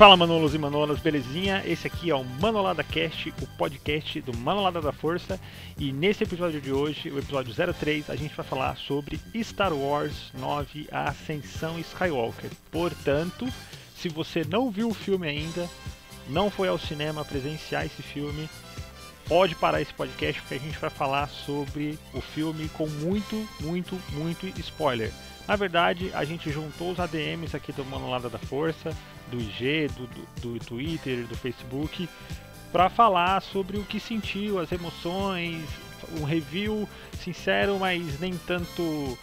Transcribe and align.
Fala 0.00 0.16
Manolos 0.16 0.54
e 0.54 0.58
Manolas, 0.58 0.98
belezinha? 0.98 1.62
Esse 1.66 1.86
aqui 1.86 2.08
é 2.08 2.14
o 2.14 2.24
Manolada 2.24 2.82
Cast, 2.82 3.34
o 3.42 3.46
podcast 3.58 4.18
do 4.22 4.34
Manolada 4.34 4.80
da 4.80 4.92
Força. 4.92 5.38
E 5.78 5.92
nesse 5.92 6.24
episódio 6.24 6.58
de 6.58 6.72
hoje, 6.72 7.10
o 7.10 7.18
episódio 7.18 7.52
03, 7.74 8.08
a 8.08 8.16
gente 8.16 8.34
vai 8.34 8.46
falar 8.46 8.78
sobre 8.78 9.20
Star 9.42 9.74
Wars 9.74 10.32
9, 10.38 10.88
a 10.90 11.10
Ascensão 11.10 11.78
Skywalker. 11.78 12.50
Portanto, 12.70 13.46
se 13.94 14.08
você 14.08 14.42
não 14.42 14.70
viu 14.70 14.88
o 14.88 14.94
filme 14.94 15.28
ainda, 15.28 15.68
não 16.30 16.50
foi 16.50 16.68
ao 16.68 16.78
cinema 16.78 17.22
presenciar 17.22 17.84
esse 17.84 18.00
filme, 18.00 18.48
pode 19.28 19.54
parar 19.54 19.82
esse 19.82 19.92
podcast 19.92 20.40
porque 20.40 20.54
a 20.54 20.58
gente 20.58 20.78
vai 20.78 20.88
falar 20.88 21.28
sobre 21.28 21.98
o 22.14 22.22
filme 22.22 22.70
com 22.70 22.88
muito, 22.88 23.46
muito, 23.60 24.00
muito 24.12 24.46
spoiler. 24.60 25.12
Na 25.46 25.56
verdade, 25.56 26.10
a 26.14 26.24
gente 26.24 26.50
juntou 26.50 26.92
os 26.92 27.00
ADMs 27.00 27.54
aqui 27.54 27.70
do 27.70 27.84
Manolada 27.84 28.30
da 28.30 28.38
Força, 28.38 28.96
do 29.30 29.40
IG, 29.40 29.88
do, 29.88 30.06
do, 30.06 30.58
do 30.58 30.64
Twitter, 30.64 31.26
do 31.26 31.36
Facebook, 31.36 32.08
para 32.72 32.88
falar 32.88 33.40
sobre 33.40 33.78
o 33.78 33.84
que 33.84 33.98
sentiu, 33.98 34.58
as 34.58 34.70
emoções, 34.70 35.64
um 36.18 36.24
review 36.24 36.88
sincero, 37.22 37.78
mas 37.78 38.18
nem 38.18 38.36
tanto 38.36 39.18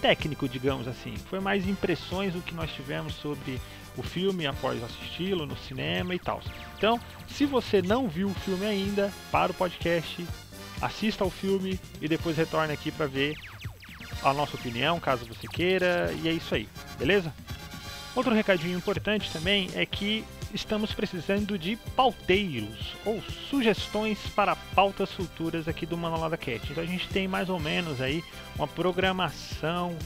técnico, 0.00 0.48
digamos 0.48 0.86
assim. 0.88 1.14
Foi 1.28 1.40
mais 1.40 1.66
impressões 1.68 2.32
do 2.32 2.40
que 2.40 2.54
nós 2.54 2.70
tivemos 2.72 3.14
sobre 3.14 3.60
o 3.96 4.02
filme 4.02 4.46
após 4.46 4.82
assisti-lo 4.82 5.46
no 5.46 5.56
cinema 5.56 6.14
e 6.14 6.18
tal. 6.18 6.40
Então, 6.76 7.00
se 7.28 7.44
você 7.44 7.82
não 7.82 8.08
viu 8.08 8.28
o 8.28 8.34
filme 8.34 8.64
ainda, 8.64 9.12
para 9.30 9.52
o 9.52 9.54
podcast, 9.54 10.26
assista 10.80 11.24
ao 11.24 11.30
filme 11.30 11.78
e 12.00 12.08
depois 12.08 12.36
retorne 12.36 12.72
aqui 12.72 12.90
para 12.90 13.06
ver 13.06 13.34
a 14.22 14.32
nossa 14.32 14.56
opinião, 14.56 14.98
caso 15.00 15.24
você 15.26 15.46
queira, 15.46 16.12
e 16.22 16.28
é 16.28 16.32
isso 16.32 16.54
aí, 16.54 16.68
beleza? 16.98 17.32
Outro 18.14 18.34
recadinho 18.34 18.76
importante 18.76 19.30
também 19.30 19.68
é 19.74 19.86
que 19.86 20.24
estamos 20.52 20.92
precisando 20.92 21.58
de 21.58 21.76
pauteiros 21.94 22.94
ou 23.04 23.22
sugestões 23.50 24.18
para 24.34 24.56
pautas 24.56 25.12
futuras 25.12 25.68
aqui 25.68 25.86
do 25.86 25.96
Manolada 25.96 26.36
Cat. 26.36 26.60
Então 26.70 26.82
a 26.82 26.86
gente 26.86 27.08
tem 27.08 27.28
mais 27.28 27.48
ou 27.48 27.60
menos 27.60 28.00
aí 28.00 28.24
uma 28.56 28.66
programação 28.66 29.96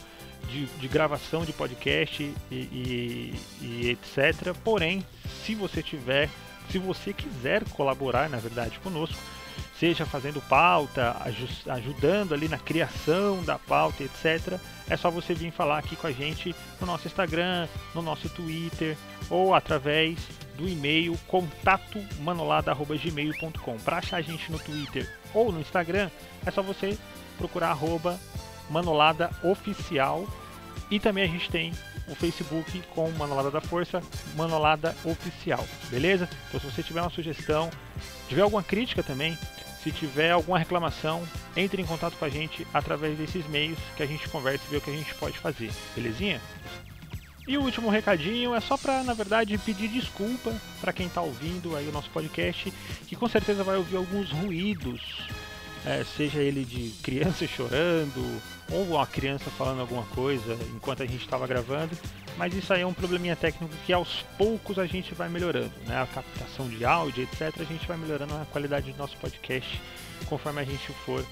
de, 0.49 0.65
de 0.65 0.87
gravação 0.87 1.45
de 1.45 1.53
podcast 1.53 2.23
e, 2.51 2.55
e, 2.55 3.33
e 3.61 3.89
etc. 3.89 4.53
Porém, 4.63 5.03
se 5.43 5.55
você 5.55 5.81
tiver, 5.81 6.29
se 6.69 6.77
você 6.77 7.13
quiser 7.13 7.63
colaborar, 7.69 8.29
na 8.29 8.37
verdade, 8.37 8.77
conosco, 8.79 9.17
seja 9.79 10.05
fazendo 10.05 10.41
pauta, 10.41 11.15
ajudando 11.67 12.33
ali 12.33 12.47
na 12.47 12.57
criação 12.57 13.43
da 13.43 13.59
pauta, 13.59 14.03
etc. 14.03 14.57
É 14.89 14.95
só 14.95 15.09
você 15.09 15.33
vir 15.33 15.51
falar 15.51 15.79
aqui 15.79 15.95
com 15.95 16.05
a 16.07 16.11
gente 16.11 16.55
no 16.79 16.87
nosso 16.87 17.07
Instagram, 17.07 17.67
no 17.93 18.01
nosso 18.01 18.29
Twitter 18.29 18.95
ou 19.29 19.53
através 19.55 20.17
do 20.57 20.67
e-mail 20.67 21.17
contatomanolada.gmail.com. 21.27 23.77
Para 23.79 23.97
achar 23.97 24.17
a 24.17 24.21
gente 24.21 24.51
no 24.51 24.59
Twitter 24.59 25.09
ou 25.33 25.51
no 25.51 25.59
Instagram, 25.59 26.11
é 26.45 26.51
só 26.51 26.61
você 26.61 26.95
procurar 27.37 27.69
arroba 27.69 28.19
e 30.89 30.99
também 30.99 31.23
a 31.23 31.27
gente 31.27 31.49
tem 31.49 31.71
o 32.07 32.15
Facebook 32.15 32.81
com 32.93 33.09
Manolada 33.11 33.49
da 33.49 33.61
Força, 33.61 34.01
Manolada 34.35 34.95
Oficial, 35.03 35.65
beleza? 35.89 36.29
Então 36.47 36.59
se 36.59 36.65
você 36.65 36.83
tiver 36.83 37.01
uma 37.01 37.09
sugestão, 37.09 37.69
tiver 38.27 38.41
alguma 38.41 38.63
crítica 38.63 39.01
também, 39.01 39.37
se 39.83 39.91
tiver 39.91 40.31
alguma 40.31 40.57
reclamação, 40.57 41.27
entre 41.55 41.81
em 41.81 41.85
contato 41.85 42.15
com 42.17 42.25
a 42.25 42.29
gente 42.29 42.65
através 42.73 43.17
desses 43.17 43.45
meios 43.47 43.77
que 43.97 44.03
a 44.03 44.05
gente 44.05 44.27
conversa 44.29 44.63
e 44.67 44.71
vê 44.71 44.77
o 44.77 44.81
que 44.81 44.89
a 44.89 44.95
gente 44.95 45.13
pode 45.15 45.37
fazer, 45.37 45.71
belezinha? 45.95 46.39
E 47.45 47.57
o 47.57 47.61
último 47.61 47.89
recadinho 47.89 48.55
é 48.55 48.61
só 48.61 48.77
para, 48.77 49.03
na 49.03 49.13
verdade, 49.13 49.57
pedir 49.57 49.89
desculpa 49.89 50.53
para 50.79 50.93
quem 50.93 51.07
está 51.07 51.21
ouvindo 51.21 51.75
aí 51.75 51.87
o 51.89 51.91
nosso 51.91 52.09
podcast, 52.09 52.71
que 53.05 53.17
com 53.17 53.27
certeza 53.27 53.65
vai 53.65 53.75
ouvir 53.75 53.97
alguns 53.97 54.31
ruídos, 54.31 55.01
é, 55.85 56.05
seja 56.05 56.39
ele 56.39 56.63
de 56.63 56.91
criança 57.03 57.45
chorando 57.47 58.41
ou 58.71 58.83
uma 58.83 59.05
criança 59.05 59.49
falando 59.51 59.81
alguma 59.81 60.03
coisa 60.07 60.57
enquanto 60.75 61.03
a 61.03 61.05
gente 61.05 61.23
estava 61.23 61.45
gravando, 61.47 61.97
mas 62.37 62.53
isso 62.53 62.73
aí 62.73 62.81
é 62.81 62.87
um 62.87 62.93
probleminha 62.93 63.35
técnico 63.35 63.73
que 63.85 63.93
aos 63.93 64.25
poucos 64.37 64.79
a 64.79 64.85
gente 64.85 65.13
vai 65.13 65.29
melhorando, 65.29 65.71
né? 65.85 66.01
A 66.01 66.07
captação 66.07 66.67
de 66.67 66.83
áudio, 66.83 67.23
etc. 67.23 67.53
A 67.59 67.63
gente 67.63 67.87
vai 67.87 67.97
melhorando 67.97 68.33
a 68.35 68.45
qualidade 68.51 68.91
do 68.91 68.97
nosso 68.97 69.15
podcast 69.17 69.81
conforme 70.27 70.61
a 70.61 70.63
gente 70.63 70.91
for 71.05 71.23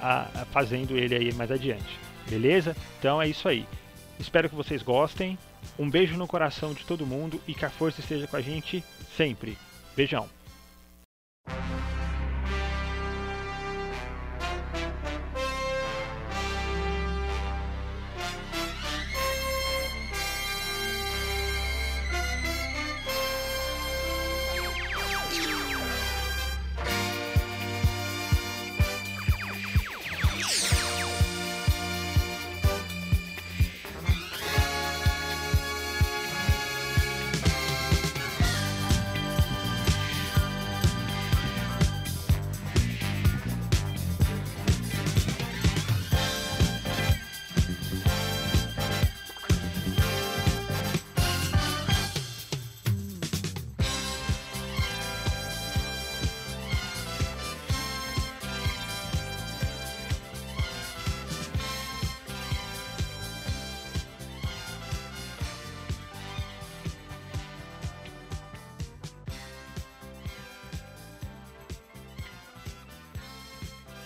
a, 0.00 0.42
a 0.42 0.44
fazendo 0.46 0.96
ele 0.96 1.14
aí 1.14 1.32
mais 1.32 1.50
adiante. 1.50 1.98
Beleza? 2.28 2.76
Então 2.98 3.20
é 3.20 3.28
isso 3.28 3.48
aí. 3.48 3.66
Espero 4.18 4.48
que 4.48 4.54
vocês 4.54 4.82
gostem. 4.82 5.38
Um 5.78 5.90
beijo 5.90 6.16
no 6.16 6.26
coração 6.26 6.72
de 6.72 6.84
todo 6.84 7.06
mundo 7.06 7.40
e 7.48 7.54
que 7.54 7.64
a 7.64 7.70
força 7.70 8.00
esteja 8.00 8.26
com 8.26 8.36
a 8.36 8.40
gente 8.40 8.84
sempre. 9.16 9.58
Beijão. 9.96 10.28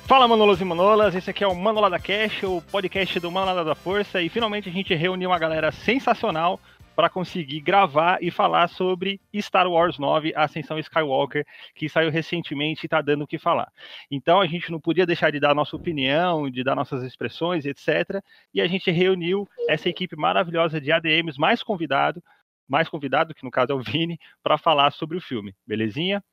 Fala 0.08 0.26
Manolos 0.26 0.58
e 0.58 0.64
Manolas, 0.64 1.14
esse 1.14 1.28
aqui 1.28 1.44
é 1.44 1.46
o 1.46 1.54
Manolada 1.54 1.98
Cash, 1.98 2.42
o 2.42 2.62
podcast 2.62 3.20
do 3.20 3.30
Manolada 3.30 3.62
da 3.62 3.74
Força, 3.74 4.22
e 4.22 4.30
finalmente 4.30 4.66
a 4.66 4.72
gente 4.72 4.94
reuniu 4.94 5.28
uma 5.28 5.38
galera 5.38 5.70
sensacional 5.70 6.58
para 6.96 7.10
conseguir 7.10 7.60
gravar 7.60 8.16
e 8.22 8.30
falar 8.30 8.69
sobre 8.69 9.20
Star 9.36 9.70
Wars 9.70 9.98
9, 9.98 10.32
Ascensão 10.34 10.78
Skywalker, 10.78 11.44
que 11.74 11.91
saiu 11.91 12.10
recentemente 12.10 12.84
e 12.84 12.86
está 12.86 13.02
dando 13.02 13.25
o 13.25 13.26
que 13.26 13.38
falar. 13.38 13.70
Então 14.10 14.40
a 14.40 14.46
gente 14.46 14.72
não 14.72 14.81
podia 14.81 15.05
deixar 15.05 15.31
de 15.31 15.38
dar 15.38 15.55
nossa 15.55 15.76
opinião, 15.76 16.50
de 16.50 16.64
dar 16.64 16.75
nossas 16.75 17.02
expressões, 17.02 17.66
etc. 17.66 18.25
E 18.54 18.62
a 18.62 18.66
gente 18.66 18.90
reuniu 18.90 19.46
essa 19.69 19.90
equipe 19.90 20.16
maravilhosa 20.16 20.81
de 20.81 20.90
ADMs 20.90 21.38
mais 21.38 21.62
convidado, 21.62 22.25
mais 22.66 22.88
convidado, 22.88 23.34
que 23.34 23.44
no 23.44 23.50
caso 23.50 23.72
é 23.72 23.75
o 23.75 23.82
Vini, 23.82 24.19
para 24.43 24.56
falar 24.56 24.90
sobre 24.90 25.19
o 25.19 25.20
filme, 25.20 25.54
belezinha? 25.66 26.25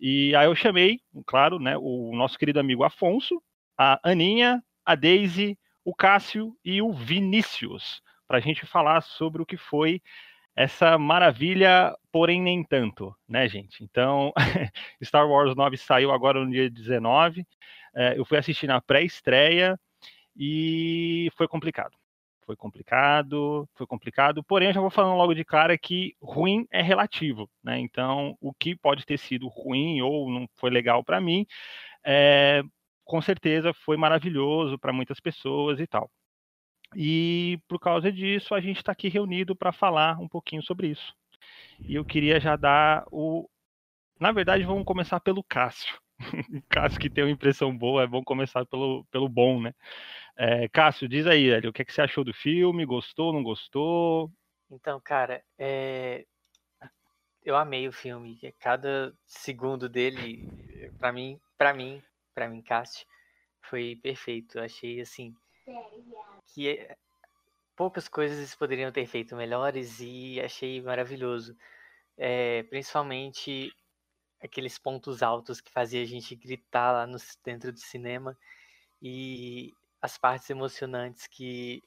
E 0.00 0.34
aí 0.34 0.46
eu 0.46 0.54
chamei, 0.54 0.98
claro, 1.26 1.58
né, 1.58 1.76
o 1.76 2.16
nosso 2.16 2.38
querido 2.38 2.58
amigo 2.58 2.82
Afonso, 2.82 3.42
a 3.76 4.00
Aninha, 4.02 4.62
a 4.84 4.94
Daisy, 4.94 5.58
o 5.84 5.94
Cássio 5.94 6.56
e 6.64 6.80
o 6.80 6.90
Vinícius, 6.90 8.00
para 8.26 8.38
a 8.38 8.40
gente 8.40 8.64
falar 8.64 9.02
sobre 9.02 9.42
o 9.42 9.46
que 9.46 9.58
foi 9.58 10.00
essa 10.56 10.96
maravilha, 10.98 11.94
porém 12.10 12.40
nem 12.40 12.64
tanto, 12.64 13.14
né, 13.28 13.46
gente? 13.46 13.84
Então, 13.84 14.32
Star 15.04 15.28
Wars 15.28 15.54
9 15.54 15.76
saiu 15.76 16.10
agora 16.10 16.42
no 16.42 16.50
dia 16.50 16.70
19. 16.70 17.46
É, 17.94 18.18
eu 18.18 18.24
fui 18.24 18.38
assistir 18.38 18.66
na 18.66 18.80
pré-estreia 18.80 19.78
e 20.34 21.30
foi 21.36 21.46
complicado 21.46 21.99
foi 22.50 22.56
complicado, 22.56 23.68
foi 23.76 23.86
complicado, 23.86 24.42
porém 24.42 24.68
eu 24.68 24.74
já 24.74 24.80
vou 24.80 24.90
falando 24.90 25.16
logo 25.16 25.34
de 25.34 25.44
cara 25.44 25.78
que 25.78 26.16
ruim 26.20 26.66
é 26.72 26.82
relativo, 26.82 27.48
né? 27.62 27.78
Então, 27.78 28.36
o 28.40 28.52
que 28.52 28.74
pode 28.74 29.06
ter 29.06 29.18
sido 29.18 29.46
ruim 29.46 30.00
ou 30.02 30.28
não 30.28 30.48
foi 30.56 30.68
legal 30.68 31.04
para 31.04 31.20
mim, 31.20 31.46
é, 32.04 32.62
com 33.04 33.22
certeza 33.22 33.72
foi 33.72 33.96
maravilhoso 33.96 34.76
para 34.80 34.92
muitas 34.92 35.20
pessoas 35.20 35.78
e 35.78 35.86
tal. 35.86 36.10
E 36.96 37.60
por 37.68 37.78
causa 37.78 38.10
disso, 38.10 38.52
a 38.52 38.60
gente 38.60 38.78
está 38.78 38.90
aqui 38.90 39.08
reunido 39.08 39.54
para 39.54 39.70
falar 39.70 40.18
um 40.18 40.26
pouquinho 40.28 40.62
sobre 40.62 40.88
isso. 40.88 41.14
E 41.80 41.94
eu 41.94 42.04
queria 42.04 42.40
já 42.40 42.56
dar 42.56 43.04
o. 43.12 43.48
Na 44.18 44.32
verdade, 44.32 44.64
vamos 44.64 44.84
começar 44.84 45.20
pelo 45.20 45.44
Cássio. 45.44 45.96
Cássio 46.68 47.00
que 47.00 47.10
tem 47.10 47.24
uma 47.24 47.30
impressão 47.30 47.76
boa, 47.76 48.02
é 48.02 48.06
bom 48.06 48.22
começar 48.22 48.64
pelo, 48.66 49.04
pelo 49.10 49.28
bom, 49.28 49.60
né? 49.60 49.74
É, 50.36 50.68
Cássio, 50.68 51.08
diz 51.08 51.26
aí, 51.26 51.50
o 51.66 51.72
que, 51.72 51.82
é 51.82 51.84
que 51.84 51.92
você 51.92 52.02
achou 52.02 52.24
do 52.24 52.32
filme? 52.32 52.84
Gostou, 52.84 53.32
não 53.32 53.42
gostou? 53.42 54.30
Então, 54.70 55.00
cara, 55.00 55.42
é... 55.58 56.24
eu 57.44 57.56
amei 57.56 57.88
o 57.88 57.92
filme. 57.92 58.38
Cada 58.58 59.12
segundo 59.26 59.88
dele, 59.88 60.48
para 60.98 61.12
mim, 61.12 61.40
para 61.58 61.74
mim, 61.74 62.02
para 62.34 62.48
mim, 62.48 62.62
Cássio, 62.62 63.06
foi 63.62 63.98
perfeito. 64.02 64.58
Eu 64.58 64.64
achei 64.64 65.00
assim 65.00 65.34
que 66.46 66.68
é, 66.68 66.96
poucas 67.76 68.08
coisas 68.08 68.54
poderiam 68.54 68.92
ter 68.92 69.06
feito 69.06 69.36
melhores 69.36 70.00
e 70.00 70.40
achei 70.40 70.80
maravilhoso. 70.80 71.56
É, 72.16 72.62
principalmente 72.64 73.72
aqueles 74.42 74.78
pontos 74.78 75.22
altos 75.22 75.60
que 75.60 75.70
fazia 75.70 76.02
a 76.02 76.06
gente 76.06 76.34
gritar 76.34 76.92
lá 76.92 77.06
no, 77.06 77.18
dentro 77.44 77.72
do 77.72 77.78
cinema 77.78 78.36
e 79.02 79.72
as 80.00 80.16
partes 80.16 80.48
emocionantes 80.48 81.26
que 81.26 81.82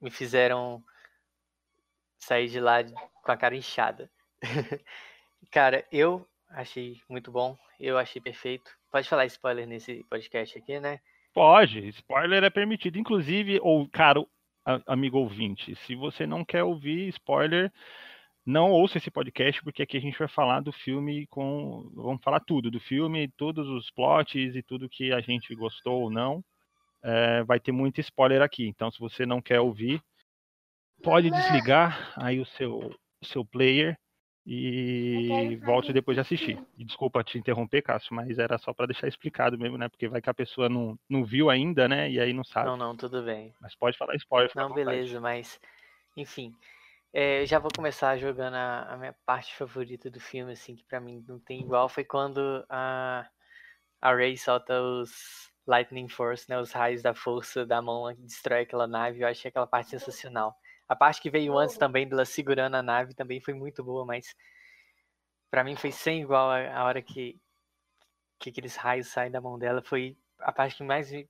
me 0.00 0.10
fizeram 0.10 0.82
sair 2.18 2.48
de 2.48 2.60
lá 2.60 2.78
com 3.22 3.32
a 3.32 3.36
cara 3.36 3.56
inchada. 3.56 4.10
cara, 5.50 5.86
eu 5.90 6.26
achei 6.50 7.00
muito 7.08 7.30
bom, 7.30 7.58
eu 7.80 7.96
achei 7.98 8.20
perfeito. 8.20 8.70
Pode 8.90 9.08
falar 9.08 9.26
spoiler 9.26 9.66
nesse 9.66 10.04
podcast 10.04 10.58
aqui, 10.58 10.78
né? 10.80 11.00
Pode, 11.32 11.86
spoiler 11.88 12.42
é 12.42 12.50
permitido. 12.50 12.98
Inclusive, 12.98 13.60
ou 13.62 13.88
caro 13.88 14.28
amigo 14.86 15.18
ouvinte, 15.18 15.74
se 15.86 15.94
você 15.94 16.26
não 16.26 16.44
quer 16.44 16.62
ouvir 16.62 17.08
spoiler, 17.08 17.72
não 18.48 18.70
ouça 18.70 18.96
esse 18.96 19.10
podcast, 19.10 19.62
porque 19.62 19.82
aqui 19.82 19.98
a 19.98 20.00
gente 20.00 20.18
vai 20.18 20.26
falar 20.26 20.60
do 20.60 20.72
filme 20.72 21.26
com. 21.26 21.90
Vamos 21.94 22.22
falar 22.22 22.40
tudo 22.40 22.70
do 22.70 22.80
filme, 22.80 23.28
todos 23.36 23.68
os 23.68 23.90
plots 23.90 24.56
e 24.56 24.62
tudo 24.62 24.88
que 24.88 25.12
a 25.12 25.20
gente 25.20 25.54
gostou 25.54 26.00
ou 26.00 26.10
não. 26.10 26.42
É, 27.02 27.44
vai 27.44 27.60
ter 27.60 27.72
muito 27.72 28.00
spoiler 28.00 28.40
aqui. 28.40 28.66
Então, 28.66 28.90
se 28.90 28.98
você 28.98 29.26
não 29.26 29.42
quer 29.42 29.60
ouvir, 29.60 30.02
pode 31.02 31.30
desligar 31.30 32.14
aí 32.16 32.40
o 32.40 32.46
seu, 32.46 32.90
o 33.20 33.24
seu 33.26 33.44
player 33.44 33.98
e 34.46 35.56
volte 35.62 35.92
depois 35.92 36.16
de 36.16 36.22
assistir. 36.22 36.58
E 36.78 36.84
desculpa 36.86 37.22
te 37.22 37.36
interromper, 37.36 37.82
Cássio, 37.82 38.14
mas 38.14 38.38
era 38.38 38.56
só 38.56 38.72
para 38.72 38.86
deixar 38.86 39.06
explicado 39.06 39.58
mesmo, 39.58 39.76
né? 39.76 39.90
Porque 39.90 40.08
vai 40.08 40.22
que 40.22 40.30
a 40.30 40.34
pessoa 40.34 40.70
não, 40.70 40.98
não 41.06 41.22
viu 41.22 41.50
ainda, 41.50 41.86
né? 41.86 42.10
E 42.10 42.18
aí 42.18 42.32
não 42.32 42.44
sabe. 42.44 42.66
Não, 42.66 42.78
não, 42.78 42.96
tudo 42.96 43.22
bem. 43.22 43.52
Mas 43.60 43.76
pode 43.76 43.98
falar 43.98 44.16
spoiler. 44.16 44.50
Não, 44.56 44.72
beleza, 44.72 45.20
mas 45.20 45.60
enfim. 46.16 46.54
É, 47.12 47.46
já 47.46 47.58
vou 47.58 47.70
começar 47.74 48.16
jogando 48.18 48.54
a, 48.54 48.82
a, 48.82 48.96
minha 48.96 49.14
parte 49.24 49.54
favorita 49.56 50.10
do 50.10 50.20
filme, 50.20 50.52
assim, 50.52 50.76
que 50.76 50.84
para 50.84 51.00
mim 51.00 51.24
não 51.26 51.38
tem 51.40 51.60
igual, 51.60 51.88
foi 51.88 52.04
quando 52.04 52.64
a, 52.68 53.26
a 54.00 54.14
Ray 54.14 54.36
solta 54.36 54.80
os 54.80 55.50
Lightning 55.68 56.08
Force, 56.08 56.48
né? 56.48 56.58
Os 56.58 56.72
raios 56.72 57.02
da 57.02 57.14
força 57.14 57.66
da 57.66 57.82
mão 57.82 58.12
destrói 58.18 58.62
aquela 58.62 58.86
nave. 58.86 59.20
Eu 59.20 59.28
achei 59.28 59.50
aquela 59.50 59.66
parte 59.66 59.90
sensacional. 59.90 60.56
A 60.88 60.96
parte 60.96 61.20
que 61.20 61.30
veio 61.30 61.56
antes 61.58 61.76
também 61.76 62.08
dela 62.08 62.24
segurando 62.24 62.74
a 62.76 62.82
nave 62.82 63.14
também 63.14 63.40
foi 63.40 63.52
muito 63.54 63.84
boa, 63.84 64.04
mas 64.06 64.34
para 65.50 65.62
mim 65.62 65.76
foi 65.76 65.92
sem 65.92 66.22
igual 66.22 66.50
a, 66.50 66.74
a, 66.74 66.84
hora 66.84 67.02
que, 67.02 67.38
que 68.38 68.50
aqueles 68.50 68.76
raios 68.76 69.08
saem 69.08 69.30
da 69.30 69.40
mão 69.40 69.58
dela. 69.58 69.82
Foi 69.82 70.16
a 70.38 70.52
parte 70.52 70.76
que 70.76 70.84
mais 70.84 71.12
me 71.12 71.28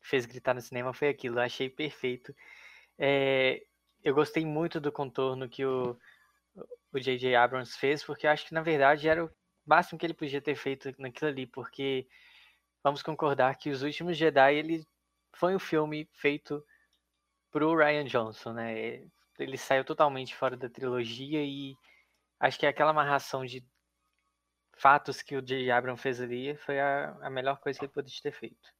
fez 0.00 0.26
gritar 0.26 0.54
no 0.54 0.60
cinema 0.60 0.92
foi 0.92 1.08
aquilo. 1.08 1.38
Eu 1.38 1.42
achei 1.42 1.68
perfeito. 1.68 2.34
É, 2.98 3.64
eu 4.02 4.14
gostei 4.14 4.44
muito 4.44 4.80
do 4.80 4.92
contorno 4.92 5.48
que 5.48 5.64
o 5.64 5.96
o 6.92 6.98
J.J. 6.98 7.34
Abrams 7.36 7.76
fez, 7.76 8.02
porque 8.02 8.26
acho 8.26 8.46
que 8.46 8.54
na 8.54 8.62
verdade 8.62 9.08
era 9.08 9.24
o 9.24 9.30
máximo 9.66 9.98
que 9.98 10.06
ele 10.06 10.14
podia 10.14 10.40
ter 10.40 10.54
feito 10.54 10.92
naquilo 10.98 11.30
ali, 11.30 11.46
porque 11.46 12.08
vamos 12.82 13.02
concordar 13.02 13.56
que 13.56 13.70
Os 13.70 13.82
Últimos 13.82 14.16
Jedi 14.16 14.54
ele 14.54 14.86
foi 15.34 15.54
um 15.54 15.58
filme 15.58 16.08
feito 16.14 16.64
pro 17.50 17.76
Ryan 17.76 18.04
Johnson, 18.04 18.52
né? 18.54 19.04
Ele 19.38 19.58
saiu 19.58 19.84
totalmente 19.84 20.34
fora 20.34 20.56
da 20.56 20.68
trilogia 20.68 21.42
e 21.44 21.74
acho 22.40 22.58
que 22.58 22.66
aquela 22.66 22.90
amarração 22.90 23.44
de 23.44 23.64
fatos 24.78 25.22
que 25.22 25.36
o 25.36 25.42
J. 25.42 25.70
Abrams 25.70 26.00
fez 26.02 26.20
ali 26.20 26.56
foi 26.56 26.80
a, 26.80 27.10
a 27.22 27.30
melhor 27.30 27.58
coisa 27.60 27.78
que 27.78 27.84
ele 27.84 27.92
poderia 27.92 28.20
ter 28.22 28.32
feito. 28.32 28.75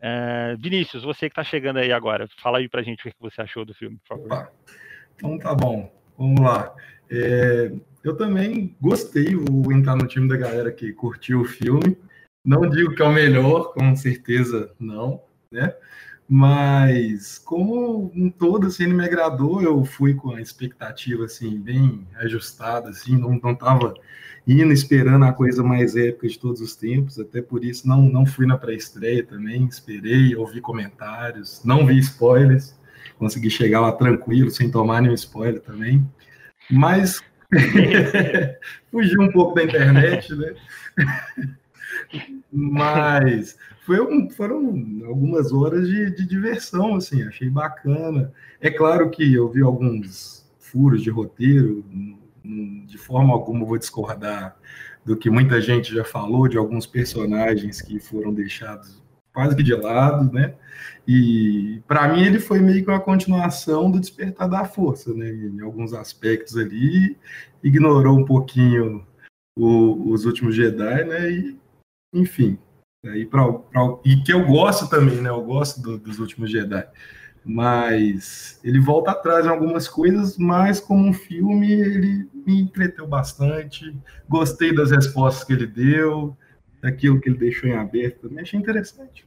É, 0.00 0.56
Vinícius, 0.58 1.02
você 1.02 1.28
que 1.28 1.32
está 1.32 1.44
chegando 1.44 1.78
aí 1.78 1.92
agora, 1.92 2.26
fala 2.42 2.58
aí 2.58 2.68
pra 2.68 2.82
gente 2.82 3.06
o 3.06 3.10
que 3.10 3.16
você 3.20 3.42
achou 3.42 3.64
do 3.64 3.74
filme, 3.74 3.98
por 3.98 4.16
favor. 4.16 4.26
Opa. 4.26 4.52
Então 5.14 5.38
tá 5.38 5.54
bom, 5.54 5.92
vamos 6.16 6.40
lá. 6.40 6.74
É, 7.10 7.70
eu 8.02 8.16
também 8.16 8.74
gostei, 8.80 9.34
vou 9.34 9.72
entrar 9.72 9.96
no 9.96 10.06
time 10.06 10.26
da 10.28 10.36
galera 10.36 10.72
que 10.72 10.92
curtiu 10.92 11.42
o 11.42 11.44
filme. 11.44 11.98
Não 12.42 12.68
digo 12.68 12.94
que 12.94 13.02
é 13.02 13.04
o 13.04 13.12
melhor, 13.12 13.74
com 13.74 13.94
certeza 13.94 14.72
não, 14.80 15.22
né? 15.52 15.74
Mas 16.32 17.38
como 17.40 18.12
um 18.14 18.30
todo 18.30 18.68
assim 18.68 18.84
ele 18.84 18.94
me 18.94 19.04
agradou, 19.04 19.60
eu 19.60 19.84
fui 19.84 20.14
com 20.14 20.30
a 20.30 20.40
expectativa 20.40 21.24
assim 21.24 21.58
bem 21.58 22.06
ajustada 22.20 22.88
assim, 22.88 23.18
não 23.18 23.40
não 23.42 23.52
tava 23.52 23.94
indo 24.46 24.72
esperando 24.72 25.24
a 25.24 25.32
coisa 25.32 25.60
mais 25.64 25.96
épica 25.96 26.28
de 26.28 26.38
todos 26.38 26.60
os 26.60 26.76
tempos, 26.76 27.18
até 27.18 27.42
por 27.42 27.64
isso 27.64 27.88
não 27.88 28.02
não 28.02 28.24
fui 28.24 28.46
na 28.46 28.56
pré-estreia 28.56 29.24
também, 29.24 29.66
esperei, 29.66 30.36
ouvi 30.36 30.60
comentários, 30.60 31.62
não 31.64 31.84
vi 31.84 31.98
spoilers, 31.98 32.78
consegui 33.18 33.50
chegar 33.50 33.80
lá 33.80 33.90
tranquilo, 33.90 34.52
sem 34.52 34.70
tomar 34.70 35.02
nenhum 35.02 35.14
spoiler 35.14 35.60
também. 35.60 36.08
Mas 36.70 37.20
fugi 38.92 39.18
um 39.18 39.32
pouco 39.32 39.56
da 39.56 39.64
internet, 39.64 40.32
né? 40.32 40.54
Mas 42.52 43.56
foi 43.82 44.00
um, 44.00 44.28
foram 44.30 44.58
algumas 45.06 45.52
horas 45.52 45.88
de, 45.88 46.10
de, 46.10 46.26
diversão, 46.26 46.96
assim, 46.96 47.22
achei 47.22 47.48
bacana. 47.48 48.32
É 48.60 48.70
claro 48.70 49.10
que 49.10 49.34
eu 49.34 49.48
vi 49.48 49.62
alguns 49.62 50.48
furos 50.58 51.02
de 51.02 51.10
roteiro, 51.10 51.84
de 52.86 52.98
forma 52.98 53.32
alguma 53.32 53.64
vou 53.64 53.78
discordar 53.78 54.56
do 55.04 55.16
que 55.16 55.30
muita 55.30 55.60
gente 55.60 55.94
já 55.94 56.04
falou, 56.04 56.48
de 56.48 56.58
alguns 56.58 56.86
personagens 56.86 57.80
que 57.80 57.98
foram 57.98 58.32
deixados 58.34 59.00
quase 59.32 59.56
que 59.56 59.62
de 59.62 59.74
lado, 59.74 60.32
né? 60.32 60.54
E 61.06 61.80
para 61.86 62.12
mim 62.12 62.22
ele 62.22 62.38
foi 62.38 62.60
meio 62.60 62.84
que 62.84 62.90
uma 62.90 63.00
continuação 63.00 63.90
do 63.90 64.00
Despertar 64.00 64.48
da 64.48 64.64
Força, 64.64 65.14
né? 65.14 65.30
Em 65.30 65.60
alguns 65.60 65.92
aspectos 65.92 66.56
ali, 66.56 67.16
ignorou 67.62 68.18
um 68.18 68.24
pouquinho 68.24 69.06
o, 69.56 70.12
os 70.12 70.24
últimos 70.24 70.54
Jedi, 70.54 71.04
né? 71.04 71.30
E, 71.30 71.59
enfim, 72.12 72.58
e, 73.02 73.24
pra, 73.24 73.50
pra, 73.50 73.98
e 74.04 74.22
que 74.22 74.32
eu 74.32 74.46
gosto 74.46 74.88
também, 74.88 75.20
né? 75.22 75.30
Eu 75.30 75.42
gosto 75.42 75.80
do, 75.80 75.98
dos 75.98 76.18
últimos 76.18 76.50
Jedi. 76.50 76.86
Mas 77.42 78.60
ele 78.62 78.78
volta 78.78 79.12
atrás 79.12 79.46
em 79.46 79.48
algumas 79.48 79.88
coisas, 79.88 80.36
mas 80.36 80.78
como 80.78 81.08
um 81.08 81.12
filme 81.12 81.72
ele 81.72 82.28
me 82.34 82.60
entreteu 82.60 83.06
bastante. 83.06 83.96
Gostei 84.28 84.74
das 84.74 84.90
respostas 84.90 85.44
que 85.44 85.54
ele 85.54 85.66
deu, 85.66 86.36
daquilo 86.82 87.18
que 87.18 87.30
ele 87.30 87.38
deixou 87.38 87.70
em 87.70 87.74
aberto. 87.74 88.30
Me 88.30 88.42
achei 88.42 88.60
interessante. 88.60 89.26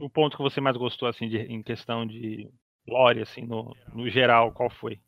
O 0.00 0.08
ponto 0.08 0.36
que 0.36 0.42
você 0.42 0.60
mais 0.60 0.76
gostou, 0.76 1.08
assim, 1.08 1.28
de, 1.28 1.38
em 1.38 1.62
questão 1.62 2.06
de 2.06 2.48
glória, 2.86 3.24
assim, 3.24 3.42
no, 3.42 3.74
no 3.92 4.08
geral, 4.08 4.52
qual 4.52 4.70
foi? 4.70 5.00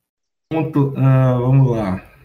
Ponto, 0.50 0.88
uh, 0.90 1.40
vamos 1.40 1.70
lá 1.70 2.15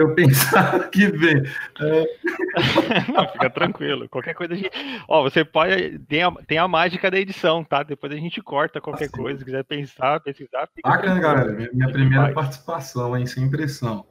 eu 0.00 0.14
pensava 0.14 0.88
que 0.88 1.06
vem. 1.08 1.42
É... 1.80 3.12
Não, 3.12 3.28
fica 3.28 3.50
tranquilo. 3.50 4.08
Qualquer 4.08 4.34
coisa 4.34 4.54
a 4.54 4.56
gente. 4.56 4.70
Ó, 5.08 5.22
você 5.22 5.44
pode. 5.44 5.98
Tem 6.00 6.22
a, 6.22 6.30
tem 6.46 6.58
a 6.58 6.68
mágica 6.68 7.10
da 7.10 7.18
edição, 7.18 7.64
tá? 7.64 7.82
Depois 7.82 8.12
a 8.12 8.16
gente 8.16 8.40
corta 8.40 8.80
qualquer 8.80 9.06
assim. 9.06 9.16
coisa. 9.16 9.38
Se 9.38 9.44
quiser 9.44 9.64
pensar, 9.64 10.20
pesquisar. 10.20 10.68
Bacana, 10.82 11.20
galera. 11.20 11.52
Minha, 11.52 11.90
primeira 11.90 12.32
participação, 12.32 13.16
hein? 13.16 13.26
Sem 13.26 13.44
impressão. 13.44 14.06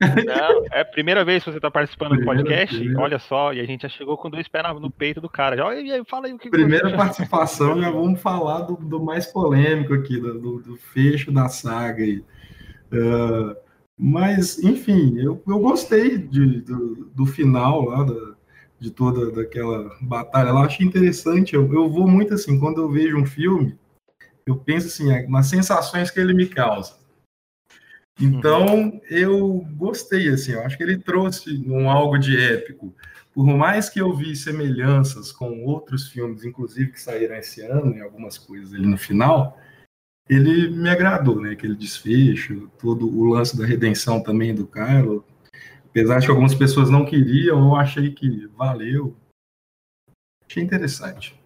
Não, 0.00 0.64
é 0.72 0.80
a 0.80 0.84
primeira 0.84 1.24
vez 1.24 1.44
que 1.44 1.50
você 1.50 1.58
está 1.58 1.70
participando 1.70 2.16
do 2.16 2.24
podcast. 2.24 2.74
Primeira. 2.74 3.00
Olha 3.00 3.18
só, 3.18 3.52
e 3.52 3.60
a 3.60 3.64
gente 3.64 3.82
já 3.82 3.88
chegou 3.88 4.16
com 4.16 4.28
dois 4.28 4.48
pés 4.48 4.64
no 4.80 4.90
peito 4.90 5.20
do 5.20 5.28
cara. 5.28 5.56
Já, 5.56 5.68
aí, 5.68 6.02
fala 6.08 6.26
aí 6.26 6.32
o 6.32 6.38
que 6.38 6.50
Primeira 6.50 6.90
você... 6.90 6.96
participação, 6.96 7.78
já 7.80 7.90
vamos 7.90 8.20
falar 8.20 8.62
do, 8.62 8.74
do 8.76 9.02
mais 9.02 9.26
polêmico 9.26 9.94
aqui, 9.94 10.18
do, 10.18 10.60
do, 10.60 10.76
fecho 10.76 11.30
da 11.30 11.48
saga 11.48 12.02
aí. 12.02 12.24
Uh, 12.92 13.56
mas, 14.04 14.58
enfim, 14.58 15.16
eu, 15.16 15.40
eu 15.46 15.60
gostei 15.60 16.18
de, 16.18 16.60
do, 16.62 17.08
do 17.14 17.24
final 17.24 17.84
lá, 17.84 18.02
da, 18.02 18.34
de 18.76 18.90
toda 18.90 19.30
daquela 19.30 19.96
batalha 20.00 20.50
lá, 20.50 20.64
achei 20.64 20.84
interessante. 20.84 21.54
Eu, 21.54 21.72
eu 21.72 21.88
vou 21.88 22.08
muito 22.08 22.34
assim, 22.34 22.58
quando 22.58 22.80
eu 22.80 22.90
vejo 22.90 23.16
um 23.16 23.24
filme, 23.24 23.78
eu 24.44 24.56
penso 24.56 24.88
assim, 24.88 25.28
nas 25.28 25.46
sensações 25.46 26.10
que 26.10 26.18
ele 26.18 26.34
me 26.34 26.46
causa. 26.46 26.96
Então, 28.20 29.00
eu 29.08 29.64
gostei, 29.76 30.30
assim, 30.30 30.50
eu 30.50 30.62
acho 30.62 30.76
que 30.76 30.82
ele 30.82 30.98
trouxe 30.98 31.62
um 31.64 31.88
algo 31.88 32.18
de 32.18 32.36
épico. 32.36 32.92
Por 33.32 33.46
mais 33.46 33.88
que 33.88 34.00
eu 34.00 34.12
vi 34.12 34.34
semelhanças 34.34 35.30
com 35.30 35.64
outros 35.64 36.08
filmes, 36.08 36.44
inclusive 36.44 36.90
que 36.90 37.00
saíram 37.00 37.36
esse 37.36 37.60
ano, 37.60 37.94
em 37.94 38.00
algumas 38.00 38.36
coisas 38.36 38.74
ali 38.74 38.84
no 38.84 38.98
final, 38.98 39.56
ele 40.28 40.70
me 40.70 40.88
agradou, 40.88 41.40
né? 41.40 41.52
Aquele 41.52 41.74
desfecho, 41.74 42.68
todo 42.78 43.06
o 43.08 43.24
lance 43.32 43.56
da 43.56 43.66
redenção 43.66 44.22
também 44.22 44.54
do 44.54 44.66
Kylo. 44.66 45.24
Apesar 45.86 46.18
de 46.20 46.26
que 46.26 46.30
algumas 46.30 46.54
pessoas 46.54 46.88
não 46.88 47.04
queriam, 47.04 47.68
eu 47.68 47.76
achei 47.76 48.10
que 48.12 48.46
valeu. 48.48 49.16
Achei 50.48 50.62
interessante. 50.62 51.38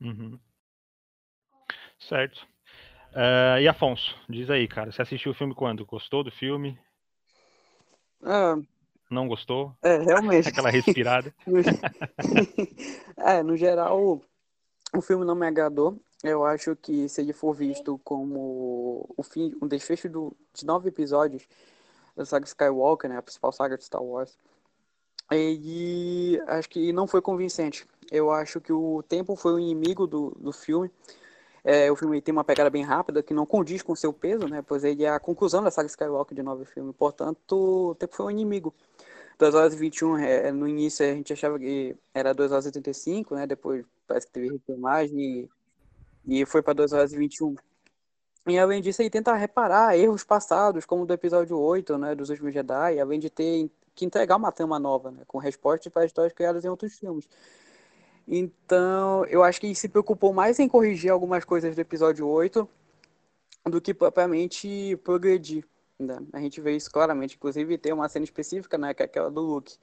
Uhum. 0.00 0.38
Certo. 1.98 2.46
Uh, 3.12 3.60
e 3.60 3.68
Afonso, 3.68 4.16
diz 4.28 4.50
aí, 4.50 4.66
cara, 4.66 4.90
você 4.90 5.02
assistiu 5.02 5.30
o 5.30 5.34
filme 5.34 5.54
quando? 5.54 5.86
Gostou 5.86 6.24
do 6.24 6.32
filme? 6.32 6.76
Ah, 8.22 8.56
Não 9.08 9.28
gostou? 9.28 9.76
é, 9.82 9.98
realmente. 9.98 10.48
Aquela 10.50 10.70
respirada. 10.70 11.32
É, 13.16 13.42
no 13.42 13.56
geral, 13.56 14.20
o 14.94 15.00
filme 15.00 15.24
não 15.24 15.34
me 15.34 15.46
agradou. 15.46 15.98
Eu 16.22 16.44
acho 16.44 16.74
que 16.76 17.08
se 17.08 17.20
ele 17.20 17.32
for 17.32 17.52
visto 17.52 18.00
como 18.02 19.08
o 19.16 19.22
fim, 19.22 19.54
um 19.60 19.68
desfecho 19.68 20.08
do, 20.08 20.34
de 20.54 20.64
nove 20.64 20.88
episódios 20.88 21.46
da 22.16 22.24
saga 22.24 22.46
Skywalker, 22.46 23.10
né, 23.10 23.18
a 23.18 23.22
principal 23.22 23.52
saga 23.52 23.76
de 23.76 23.84
Star 23.84 24.02
Wars, 24.02 24.38
ele 25.30 26.40
acho 26.46 26.68
que 26.68 26.92
não 26.92 27.06
foi 27.06 27.20
convincente. 27.20 27.86
Eu 28.10 28.30
acho 28.30 28.60
que 28.60 28.72
o 28.72 29.02
tempo 29.02 29.36
foi 29.36 29.54
o 29.54 29.58
inimigo 29.58 30.06
do, 30.06 30.30
do 30.38 30.52
filme. 30.52 30.90
É, 31.64 31.90
o 31.90 31.96
filme 31.96 32.20
tem 32.20 32.32
uma 32.32 32.44
pegada 32.44 32.68
bem 32.70 32.82
rápida 32.82 33.22
que 33.22 33.32
não 33.32 33.46
condiz 33.46 33.82
com 33.82 33.92
o 33.92 33.96
seu 33.96 34.12
peso, 34.12 34.46
né? 34.48 34.62
Pois 34.62 34.84
ele 34.84 35.04
é 35.04 35.08
a 35.10 35.18
conclusão 35.20 35.62
da 35.62 35.70
saga 35.70 35.88
Skywalker 35.88 36.36
de 36.36 36.42
nove 36.42 36.64
filmes. 36.66 36.94
Portanto, 36.96 37.90
o 37.90 37.94
tempo 37.94 38.14
foi 38.14 38.26
um 38.26 38.30
inimigo. 38.30 38.74
2 39.38 39.54
horas 39.54 39.74
e 39.74 39.76
21, 39.76 40.18
é, 40.18 40.52
no 40.52 40.68
início 40.68 41.04
a 41.04 41.12
gente 41.14 41.32
achava 41.32 41.58
que 41.58 41.96
era 42.12 42.32
2 42.32 42.52
horas 42.52 42.66
e 42.66 42.72
35, 42.72 43.34
né? 43.34 43.46
Depois 43.46 43.84
parece 44.06 44.26
que 44.26 44.32
teve 44.32 44.50
refilmagem 44.50 45.18
e, 45.18 45.50
e 46.26 46.44
foi 46.46 46.62
para 46.62 46.74
2 46.74 46.92
horas 46.92 47.12
e 47.12 47.16
21. 47.16 47.54
E 48.46 48.58
além 48.58 48.82
disso, 48.82 49.00
ele 49.00 49.10
tenta 49.10 49.34
reparar 49.34 49.96
erros 49.96 50.22
passados, 50.22 50.84
como 50.84 51.06
do 51.06 51.14
episódio 51.14 51.58
8, 51.58 51.96
né? 51.96 52.14
Dos 52.14 52.28
últimos 52.28 52.52
Jedi, 52.52 53.00
além 53.00 53.18
de 53.18 53.30
ter 53.30 53.70
que 53.94 54.04
entregar 54.04 54.36
uma 54.36 54.52
trama 54.52 54.78
nova, 54.78 55.10
né? 55.10 55.22
Com 55.26 55.38
respostas 55.38 55.92
para 55.92 56.04
histórias 56.04 56.32
criadas 56.32 56.64
em 56.64 56.68
outros 56.68 56.98
filmes. 56.98 57.28
Então, 58.26 59.24
eu 59.26 59.42
acho 59.42 59.60
que 59.60 59.66
ele 59.66 59.74
se 59.74 59.88
preocupou 59.88 60.32
mais 60.32 60.58
em 60.58 60.68
corrigir 60.68 61.10
algumas 61.10 61.44
coisas 61.44 61.74
do 61.74 61.80
episódio 61.80 62.26
8 62.26 62.68
do 63.66 63.80
que 63.80 63.94
propriamente 63.94 64.96
progredir. 65.04 65.66
Né? 65.98 66.18
A 66.32 66.40
gente 66.40 66.60
vê 66.60 66.76
isso 66.76 66.90
claramente. 66.90 67.36
Inclusive, 67.36 67.78
tem 67.78 67.92
uma 67.92 68.08
cena 68.08 68.24
específica, 68.24 68.76
né? 68.76 68.92
Que 68.92 69.02
é 69.02 69.06
aquela 69.06 69.30
do 69.30 69.40
Luke. 69.40 69.76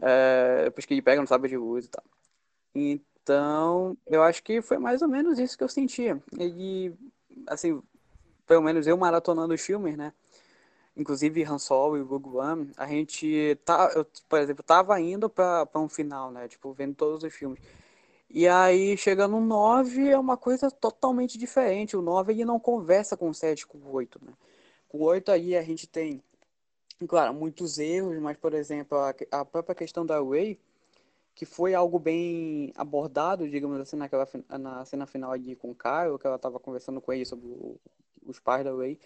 É, 0.00 0.64
depois 0.64 0.86
que 0.86 0.94
ele 0.94 1.02
pega 1.02 1.20
no 1.20 1.26
sabre 1.26 1.50
de 1.50 1.56
luz 1.56 1.86
e 1.86 1.88
tal. 1.88 2.04
Então, 3.28 3.94
eu 4.06 4.22
acho 4.22 4.42
que 4.42 4.62
foi 4.62 4.78
mais 4.78 5.02
ou 5.02 5.08
menos 5.08 5.38
isso 5.38 5.58
que 5.58 5.62
eu 5.62 5.68
sentia. 5.68 6.18
Ele, 6.38 6.96
assim, 7.46 7.82
pelo 8.46 8.62
menos 8.62 8.86
eu 8.86 8.96
maratonando 8.96 9.52
os 9.52 9.60
filmes, 9.60 9.98
né? 9.98 10.14
Inclusive 10.96 11.44
Han 11.44 11.58
Solo 11.58 11.98
e 11.98 12.00
Rogue 12.00 12.34
One, 12.38 12.72
a 12.74 12.86
gente 12.86 13.54
tá, 13.66 13.92
eu, 13.94 14.06
por 14.26 14.40
exemplo, 14.40 14.64
tava 14.64 14.98
indo 14.98 15.28
para 15.28 15.68
um 15.74 15.90
final, 15.90 16.30
né? 16.32 16.48
Tipo, 16.48 16.72
vendo 16.72 16.94
todos 16.94 17.22
os 17.22 17.34
filmes. 17.34 17.60
E 18.30 18.48
aí, 18.48 18.96
chegando 18.96 19.32
no 19.32 19.44
9, 19.44 20.08
é 20.08 20.18
uma 20.18 20.38
coisa 20.38 20.70
totalmente 20.70 21.36
diferente. 21.36 21.98
O 21.98 22.02
9 22.02 22.32
ele 22.32 22.46
não 22.46 22.58
conversa 22.58 23.14
com 23.14 23.28
o 23.28 23.34
7, 23.34 23.66
com 23.66 23.76
o 23.76 23.92
8, 23.92 24.18
né? 24.24 24.32
Com 24.88 24.98
o 24.98 25.02
8 25.02 25.30
aí 25.30 25.54
a 25.54 25.62
gente 25.62 25.86
tem, 25.86 26.22
claro, 27.06 27.34
muitos 27.34 27.78
erros, 27.78 28.18
mas, 28.20 28.38
por 28.38 28.54
exemplo, 28.54 28.96
a, 28.96 29.14
a 29.32 29.44
própria 29.44 29.74
questão 29.74 30.06
da 30.06 30.18
Rey, 30.18 30.58
que 31.38 31.46
foi 31.46 31.72
algo 31.72 32.00
bem 32.00 32.72
abordado, 32.74 33.48
digamos 33.48 33.78
assim, 33.78 33.94
naquela, 33.94 34.26
na 34.58 34.84
cena 34.84 35.06
final 35.06 35.30
ali 35.30 35.54
com 35.54 35.70
o 35.70 35.74
Kyle, 35.74 36.18
que 36.20 36.26
ela 36.26 36.36
tava 36.36 36.58
conversando 36.58 37.00
com 37.00 37.12
ele 37.12 37.24
sobre 37.24 37.46
o- 37.46 37.76
os 38.26 38.40
pais 38.40 38.64
da 38.64 38.74
Rey. 38.74 38.98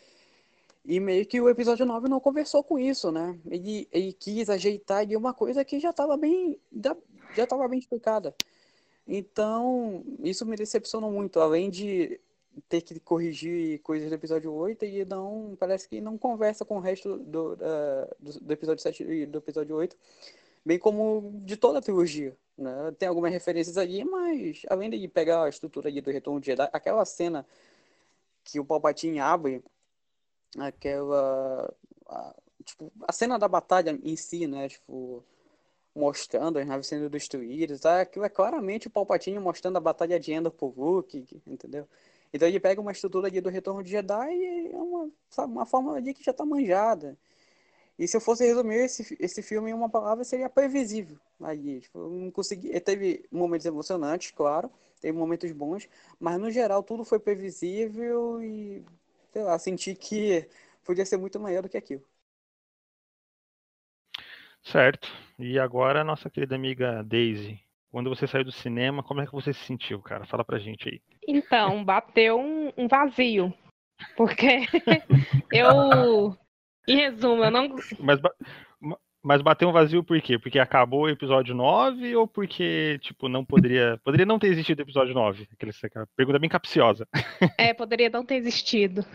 E 0.83 0.99
meio 0.99 1.27
que 1.27 1.39
o 1.43 1.49
episódio 1.51 1.85
9 1.85 2.09
não 2.09 2.19
conversou 2.19 2.65
com 2.65 2.79
isso, 2.79 3.13
né? 3.13 3.39
Ele, 3.45 3.87
ele 3.93 4.15
quis 4.15 4.49
ajeitar 4.49 5.01
ali 5.01 5.15
uma 5.15 5.35
coisa 5.35 5.63
que 5.63 5.79
já 5.79 5.91
estava 5.91 6.17
bem, 6.17 6.59
já, 7.37 7.45
estava 7.45 7.69
bem 7.69 7.79
explicada. 7.79 8.35
Então, 9.07 10.03
isso 10.25 10.47
me 10.47 10.57
decepcionou 10.57 11.13
muito. 11.13 11.39
Além 11.39 11.69
de 11.69 12.19
ter 12.67 12.81
que 12.81 12.99
corrigir 12.99 13.79
coisas 13.81 14.09
do 14.09 14.15
episódio 14.15 14.51
8, 14.55 14.87
e 14.87 15.05
não, 15.05 15.55
parece 15.61 15.87
que 15.87 16.01
não 16.01 16.17
conversa 16.17 16.65
com 16.65 16.79
o 16.79 16.81
resto 16.81 17.19
do, 17.19 17.57
da- 17.57 18.09
do, 18.19 18.41
do 18.41 18.53
episódio 18.55 18.83
7 18.83 19.03
e 19.05 19.27
do 19.27 19.37
episódio 19.37 19.77
8, 19.77 19.95
bem 20.65 20.79
como 20.79 21.41
de 21.45 21.57
toda 21.57 21.79
a 21.79 21.83
trilogia, 21.83 22.37
né? 22.57 22.93
Tem 22.99 23.09
algumas 23.09 23.33
referências 23.33 23.77
ali, 23.79 24.05
mas 24.05 24.63
além 24.69 24.91
de 24.91 25.09
pegar 25.09 25.45
a 25.45 25.49
estrutura 25.49 25.89
ali 25.89 26.01
do 26.01 26.11
Retorno 26.11 26.41
de 26.41 26.47
Jedi, 26.47 26.69
aquela 26.73 27.05
cena 27.05 27.47
que 28.45 28.61
o 28.61 28.65
Palpatine 28.65 29.21
abre 29.21 29.63
aquela 30.59 31.73
a, 32.07 32.35
tipo, 32.65 32.93
a 33.07 33.13
cena 33.13 33.39
da 33.39 33.49
batalha 33.49 33.99
em 34.03 34.17
si, 34.17 34.47
né, 34.47 34.69
tipo, 34.69 35.25
mostrando 35.95 36.59
as 36.59 36.67
naves 36.67 36.87
sendo 36.87 37.09
destruídas, 37.11 37.81
tá? 37.81 38.01
Aquilo 38.01 38.25
é 38.25 38.29
claramente 38.29 38.87
o 38.89 38.91
Palpatine 38.91 39.39
mostrando 39.39 39.77
a 39.77 39.81
batalha 39.81 40.19
de 40.19 40.33
Endor 40.33 40.53
por 40.53 40.75
Luke, 40.79 41.27
entendeu? 41.47 41.87
Então 42.33 42.49
ele 42.49 42.59
pega 42.61 42.81
uma 42.81 42.93
estrutura 42.93 43.29
ali 43.29 43.41
do 43.41 43.51
Retorno 43.51 43.83
de 43.83 43.91
Jedi 43.91 44.33
e 44.33 44.73
é 44.73 44.77
uma, 44.77 45.11
sabe, 45.29 45.53
uma 45.53 45.67
fórmula 45.67 45.99
ali 45.99 46.15
que 46.15 46.25
já 46.25 46.33
tá 46.33 46.45
manjada. 46.47 47.17
E 47.99 48.09
se 48.09 48.17
eu 48.17 48.21
fosse 48.21 48.45
resumir 48.45 48.77
esse, 48.77 49.17
esse 49.21 49.43
filme 49.43 49.71
em 49.71 49.75
uma 49.75 49.89
palavra, 49.89 50.25
seria 50.25 50.49
previsível. 50.49 51.19
Aí, 51.41 51.81
tipo, 51.81 51.99
eu 51.99 52.11
não 52.11 52.31
consegui. 52.31 52.69
ele 52.69 52.81
Teve 52.81 53.25
momentos 53.31 53.67
emocionantes, 53.67 54.31
claro, 54.31 54.71
teve 55.01 55.17
momentos 55.17 55.51
bons, 55.53 55.89
mas 56.19 56.39
no 56.39 56.51
geral 56.51 56.83
tudo 56.83 57.05
foi 57.05 57.19
previsível 57.19 58.43
e, 58.43 58.85
sei 59.33 59.43
lá, 59.43 59.59
senti 59.59 59.95
que 59.95 60.49
podia 60.85 61.05
ser 61.05 61.17
muito 61.17 61.39
maior 61.39 61.63
do 61.63 61.69
que 61.69 61.77
aquilo. 61.77 62.03
Certo. 64.65 65.09
E 65.39 65.59
agora, 65.59 66.05
nossa 66.05 66.31
querida 66.31 66.55
amiga 66.55 67.03
Daisy, 67.03 67.61
quando 67.91 68.09
você 68.09 68.27
saiu 68.27 68.45
do 68.45 68.53
cinema, 68.53 69.03
como 69.03 69.21
é 69.21 69.27
que 69.27 69.33
você 69.33 69.53
se 69.53 69.65
sentiu, 69.65 70.01
cara? 70.01 70.25
Fala 70.27 70.45
pra 70.45 70.59
gente 70.59 70.89
aí. 70.89 71.01
Então, 71.27 71.85
bateu 71.85 72.39
um, 72.39 72.73
um 72.77 72.89
vazio. 72.89 73.53
Porque 74.17 74.67
eu, 75.53 76.37
em 76.87 76.97
resumo, 76.97 77.45
eu 77.45 77.51
não. 77.51 77.75
Mas, 77.99 78.21
mas 79.23 79.41
bateu 79.41 79.69
um 79.69 79.73
vazio 79.73 80.03
por 80.03 80.21
quê? 80.21 80.39
Porque 80.39 80.59
acabou 80.59 81.03
o 81.03 81.09
episódio 81.09 81.55
9 81.55 82.17
ou 82.17 82.27
porque, 82.27 82.99
tipo, 83.01 83.29
não 83.29 83.45
poderia. 83.45 84.01
Poderia 84.03 84.27
não 84.27 84.39
ter 84.39 84.49
existido 84.49 84.83
o 84.83 84.85
episódio 84.85 85.15
9? 85.15 85.49
Aquela 85.53 85.73
aquela 85.85 86.09
pergunta 86.17 86.39
bem 86.41 86.51
capciosa. 86.51 87.07
É, 87.57 87.73
poderia 87.73 88.11
não 88.11 88.25
ter 88.25 88.35
existido. 88.37 89.05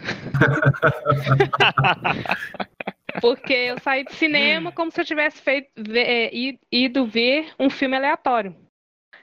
Porque 3.20 3.54
eu 3.54 3.80
saí 3.80 4.04
do 4.04 4.14
cinema 4.14 4.72
como 4.72 4.92
se 4.92 5.02
eu 5.02 5.06
tivesse 5.06 5.42
feito, 5.42 5.70
é, 5.96 6.30
ido 6.72 7.06
ver 7.06 7.52
um 7.60 7.70
filme 7.70 7.96
aleatório. 7.96 8.56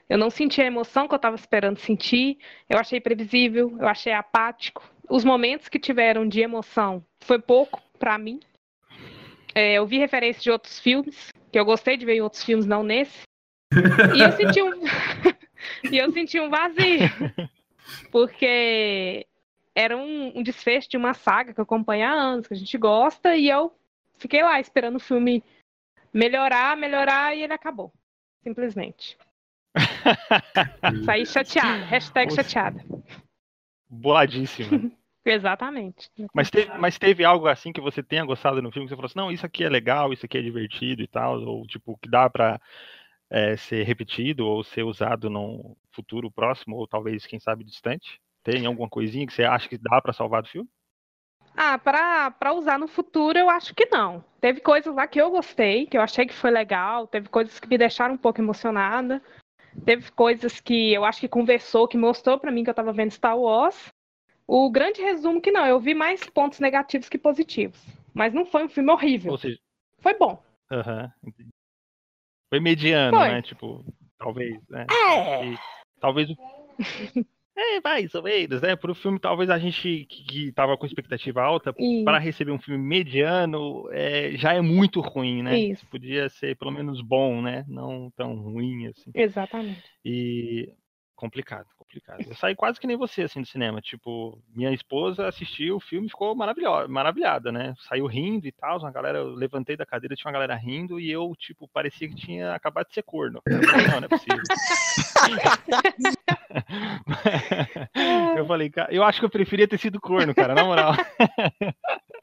Eu 0.07 0.17
não 0.17 0.29
senti 0.29 0.61
a 0.61 0.65
emoção 0.65 1.07
que 1.07 1.13
eu 1.13 1.17
estava 1.17 1.35
esperando 1.35 1.79
sentir. 1.79 2.37
Eu 2.69 2.77
achei 2.77 2.99
previsível, 2.99 3.75
eu 3.79 3.87
achei 3.87 4.13
apático. 4.13 4.83
Os 5.09 5.23
momentos 5.23 5.67
que 5.67 5.79
tiveram 5.79 6.27
de 6.27 6.41
emoção 6.41 7.03
foi 7.21 7.39
pouco 7.39 7.81
para 7.97 8.17
mim. 8.17 8.39
É, 9.53 9.73
eu 9.73 9.85
vi 9.85 9.97
referências 9.97 10.43
de 10.43 10.51
outros 10.51 10.79
filmes, 10.79 11.29
que 11.51 11.57
eu 11.57 11.65
gostei 11.65 11.95
de 11.95 12.05
ver 12.05 12.15
em 12.15 12.21
outros 12.21 12.43
filmes, 12.43 12.65
não 12.65 12.83
nesse. 12.83 13.23
E 14.15 14.21
eu 14.21 14.31
senti 14.33 14.61
um, 14.61 14.83
e 15.91 15.97
eu 15.97 16.11
senti 16.11 16.39
um 16.39 16.49
vazio. 16.49 17.09
Porque 18.11 19.25
era 19.73 19.95
um, 19.95 20.39
um 20.39 20.43
desfecho 20.43 20.89
de 20.89 20.97
uma 20.97 21.13
saga 21.13 21.53
que 21.53 21.59
eu 21.59 21.63
acompanho 21.63 22.05
há 22.05 22.11
anos, 22.11 22.47
que 22.47 22.53
a 22.53 22.57
gente 22.57 22.77
gosta, 22.77 23.35
e 23.35 23.49
eu 23.49 23.73
fiquei 24.17 24.41
lá 24.43 24.59
esperando 24.59 24.95
o 24.95 24.99
filme 24.99 25.43
melhorar, 26.13 26.77
melhorar, 26.77 27.35
e 27.35 27.43
ele 27.43 27.53
acabou. 27.53 27.93
Simplesmente. 28.43 29.17
Saí 31.05 31.25
chateada. 31.25 31.85
Hashtag 31.85 32.33
chateada. 32.33 32.83
Boladíssima. 33.89 34.91
Exatamente. 35.25 36.11
Mas 36.33 36.51
teve, 36.51 36.77
mas 36.77 36.99
teve 36.99 37.25
algo 37.25 37.47
assim 37.47 37.73
que 37.73 37.81
você 37.81 38.03
tenha 38.03 38.23
gostado 38.23 38.61
no 38.61 38.71
filme, 38.71 38.85
que 38.85 38.89
você 38.89 38.95
falou 38.95 39.07
assim, 39.07 39.17
não, 39.17 39.31
isso 39.31 39.45
aqui 39.45 39.63
é 39.63 39.69
legal, 39.69 40.13
isso 40.13 40.25
aqui 40.25 40.37
é 40.37 40.41
divertido 40.41 41.01
e 41.01 41.07
tal, 41.07 41.41
ou 41.41 41.65
tipo, 41.65 41.97
que 41.97 42.07
dá 42.07 42.29
pra 42.29 42.61
é, 43.29 43.57
ser 43.57 43.83
repetido 43.83 44.45
ou 44.45 44.63
ser 44.63 44.83
usado 44.83 45.29
num 45.29 45.75
futuro 45.91 46.29
próximo, 46.29 46.75
ou 46.75 46.87
talvez, 46.87 47.25
quem 47.25 47.39
sabe, 47.39 47.63
distante? 47.63 48.21
Tem 48.43 48.67
alguma 48.67 48.87
coisinha 48.87 49.25
que 49.25 49.33
você 49.33 49.43
acha 49.43 49.67
que 49.67 49.77
dá 49.77 49.99
pra 49.99 50.13
salvar 50.13 50.43
do 50.43 50.49
filme? 50.49 50.69
Ah, 51.57 51.79
pra 51.79 52.53
usar 52.53 52.77
no 52.77 52.87
futuro, 52.87 53.39
eu 53.39 53.49
acho 53.49 53.73
que 53.73 53.87
não. 53.87 54.23
Teve 54.39 54.59
coisas 54.59 54.93
lá 54.93 55.07
que 55.07 55.19
eu 55.19 55.31
gostei, 55.31 55.87
que 55.87 55.97
eu 55.97 56.01
achei 56.01 56.27
que 56.27 56.33
foi 56.33 56.51
legal, 56.51 57.07
teve 57.07 57.29
coisas 57.29 57.59
que 57.59 57.67
me 57.67 57.77
deixaram 57.77 58.13
um 58.13 58.17
pouco 58.17 58.41
emocionada, 58.41 59.23
teve 59.85 60.11
coisas 60.11 60.59
que 60.59 60.93
eu 60.93 61.03
acho 61.03 61.21
que 61.21 61.27
conversou, 61.27 61.87
que 61.87 61.97
mostrou 61.97 62.37
pra 62.37 62.51
mim 62.51 62.63
que 62.63 62.69
eu 62.69 62.75
tava 62.75 62.93
vendo 62.93 63.11
Star 63.11 63.39
Wars. 63.39 63.94
O 64.47 64.69
grande 64.69 65.01
resumo 65.01 65.41
que 65.41 65.51
não, 65.51 65.65
eu 65.65 65.79
vi 65.79 65.93
mais 65.93 66.23
pontos 66.29 66.59
negativos 66.59 67.09
que 67.09 67.17
positivos. 67.17 67.79
Mas 68.13 68.33
não 68.33 68.45
foi 68.45 68.63
um 68.65 68.69
filme 68.69 68.91
horrível. 68.91 69.31
Ou 69.31 69.37
seja, 69.37 69.59
Foi 69.99 70.13
bom. 70.17 70.41
aham, 70.71 71.11
entendi. 71.23 71.49
foi 72.49 72.59
mediano, 72.59 73.17
Foi. 73.17 73.27
né? 73.29 73.41
Tipo, 73.41 73.83
talvez, 74.17 74.59
né? 74.69 74.85
É. 75.09 75.45
E 75.45 75.57
talvez 75.99 76.29
o. 76.29 76.35
É, 77.57 77.79
mais 77.79 78.13
ou 78.13 78.21
menos, 78.21 78.61
né? 78.61 78.75
Pro 78.75 78.93
filme, 78.93 79.17
talvez 79.17 79.49
a 79.49 79.57
gente 79.57 80.05
que, 80.09 80.23
que 80.25 80.51
tava 80.51 80.75
com 80.77 80.85
expectativa 80.85 81.41
alta, 81.41 81.73
E- 81.79 82.03
para 82.03 82.17
receber 82.19 82.51
um 82.51 82.59
filme 82.59 82.83
mediano, 82.83 83.87
é, 83.93 84.31
já 84.35 84.53
é 84.53 84.59
muito 84.59 84.99
ruim, 84.99 85.41
né? 85.41 85.57
Isso. 85.57 85.85
Podia 85.85 86.27
ser 86.27 86.57
pelo 86.57 86.69
menos 86.71 86.99
bom, 86.99 87.41
né? 87.41 87.63
Não 87.65 88.11
tão 88.11 88.35
ruim 88.35 88.87
assim. 88.87 89.09
Exatamente. 89.13 89.81
E 90.03 90.69
complicado, 91.15 91.67
complicado. 91.77 92.23
Eu 92.27 92.35
saí 92.35 92.55
quase 92.55 92.79
que 92.79 92.87
nem 92.87 92.97
você, 92.97 93.23
assim, 93.23 93.41
do 93.41 93.47
cinema. 93.47 93.81
Tipo, 93.81 94.39
minha 94.53 94.71
esposa 94.71 95.27
assistiu 95.27 95.77
o 95.77 95.79
filme 95.79 96.07
e 96.07 96.09
ficou 96.09 96.35
maravilhosa, 96.35 96.87
maravilhada, 96.87 97.51
né? 97.51 97.73
Saiu 97.87 98.05
rindo 98.05 98.47
e 98.47 98.51
tal, 98.51 98.79
uma 98.79 98.91
galera, 98.91 99.19
eu 99.19 99.29
levantei 99.29 99.77
da 99.77 99.85
cadeira, 99.85 100.15
tinha 100.15 100.27
uma 100.27 100.33
galera 100.33 100.55
rindo 100.55 100.99
e 100.99 101.09
eu, 101.09 101.33
tipo, 101.37 101.67
parecia 101.67 102.07
que 102.07 102.15
tinha 102.15 102.53
acabado 102.53 102.87
de 102.87 102.93
ser 102.93 103.03
corno. 103.03 103.41
Eu 103.45 103.63
falei, 103.63 103.87
não, 103.87 104.01
não 104.01 104.05
é 104.05 104.07
possível. 104.07 104.43
eu 108.37 108.45
falei, 108.45 108.69
cara, 108.69 108.93
eu 108.93 109.03
acho 109.03 109.19
que 109.19 109.25
eu 109.25 109.29
preferia 109.29 109.67
ter 109.67 109.79
sido 109.79 109.99
corno, 109.99 110.35
cara, 110.35 110.53
na 110.53 110.63
moral. 110.63 110.93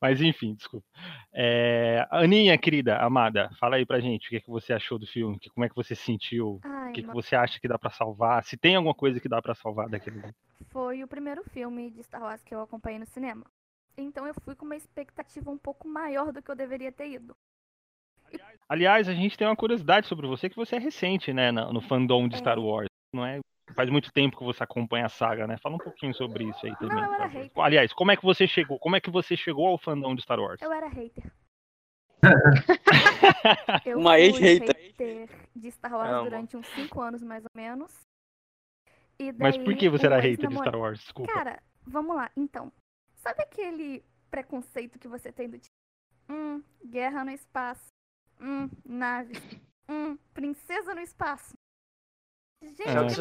Mas 0.00 0.20
enfim, 0.20 0.54
desculpa. 0.54 0.86
É, 1.32 2.06
Aninha, 2.10 2.56
querida, 2.58 2.98
amada, 2.98 3.50
fala 3.58 3.76
aí 3.76 3.86
pra 3.86 4.00
gente 4.00 4.26
o 4.26 4.30
que, 4.30 4.36
é 4.36 4.40
que 4.40 4.50
você 4.50 4.72
achou 4.72 4.98
do 4.98 5.06
filme, 5.06 5.38
que, 5.38 5.50
como 5.50 5.64
é 5.64 5.68
que 5.68 5.74
você 5.74 5.94
se 5.94 6.02
sentiu, 6.02 6.60
Ai, 6.64 6.79
o 6.90 6.92
que, 6.92 7.02
que 7.02 7.08
você 7.08 7.34
acha 7.36 7.60
que 7.60 7.68
dá 7.68 7.78
pra 7.78 7.90
salvar, 7.90 8.44
se 8.44 8.56
tem 8.56 8.76
alguma 8.76 8.94
coisa 8.94 9.20
que 9.20 9.28
dá 9.28 9.40
pra 9.40 9.54
salvar 9.54 9.88
daquele. 9.88 10.22
Foi 10.68 11.02
o 11.02 11.08
primeiro 11.08 11.42
filme 11.44 11.90
de 11.90 12.02
Star 12.02 12.22
Wars 12.22 12.42
que 12.42 12.54
eu 12.54 12.60
acompanhei 12.60 12.98
no 12.98 13.06
cinema. 13.06 13.44
Então 13.96 14.26
eu 14.26 14.34
fui 14.44 14.54
com 14.54 14.64
uma 14.64 14.76
expectativa 14.76 15.50
um 15.50 15.58
pouco 15.58 15.88
maior 15.88 16.32
do 16.32 16.42
que 16.42 16.50
eu 16.50 16.56
deveria 16.56 16.92
ter 16.92 17.10
ido. 17.10 17.34
Aliás, 18.68 19.08
a 19.08 19.14
gente 19.14 19.36
tem 19.36 19.46
uma 19.46 19.56
curiosidade 19.56 20.06
sobre 20.06 20.26
você 20.26 20.48
que 20.48 20.56
você 20.56 20.76
é 20.76 20.78
recente, 20.78 21.32
né, 21.32 21.50
no, 21.50 21.80
fandom 21.80 22.28
de 22.28 22.36
É. 22.36 22.38
Star 22.38 22.58
Wars, 22.58 22.88
não 23.12 23.26
é? 23.26 23.40
Faz 23.74 23.88
muito 23.90 24.12
tempo 24.12 24.36
que 24.36 24.44
você 24.44 24.62
acompanha 24.62 25.06
a 25.06 25.08
saga, 25.08 25.46
né? 25.46 25.56
Fala 25.58 25.76
um 25.76 25.78
pouquinho 25.78 26.12
sobre 26.14 26.44
isso 26.44 26.66
aí 26.66 26.74
também. 26.76 26.98
eu 26.98 27.08
por 27.08 27.14
era 27.14 27.26
hater. 27.26 27.62
Aliás, 27.62 27.92
como 27.92 28.10
é 28.10 28.16
que 28.16 28.22
você 28.22 28.46
chegou? 28.46 28.78
Como 28.78 28.96
é 28.96 29.00
que 29.00 29.10
você 29.10 29.36
chegou 29.36 29.66
ao 29.68 29.78
fandom 29.78 30.14
de 30.14 30.22
Star 30.22 30.40
Wars? 30.40 30.60
Eu 30.60 30.72
era 30.72 30.88
hater. 30.88 31.32
Eu 33.84 33.98
Uma 33.98 34.18
ex-hater. 34.18 34.76
hater 34.76 35.28
de 35.54 35.70
Star 35.70 35.92
Wars 35.92 36.10
Amo. 36.10 36.24
durante 36.24 36.56
uns 36.56 36.66
5 36.68 37.00
anos, 37.00 37.22
mais 37.22 37.44
ou 37.44 37.50
menos. 37.54 37.92
E 39.18 39.32
Mas 39.32 39.56
por 39.56 39.74
que 39.74 39.80
daí, 39.80 39.88
você 39.88 40.06
era 40.06 40.16
hater 40.16 40.36
de 40.36 40.44
ex-namora- 40.44 40.68
Star 40.70 40.80
Wars? 40.80 41.00
Desculpa. 41.00 41.32
Cara, 41.32 41.62
vamos 41.86 42.16
lá, 42.16 42.30
então. 42.36 42.72
Sabe 43.16 43.42
aquele 43.42 44.04
preconceito 44.30 44.98
que 44.98 45.08
você 45.08 45.30
tem 45.32 45.48
do 45.48 45.58
tipo, 45.58 45.74
hum, 46.28 46.62
guerra 46.84 47.24
no 47.24 47.30
espaço, 47.30 47.86
hum, 48.40 48.68
naves, 48.84 49.38
hum, 49.88 50.16
princesa 50.32 50.94
no 50.94 51.00
espaço. 51.00 51.54
Gente, 52.62 52.82
Ah. 52.88 53.06
que 53.06 53.14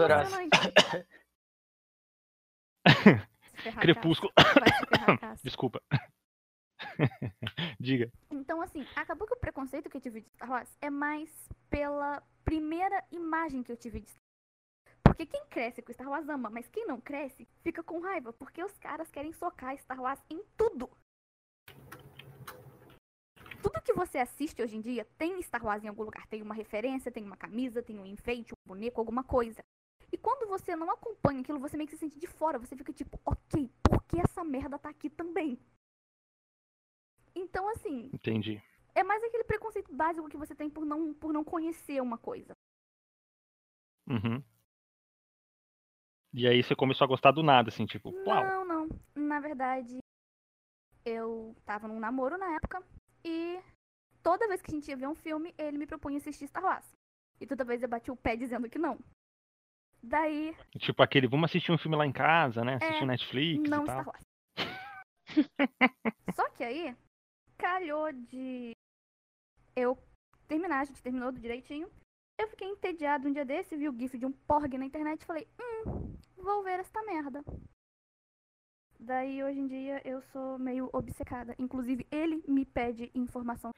Crepúsculo. 3.81 4.31
Desculpa. 5.43 5.81
Diga. 7.79 8.11
Então, 8.29 8.61
assim, 8.61 8.85
acabou 8.95 9.27
que 9.27 9.33
o 9.33 9.39
preconceito 9.39 9.89
que 9.89 9.97
eu 9.97 10.01
tive 10.01 10.21
de 10.21 10.29
Star 10.29 10.49
Wars 10.49 10.77
é 10.81 10.89
mais 10.89 11.29
pela 11.69 12.21
primeira 12.43 13.03
imagem 13.11 13.63
que 13.63 13.71
eu 13.71 13.77
tive 13.77 13.99
de 13.99 14.09
Star 14.09 14.19
Wars. 14.19 14.29
Porque 15.03 15.25
quem 15.25 15.45
cresce 15.47 15.81
com 15.81 15.93
Star 15.93 16.09
Wars 16.09 16.29
ama, 16.29 16.49
mas 16.49 16.67
quem 16.69 16.85
não 16.85 16.99
cresce 17.01 17.47
fica 17.61 17.83
com 17.83 17.99
raiva, 17.99 18.31
porque 18.33 18.63
os 18.63 18.77
caras 18.77 19.09
querem 19.11 19.33
socar 19.33 19.77
Star 19.77 19.99
Wars 19.99 20.21
em 20.29 20.41
tudo. 20.55 20.89
Tudo 23.61 23.81
que 23.81 23.93
você 23.93 24.17
assiste 24.17 24.61
hoje 24.61 24.77
em 24.77 24.81
dia 24.81 25.05
tem 25.17 25.41
Star 25.41 25.63
Wars 25.65 25.83
em 25.83 25.89
algum 25.89 26.03
lugar. 26.03 26.25
Tem 26.27 26.41
uma 26.41 26.53
referência, 26.53 27.11
tem 27.11 27.23
uma 27.23 27.35
camisa, 27.35 27.83
tem 27.83 27.99
um 27.99 28.05
enfeite, 28.05 28.53
um 28.53 28.67
boneco, 28.67 29.01
alguma 29.01 29.23
coisa. 29.23 29.61
E 30.11 30.17
quando 30.17 30.47
você 30.47 30.75
não 30.75 30.89
acompanha 30.89 31.41
aquilo, 31.41 31.59
você 31.59 31.75
meio 31.75 31.87
que 31.87 31.95
se 31.95 31.99
sente 31.99 32.17
de 32.17 32.27
fora. 32.27 32.57
Você 32.57 32.75
fica 32.75 32.93
tipo, 32.93 33.19
ok, 33.25 33.69
por 33.83 34.01
que 34.03 34.19
essa 34.19 34.43
merda 34.43 34.79
tá 34.79 34.89
aqui 34.89 35.09
também? 35.09 35.59
Então, 37.39 37.67
assim, 37.69 38.09
Entendi. 38.13 38.61
é 38.93 39.03
mais 39.03 39.23
aquele 39.23 39.43
preconceito 39.45 39.93
básico 39.93 40.27
que 40.29 40.37
você 40.37 40.53
tem 40.53 40.69
por 40.69 40.85
não, 40.85 41.13
por 41.13 41.31
não 41.31 41.43
conhecer 41.43 42.01
uma 42.01 42.17
coisa. 42.17 42.53
Uhum. 44.07 44.43
E 46.33 46.47
aí 46.47 46.61
você 46.61 46.75
começou 46.75 47.05
a 47.05 47.07
gostar 47.07 47.31
do 47.31 47.41
nada, 47.41 47.69
assim, 47.69 47.85
tipo, 47.85 48.11
uau. 48.25 48.43
Não, 48.43 48.65
não. 48.65 48.89
Na 49.15 49.39
verdade, 49.39 49.97
eu 51.05 51.55
tava 51.65 51.87
num 51.87 51.99
namoro 51.99 52.37
na 52.37 52.55
época 52.55 52.83
e 53.23 53.59
toda 54.21 54.47
vez 54.47 54.61
que 54.61 54.71
a 54.71 54.73
gente 54.75 54.89
ia 54.89 54.97
ver 54.97 55.07
um 55.07 55.15
filme, 55.15 55.53
ele 55.57 55.77
me 55.77 55.87
propunha 55.87 56.17
assistir 56.17 56.47
Star 56.47 56.63
Wars. 56.63 56.85
E 57.39 57.47
toda 57.47 57.63
vez 57.63 57.81
eu 57.81 57.89
bati 57.89 58.11
o 58.11 58.17
pé 58.17 58.35
dizendo 58.35 58.69
que 58.69 58.77
não. 58.77 58.99
Daí, 60.03 60.55
Tipo 60.77 61.01
aquele, 61.03 61.27
vamos 61.27 61.49
assistir 61.49 61.71
um 61.71 61.77
filme 61.77 61.97
lá 61.97 62.05
em 62.05 62.11
casa, 62.11 62.63
né? 62.63 62.75
Assistir 62.75 63.03
É, 63.03 63.07
Netflix 63.07 63.69
não 63.69 63.83
e 63.83 63.85
tal. 63.85 64.01
Star 64.01 64.07
Wars. 64.07 64.23
Só 66.35 66.49
que 66.51 66.63
aí, 66.63 66.95
calhou 67.59 68.11
de 68.13 68.71
eu 69.75 69.97
terminar, 70.47 70.79
a 70.79 70.85
gente 70.85 71.03
terminou 71.03 71.31
do 71.31 71.39
direitinho. 71.39 71.89
Eu 72.39 72.47
fiquei 72.47 72.67
entediado 72.69 73.27
um 73.27 73.33
dia 73.33 73.45
desse, 73.45 73.75
vi 73.75 73.89
o 73.89 73.99
gif 73.99 74.17
de 74.17 74.25
um 74.25 74.31
porg 74.31 74.77
na 74.77 74.85
internet 74.85 75.21
e 75.21 75.25
falei, 75.25 75.47
hum, 75.59 76.15
vou 76.37 76.63
ver 76.63 76.79
esta 76.79 77.03
merda. 77.03 77.43
Daí, 78.97 79.43
hoje 79.43 79.59
em 79.59 79.67
dia, 79.67 80.01
eu 80.05 80.21
sou 80.21 80.57
meio 80.57 80.89
obcecada. 80.93 81.55
Inclusive, 81.59 82.07
ele 82.09 82.43
me 82.47 82.65
pede 82.65 83.11
informação. 83.13 83.71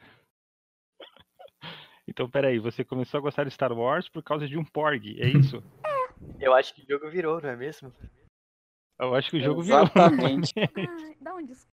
Então, 2.07 2.29
peraí, 2.29 2.59
você 2.59 2.83
começou 2.83 3.19
a 3.19 3.21
gostar 3.21 3.45
de 3.45 3.51
Star 3.51 3.71
Wars 3.71 4.09
por 4.09 4.21
causa 4.21 4.45
de 4.45 4.57
um 4.57 4.65
Porg, 4.65 5.17
é 5.21 5.29
isso? 5.37 5.63
Eu 6.41 6.53
acho 6.53 6.73
que 6.73 6.81
o 6.81 6.85
jogo 6.85 7.09
virou, 7.09 7.39
não 7.39 7.49
é 7.49 7.55
mesmo? 7.55 7.93
Eu 8.99 9.15
acho 9.15 9.29
que 9.29 9.37
o 9.37 9.39
jogo 9.39 9.61
virou. 9.61 9.83
Exatamente. 9.83 10.51
Da 11.21 11.35
onde 11.35 11.53
isso? 11.53 11.67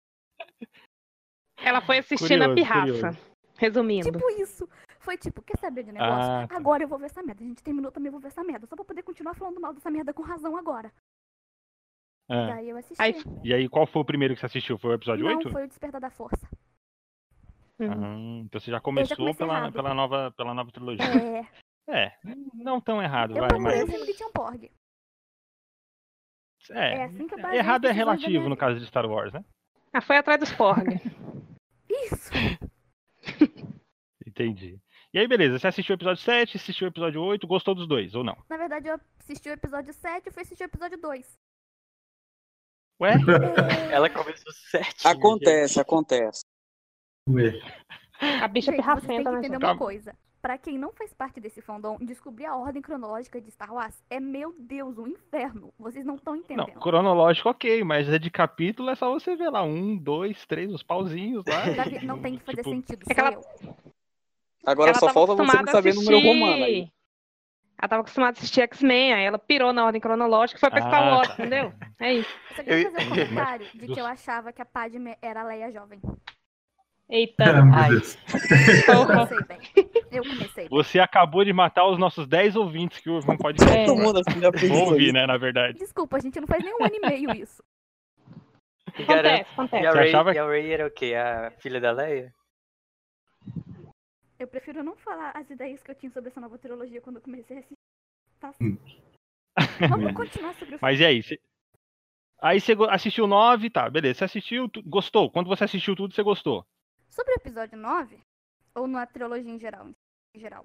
Ela 1.62 1.80
foi 1.80 1.98
assistir 1.98 2.36
na 2.36 2.46
Curioso, 2.48 2.54
pirraça. 2.54 2.92
curioso. 2.92 3.28
Resumindo. 3.58 4.12
Tipo 4.12 4.30
isso. 4.40 4.68
Foi 5.00 5.16
tipo, 5.16 5.42
quer 5.42 5.58
saber 5.58 5.82
de 5.84 5.92
negócio? 5.92 6.30
Ah, 6.30 6.46
tá. 6.46 6.56
Agora 6.56 6.82
eu 6.82 6.88
vou 6.88 6.98
ver 6.98 7.06
essa 7.06 7.22
merda. 7.22 7.42
A 7.42 7.46
gente 7.46 7.62
terminou 7.62 7.90
também, 7.90 8.08
eu 8.08 8.12
vou 8.12 8.20
ver 8.20 8.28
essa 8.28 8.44
merda. 8.44 8.66
Só 8.66 8.76
pra 8.76 8.84
poder 8.84 9.02
continuar 9.02 9.34
falando 9.34 9.60
mal 9.60 9.72
dessa 9.72 9.90
merda 9.90 10.12
com 10.12 10.22
razão 10.22 10.56
agora. 10.56 10.92
Ah, 12.30 12.46
Daí 12.48 12.68
eu 12.68 12.76
assisti. 12.76 13.00
Aí- 13.02 13.14
E 13.42 13.54
aí, 13.54 13.68
qual 13.68 13.86
foi 13.86 14.02
o 14.02 14.04
primeiro 14.04 14.34
que 14.34 14.40
você 14.40 14.46
assistiu? 14.46 14.78
Foi 14.78 14.90
o 14.90 14.94
episódio 14.94 15.24
Não, 15.24 15.36
8? 15.36 15.50
foi 15.50 15.64
o 15.64 15.68
Despertar 15.68 16.00
da 16.00 16.10
Força. 16.10 16.46
Uhum. 17.80 17.90
Ah, 18.40 18.42
então 18.44 18.60
você 18.60 18.70
já 18.70 18.80
começou 18.80 19.16
comecei 19.16 19.38
pela, 19.38 19.58
errado. 19.58 19.72
pela, 19.72 19.94
nova, 19.94 20.30
pela 20.36 20.52
nova 20.54 20.70
trilogia. 20.70 21.04
É, 21.88 22.04
É, 22.06 22.12
não 22.54 22.80
tão 22.80 23.02
errado, 23.02 23.34
eu 23.34 23.40
vai, 23.48 23.58
mas. 23.58 24.14
tinha 24.16 24.28
um 24.28 24.32
porg. 24.32 24.70
É, 26.70 26.98
É 26.98 27.04
assim 27.04 27.26
que 27.26 27.34
eu 27.34 27.38
errado 27.54 27.86
é 27.86 27.92
relativo 27.92 28.46
no 28.48 28.56
caso 28.56 28.78
de 28.78 28.84
Star 28.86 29.06
Wars, 29.06 29.32
né? 29.32 29.42
Ah, 29.92 30.02
foi 30.02 30.18
atrás 30.18 30.38
dos 30.38 30.52
porg. 30.52 30.84
Isso! 32.06 32.30
Entendi. 34.26 34.80
E 35.12 35.18
aí, 35.18 35.26
beleza, 35.26 35.58
você 35.58 35.68
assistiu 35.68 35.94
o 35.94 35.96
episódio 35.98 36.22
7, 36.22 36.56
assistiu 36.56 36.86
o 36.86 36.90
episódio 36.90 37.22
8, 37.22 37.46
gostou 37.46 37.74
dos 37.74 37.88
dois, 37.88 38.14
ou 38.14 38.22
não? 38.22 38.36
Na 38.48 38.56
verdade, 38.56 38.88
eu 38.88 39.00
assisti 39.18 39.48
o 39.48 39.52
episódio 39.52 39.92
7 39.92 40.28
e 40.28 40.30
fui 40.30 40.42
assistir 40.42 40.64
o 40.64 40.66
episódio 40.66 40.98
2. 40.98 41.38
Ué? 43.00 43.14
É, 43.14 43.14
Ela 43.94 44.10
começou 44.10 44.52
certinho. 44.70 45.12
Acontece, 45.12 45.80
acontece. 45.80 46.44
Ué, 47.28 47.52
A 48.20 48.48
bicha 48.48 48.70
Gente, 48.72 48.84
vocês 48.84 49.06
têm 49.06 49.22
pirracenta, 49.22 49.30
que 49.30 49.30
né? 49.30 49.38
entender? 49.38 49.58
Tá. 49.58 49.72
uma 49.72 49.78
coisa. 49.78 50.16
Pra 50.40 50.56
quem 50.56 50.78
não 50.78 50.92
faz 50.92 51.12
parte 51.12 51.40
desse 51.40 51.60
fandom, 51.60 51.96
descobrir 52.00 52.46
a 52.46 52.56
ordem 52.56 52.80
cronológica 52.80 53.40
de 53.40 53.50
Star 53.50 53.72
Wars 53.74 54.00
é, 54.08 54.20
meu 54.20 54.54
Deus, 54.58 54.96
um 54.96 55.08
inferno. 55.08 55.74
Vocês 55.78 56.04
não 56.06 56.14
estão 56.14 56.34
Não, 56.34 56.40
entendendo. 56.40 56.78
cronológico, 56.78 57.48
ok, 57.48 57.82
mas 57.82 58.08
é 58.08 58.18
de 58.20 58.30
capítulo, 58.30 58.88
é 58.90 58.94
só 58.94 59.10
você 59.12 59.34
ver 59.34 59.50
lá. 59.50 59.62
Um, 59.64 59.96
dois, 59.96 60.46
três, 60.46 60.72
os 60.72 60.82
pauzinhos 60.82 61.44
lá. 61.46 61.64
Davi, 61.74 62.06
não 62.06 62.20
tem 62.20 62.36
que 62.38 62.44
fazer 62.44 62.58
Tipo, 62.62 62.70
sentido, 62.70 63.04
sou 63.04 63.12
Aquela- 63.12 63.32
eu. 63.32 63.42
Agora 64.64 64.90
Ela 64.90 64.98
só 64.98 65.08
falta 65.10 65.34
você 65.34 65.56
não 65.56 65.66
saber 65.66 65.90
o 65.90 65.94
número 65.96 66.16
assistir- 66.18 66.28
romano 66.40 66.64
aí. 66.64 66.92
Ela 67.80 67.88
tava 67.88 68.00
acostumada 68.02 68.30
a 68.30 68.38
assistir 68.38 68.60
X-Men, 68.62 69.14
aí 69.14 69.24
ela 69.24 69.38
pirou 69.38 69.72
na 69.72 69.84
ordem 69.86 70.00
cronológica 70.00 70.58
e 70.58 70.60
foi 70.60 70.70
pra 70.70 70.80
Star 70.82 71.02
Ah, 71.02 71.16
Wars, 71.16 71.28
tá. 71.28 71.34
entendeu? 71.34 71.72
É 72.00 72.12
isso. 72.14 72.30
Eu 72.50 72.56
só 72.56 72.62
queria 72.64 72.90
fazer 72.90 73.06
um 73.06 73.08
comentário 73.54 73.66
de 73.74 73.86
que 73.86 74.00
eu 74.00 74.06
achava 74.06 74.52
que 74.52 74.60
a 74.62 74.64
Padme 74.64 75.16
era 75.22 75.40
a 75.40 75.44
Leia 75.44 75.70
jovem. 75.72 76.00
Eita. 77.10 77.44
Ah, 77.44 77.62
meu 77.64 77.74
Ai. 77.74 77.88
Deus. 77.90 78.18
Eu 78.88 79.06
comecei 79.06 79.38
bem. 79.46 79.58
Eu 80.10 80.22
comecei 80.22 80.68
bem. 80.68 80.68
Você 80.70 80.98
acabou 81.00 81.44
de 81.44 81.52
matar 81.52 81.86
os 81.86 81.98
nossos 81.98 82.26
10 82.26 82.56
ouvintes 82.56 83.00
que 83.00 83.08
ouvem 83.08 83.34
um 83.34 83.38
podcast. 83.38 83.76
É. 83.78 83.86
Todo 83.86 83.98
mundo 84.00 84.20
assim 84.20 84.40
já 84.40 84.48
ouvir, 84.48 85.04
isso. 85.04 85.12
né, 85.14 85.26
na 85.26 85.36
verdade. 85.38 85.78
Desculpa, 85.78 86.20
gente, 86.20 86.38
não 86.40 86.46
faz 86.46 86.62
nem 86.62 86.74
um 86.74 86.84
ano 86.84 86.94
e 86.94 87.00
meio 87.00 87.30
isso. 87.42 87.62
E 88.98 89.04
garanto- 89.04 89.46
Acontece, 89.52 89.82
E 89.82 89.86
acontece. 89.86 89.86
a, 89.86 89.92
Ray, 89.92 90.08
achava 90.08 90.34
e 90.34 90.38
a 90.38 90.46
Ray 90.46 90.72
era 90.72 90.86
o 90.86 90.90
quê? 90.90 91.14
A 91.14 91.50
filha 91.58 91.80
da 91.80 91.92
Leia? 91.92 92.32
Eu 94.38 94.46
prefiro 94.46 94.82
não 94.84 94.96
falar 94.96 95.32
as 95.34 95.48
ideias 95.50 95.82
que 95.82 95.90
eu 95.90 95.94
tinha 95.94 96.10
sobre 96.12 96.28
essa 96.30 96.40
nova 96.40 96.58
trilogia 96.58 97.00
quando 97.00 97.16
eu 97.16 97.22
comecei 97.22 97.56
a 97.56 97.60
assistir. 97.60 97.76
Tá? 98.38 98.52
Hum. 98.60 98.76
Vamos 99.88 100.12
continuar 100.14 100.52
sobre 100.54 100.76
o 100.76 100.78
filme. 100.78 100.78
Mas 100.82 101.00
e 101.00 101.04
aí? 101.04 101.22
Você... 101.22 101.38
Aí 102.40 102.60
você 102.60 102.72
assistiu 102.90 103.26
9, 103.26 103.68
tá, 103.70 103.90
beleza. 103.90 104.18
Você 104.18 104.24
assistiu, 104.24 104.68
tu- 104.68 104.82
gostou. 104.84 105.28
Quando 105.30 105.48
você 105.48 105.64
assistiu 105.64 105.96
tudo, 105.96 106.14
você 106.14 106.22
gostou. 106.22 106.64
Sobre 107.18 107.32
o 107.32 107.36
episódio 107.36 107.76
9, 107.76 108.20
ou 108.76 108.86
na 108.86 109.04
trilogia 109.06 109.50
em 109.50 109.58
geral? 109.58 109.88
Em 110.34 110.38
geral. 110.38 110.64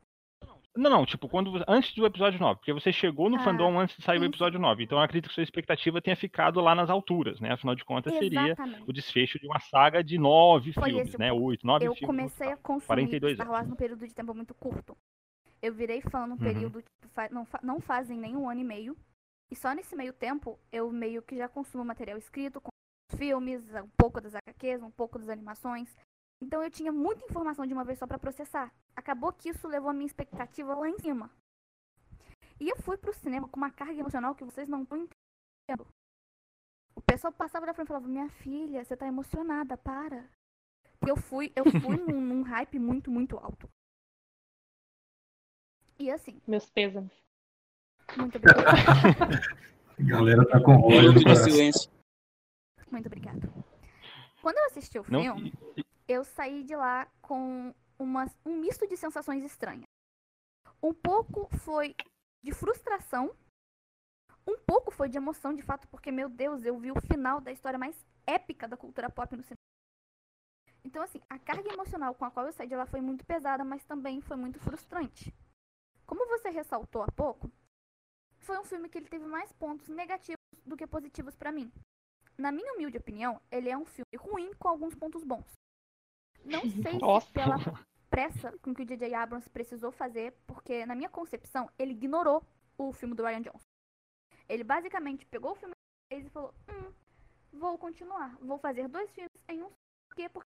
Não, 0.75 0.89
não, 0.89 1.05
tipo, 1.05 1.29
quando 1.29 1.51
antes 1.67 1.93
do 1.95 2.05
episódio 2.05 2.39
9, 2.39 2.59
porque 2.59 2.73
você 2.73 2.91
chegou 2.91 3.29
no 3.29 3.37
Ah, 3.37 3.43
fandom 3.43 3.79
antes 3.79 3.95
de 3.95 4.03
sair 4.03 4.17
o 4.17 4.21
sim, 4.21 4.27
episódio 4.27 4.59
9. 4.59 4.83
Então 4.83 4.97
eu 4.97 5.03
acredito 5.03 5.29
que 5.29 5.33
sua 5.35 5.43
expectativa 5.43 6.01
tenha 6.01 6.15
ficado 6.15 6.59
lá 6.61 6.73
nas 6.75 6.89
alturas, 6.89 7.39
né? 7.39 7.51
Afinal 7.53 7.75
de 7.75 7.85
contas, 7.85 8.13
seria 8.17 8.47
Exatamente. 8.47 8.83
o 8.89 8.93
desfecho 8.93 9.39
de 9.39 9.47
uma 9.47 9.59
saga 9.59 10.03
de 10.03 10.17
nove 10.17 10.73
Foi 10.73 10.89
filmes, 10.89 11.13
o 11.13 11.17
né? 11.19 11.31
Oito, 11.31 11.65
nove 11.65 11.85
Eu 11.85 11.93
filmes. 11.95 12.01
no 12.01 12.07
comecei 12.07 12.47
a 12.47 12.57
total. 12.57 12.63
consumir 12.63 12.87
42 12.87 13.35
Star 13.35 13.49
Wars 13.49 13.67
num 13.67 13.75
período 13.75 14.05
de 14.07 14.13
tempo 14.13 14.33
muito 14.33 14.53
curto. 14.55 14.97
Eu 15.61 15.73
virei 15.73 16.01
fã 16.01 16.25
num 16.27 16.33
Uhum. 16.33 16.37
período, 16.39 16.81
tipo, 16.81 17.07
fa- 17.13 17.29
não, 17.29 17.45
fa- 17.45 17.59
não 17.63 17.79
fazem 17.79 18.17
nem 18.17 18.35
um 18.35 18.49
ano 18.49 18.61
e 18.61 18.65
meio. 18.65 18.97
E 19.51 19.55
só 19.55 19.73
nesse 19.73 19.95
meio 19.95 20.11
tempo, 20.11 20.59
eu 20.71 20.91
meio 20.91 21.21
que 21.21 21.37
já 21.37 21.47
consumo 21.47 21.85
material 21.85 22.17
escrito, 22.17 22.59
com 22.59 22.69
filmes, 23.15 23.63
um 23.75 23.89
pouco 23.95 24.19
das 24.19 24.33
HQs, 24.35 24.81
um 24.83 24.91
pouco 24.91 25.17
das 25.19 25.29
animações. 25.29 25.95
Então 26.43 26.61
eu 26.61 26.69
tinha 26.69 26.91
muita 26.91 27.23
informação 27.23 27.65
de 27.65 27.73
uma 27.73 27.85
vez 27.85 27.97
só 27.97 28.05
pra 28.05 28.19
processar. 28.19 28.69
Acabou 28.93 29.31
que 29.31 29.47
isso 29.47 29.65
levou 29.65 29.89
a 29.89 29.93
minha 29.93 30.05
expectativa 30.05 30.75
lá 30.75 30.89
em 30.89 30.99
cima. 30.99 31.31
E 32.59 32.67
eu 32.67 32.75
fui 32.83 32.97
pro 32.97 33.13
cinema 33.13 33.47
com 33.47 33.55
uma 33.55 33.71
carga 33.71 34.01
emocional 34.01 34.35
que 34.35 34.43
vocês 34.43 34.67
não 34.67 34.83
estão 34.83 34.97
entendendo. 34.97 35.87
O 36.93 37.01
pessoal 37.01 37.31
passava 37.31 37.65
da 37.65 37.73
frente 37.73 37.87
e 37.87 37.93
falava, 37.93 38.07
minha 38.09 38.29
filha, 38.29 38.83
você 38.83 38.97
tá 38.97 39.07
emocionada, 39.07 39.77
para. 39.77 40.29
Porque 40.99 41.11
eu 41.11 41.15
fui, 41.15 41.49
eu 41.55 41.63
fui 41.63 41.95
num, 42.11 42.19
num 42.19 42.41
hype 42.43 42.77
muito, 42.77 43.09
muito 43.09 43.37
alto. 43.37 43.69
E 45.97 46.11
assim, 46.11 46.41
Meus 46.45 46.69
pêsames. 46.69 47.13
muito 48.17 48.35
obrigada. 48.37 49.41
A 49.97 50.03
galera 50.03 50.45
tá 50.49 50.61
com 50.61 50.73
ódio 50.73 51.13
no 51.13 51.19
Minuto 51.19 51.25
de 51.25 51.35
silêncio. 51.37 51.89
Muito 52.91 53.05
obrigada. 53.05 53.49
Quando 54.41 54.57
eu 54.57 54.65
assisti 54.65 54.99
o 54.99 55.05
Não, 55.09 55.21
filme, 55.21 55.53
eu 56.07 56.23
saí 56.23 56.63
de 56.63 56.75
lá 56.75 57.05
com 57.21 57.73
uma, 57.97 58.25
um 58.45 58.57
misto 58.57 58.87
de 58.87 58.97
sensações 58.97 59.43
estranhas. 59.43 59.85
Um 60.81 60.93
pouco 60.93 61.47
foi 61.57 61.95
de 62.43 62.51
frustração, 62.51 63.35
um 64.45 64.57
pouco 64.57 64.91
foi 64.91 65.07
de 65.07 65.17
emoção, 65.17 65.53
de 65.53 65.61
fato, 65.61 65.87
porque, 65.87 66.11
meu 66.11 66.27
Deus, 66.27 66.65
eu 66.65 66.77
vi 66.77 66.91
o 66.91 67.01
final 67.01 67.39
da 67.39 67.51
história 67.51 67.79
mais 67.79 67.95
épica 68.27 68.67
da 68.67 68.75
cultura 68.75 69.09
pop 69.09 69.35
no 69.35 69.43
cinema. 69.43 69.57
Então, 70.83 71.01
assim, 71.01 71.21
a 71.29 71.39
carga 71.39 71.71
emocional 71.71 72.13
com 72.13 72.25
a 72.25 72.31
qual 72.31 72.45
eu 72.45 72.51
saí 72.51 72.67
de 72.67 72.75
lá 72.75 72.85
foi 72.85 72.99
muito 72.99 73.25
pesada, 73.25 73.63
mas 73.63 73.85
também 73.85 74.19
foi 74.19 74.35
muito 74.35 74.59
frustrante. 74.59 75.33
Como 76.05 76.27
você 76.27 76.49
ressaltou 76.49 77.01
há 77.01 77.07
pouco, 77.11 77.49
foi 78.39 78.57
um 78.59 78.65
filme 78.65 78.89
que 78.89 78.97
ele 78.97 79.07
teve 79.07 79.25
mais 79.25 79.53
pontos 79.53 79.87
negativos 79.87 80.43
do 80.65 80.75
que 80.75 80.85
positivos 80.85 81.35
pra 81.35 81.53
mim. 81.53 81.71
Na 82.37 82.51
minha 82.51 82.73
humilde 82.73 82.97
opinião, 82.97 83.41
ele 83.49 83.69
é 83.69 83.77
um 83.77 83.85
filme 83.85 84.17
ruim 84.17 84.53
com 84.55 84.67
alguns 84.67 84.93
pontos 84.93 85.23
bons. 85.23 85.49
Não 86.45 86.61
sei 86.83 86.99
Nossa. 86.99 87.27
se 87.27 87.33
pela 87.33 87.57
pressa 88.09 88.57
com 88.59 88.73
que 88.73 88.83
o 88.83 88.85
J.J. 88.85 89.13
Abrams 89.13 89.49
precisou 89.49 89.91
fazer, 89.91 90.33
porque 90.45 90.85
na 90.85 90.95
minha 90.95 91.09
concepção, 91.09 91.69
ele 91.79 91.93
ignorou 91.93 92.43
o 92.77 92.93
filme 92.93 93.15
do 93.15 93.23
Ryan 93.23 93.41
Johnson. 93.41 93.65
Ele 94.47 94.63
basicamente 94.63 95.25
pegou 95.25 95.51
o 95.51 95.55
filme 95.55 95.73
e 96.11 96.29
falou: 96.29 96.53
Hum, 96.69 96.91
vou 97.51 97.77
continuar, 97.77 98.35
vou 98.41 98.57
fazer 98.57 98.87
dois 98.87 99.09
filmes 99.11 99.31
em 99.47 99.63
um. 99.63 99.69
Por 100.09 100.15
quê? 100.15 100.29
Porque... 100.29 100.49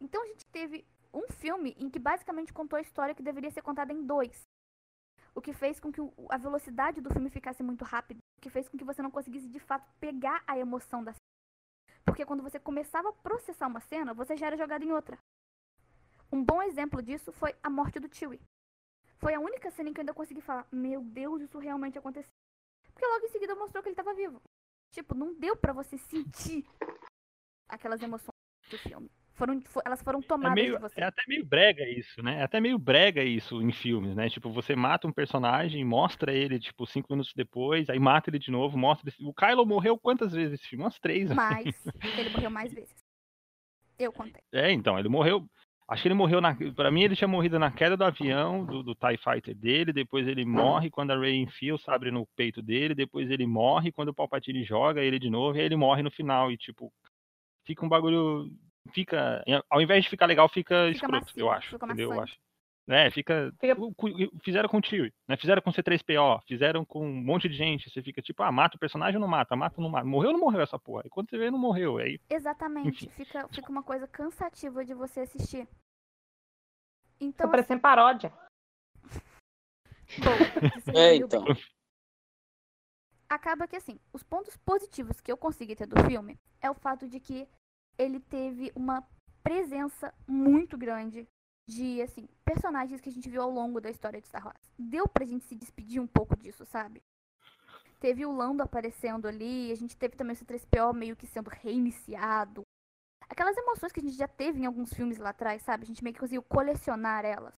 Então 0.00 0.22
a 0.22 0.26
gente 0.26 0.44
teve 0.46 0.86
um 1.12 1.26
filme 1.28 1.74
em 1.78 1.88
que 1.88 1.98
basicamente 1.98 2.52
contou 2.52 2.76
a 2.76 2.82
história 2.82 3.14
que 3.14 3.22
deveria 3.22 3.50
ser 3.50 3.62
contada 3.62 3.92
em 3.92 4.04
dois. 4.04 4.42
O 5.34 5.40
que 5.40 5.52
fez 5.52 5.78
com 5.78 5.92
que 5.92 6.00
a 6.30 6.36
velocidade 6.36 7.00
do 7.00 7.12
filme 7.12 7.30
ficasse 7.30 7.62
muito 7.62 7.84
rápida. 7.84 8.18
O 8.38 8.40
que 8.40 8.50
fez 8.50 8.68
com 8.68 8.76
que 8.76 8.84
você 8.84 9.00
não 9.02 9.10
conseguisse 9.10 9.48
de 9.48 9.60
fato 9.60 9.88
pegar 10.00 10.42
a 10.46 10.58
emoção 10.58 11.02
da. 11.02 11.12
Porque 12.10 12.26
quando 12.26 12.42
você 12.42 12.58
começava 12.58 13.08
a 13.08 13.12
processar 13.12 13.66
uma 13.66 13.80
cena, 13.80 14.14
você 14.14 14.36
já 14.36 14.46
era 14.46 14.56
jogado 14.56 14.84
em 14.84 14.92
outra. 14.92 15.18
Um 16.32 16.44
bom 16.44 16.62
exemplo 16.62 17.02
disso 17.02 17.32
foi 17.32 17.54
a 17.62 17.70
morte 17.70 17.98
do 17.98 18.14
Chewie. 18.14 18.40
Foi 19.18 19.34
a 19.34 19.40
única 19.40 19.70
cena 19.70 19.88
em 19.88 19.92
que 19.92 20.00
eu 20.00 20.02
ainda 20.02 20.14
consegui 20.14 20.40
falar: 20.40 20.66
Meu 20.70 21.02
Deus, 21.02 21.42
isso 21.42 21.58
realmente 21.58 21.98
aconteceu. 21.98 22.30
Porque 22.92 23.06
logo 23.06 23.26
em 23.26 23.30
seguida 23.30 23.54
mostrou 23.54 23.82
que 23.82 23.88
ele 23.88 23.94
estava 23.94 24.14
vivo. 24.14 24.40
Tipo, 24.90 25.14
não 25.14 25.34
deu 25.34 25.56
pra 25.56 25.72
você 25.72 25.98
sentir 25.98 26.66
aquelas 27.68 28.02
emoções 28.02 28.34
do 28.70 28.78
filme. 28.78 29.10
Foram, 29.38 29.60
fo- 29.62 29.80
elas 29.86 30.02
foram 30.02 30.18
É, 30.18 30.22
tomadas 30.22 30.54
meio, 30.54 30.74
de 30.74 30.80
você. 30.82 31.00
é 31.00 31.04
até 31.04 31.22
meio 31.28 31.46
brega 31.46 31.88
isso, 31.88 32.20
né? 32.22 32.40
É 32.40 32.42
até 32.42 32.60
meio 32.60 32.76
brega 32.78 33.22
isso 33.22 33.62
em 33.62 33.70
filmes, 33.72 34.14
né? 34.16 34.28
Tipo, 34.28 34.50
você 34.50 34.74
mata 34.74 35.06
um 35.06 35.12
personagem, 35.12 35.84
mostra 35.84 36.32
ele, 36.32 36.58
tipo, 36.58 36.84
cinco 36.86 37.06
minutos 37.12 37.32
depois, 37.34 37.88
aí 37.88 37.98
mata 38.00 38.28
ele 38.28 38.38
de 38.40 38.50
novo, 38.50 38.76
mostra. 38.76 39.10
O 39.20 39.32
Kylo 39.32 39.64
morreu 39.64 39.96
quantas 39.96 40.32
vezes 40.32 40.50
nesse 40.50 40.66
filme? 40.66 40.84
Umas 40.84 40.98
três. 40.98 41.30
Mas 41.30 41.64
ele 42.18 42.30
morreu 42.30 42.50
mais 42.50 42.72
vezes. 42.74 42.94
Eu 43.98 44.12
contei. 44.12 44.42
É, 44.52 44.70
então, 44.72 44.98
ele 44.98 45.08
morreu. 45.08 45.46
Acho 45.88 46.02
que 46.02 46.08
ele 46.08 46.14
morreu 46.14 46.40
na. 46.40 46.54
Pra 46.74 46.90
mim, 46.90 47.02
ele 47.02 47.16
tinha 47.16 47.26
morrido 47.26 47.58
na 47.58 47.70
queda 47.70 47.96
do 47.96 48.04
avião, 48.04 48.64
do, 48.64 48.82
do 48.82 48.94
TIE 48.94 49.16
Fighter 49.16 49.54
dele. 49.56 49.92
Depois 49.92 50.28
ele 50.28 50.44
morre 50.44 50.90
quando 50.90 51.12
a 51.12 51.18
Rey 51.18 51.36
enfia 51.36 51.74
o 51.74 51.78
sabre 51.78 52.10
no 52.10 52.26
peito 52.36 52.60
dele. 52.60 52.94
Depois 52.94 53.30
ele 53.30 53.46
morre 53.46 53.90
quando 53.90 54.10
o 54.10 54.14
Palpatine 54.14 54.62
joga 54.64 55.00
ele 55.00 55.18
de 55.18 55.30
novo. 55.30 55.56
E 55.56 55.60
aí 55.60 55.66
ele 55.66 55.76
morre 55.76 56.02
no 56.02 56.10
final. 56.10 56.52
E, 56.52 56.58
tipo, 56.58 56.92
fica 57.64 57.86
um 57.86 57.88
bagulho. 57.88 58.50
Fica. 58.92 59.42
Ao 59.70 59.80
invés 59.80 60.04
de 60.04 60.10
ficar 60.10 60.26
legal, 60.26 60.48
fica, 60.48 60.86
Fica 60.86 60.90
escroto, 61.06 61.24
macio, 61.26 61.40
eu 61.40 61.50
acho. 61.50 61.70
fica 61.70 61.86
entendeu? 61.86 62.12
Eu 62.14 62.20
acho. 62.22 62.36
É, 62.90 63.10
fica. 63.10 63.52
Fica- 63.60 63.76
Fizeram 64.42 64.68
com 64.68 64.78
o 64.78 64.80
Tio, 64.80 65.12
né? 65.28 65.36
Fizeram 65.36 65.60
com 65.60 65.70
C3PO, 65.70 66.40
fizeram 66.46 66.84
com 66.86 67.06
um 67.06 67.22
monte 67.22 67.46
de 67.48 67.54
gente. 67.54 67.90
Você 67.90 68.02
fica 68.02 68.22
tipo, 68.22 68.42
ah, 68.42 68.50
mata 68.50 68.76
o 68.76 68.80
personagem 68.80 69.16
ou 69.16 69.20
não 69.20 69.28
mata? 69.28 69.54
Mata 69.54 69.74
ou 69.78 69.82
não 69.84 69.90
mata? 69.90 70.06
Morreu 70.06 70.30
ou 70.30 70.32
não 70.32 70.40
morreu 70.40 70.62
essa 70.62 70.78
porra? 70.78 71.02
E 71.04 71.10
quando 71.10 71.28
você 71.28 71.36
vê, 71.36 71.50
não 71.50 71.58
morreu. 71.58 71.98
Aí 71.98 72.18
Exatamente. 72.30 72.88
Enfim. 73.04 73.10
Fica, 73.10 73.46
fica 73.48 73.70
uma 73.70 73.82
coisa 73.82 74.08
cansativa 74.08 74.84
de 74.84 74.94
você 74.94 75.20
assistir. 75.20 75.66
Tô 75.66 77.26
Então, 77.26 77.50
parecendo 77.50 77.80
paródia. 77.82 78.32
bom, 80.24 80.94
É, 80.94 81.16
então. 81.16 81.44
bem. 81.44 81.56
Acaba 83.28 83.68
que 83.68 83.76
assim, 83.76 84.00
os 84.14 84.22
pontos 84.22 84.56
positivos 84.56 85.20
que 85.20 85.30
eu 85.30 85.36
consegui 85.36 85.76
ter 85.76 85.86
do 85.86 86.02
filme 86.04 86.38
é 86.62 86.70
o 86.70 86.74
fato 86.74 87.06
de 87.06 87.20
que 87.20 87.46
ele 87.98 88.20
teve 88.20 88.72
uma 88.74 89.06
presença 89.42 90.14
muito 90.26 90.76
grande 90.78 91.28
de 91.68 92.00
assim, 92.02 92.26
personagens 92.44 93.00
que 93.00 93.08
a 93.08 93.12
gente 93.12 93.28
viu 93.28 93.42
ao 93.42 93.50
longo 93.50 93.80
da 93.80 93.90
história 93.90 94.20
de 94.20 94.26
Star 94.28 94.46
Wars. 94.46 94.72
Deu 94.78 95.06
pra 95.08 95.26
gente 95.26 95.44
se 95.44 95.54
despedir 95.54 96.00
um 96.00 96.06
pouco 96.06 96.36
disso, 96.36 96.64
sabe? 96.64 97.02
Teve 98.00 98.24
o 98.24 98.32
Lando 98.32 98.62
aparecendo 98.62 99.26
ali, 99.26 99.72
a 99.72 99.74
gente 99.74 99.96
teve 99.96 100.16
também 100.16 100.34
o 100.34 100.38
C3PO 100.38 100.94
meio 100.94 101.16
que 101.16 101.26
sendo 101.26 101.48
reiniciado. 101.50 102.62
Aquelas 103.28 103.56
emoções 103.56 103.92
que 103.92 104.00
a 104.00 104.02
gente 104.02 104.16
já 104.16 104.28
teve 104.28 104.60
em 104.60 104.66
alguns 104.66 104.92
filmes 104.94 105.18
lá 105.18 105.30
atrás, 105.30 105.62
sabe? 105.62 105.82
A 105.84 105.86
gente 105.86 106.02
meio 106.02 106.14
que 106.14 106.20
conseguiu 106.20 106.42
colecionar 106.42 107.24
elas. 107.24 107.54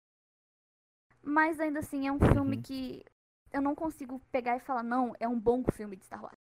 Mas 1.21 1.59
ainda 1.59 1.79
assim, 1.79 2.07
é 2.07 2.11
um 2.11 2.19
filme 2.19 2.57
Uhum. 2.57 2.61
que 2.63 3.03
eu 3.51 3.61
não 3.61 3.75
consigo 3.75 4.19
pegar 4.31 4.55
e 4.57 4.59
falar, 4.61 4.83
não, 4.83 5.13
é 5.19 5.27
um 5.27 5.39
bom 5.39 5.63
filme 5.73 5.95
de 5.97 6.05
Star 6.05 6.23
Wars. 6.23 6.38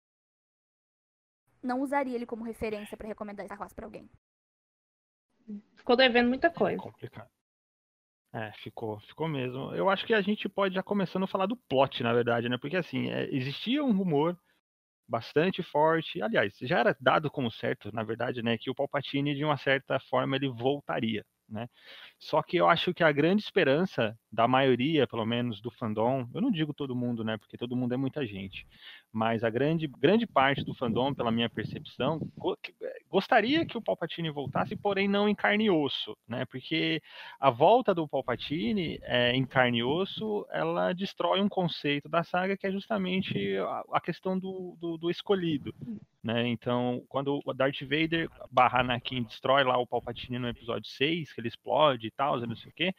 Não 1.66 1.80
usaria 1.80 2.14
ele 2.14 2.26
como 2.26 2.44
referência 2.44 2.96
pra 2.96 3.08
recomendar 3.08 3.44
Star 3.46 3.58
Wars 3.58 3.72
pra 3.72 3.86
alguém. 3.86 4.08
Ficou 5.76 5.96
devendo 5.96 6.28
muita 6.28 6.50
coisa. 6.50 6.78
complicado. 6.78 7.28
É, 8.32 8.52
ficou, 8.52 9.00
ficou 9.00 9.28
mesmo. 9.28 9.74
Eu 9.74 9.88
acho 9.88 10.04
que 10.04 10.12
a 10.12 10.20
gente 10.20 10.48
pode 10.48 10.74
já 10.74 10.82
começando 10.82 11.24
a 11.24 11.28
falar 11.28 11.46
do 11.46 11.56
plot, 11.56 12.02
na 12.02 12.12
verdade, 12.12 12.48
né? 12.48 12.58
Porque 12.58 12.76
assim, 12.76 13.10
é, 13.10 13.28
existia 13.34 13.82
um 13.82 13.92
rumor 13.96 14.38
bastante 15.08 15.62
forte, 15.62 16.20
aliás, 16.20 16.56
já 16.60 16.80
era 16.80 16.96
dado 17.00 17.30
como 17.30 17.50
certo, 17.50 17.94
na 17.94 18.02
verdade, 18.02 18.42
né, 18.42 18.58
que 18.58 18.70
o 18.70 18.74
Palpatine 18.74 19.34
de 19.34 19.44
uma 19.44 19.56
certa 19.56 20.00
forma 20.00 20.36
ele 20.36 20.48
voltaria, 20.48 21.24
né? 21.48 21.68
Só 22.18 22.42
que 22.42 22.56
eu 22.56 22.68
acho 22.68 22.92
que 22.92 23.04
a 23.04 23.12
grande 23.12 23.42
esperança 23.42 24.18
da 24.32 24.48
maioria, 24.48 25.06
pelo 25.06 25.24
menos 25.24 25.60
do 25.60 25.70
fandom, 25.70 26.28
eu 26.34 26.40
não 26.40 26.50
digo 26.50 26.74
todo 26.74 26.96
mundo, 26.96 27.22
né, 27.22 27.36
porque 27.38 27.56
todo 27.56 27.76
mundo 27.76 27.94
é 27.94 27.96
muita 27.96 28.26
gente, 28.26 28.66
mas 29.12 29.42
a 29.44 29.50
grande 29.50 29.86
grande 29.86 30.26
parte 30.26 30.64
do 30.64 30.74
fandom, 30.74 31.14
pela 31.14 31.30
minha 31.30 31.48
percepção, 31.48 32.20
eh, 32.82 33.00
gostaria 33.08 33.64
que 33.64 33.78
o 33.78 33.82
Palpatine 33.82 34.30
voltasse, 34.30 34.76
porém 34.76 35.08
não 35.08 35.28
em 35.28 35.34
carne 35.34 35.64
e 35.64 35.70
osso, 35.70 36.16
né? 36.28 36.44
Porque 36.46 37.00
a 37.40 37.50
volta 37.50 37.94
do 37.94 38.06
Palpatine 38.08 38.98
é, 39.02 39.32
em 39.34 39.44
carne 39.44 39.78
e 39.78 39.84
osso, 39.84 40.46
ela 40.50 40.92
destrói 40.92 41.40
um 41.40 41.48
conceito 41.48 42.08
da 42.08 42.22
saga 42.22 42.56
que 42.56 42.66
é 42.66 42.70
justamente 42.70 43.56
a, 43.58 43.84
a 43.92 44.00
questão 44.00 44.38
do, 44.38 44.76
do, 44.80 44.96
do 44.98 45.10
escolhido. 45.10 45.74
Né? 46.26 46.48
Então, 46.48 47.04
quando 47.08 47.40
o 47.44 47.54
Darth 47.54 47.82
Vader 47.82 48.28
barra 48.50 48.80
Anakin 48.80 49.22
destrói 49.22 49.62
lá 49.62 49.78
o 49.78 49.86
Palpatine 49.86 50.40
no 50.40 50.48
episódio 50.48 50.90
6, 50.90 51.32
que 51.32 51.40
ele 51.40 51.46
explode 51.46 52.08
e 52.08 52.10
tal, 52.10 52.40
não 52.40 52.56
sei 52.56 52.68
o 52.68 52.74
quê, 52.74 52.92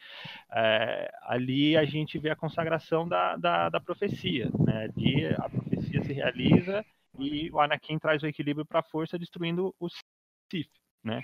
é, 0.50 1.12
ali 1.24 1.76
a 1.76 1.84
gente 1.84 2.18
vê 2.18 2.30
a 2.30 2.38
consagração 2.38 3.06
da, 3.06 3.36
da, 3.36 3.68
da 3.68 3.82
profecia. 3.82 4.50
Né? 4.58 4.86
Ali 4.86 5.26
a 5.26 5.50
profecia 5.50 5.97
se 6.04 6.14
realiza 6.14 6.86
e 7.20 7.50
o 7.52 7.60
Anakin 7.60 7.98
traz 7.98 8.22
o 8.24 8.28
equilíbrio 8.28 8.66
para 8.66 8.80
a 8.80 8.84
força, 8.84 9.18
destruindo 9.18 9.76
o 9.80 9.88
Sith. 9.90 10.70
Né? 11.04 11.24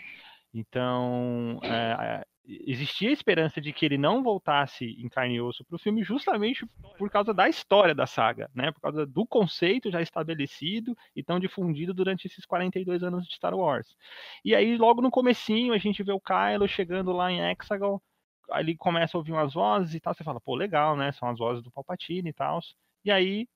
Então, 0.54 1.60
é, 1.64 2.26
existia 2.46 3.10
a 3.10 3.14
esperança 3.14 3.62
de 3.62 3.72
que 3.72 3.86
ele 3.86 3.98
não 3.98 4.22
voltasse 4.22 4.86
em 4.86 5.08
carne 5.08 5.36
e 5.36 5.42
osso 5.42 5.64
para 5.64 5.76
o 5.76 5.80
filme 5.80 6.04
justamente 6.04 6.66
por 6.98 7.10
causa 7.10 7.34
da 7.34 7.48
história 7.48 7.96
da 7.96 8.06
saga, 8.06 8.50
né? 8.54 8.72
Por 8.72 8.82
causa 8.82 9.06
do 9.06 9.26
conceito 9.26 9.90
já 9.90 10.02
estabelecido 10.02 10.96
e 11.16 11.24
tão 11.24 11.40
difundido 11.40 11.94
durante 11.94 12.28
esses 12.28 12.46
42 12.46 13.04
anos 13.04 13.26
de 13.28 13.36
Star 13.36 13.56
Wars. 13.56 13.96
E 14.44 14.54
aí, 14.54 14.78
logo 14.78 15.02
no 15.02 15.10
comecinho, 15.10 15.74
a 15.74 15.78
gente 15.78 16.04
vê 16.04 16.12
o 16.12 16.20
Kylo 16.20 16.68
chegando 16.68 17.12
lá 17.14 17.32
em 17.32 17.40
Hexagon, 17.40 18.00
ele 18.52 18.76
começa 18.76 19.18
a 19.18 19.20
ouvir 19.20 19.32
umas 19.32 19.54
vozes 19.54 19.96
e 19.96 20.00
tal, 20.00 20.14
você 20.14 20.24
fala, 20.24 20.40
pô, 20.42 20.56
legal, 20.56 20.96
né? 20.96 21.12
São 21.14 21.30
as 21.30 21.40
vozes 21.40 21.64
do 21.64 21.72
Palpatine 21.72 22.30
e 22.30 22.34
tal. 22.34 22.60
E 23.06 23.12
aí 23.12 23.48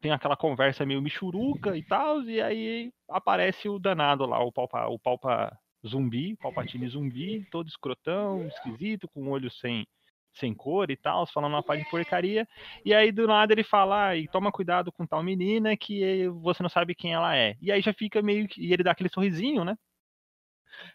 tem 0.00 0.12
aquela 0.12 0.36
conversa 0.36 0.84
meio 0.86 1.02
michuruca 1.02 1.76
e 1.76 1.82
tal, 1.82 2.22
e 2.22 2.40
aí 2.40 2.92
aparece 3.08 3.68
o 3.68 3.78
danado 3.78 4.26
lá, 4.26 4.38
o 4.42 4.52
Palpa, 4.52 4.86
o 4.86 4.98
Palpa 4.98 5.58
zumbi, 5.86 6.36
Palpatine 6.36 6.88
zumbi, 6.88 7.46
todo 7.50 7.68
escrotão, 7.68 8.46
esquisito, 8.46 9.08
com 9.08 9.28
olho 9.30 9.50
sem, 9.50 9.86
sem 10.34 10.54
cor 10.54 10.90
e 10.90 10.96
tal, 10.96 11.26
falando 11.26 11.52
uma 11.54 11.62
parte 11.62 11.84
de 11.84 11.90
porcaria. 11.90 12.46
E 12.84 12.94
aí 12.94 13.10
do 13.12 13.26
nada 13.26 13.52
ele 13.52 13.64
fala, 13.64 14.08
ah, 14.08 14.16
e 14.16 14.28
toma 14.28 14.52
cuidado 14.52 14.92
com 14.92 15.06
tal 15.06 15.22
menina 15.22 15.76
que 15.76 16.28
você 16.28 16.62
não 16.62 16.70
sabe 16.70 16.94
quem 16.94 17.12
ela 17.14 17.36
é. 17.36 17.56
E 17.60 17.72
aí 17.72 17.80
já 17.80 17.92
fica 17.92 18.20
meio 18.22 18.48
que. 18.48 18.60
E 18.60 18.72
ele 18.72 18.82
dá 18.82 18.92
aquele 18.92 19.08
sorrisinho, 19.08 19.64
né? 19.64 19.76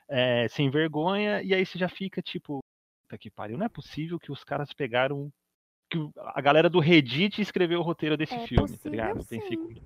É, 0.07 0.47
sem 0.49 0.69
vergonha, 0.69 1.41
e 1.41 1.53
aí 1.55 1.65
você 1.65 1.79
já 1.79 1.89
fica 1.89 2.21
tipo, 2.21 2.59
puta 3.03 3.17
que 3.17 3.31
pariu, 3.31 3.57
não 3.57 3.65
é 3.65 3.69
possível 3.69 4.19
que 4.19 4.31
os 4.31 4.43
caras 4.43 4.71
pegaram. 4.73 5.31
Que 5.91 6.09
a 6.33 6.39
galera 6.39 6.69
do 6.69 6.79
Reddit 6.79 7.41
escreveu 7.41 7.81
o 7.81 7.83
roteiro 7.83 8.15
desse 8.15 8.33
É 8.33 8.47
filme, 8.47 8.63
tá 8.63 8.77
possível, 8.77 8.91
ligado? 8.91 9.25
Tem 9.25 9.41
sim. 9.41 9.83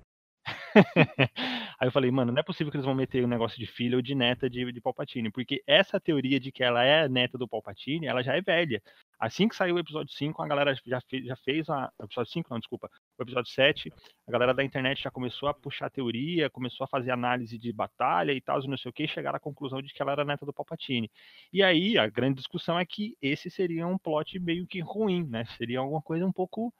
Aí 1.78 1.88
eu 1.88 1.92
falei, 1.92 2.10
mano, 2.10 2.32
não 2.32 2.40
é 2.40 2.42
possível 2.42 2.70
que 2.70 2.76
eles 2.76 2.84
vão 2.84 2.94
meter 2.94 3.24
um 3.24 3.28
negócio 3.28 3.58
de 3.58 3.66
filha 3.66 3.96
ou 3.96 4.02
de 4.02 4.14
neta 4.14 4.48
de, 4.48 4.70
de 4.72 4.80
Palpatine, 4.80 5.30
porque 5.30 5.62
essa 5.66 6.00
teoria 6.00 6.40
de 6.40 6.50
que 6.50 6.62
ela 6.62 6.84
é 6.84 7.08
neta 7.08 7.36
do 7.38 7.48
Palpatine, 7.48 8.06
ela 8.06 8.22
já 8.22 8.34
é 8.34 8.40
velha. 8.40 8.82
Assim 9.18 9.48
que 9.48 9.56
saiu 9.56 9.76
o 9.76 9.78
episódio 9.78 10.12
5, 10.12 10.42
a 10.42 10.46
galera 10.46 10.74
já 10.84 11.00
fez, 11.02 11.24
já 11.24 11.36
fez 11.36 11.68
a. 11.68 11.90
Episódio 12.02 12.32
5, 12.32 12.48
não, 12.50 12.58
desculpa. 12.58 12.90
O 13.18 13.22
episódio 13.22 13.50
7, 13.50 13.92
a 14.26 14.30
galera 14.30 14.52
da 14.52 14.64
internet 14.64 15.02
já 15.02 15.10
começou 15.10 15.48
a 15.48 15.54
puxar 15.54 15.90
teoria, 15.90 16.50
começou 16.50 16.84
a 16.84 16.88
fazer 16.88 17.10
análise 17.10 17.58
de 17.58 17.72
batalha 17.72 18.32
e 18.32 18.40
tal, 18.40 18.62
e 18.62 18.68
não 18.68 18.76
sei 18.76 18.90
o 18.90 18.92
que, 18.92 19.04
e 19.04 19.08
chegaram 19.08 19.36
à 19.36 19.40
conclusão 19.40 19.80
de 19.80 19.92
que 19.92 20.02
ela 20.02 20.12
era 20.12 20.24
neta 20.24 20.44
do 20.44 20.52
Palpatine. 20.52 21.10
E 21.52 21.62
aí, 21.62 21.96
a 21.98 22.06
grande 22.08 22.36
discussão 22.36 22.78
é 22.78 22.84
que 22.84 23.16
esse 23.20 23.50
seria 23.50 23.86
um 23.86 23.98
plot 23.98 24.38
meio 24.38 24.66
que 24.66 24.80
ruim, 24.80 25.26
né? 25.26 25.44
Seria 25.56 25.78
alguma 25.78 26.02
coisa 26.02 26.26
um 26.26 26.32
pouco 26.32 26.72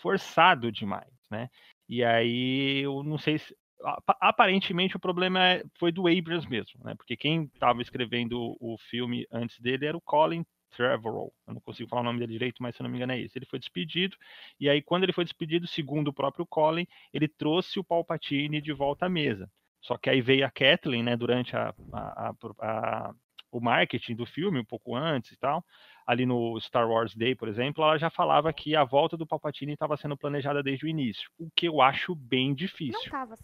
forçado 0.00 0.70
demais, 0.72 1.12
né? 1.30 1.48
E 1.88 2.02
aí, 2.04 2.80
eu 2.84 3.02
não 3.02 3.18
sei 3.18 3.38
se. 3.38 3.56
apa- 3.84 4.16
Aparentemente 4.20 4.96
o 4.96 5.00
problema 5.00 5.40
é- 5.44 5.64
foi 5.78 5.90
do 5.92 6.06
Abrams 6.06 6.48
mesmo, 6.48 6.80
né? 6.84 6.94
Porque 6.94 7.16
quem 7.16 7.44
estava 7.52 7.82
escrevendo 7.82 8.56
o 8.60 8.76
filme 8.78 9.26
antes 9.30 9.58
dele 9.60 9.86
era 9.86 9.96
o 9.96 10.00
Colin 10.00 10.44
Trevorrow. 10.70 11.32
Eu 11.46 11.54
não 11.54 11.60
consigo 11.60 11.88
falar 11.88 12.02
o 12.02 12.04
nome 12.04 12.18
dele 12.20 12.32
direito, 12.32 12.62
mas 12.62 12.74
se 12.76 12.80
eu 12.82 12.84
não 12.84 12.90
me 12.90 12.96
engano 12.96 13.12
é 13.12 13.20
esse. 13.20 13.36
Ele 13.36 13.44
foi 13.46 13.58
despedido, 13.58 14.16
e 14.58 14.68
aí 14.70 14.80
quando 14.80 15.02
ele 15.02 15.12
foi 15.12 15.24
despedido, 15.24 15.66
segundo 15.66 16.08
o 16.08 16.12
próprio 16.12 16.46
Colin, 16.46 16.86
ele 17.12 17.28
trouxe 17.28 17.78
o 17.78 17.84
Palpatine 17.84 18.60
de 18.60 18.72
volta 18.72 19.06
à 19.06 19.08
mesa. 19.08 19.50
Só 19.80 19.98
que 19.98 20.08
aí 20.08 20.20
veio 20.22 20.46
a 20.46 20.50
Kathleen, 20.50 21.02
né, 21.02 21.16
durante 21.16 21.56
a- 21.56 21.74
a- 21.92 22.34
a- 22.60 23.14
o 23.50 23.60
marketing 23.60 24.14
do 24.14 24.24
filme, 24.24 24.58
um 24.60 24.64
pouco 24.64 24.96
antes 24.96 25.32
e 25.32 25.36
tal, 25.36 25.62
ali 26.06 26.26
no 26.26 26.58
Star 26.60 26.88
Wars 26.88 27.14
Day, 27.14 27.34
por 27.34 27.48
exemplo, 27.48 27.82
ela 27.84 27.98
já 27.98 28.10
falava 28.10 28.52
que 28.52 28.74
a 28.76 28.84
volta 28.84 29.16
do 29.16 29.26
Palpatine 29.26 29.72
estava 29.72 29.96
sendo 29.96 30.16
planejada 30.16 30.62
desde 30.62 30.84
o 30.84 30.88
início, 30.88 31.30
o 31.38 31.48
que 31.54 31.66
eu 31.66 31.80
acho 31.80 32.14
bem 32.14 32.48
Não 32.48 32.54
difícil. 32.54 33.10
tava. 33.10 33.36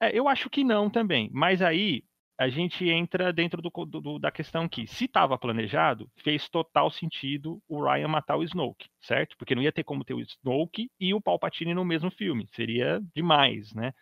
É, 0.00 0.16
eu 0.18 0.28
acho 0.28 0.50
que 0.50 0.64
não 0.64 0.90
também. 0.90 1.30
Mas 1.32 1.62
aí 1.62 2.02
a 2.38 2.48
gente 2.48 2.88
entra 2.88 3.32
dentro 3.32 3.62
do- 3.62 3.70
do- 3.86 4.18
da 4.18 4.30
questão 4.30 4.68
que, 4.68 4.86
se 4.86 5.04
estava 5.04 5.38
planejado, 5.38 6.10
fez 6.16 6.48
total 6.48 6.90
sentido 6.90 7.62
o 7.68 7.80
Ryan 7.84 8.08
matar 8.08 8.36
o 8.36 8.42
Snoke, 8.42 8.88
certo? 9.00 9.36
Porque 9.36 9.54
não 9.54 9.62
ia 9.62 9.70
ter 9.70 9.84
como 9.84 10.04
ter 10.04 10.14
o 10.14 10.20
Snoke 10.20 10.90
e 10.98 11.14
o 11.14 11.20
Palpatine 11.20 11.72
no 11.74 11.84
mesmo 11.84 12.10
filme. 12.10 12.48
Seria 12.52 13.00
demais, 13.14 13.72
né? 13.74 13.92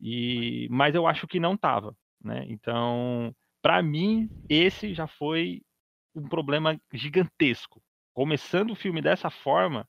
E, 0.00 0.66
mas 0.70 0.94
eu 0.94 1.06
acho 1.06 1.26
que 1.26 1.40
não 1.40 1.56
tava, 1.56 1.96
né? 2.22 2.44
Então, 2.48 3.34
para 3.62 3.82
mim, 3.82 4.28
esse 4.48 4.92
já 4.92 5.06
foi 5.06 5.62
um 6.14 6.28
problema 6.28 6.78
gigantesco. 6.92 7.82
Começando 8.12 8.70
o 8.70 8.76
filme 8.76 9.00
dessa 9.00 9.30
forma, 9.30 9.88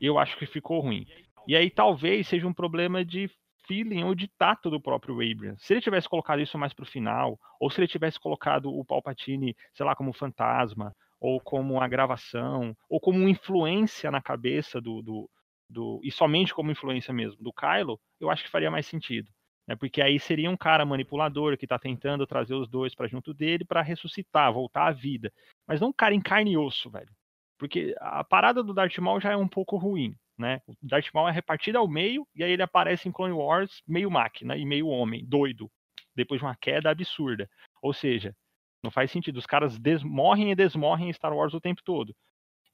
eu 0.00 0.18
acho 0.18 0.36
que 0.36 0.46
ficou 0.46 0.80
ruim. 0.80 1.06
E 1.46 1.56
aí 1.56 1.70
talvez 1.70 2.28
seja 2.28 2.46
um 2.46 2.52
problema 2.52 3.04
de 3.04 3.30
feeling 3.66 4.02
ou 4.02 4.14
de 4.14 4.26
tato 4.26 4.68
do 4.68 4.80
próprio 4.80 5.14
Abrams. 5.14 5.64
Se 5.64 5.74
ele 5.74 5.80
tivesse 5.80 6.08
colocado 6.08 6.40
isso 6.40 6.58
mais 6.58 6.72
pro 6.72 6.84
final, 6.84 7.38
ou 7.60 7.70
se 7.70 7.80
ele 7.80 7.86
tivesse 7.86 8.18
colocado 8.18 8.66
o 8.68 8.84
Palpatine, 8.84 9.54
sei 9.72 9.86
lá, 9.86 9.94
como 9.94 10.12
fantasma, 10.12 10.94
ou 11.20 11.40
como 11.40 11.74
uma 11.74 11.86
gravação, 11.86 12.76
ou 12.88 12.98
como 12.98 13.28
influência 13.28 14.10
na 14.10 14.20
cabeça 14.20 14.80
do, 14.80 15.02
do, 15.02 15.30
do 15.68 16.00
e 16.02 16.10
somente 16.10 16.54
como 16.54 16.72
influência 16.72 17.14
mesmo 17.14 17.40
do 17.42 17.52
Kylo, 17.52 18.00
eu 18.18 18.30
acho 18.30 18.42
que 18.42 18.50
faria 18.50 18.70
mais 18.70 18.86
sentido. 18.86 19.30
Né? 19.70 19.76
Porque 19.76 20.02
aí 20.02 20.18
seria 20.18 20.50
um 20.50 20.56
cara 20.56 20.84
manipulador 20.84 21.56
que 21.56 21.64
está 21.64 21.78
tentando 21.78 22.26
trazer 22.26 22.54
os 22.54 22.68
dois 22.68 22.92
para 22.92 23.06
junto 23.06 23.32
dele 23.32 23.64
para 23.64 23.80
ressuscitar, 23.82 24.52
voltar 24.52 24.88
à 24.88 24.90
vida. 24.90 25.32
Mas 25.64 25.80
não 25.80 25.90
um 25.90 25.92
cara 25.92 26.12
em 26.12 26.20
carne 26.20 26.54
e 26.54 26.58
osso, 26.58 26.90
velho. 26.90 27.14
Porque 27.56 27.94
a 28.00 28.24
parada 28.24 28.64
do 28.64 28.74
Darth 28.74 28.98
Maul 28.98 29.20
já 29.20 29.30
é 29.30 29.36
um 29.36 29.46
pouco 29.46 29.76
ruim, 29.76 30.16
né? 30.36 30.60
O 30.66 30.74
Darth 30.82 31.06
Maul 31.14 31.28
é 31.28 31.32
repartido 31.32 31.78
ao 31.78 31.86
meio 31.86 32.26
e 32.34 32.42
aí 32.42 32.50
ele 32.50 32.64
aparece 32.64 33.08
em 33.08 33.12
Clone 33.12 33.32
Wars 33.32 33.80
meio 33.86 34.10
máquina 34.10 34.56
e 34.56 34.66
meio 34.66 34.88
homem, 34.88 35.24
doido, 35.24 35.70
depois 36.16 36.40
de 36.40 36.44
uma 36.44 36.56
queda 36.56 36.90
absurda. 36.90 37.48
Ou 37.80 37.92
seja, 37.92 38.34
não 38.82 38.90
faz 38.90 39.12
sentido. 39.12 39.36
Os 39.36 39.46
caras 39.46 39.78
morrem 40.02 40.50
e 40.50 40.56
desmorrem 40.56 41.10
em 41.10 41.12
Star 41.12 41.32
Wars 41.32 41.54
o 41.54 41.60
tempo 41.60 41.80
todo. 41.84 42.12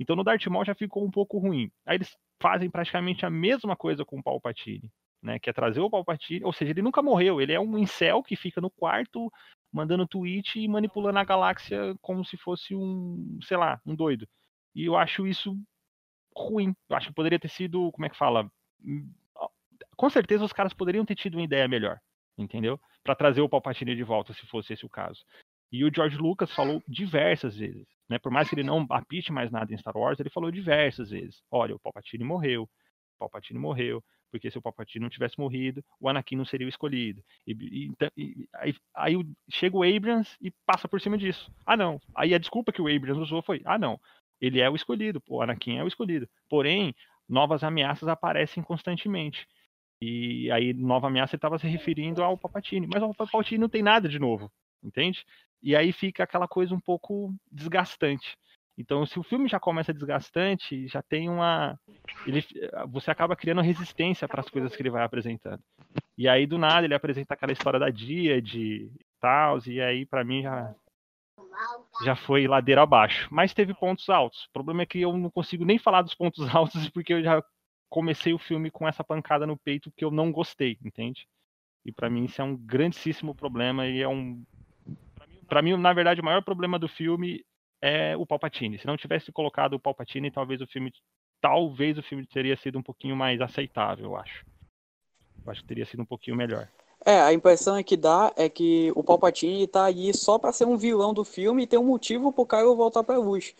Então 0.00 0.16
no 0.16 0.24
Darth 0.24 0.46
Maul 0.46 0.64
já 0.64 0.74
ficou 0.74 1.04
um 1.04 1.11
pouco 1.11 1.37
ruim. 1.37 1.70
Aí 1.85 1.98
eles 1.98 2.16
fazem 2.40 2.70
praticamente 2.70 3.26
a 3.26 3.30
mesma 3.30 3.76
coisa 3.76 4.02
com 4.02 4.18
o 4.18 4.22
Palpatine, 4.22 4.90
né? 5.27 5.39
Que 5.41 5.51
é 5.51 5.53
trazer 5.53 5.81
o 5.81 5.91
Palpatine, 5.91 6.45
ou 6.45 6.53
seja, 6.53 6.71
ele 6.71 6.83
nunca 6.83 7.03
morreu. 7.03 7.41
Ele 7.41 7.53
é 7.53 7.61
um 7.61 7.77
incel 7.77 8.23
que 8.23 8.37
fica 8.37 8.61
no 8.61 8.71
quarto 8.71 9.31
mandando 9.73 10.07
tweet 10.07 10.59
e 10.59 10.69
manipulando 10.69 11.19
a 11.19 11.25
galáxia 11.25 11.95
como 12.01 12.25
se 12.25 12.37
fosse 12.37 12.75
um, 12.75 13.39
sei 13.43 13.57
lá, 13.57 13.81
um 13.85 13.95
doido. 13.95 14.27
E 14.75 14.85
eu 14.85 14.97
acho 14.97 15.27
isso 15.27 15.59
ruim. 16.35 16.75
Eu 16.89 16.97
acho 16.97 17.09
que 17.09 17.15
poderia 17.15 17.39
ter 17.39 17.49
sido, 17.49 17.91
como 17.93 18.07
é 18.07 18.09
que 18.09 18.17
fala? 18.17 18.49
Hum, 18.83 19.12
Com 19.97 20.09
certeza 20.09 20.45
os 20.45 20.53
caras 20.53 20.73
poderiam 20.73 21.05
ter 21.05 21.17
tido 21.17 21.35
uma 21.35 21.45
ideia 21.45 21.67
melhor, 21.67 21.99
entendeu? 22.39 22.81
Para 23.03 23.17
trazer 23.17 23.41
o 23.41 23.49
Palpatine 23.49 23.97
de 23.97 24.05
volta, 24.05 24.33
se 24.33 24.47
fosse 24.47 24.73
esse 24.73 24.87
o 24.87 24.89
caso. 24.89 25.25
E 25.73 25.85
o 25.85 25.93
George 25.93 26.17
Lucas 26.17 26.53
falou 26.53 26.81
diversas 26.87 27.57
vezes, 27.57 27.87
né? 28.09 28.19
Por 28.19 28.31
mais 28.31 28.49
que 28.49 28.55
ele 28.55 28.62
não 28.62 28.87
apite 28.91 29.33
mais 29.33 29.51
nada 29.51 29.75
em 29.75 29.79
Star 29.79 29.97
Wars, 29.97 30.21
ele 30.21 30.31
falou 30.31 30.51
diversas 30.53 31.11
vezes: 31.11 31.43
olha, 31.51 31.75
o 31.75 31.81
Palpatine 31.81 32.23
morreu, 32.25 32.62
o 32.62 33.19
Palpatine 33.19 33.59
morreu, 33.59 34.03
porque 34.31 34.51
se 34.51 34.59
o 34.59 34.62
Palpatine 34.62 35.03
não 35.03 35.11
tivesse 35.11 35.39
morrido, 35.39 35.85
o 36.01 36.09
Anakin 36.09 36.37
não 36.37 36.45
seria 36.45 36.67
o 36.67 36.71
escolhido. 36.71 37.23
E, 37.47 37.53
e- 37.53 37.87
então- 37.87 38.11
e- 38.17 38.49
aí, 38.55 38.75
aí 38.95 39.15
chega 39.51 39.77
o 39.77 39.83
Abrams 39.83 40.37
e 40.41 40.51
passa 40.67 40.89
por 40.89 41.01
cima 41.01 41.17
disso. 41.19 41.51
Ah, 41.65 41.77
não. 41.77 42.01
Aí 42.15 42.35
a 42.35 42.39
desculpa 42.39 42.73
que 42.73 42.83
o 42.83 42.89
Abrams 42.89 43.21
usou 43.21 43.43
foi: 43.43 43.62
ah, 43.65 43.79
não, 43.79 44.01
ele 44.41 44.61
é 44.61 44.69
o 44.71 44.77
escolhido, 44.77 45.23
o 45.29 45.41
Anakin 45.43 45.79
é 45.79 45.85
o 45.85 45.89
escolhido. 45.89 46.29
Porém, 46.49 46.95
novas 47.29 47.62
ameaças 47.65 48.09
aparecem 48.09 48.62
constantemente. 48.62 49.47
E 50.01 50.51
aí, 50.51 50.75
nova 50.75 51.07
ameaça 51.07 51.35
ele 51.35 51.39
estava 51.39 51.59
se 51.59 51.67
referindo 51.67 52.23
ao 52.23 52.37
Palpatine. 52.37 52.87
Mas 52.87 53.03
o 53.03 53.15
Palpatine 53.15 53.59
não 53.59 53.69
tem 53.69 53.83
nada 53.83 54.09
de 54.09 54.19
novo, 54.19 54.53
entende? 54.83 55.25
E 55.62 55.75
aí 55.75 55.91
fica 55.93 56.23
aquela 56.25 56.47
coisa 56.47 56.75
um 56.75 56.81
pouco 56.81 57.35
desgastante. 57.51 58.37
Então, 58.79 59.07
se 59.07 59.19
o 59.19 59.23
filme 59.23 59.49
já 59.49 59.59
começa 59.59 59.93
desgastante, 59.93 60.87
já 60.87 61.03
tem 61.03 61.31
uma. 61.31 61.79
Ele, 62.27 62.45
você 62.89 63.11
acaba 63.11 63.35
criando 63.35 63.62
resistência 63.62 64.29
para 64.29 64.41
as 64.41 64.51
coisas 64.51 64.77
que 64.77 64.83
ele 64.83 64.91
vai 64.91 65.03
apresentando. 65.03 65.62
E 66.17 66.29
aí, 66.29 66.47
do 66.47 66.59
nada, 66.59 66.87
ele 66.87 66.95
apresenta 66.95 67.35
aquela 67.35 67.53
história 67.53 67.81
da 67.81 67.89
Díade 67.89 68.59
e 68.59 68.91
tal, 69.19 69.59
e 69.67 69.81
aí, 69.81 70.05
para 70.05 70.23
mim, 70.23 70.43
já, 70.43 70.75
já 72.05 72.15
foi 72.15 72.47
ladeira 72.47 72.83
abaixo. 72.83 73.29
Mas 73.31 73.55
teve 73.55 73.73
pontos 73.73 74.11
altos. 74.11 74.45
O 74.45 74.53
problema 74.53 74.83
é 74.83 74.87
que 74.87 75.01
eu 75.01 75.17
não 75.17 75.31
consigo 75.31 75.65
nem 75.65 75.79
falar 75.79 76.03
dos 76.03 76.15
pontos 76.15 76.47
altos, 76.55 76.89
porque 76.91 77.15
eu 77.15 77.23
já 77.23 77.43
comecei 77.89 78.35
o 78.35 78.39
filme 78.39 78.71
com 78.71 78.87
essa 78.87 79.03
pancada 79.03 79.47
no 79.47 79.57
peito 79.57 79.93
que 79.97 80.05
eu 80.05 80.11
não 80.11 80.31
gostei, 80.31 80.77
entende? 80.85 81.27
E 81.85 81.93
para 81.93 82.11
mim 82.11 82.25
isso 82.25 82.43
é 82.43 82.45
um 82.45 82.57
grandíssimo 82.57 83.35
problema 83.35 83.87
e 83.87 84.03
é 84.03 84.09
um 84.09 84.45
para 85.47 85.62
mim, 85.62 85.77
na 85.77 85.93
verdade, 85.93 86.21
o 86.21 86.25
maior 86.25 86.43
problema 86.43 86.77
do 86.77 86.89
filme 86.89 87.45
é 87.81 88.17
o 88.17 88.27
Palpatine. 88.27 88.79
Se 88.79 88.87
não 88.87 88.97
tivesse 88.97 89.31
colocado 89.33 89.75
o 89.75 89.81
Palpatine, 89.81 90.31
talvez 90.31 90.61
o 90.61 90.67
filme 90.67 90.93
talvez 91.41 91.99
o 91.99 92.03
filme 92.03 92.27
teria 92.27 92.57
sido 92.57 92.79
um 92.79 92.83
pouquinho 92.83 93.15
mais 93.15 93.41
aceitável, 93.41 94.07
eu 94.07 94.17
acho. 94.17 94.45
Eu 95.45 95.53
acho 95.53 95.61
que 95.62 95.69
teria 95.69 95.87
sido 95.87 96.03
um 96.03 96.07
pouquinho 96.07 96.37
melhor. 96.37 96.69
É, 97.05 97.21
a 97.21 97.33
impressão 97.33 97.77
é 97.77 97.85
que 97.85 97.97
dá 97.97 98.33
é 98.37 98.49
que 98.49 98.91
o 98.97 99.05
Palpatine 99.05 99.67
tá 99.67 99.85
aí 99.85 100.12
só 100.12 100.39
pra 100.39 100.53
ser 100.53 100.65
um 100.65 100.77
vilão 100.77 101.15
do 101.15 101.25
filme 101.25 101.62
e 101.62 101.67
ter 101.67 101.79
um 101.79 101.85
motivo 101.85 102.33
pro 102.33 102.47
Kylo 102.47 102.75
voltar 102.75 103.05
pra 103.05 103.19
luz. 103.19 103.55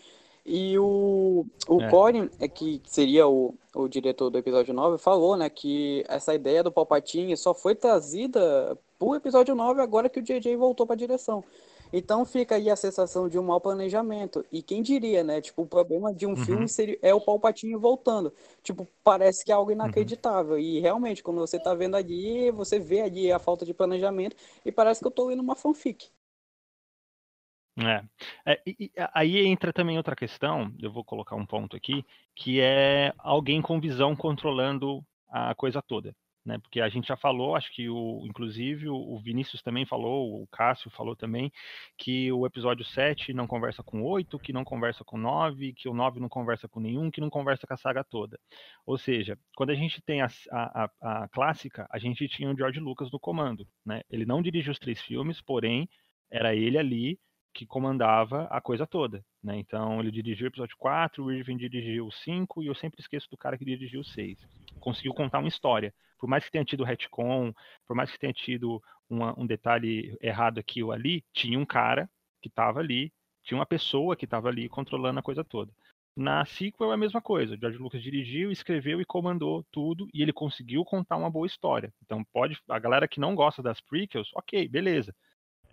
E 0.45 0.77
o, 0.79 1.45
o 1.67 1.81
É. 1.81 1.89
Corin, 1.89 2.29
é 2.39 2.47
que 2.47 2.81
seria 2.85 3.27
o, 3.27 3.53
o 3.75 3.87
diretor 3.87 4.29
do 4.29 4.37
episódio 4.37 4.73
9, 4.73 4.97
falou, 4.97 5.35
né, 5.35 5.49
que 5.49 6.05
essa 6.07 6.33
ideia 6.33 6.63
do 6.63 6.71
Palpatine 6.71 7.35
só 7.35 7.53
foi 7.53 7.75
trazida 7.75 8.77
pro 8.97 9.15
episódio 9.15 9.53
9 9.55 9.81
agora 9.81 10.09
que 10.09 10.19
o 10.19 10.23
JJ 10.23 10.55
voltou 10.55 10.87
pra 10.87 10.95
direção. 10.95 11.43
Então 11.91 12.25
fica 12.25 12.55
aí 12.55 12.69
a 12.69 12.75
sensação 12.75 13.27
de 13.29 13.37
um 13.39 13.43
mau 13.43 13.59
planejamento. 13.61 14.45
E 14.51 14.61
quem 14.61 14.81
diria, 14.81 15.23
né? 15.23 15.41
Tipo, 15.41 15.63
o 15.63 15.67
problema 15.67 16.13
de 16.13 16.25
um 16.25 16.35
Uhum. 16.35 16.45
filme 16.45 16.67
seria, 16.69 16.97
é 17.01 17.13
o 17.13 17.21
Palpatine 17.21 17.75
voltando. 17.75 18.33
Tipo, 18.63 18.87
parece 19.03 19.43
que 19.45 19.51
é 19.51 19.55
algo 19.55 19.71
inacreditável. 19.71 20.57
E 20.59 20.79
realmente, 20.79 21.23
quando 21.23 21.39
você 21.39 21.59
tá 21.59 21.73
vendo 21.73 21.95
ali, 21.95 22.51
você 22.51 22.79
vê 22.79 23.01
ali 23.01 23.31
a 23.31 23.39
falta 23.39 23.65
de 23.65 23.73
planejamento 23.73 24.35
e 24.65 24.71
parece 24.71 25.01
que 25.01 25.07
eu 25.07 25.11
tô 25.11 25.25
lendo 25.27 25.41
uma 25.41 25.55
fanfic. 25.55 26.09
É. 27.79 28.03
É, 28.53 28.61
e 28.65 28.91
aí 29.13 29.45
entra 29.45 29.71
também 29.71 29.97
outra 29.97 30.15
questão, 30.15 30.73
eu 30.81 30.91
vou 30.91 31.03
colocar 31.03 31.35
um 31.35 31.45
ponto 31.45 31.75
aqui, 31.75 32.03
que 32.35 32.59
é 32.59 33.13
alguém 33.19 33.61
com 33.61 33.79
visão 33.79 34.15
controlando 34.15 35.05
a 35.29 35.53
coisa 35.53 35.79
toda. 35.81 36.15
Né? 36.47 36.57
Porque 36.59 36.79
a 36.79 36.87
gente 36.87 37.09
já 37.09 37.17
falou, 37.17 37.57
acho 37.57 37.69
que 37.73 37.89
o, 37.89 38.23
inclusive 38.25 38.87
o 38.87 39.19
Vinícius 39.19 39.61
também 39.61 39.85
falou, 39.85 40.41
o 40.41 40.47
Cássio 40.47 40.89
falou 40.89 41.13
também, 41.13 41.51
que 41.97 42.31
o 42.31 42.45
episódio 42.45 42.85
7 42.85 43.33
não 43.33 43.45
conversa 43.45 43.83
com 43.83 44.01
8, 44.01 44.39
que 44.39 44.53
não 44.53 44.63
conversa 44.63 45.03
com 45.03 45.17
9, 45.17 45.73
que 45.73 45.89
o 45.89 45.93
9 45.93 46.21
não 46.21 46.29
conversa 46.29 46.65
com 46.69 46.79
nenhum, 46.79 47.11
que 47.11 47.19
não 47.19 47.29
conversa 47.29 47.67
com 47.67 47.73
a 47.73 47.77
saga 47.77 48.01
toda. 48.01 48.39
Ou 48.85 48.97
seja, 48.97 49.37
quando 49.57 49.71
a 49.71 49.75
gente 49.75 50.01
tem 50.01 50.21
a, 50.21 50.27
a, 50.49 50.89
a 51.01 51.27
clássica, 51.27 51.85
a 51.91 51.99
gente 51.99 52.25
tinha 52.29 52.49
o 52.49 52.55
George 52.55 52.79
Lucas 52.79 53.11
no 53.11 53.19
comando, 53.19 53.67
né? 53.85 54.01
Ele 54.09 54.25
não 54.25 54.41
dirigiu 54.41 54.71
os 54.71 54.79
três 54.79 55.01
filmes, 55.01 55.41
porém, 55.41 55.89
era 56.31 56.55
ele 56.55 56.77
ali 56.77 57.19
que 57.53 57.65
comandava 57.65 58.43
a 58.45 58.61
coisa 58.61 58.87
toda, 58.87 59.21
né? 59.43 59.57
Então 59.57 59.99
ele 59.99 60.11
dirigiu 60.11 60.45
o 60.45 60.49
episódio 60.49 60.77
4, 60.77 61.21
o 61.21 61.31
Irving 61.31 61.57
dirigiu 61.57 62.07
o 62.07 62.11
5 62.11 62.63
e 62.63 62.67
eu 62.67 62.75
sempre 62.75 63.01
esqueço 63.01 63.29
do 63.29 63.35
cara 63.35 63.57
que 63.57 63.65
dirigiu 63.65 63.99
o 63.99 64.05
6. 64.05 64.39
Conseguiu 64.79 65.13
contar 65.13 65.39
uma 65.39 65.49
história. 65.49 65.93
Por 66.17 66.27
mais 66.27 66.43
que 66.43 66.51
tenha 66.51 66.65
tido 66.65 66.83
retcon, 66.83 67.53
por 67.85 67.95
mais 67.95 68.11
que 68.11 68.19
tenha 68.19 68.33
tido 68.33 68.81
uma, 69.09 69.37
um 69.39 69.45
detalhe 69.45 70.17
errado 70.21 70.59
aqui 70.59 70.83
ou 70.83 70.91
ali, 70.91 71.23
tinha 71.33 71.57
um 71.57 71.65
cara 71.65 72.09
que 72.41 72.47
estava 72.47 72.79
ali, 72.79 73.11
tinha 73.43 73.57
uma 73.57 73.65
pessoa 73.65 74.15
que 74.15 74.25
estava 74.25 74.49
ali 74.49 74.67
controlando 74.67 75.19
a 75.19 75.23
coisa 75.23 75.43
toda. 75.43 75.71
Na 76.15 76.43
sequel 76.45 76.91
é 76.91 76.95
a 76.95 76.97
mesma 76.97 77.21
coisa. 77.21 77.53
O 77.53 77.59
George 77.59 77.77
Lucas 77.77 78.01
dirigiu, 78.01 78.51
escreveu 78.51 78.99
e 78.99 79.05
comandou 79.05 79.63
tudo 79.71 80.07
e 80.13 80.21
ele 80.21 80.33
conseguiu 80.33 80.83
contar 80.83 81.15
uma 81.15 81.29
boa 81.29 81.45
história. 81.45 81.93
Então 82.03 82.23
pode, 82.33 82.57
a 82.67 82.79
galera 82.79 83.07
que 83.07 83.19
não 83.19 83.35
gosta 83.35 83.61
das 83.61 83.79
prequels, 83.79 84.31
ok, 84.33 84.67
beleza 84.67 85.13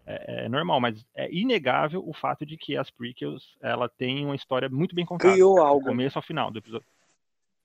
é, 0.07 0.45
é, 0.45 0.49
normal, 0.49 0.81
mas 0.81 1.05
é 1.15 1.33
inegável 1.33 2.07
o 2.07 2.13
fato 2.13 2.45
de 2.45 2.57
que 2.57 2.77
as 2.77 2.91
prequels 2.91 3.57
ela 3.61 3.89
tem 3.89 4.25
uma 4.25 4.35
história 4.35 4.69
muito 4.69 4.95
bem 4.95 5.05
contada, 5.05 5.33
Criou 5.33 5.59
algo. 5.59 5.81
do 5.81 5.87
começo 5.87 6.19
ao 6.19 6.23
final 6.23 6.51
do 6.51 6.59
episódio. 6.59 6.87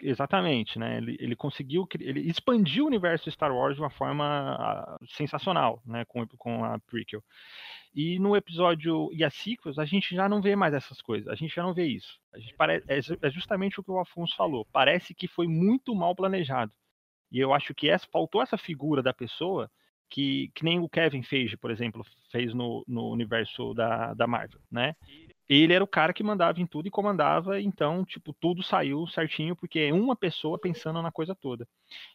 Exatamente, 0.01 0.79
né? 0.79 0.97
Ele, 0.97 1.17
ele 1.19 1.35
conseguiu, 1.35 1.87
ele 1.99 2.21
expandiu 2.21 2.85
o 2.85 2.87
universo 2.87 3.29
Star 3.29 3.53
Wars 3.53 3.75
de 3.75 3.81
uma 3.81 3.89
forma 3.89 4.97
uh, 5.01 5.05
sensacional, 5.07 5.81
né? 5.85 6.05
Com, 6.05 6.25
com 6.25 6.63
a 6.63 6.79
prequel. 6.79 7.21
E 7.93 8.19
no 8.19 8.35
episódio 8.35 9.09
e 9.13 9.23
as 9.23 9.33
sequels 9.33 9.77
a 9.79 9.85
gente 9.85 10.15
já 10.15 10.29
não 10.29 10.41
vê 10.41 10.55
mais 10.55 10.73
essas 10.73 11.01
coisas, 11.01 11.27
a 11.27 11.35
gente 11.35 11.53
já 11.53 11.63
não 11.63 11.73
vê 11.73 11.85
isso. 11.85 12.19
A 12.33 12.39
gente 12.39 12.53
pare, 12.55 12.83
é, 12.87 12.99
é 13.21 13.29
justamente 13.29 13.79
o 13.79 13.83
que 13.83 13.91
o 13.91 13.99
Afonso 13.99 14.35
falou. 14.35 14.65
Parece 14.71 15.13
que 15.13 15.27
foi 15.27 15.47
muito 15.47 15.93
mal 15.93 16.15
planejado. 16.15 16.71
E 17.31 17.39
eu 17.39 17.53
acho 17.53 17.73
que 17.73 17.89
essa, 17.89 18.07
faltou 18.11 18.41
essa 18.41 18.57
figura 18.57 19.03
da 19.03 19.13
pessoa 19.13 19.69
que, 20.09 20.49
que 20.55 20.63
nem 20.63 20.79
o 20.79 20.89
Kevin 20.89 21.23
Feige, 21.23 21.57
por 21.57 21.71
exemplo, 21.71 22.03
fez 22.31 22.53
no, 22.53 22.83
no 22.87 23.09
universo 23.09 23.73
da, 23.73 24.13
da 24.13 24.25
Marvel, 24.25 24.61
né? 24.71 24.95
Ele 25.49 25.73
era 25.73 25.83
o 25.83 25.87
cara 25.87 26.13
que 26.13 26.21
mandava 26.21 26.61
em 26.61 26.67
tudo 26.67 26.87
e 26.87 26.91
comandava, 26.91 27.59
então, 27.59 28.05
tipo, 28.05 28.31
tudo 28.33 28.61
saiu 28.61 29.07
certinho, 29.07 29.55
porque 29.55 29.79
é 29.79 29.93
uma 29.93 30.15
pessoa 30.15 30.59
pensando 30.59 31.01
na 31.01 31.11
coisa 31.11 31.33
toda. 31.33 31.67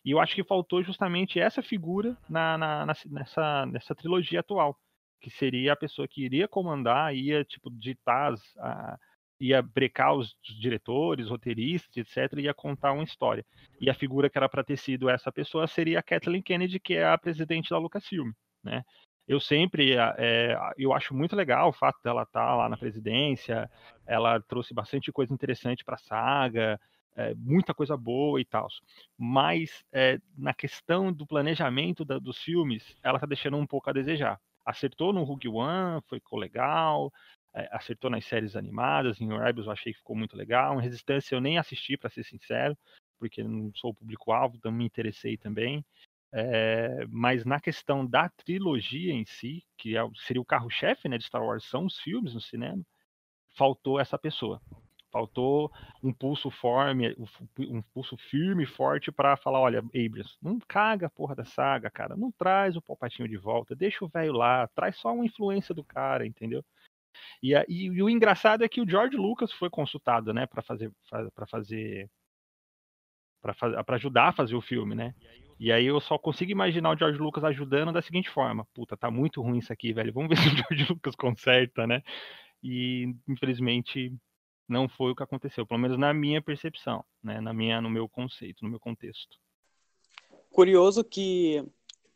E 0.04 0.12
eu 0.12 0.20
acho 0.20 0.36
que 0.36 0.44
faltou 0.44 0.84
justamente 0.84 1.40
essa 1.40 1.60
figura 1.60 2.16
na, 2.28 2.56
na, 2.56 2.86
na 2.86 2.94
nessa, 3.06 3.66
nessa 3.66 3.94
trilogia 3.94 4.38
atual, 4.38 4.78
que 5.20 5.30
seria 5.30 5.72
a 5.72 5.76
pessoa 5.76 6.06
que 6.06 6.24
iria 6.24 6.46
comandar, 6.46 7.12
ia, 7.12 7.44
tipo, 7.44 7.70
ditar 7.70 8.34
as, 8.34 8.56
a, 8.58 8.96
ia 9.40 9.60
brecar 9.60 10.14
os 10.14 10.36
diretores, 10.42 11.28
roteiristas, 11.28 11.96
etc., 11.96 12.38
ia 12.38 12.54
contar 12.54 12.92
uma 12.92 13.02
história. 13.02 13.44
E 13.80 13.90
a 13.90 13.94
figura 13.94 14.30
que 14.30 14.38
era 14.38 14.48
para 14.48 14.62
ter 14.62 14.76
sido 14.76 15.08
essa 15.08 15.32
pessoa 15.32 15.66
seria 15.66 15.98
a 15.98 16.02
Kathleen 16.02 16.42
Kennedy, 16.42 16.78
que 16.78 16.94
é 16.94 17.06
a 17.06 17.18
presidente 17.18 17.70
da 17.70 17.78
Lucasfilm, 17.78 18.30
né? 18.62 18.84
Eu 19.26 19.40
sempre, 19.40 19.96
é, 20.18 20.56
eu 20.76 20.92
acho 20.92 21.14
muito 21.14 21.34
legal 21.34 21.70
o 21.70 21.72
fato 21.72 21.98
dela 22.02 22.22
estar 22.22 22.46
tá 22.46 22.54
lá 22.54 22.68
na 22.68 22.76
presidência, 22.76 23.70
ela 24.06 24.40
trouxe 24.40 24.74
bastante 24.74 25.10
coisa 25.10 25.32
interessante 25.32 25.84
para 25.84 25.94
a 25.94 25.98
saga, 25.98 26.80
é, 27.16 27.34
muita 27.34 27.72
coisa 27.72 27.96
boa 27.96 28.40
e 28.40 28.44
tal. 28.44 28.68
Mas 29.16 29.84
é, 29.92 30.18
na 30.36 30.52
questão 30.52 31.12
do 31.12 31.26
planejamento 31.26 32.04
da, 32.04 32.18
dos 32.18 32.38
filmes, 32.38 32.96
ela 33.02 33.16
está 33.16 33.26
deixando 33.26 33.56
um 33.56 33.66
pouco 33.66 33.88
a 33.88 33.92
desejar. 33.92 34.38
Acertou 34.64 35.12
no 35.12 35.24
Rogue 35.24 35.48
One, 35.48 36.02
ficou 36.08 36.38
legal, 36.38 37.12
acertou 37.70 38.10
nas 38.10 38.24
séries 38.24 38.56
animadas, 38.56 39.20
em 39.20 39.28
Rebels 39.28 39.66
eu 39.66 39.72
achei 39.72 39.92
que 39.92 39.98
ficou 39.98 40.16
muito 40.16 40.36
legal. 40.36 40.78
Em 40.78 40.82
Resistência 40.82 41.34
eu 41.34 41.40
nem 41.40 41.58
assisti, 41.58 41.96
para 41.96 42.10
ser 42.10 42.24
sincero, 42.24 42.76
porque 43.18 43.42
não 43.42 43.70
sou 43.74 43.90
o 43.90 43.94
público-alvo, 43.94 44.58
não 44.64 44.72
me 44.72 44.84
interessei 44.84 45.36
também. 45.36 45.84
É, 46.36 47.06
mas 47.10 47.44
na 47.44 47.60
questão 47.60 48.04
da 48.04 48.28
trilogia 48.28 49.12
em 49.12 49.24
si, 49.24 49.64
que 49.78 49.96
é, 49.96 50.00
seria 50.16 50.42
o 50.42 50.44
carro-chefe 50.44 51.08
né, 51.08 51.16
de 51.16 51.24
Star 51.24 51.44
Wars, 51.44 51.64
são 51.64 51.86
os 51.86 51.96
filmes 52.00 52.34
no 52.34 52.40
cinema, 52.40 52.82
faltou 53.56 54.00
essa 54.00 54.18
pessoa. 54.18 54.60
Faltou 55.12 55.70
um 56.02 56.12
pulso 56.12 56.50
firme, 56.50 57.14
um 57.60 57.80
pulso 57.80 58.16
firme 58.16 58.64
e 58.64 58.66
forte 58.66 59.12
para 59.12 59.36
falar, 59.36 59.60
olha, 59.60 59.78
Abrams, 59.78 60.36
não 60.42 60.58
caga 60.58 61.06
a 61.06 61.10
porra 61.10 61.36
da 61.36 61.44
saga, 61.44 61.88
cara, 61.88 62.16
não 62.16 62.32
traz 62.32 62.74
o 62.74 62.82
Palpatinho 62.82 63.28
de 63.28 63.36
volta, 63.36 63.76
deixa 63.76 64.04
o 64.04 64.08
velho 64.08 64.32
lá, 64.32 64.66
traz 64.74 64.96
só 64.96 65.14
uma 65.14 65.24
influência 65.24 65.72
do 65.72 65.84
cara, 65.84 66.26
entendeu? 66.26 66.64
E, 67.40 67.54
e, 67.68 67.84
e, 67.84 68.02
o 68.02 68.10
engraçado 68.10 68.64
é 68.64 68.68
que 68.68 68.80
o 68.80 68.90
George 68.90 69.16
Lucas 69.16 69.52
foi 69.52 69.70
consultado, 69.70 70.34
né, 70.34 70.46
para 70.46 70.62
fazer 70.62 70.90
para 71.06 71.46
fazer 71.46 72.10
para 73.40 73.94
ajudar 73.96 74.30
a 74.30 74.32
fazer 74.32 74.56
o 74.56 74.60
filme, 74.60 74.96
né? 74.96 75.14
E 75.58 75.70
aí 75.70 75.86
eu 75.86 76.00
só 76.00 76.18
consigo 76.18 76.50
imaginar 76.50 76.94
o 76.94 76.98
George 76.98 77.18
Lucas 77.18 77.44
ajudando 77.44 77.92
da 77.92 78.02
seguinte 78.02 78.30
forma: 78.30 78.66
puta, 78.74 78.96
tá 78.96 79.10
muito 79.10 79.40
ruim 79.40 79.58
isso 79.58 79.72
aqui, 79.72 79.92
velho. 79.92 80.12
Vamos 80.12 80.28
ver 80.28 80.36
se 80.42 80.48
o 80.48 80.56
George 80.56 80.86
Lucas 80.92 81.14
conserta, 81.14 81.86
né? 81.86 82.02
E 82.62 83.14
infelizmente 83.28 84.12
não 84.68 84.88
foi 84.88 85.12
o 85.12 85.16
que 85.16 85.22
aconteceu, 85.22 85.66
pelo 85.66 85.80
menos 85.80 85.98
na 85.98 86.12
minha 86.14 86.40
percepção, 86.40 87.04
né? 87.22 87.40
Na 87.40 87.52
minha, 87.52 87.80
no 87.80 87.90
meu 87.90 88.08
conceito, 88.08 88.64
no 88.64 88.70
meu 88.70 88.80
contexto. 88.80 89.38
Curioso 90.50 91.04
que 91.04 91.64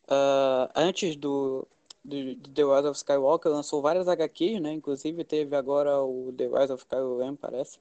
uh, 0.04 0.70
antes 0.74 1.16
do 1.16 1.66
de, 2.04 2.36
The 2.36 2.62
Rise 2.62 2.88
of 2.88 2.96
Skywalker 2.96 3.52
lançou 3.52 3.82
várias 3.82 4.08
HQs, 4.08 4.60
né? 4.60 4.72
Inclusive 4.72 5.24
teve 5.24 5.54
agora 5.54 6.00
o 6.00 6.32
The 6.36 6.46
Rise 6.46 6.72
of 6.72 6.86
Kylo 6.86 7.36
parece. 7.36 7.78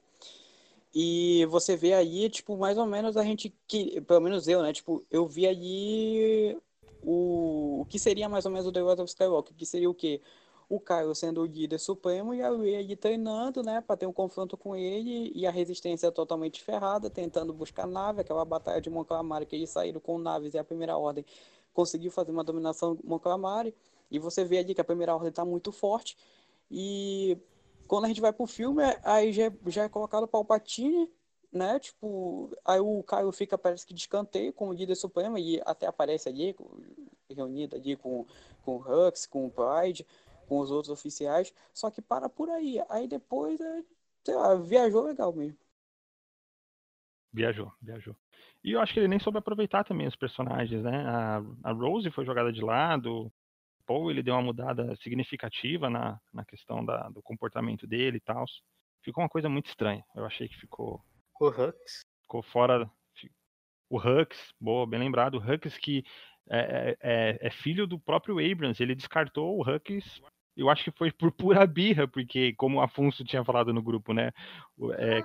E 1.00 1.46
você 1.46 1.76
vê 1.76 1.92
aí, 1.92 2.28
tipo, 2.28 2.56
mais 2.56 2.76
ou 2.76 2.84
menos 2.84 3.16
a 3.16 3.22
gente 3.22 3.54
que, 3.68 4.00
pelo 4.00 4.20
menos 4.20 4.48
eu, 4.48 4.60
né? 4.62 4.72
Tipo, 4.72 5.06
eu 5.08 5.28
vi 5.28 5.46
aí 5.46 6.58
o, 7.04 7.82
o 7.82 7.84
que 7.84 8.00
seria 8.00 8.28
mais 8.28 8.44
ou 8.44 8.50
menos 8.50 8.66
o 8.66 8.72
The 8.72 8.80
Rise 8.80 9.02
of 9.02 9.04
Skywalker, 9.04 9.54
que 9.54 9.64
seria 9.64 9.88
o 9.88 9.94
quê? 9.94 10.20
O 10.68 10.80
Kylo 10.80 11.14
sendo 11.14 11.40
o 11.40 11.46
líder 11.46 11.78
supremo 11.78 12.34
e 12.34 12.42
a 12.42 12.50
Rey 12.50 12.96
treinando, 12.96 13.62
né, 13.62 13.80
para 13.80 13.96
ter 13.96 14.06
um 14.06 14.12
confronto 14.12 14.56
com 14.56 14.74
ele 14.74 15.30
e 15.36 15.46
a 15.46 15.52
resistência 15.52 16.10
totalmente 16.10 16.60
ferrada, 16.64 17.08
tentando 17.08 17.52
buscar 17.52 17.86
nave, 17.86 18.22
aquela 18.22 18.44
batalha 18.44 18.80
de 18.80 18.90
Mon 18.90 19.04
Calamari 19.04 19.46
que 19.46 19.54
eles 19.54 19.70
saíram 19.70 20.00
com 20.00 20.18
naves 20.18 20.54
e 20.54 20.58
a 20.58 20.64
primeira 20.64 20.96
ordem 20.98 21.24
conseguiu 21.72 22.10
fazer 22.10 22.32
uma 22.32 22.42
dominação 22.42 22.96
de 22.96 23.06
Mon 23.06 23.20
Calamari. 23.20 23.72
E 24.10 24.18
você 24.18 24.44
vê 24.44 24.58
ali 24.58 24.74
que 24.74 24.80
a 24.80 24.84
primeira 24.84 25.14
ordem 25.14 25.28
está 25.28 25.44
muito 25.44 25.70
forte. 25.70 26.16
E 26.68 27.38
quando 27.88 28.04
a 28.04 28.08
gente 28.08 28.20
vai 28.20 28.32
pro 28.32 28.46
filme, 28.46 28.82
aí 29.02 29.32
já, 29.32 29.50
já 29.66 29.84
é 29.84 29.88
colocado 29.88 30.24
o 30.24 30.28
Palpatine, 30.28 31.10
né? 31.52 31.80
Tipo, 31.80 32.54
aí 32.64 32.78
o 32.80 33.02
Caio 33.02 33.32
fica, 33.32 33.56
parece 33.58 33.86
que 33.86 33.94
descanteio 33.94 34.52
como 34.52 34.72
líder 34.72 34.94
supremo 34.94 35.38
e 35.38 35.60
até 35.64 35.86
aparece 35.86 36.28
ali, 36.28 36.54
reunido 37.30 37.76
ali 37.76 37.96
com, 37.96 38.26
com 38.62 38.76
o 38.76 38.80
Hux, 39.08 39.26
com 39.26 39.46
o 39.46 39.50
Pride, 39.50 40.06
com 40.46 40.58
os 40.60 40.70
outros 40.70 40.90
oficiais. 40.90 41.52
Só 41.72 41.90
que 41.90 42.02
para 42.02 42.28
por 42.28 42.50
aí. 42.50 42.80
Aí 42.90 43.08
depois, 43.08 43.60
é, 43.60 43.82
sei 44.24 44.34
lá, 44.34 44.54
viajou 44.54 45.04
legal 45.04 45.32
mesmo. 45.32 45.58
Viajou, 47.32 47.72
viajou. 47.80 48.16
E 48.64 48.72
eu 48.72 48.80
acho 48.80 48.92
que 48.92 49.00
ele 49.00 49.08
nem 49.08 49.18
soube 49.18 49.38
aproveitar 49.38 49.84
também 49.84 50.06
os 50.06 50.16
personagens, 50.16 50.82
né? 50.82 51.04
A, 51.06 51.42
a 51.62 51.72
Rose 51.72 52.10
foi 52.10 52.24
jogada 52.24 52.52
de 52.52 52.60
lado, 52.60 53.32
Paul 53.88 54.10
ele 54.10 54.22
deu 54.22 54.34
uma 54.34 54.42
mudada 54.42 54.94
significativa 54.96 55.88
na, 55.88 56.20
na 56.30 56.44
questão 56.44 56.84
da, 56.84 57.08
do 57.08 57.22
comportamento 57.22 57.86
dele 57.86 58.18
e 58.18 58.20
tal. 58.20 58.44
Ficou 59.02 59.24
uma 59.24 59.30
coisa 59.30 59.48
muito 59.48 59.68
estranha. 59.68 60.04
Eu 60.14 60.26
achei 60.26 60.46
que 60.46 60.60
ficou. 60.60 61.02
O 61.40 61.48
Hux. 61.48 62.02
Ficou 62.20 62.42
fora. 62.42 62.90
O 63.88 63.96
Hux, 63.96 64.52
boa, 64.60 64.86
bem 64.86 65.00
lembrado. 65.00 65.36
O 65.36 65.38
Hux 65.38 65.78
que 65.78 66.04
é, 66.50 66.98
é, 67.00 67.38
é, 67.40 67.50
filho 67.50 67.86
do 67.86 67.98
próprio 67.98 68.38
Abrams. 68.38 68.82
Ele 68.82 68.94
descartou 68.94 69.58
o 69.58 69.62
Hux. 69.62 70.20
Eu 70.54 70.68
acho 70.68 70.84
que 70.84 70.90
foi 70.90 71.10
por 71.10 71.32
pura 71.32 71.66
birra, 71.66 72.06
porque, 72.06 72.52
como 72.54 72.76
o 72.76 72.82
Afonso 72.82 73.24
tinha 73.24 73.42
falado 73.42 73.72
no 73.72 73.80
grupo, 73.80 74.12
né? 74.12 74.32
É, 74.98 75.22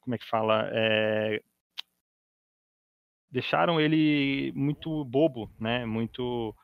como 0.00 0.14
é 0.14 0.18
que 0.18 0.26
fala? 0.26 0.70
É, 0.72 1.42
deixaram 3.30 3.78
ele 3.78 4.50
muito 4.54 5.04
bobo, 5.04 5.50
né? 5.60 5.84
Muito 5.84 6.56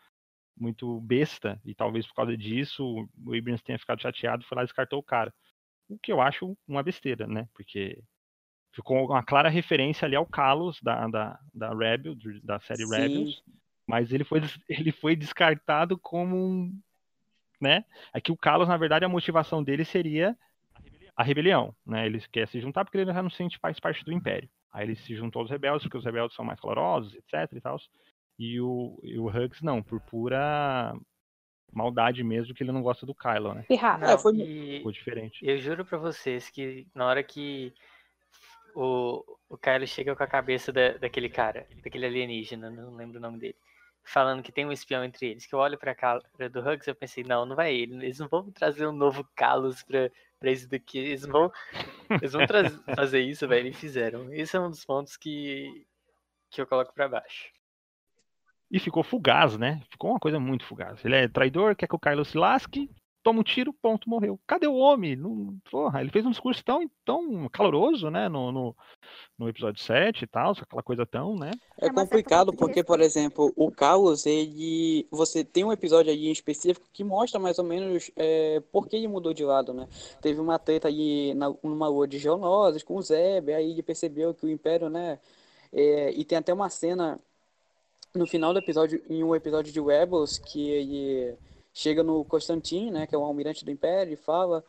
muito 0.57 1.01
besta, 1.01 1.61
e 1.65 1.75
talvez 1.75 2.07
por 2.07 2.15
causa 2.15 2.37
disso 2.37 3.09
o 3.25 3.35
Abrams 3.35 3.63
tenha 3.63 3.79
ficado 3.79 4.01
chateado 4.01 4.43
e 4.43 4.47
foi 4.47 4.57
lá 4.57 4.63
e 4.63 4.67
descartou 4.67 4.99
o 4.99 5.03
cara. 5.03 5.33
O 5.89 5.99
que 5.99 6.13
eu 6.13 6.21
acho 6.21 6.57
uma 6.67 6.83
besteira, 6.83 7.27
né? 7.27 7.49
Porque 7.53 8.03
ficou 8.73 9.07
uma 9.07 9.23
clara 9.23 9.49
referência 9.49 10.07
ali 10.07 10.17
ao 10.17 10.27
Carlos 10.27 10.81
da, 10.83 11.07
da, 11.09 11.41
da 11.53 11.75
Rebel, 11.75 12.17
da 12.43 12.59
série 12.61 12.85
Sim. 12.85 12.91
Rebels, 12.91 13.43
mas 13.87 14.13
ele 14.13 14.25
foi, 14.25 14.41
ele 14.69 14.93
foi 14.93 15.15
descartado 15.17 15.99
como 15.99 16.37
um. 16.37 16.81
Né? 17.61 17.85
É 18.13 18.21
que 18.21 18.33
o 18.33 18.37
Carlos, 18.37 18.69
na 18.69 18.77
verdade, 18.77 19.05
a 19.05 19.09
motivação 19.09 19.63
dele 19.63 19.85
seria 19.85 20.37
a 21.17 21.23
rebelião, 21.23 21.75
né? 21.87 22.05
Ele 22.07 22.21
quer 22.33 22.49
se 22.49 22.61
juntar 22.61 22.85
porque 22.85 22.99
ele 22.99 23.13
já 23.13 23.23
não 23.23 23.31
sente 23.31 23.59
faz 23.59 23.79
parte 23.79 24.05
do 24.05 24.13
Império. 24.13 24.49
Aí 24.73 24.85
ele 24.87 24.97
se 24.97 25.15
juntou 25.15 25.41
aos 25.41 25.51
rebeldes, 25.51 25.85
porque 25.85 25.97
os 25.97 26.05
rebeldes 26.05 26.35
são 26.35 26.45
mais 26.45 26.61
calorosos, 26.61 27.15
etc 27.15 27.49
e 27.53 27.61
tal. 27.61 27.79
E 28.39 28.61
o, 28.61 28.99
e 29.03 29.19
o 29.19 29.27
Hux 29.29 29.63
não, 29.63 29.83
por 29.83 30.01
pura 30.01 30.95
maldade 31.73 32.23
mesmo, 32.23 32.55
que 32.55 32.63
ele 32.63 32.73
não 32.73 32.83
gosta 32.83 33.05
do 33.07 33.15
Kylo, 33.15 33.55
né? 33.55 33.65
Pirraça. 33.69 34.07
Não, 34.07 34.19
foi- 34.19 34.35
e 34.37 34.77
Ficou 34.79 34.93
diferente. 34.93 35.45
eu 35.47 35.59
juro 35.59 35.85
pra 35.85 35.99
vocês 35.99 36.49
que 36.51 36.87
na 36.95 37.07
hora 37.07 37.23
que 37.23 37.73
o, 38.75 39.25
o 39.49 39.57
Kylo 39.57 39.87
chega 39.87 40.15
com 40.17 40.23
a 40.23 40.27
cabeça 40.27 40.73
da, 40.73 40.97
daquele 40.99 41.29
cara, 41.29 41.67
daquele 41.83 42.07
alienígena, 42.07 42.71
não 42.71 42.95
lembro 42.95 43.19
o 43.19 43.23
nome 43.23 43.39
dele, 43.39 43.57
falando 44.03 44.43
que 44.43 44.53
tem 44.53 44.67
um 44.67 44.73
espião 44.73 45.05
entre 45.05 45.27
eles, 45.31 45.47
que 45.47 45.55
eu 45.55 45.59
olho 45.59 45.79
pra 45.79 45.95
cara 45.95 46.21
do 46.51 46.61
Hugs 46.61 46.87
eu 46.87 46.95
pensei, 46.95 47.23
não, 47.25 47.47
não 47.47 47.55
vai 47.57 47.75
ele, 47.75 47.95
eles 48.05 48.19
não 48.19 48.29
vão 48.29 48.51
trazer 48.51 48.87
um 48.87 48.93
novo 48.93 49.27
Kalos 49.35 49.83
pra, 49.83 50.11
pra 50.41 50.51
isso 50.51 50.69
daqui, 50.69 50.99
eles 50.99 51.23
não 51.27 51.33
vão, 51.33 51.53
eles 52.21 52.33
vão 52.33 52.47
traz- 52.47 52.77
fazer 52.97 53.21
isso, 53.21 53.47
velho, 53.49 53.69
e 53.69 53.73
fizeram. 53.73 54.33
Esse 54.33 54.57
é 54.57 54.61
um 54.61 54.71
dos 54.71 54.85
pontos 54.85 55.17
que, 55.17 55.87
que 56.51 56.61
eu 56.61 56.67
coloco 56.67 56.93
pra 56.93 57.09
baixo. 57.09 57.53
E 58.71 58.79
ficou 58.79 59.03
fugaz, 59.03 59.57
né? 59.57 59.83
Ficou 59.91 60.11
uma 60.11 60.19
coisa 60.19 60.41
muito 60.41 60.65
fugaz. 60.65 61.05
Ele 61.05 61.17
é 61.17 61.29
traidor, 61.29 61.77
quer 61.77 61.87
que 61.87 61.95
o 61.95 61.99
Kylo 61.99 62.25
se 62.25 62.37
lasque, 62.37 62.91
toma 63.25 63.41
um 63.41 63.43
tiro, 63.43 63.73
ponto, 63.73 64.09
morreu. 64.09 64.39
Cadê 64.47 64.67
o 64.67 64.75
homem? 64.75 65.17
Não, 65.17 65.57
porra, 65.71 66.03
ele 66.03 66.11
fez 66.11 66.27
um 66.27 66.31
discurso 66.31 66.63
tão, 66.63 66.89
tão 67.05 67.49
caloroso, 67.49 68.11
né? 68.11 68.29
No, 68.29 68.53
no, 68.53 68.77
no 69.39 69.49
episódio 69.49 69.83
7 69.83 70.23
e 70.23 70.27
tal, 70.27 70.53
aquela 70.53 70.83
coisa 70.83 71.07
tão, 71.07 71.35
né? 71.35 71.51
É 71.79 71.87
É 71.87 71.87
certa 71.87 72.01
complicado 72.03 72.53
porque, 72.53 72.85
por 72.85 73.01
exemplo, 73.01 73.51
o 73.57 73.71
Carlos, 73.73 74.27
ele. 74.27 75.09
Você 75.11 75.43
tem 75.43 75.65
um 75.65 75.73
episódio 75.73 76.13
aí 76.13 76.29
em 76.29 76.33
específico 76.33 76.87
que 76.93 77.03
mostra 77.03 77.41
mais 77.41 77.59
ou 77.59 77.65
menos 77.65 78.11
é, 78.15 78.63
por 78.71 78.87
que 78.87 78.97
ele 78.97 79.09
mudou 79.09 79.33
de 79.33 79.45
lado, 79.45 79.73
né? 79.73 79.89
Teve 80.21 80.39
uma 80.39 80.59
treta 80.59 80.89
aí 80.89 81.33
na, 81.35 81.53
numa 81.63 81.89
lua 81.89 82.07
de 82.07 82.19
geonoses 82.19 82.83
com 82.83 82.97
o 82.97 83.03
Zeb, 83.03 83.51
aí 83.51 83.71
ele 83.71 83.83
percebeu 83.83 84.35
que 84.35 84.45
o 84.45 84.51
Império, 84.51 84.91
né? 84.91 85.19
é, 85.75 86.13
e 86.13 86.25
tem 86.25 86.39
até 86.39 86.55
uma 86.55 86.71
cena 86.71 87.19
no 88.15 88.27
final 88.27 88.53
do 88.53 88.59
episódio, 88.61 89.03
em 89.11 89.25
um 89.25 89.35
episódio 89.35 89.73
de 89.73 89.81
Rebels, 89.81 90.39
que 90.39 90.71
ele 90.71 91.37
chega 91.73 92.03
no 92.03 92.25
Constantine, 92.25 92.91
né? 92.91 93.07
Que 93.07 93.15
é 93.15 93.19
o 93.19 93.25
almirante 93.25 93.65
do 93.65 93.71
Império, 93.71 94.13
e 94.13 94.17
fala. 94.17 94.65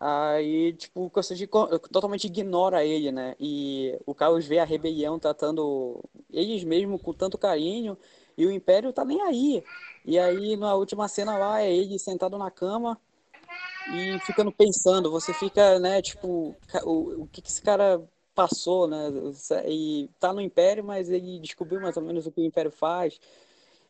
Aí, 0.00 0.72
tipo, 0.74 1.06
o 1.06 1.10
Constantine 1.10 1.46
co- 1.46 1.78
totalmente 1.78 2.26
ignora 2.26 2.84
ele, 2.84 3.12
né? 3.12 3.36
E 3.40 3.98
o 4.06 4.14
Carlos 4.14 4.46
vê 4.46 4.58
a 4.58 4.64
rebelião 4.64 5.18
tratando 5.18 6.02
eles 6.32 6.64
mesmo 6.64 6.98
com 6.98 7.12
tanto 7.12 7.38
carinho 7.38 7.96
e 8.36 8.46
o 8.46 8.52
Império 8.52 8.92
tá 8.92 9.04
nem 9.04 9.22
aí. 9.22 9.64
E 10.04 10.18
aí, 10.18 10.56
na 10.56 10.74
última 10.74 11.08
cena 11.08 11.36
lá, 11.38 11.62
é 11.62 11.72
ele 11.74 11.98
sentado 11.98 12.36
na 12.38 12.50
cama 12.50 12.98
e 13.94 14.18
ficando 14.20 14.52
pensando. 14.52 15.10
Você 15.10 15.32
fica, 15.34 15.78
né, 15.78 16.02
tipo, 16.02 16.54
o, 16.84 17.22
o 17.22 17.28
que 17.32 17.42
que 17.42 17.48
esse 17.50 17.62
cara 17.62 18.02
passou, 18.34 18.86
né? 18.86 19.10
E 19.66 20.08
tá 20.18 20.32
no 20.32 20.40
Império, 20.40 20.84
mas 20.84 21.08
ele 21.10 21.38
descobriu 21.38 21.80
mais 21.80 21.96
ou 21.96 22.02
menos 22.02 22.26
o 22.26 22.32
que 22.32 22.40
o 22.40 22.44
Império 22.44 22.70
faz. 22.70 23.20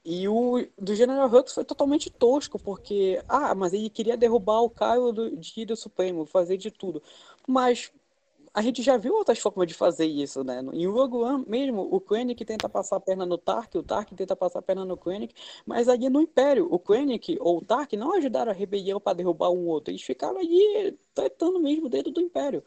E 0.04 0.28
o 0.28 0.66
do 0.78 0.94
General 0.94 1.28
Hux 1.28 1.54
foi 1.54 1.64
totalmente 1.64 2.10
tosco, 2.10 2.58
porque, 2.58 3.22
ah, 3.26 3.54
mas 3.54 3.72
ele 3.72 3.88
queria 3.88 4.16
derrubar 4.16 4.60
o 4.60 4.70
Kylo 4.70 5.12
do, 5.12 5.36
de 5.36 5.64
do 5.64 5.74
Supremo, 5.76 6.26
fazer 6.26 6.58
de 6.58 6.70
tudo. 6.70 7.02
Mas 7.46 7.90
a 8.54 8.62
gente 8.62 8.82
já 8.82 8.96
viu 8.96 9.14
outras 9.14 9.38
formas 9.40 9.66
de 9.66 9.74
fazer 9.74 10.06
isso, 10.06 10.44
né? 10.44 10.62
Em 10.72 10.86
Rogue 10.86 11.16
One 11.16 11.44
mesmo, 11.48 11.88
o 11.90 12.00
Krennic 12.00 12.44
tenta 12.44 12.68
passar 12.68 12.96
a 12.96 13.00
perna 13.00 13.26
no 13.26 13.36
Tark, 13.36 13.74
o 13.74 13.82
Tark 13.82 14.12
tenta 14.14 14.36
passar 14.36 14.60
a 14.60 14.62
perna 14.62 14.84
no 14.84 14.96
Krennic, 14.96 15.34
mas 15.66 15.88
ali 15.88 16.08
no 16.08 16.20
Império, 16.20 16.68
o 16.70 16.78
Krennic 16.78 17.36
ou 17.40 17.58
o 17.58 17.64
Tark 17.64 17.94
não 17.94 18.14
ajudaram 18.14 18.52
a 18.52 18.54
rebelião 18.54 19.00
para 19.00 19.16
derrubar 19.16 19.50
um 19.50 19.66
outro, 19.66 19.90
eles 19.90 20.02
ficaram 20.02 20.38
ali 20.38 20.96
tretando 21.12 21.58
mesmo 21.58 21.88
dentro 21.88 22.12
do 22.12 22.20
Império, 22.20 22.62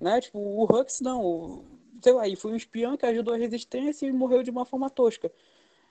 né? 0.00 0.20
Tipo, 0.20 0.38
o 0.38 0.64
Hux 0.64 1.00
não, 1.00 1.24
o- 1.24 1.64
sei 2.02 2.12
lá, 2.12 2.22
foi 2.36 2.52
um 2.52 2.56
espião 2.56 2.96
que 2.96 3.06
ajudou 3.06 3.34
a 3.34 3.38
resistência 3.38 4.06
e 4.06 4.12
morreu 4.12 4.42
de 4.42 4.50
uma 4.50 4.64
forma 4.64 4.90
tosca. 4.90 5.30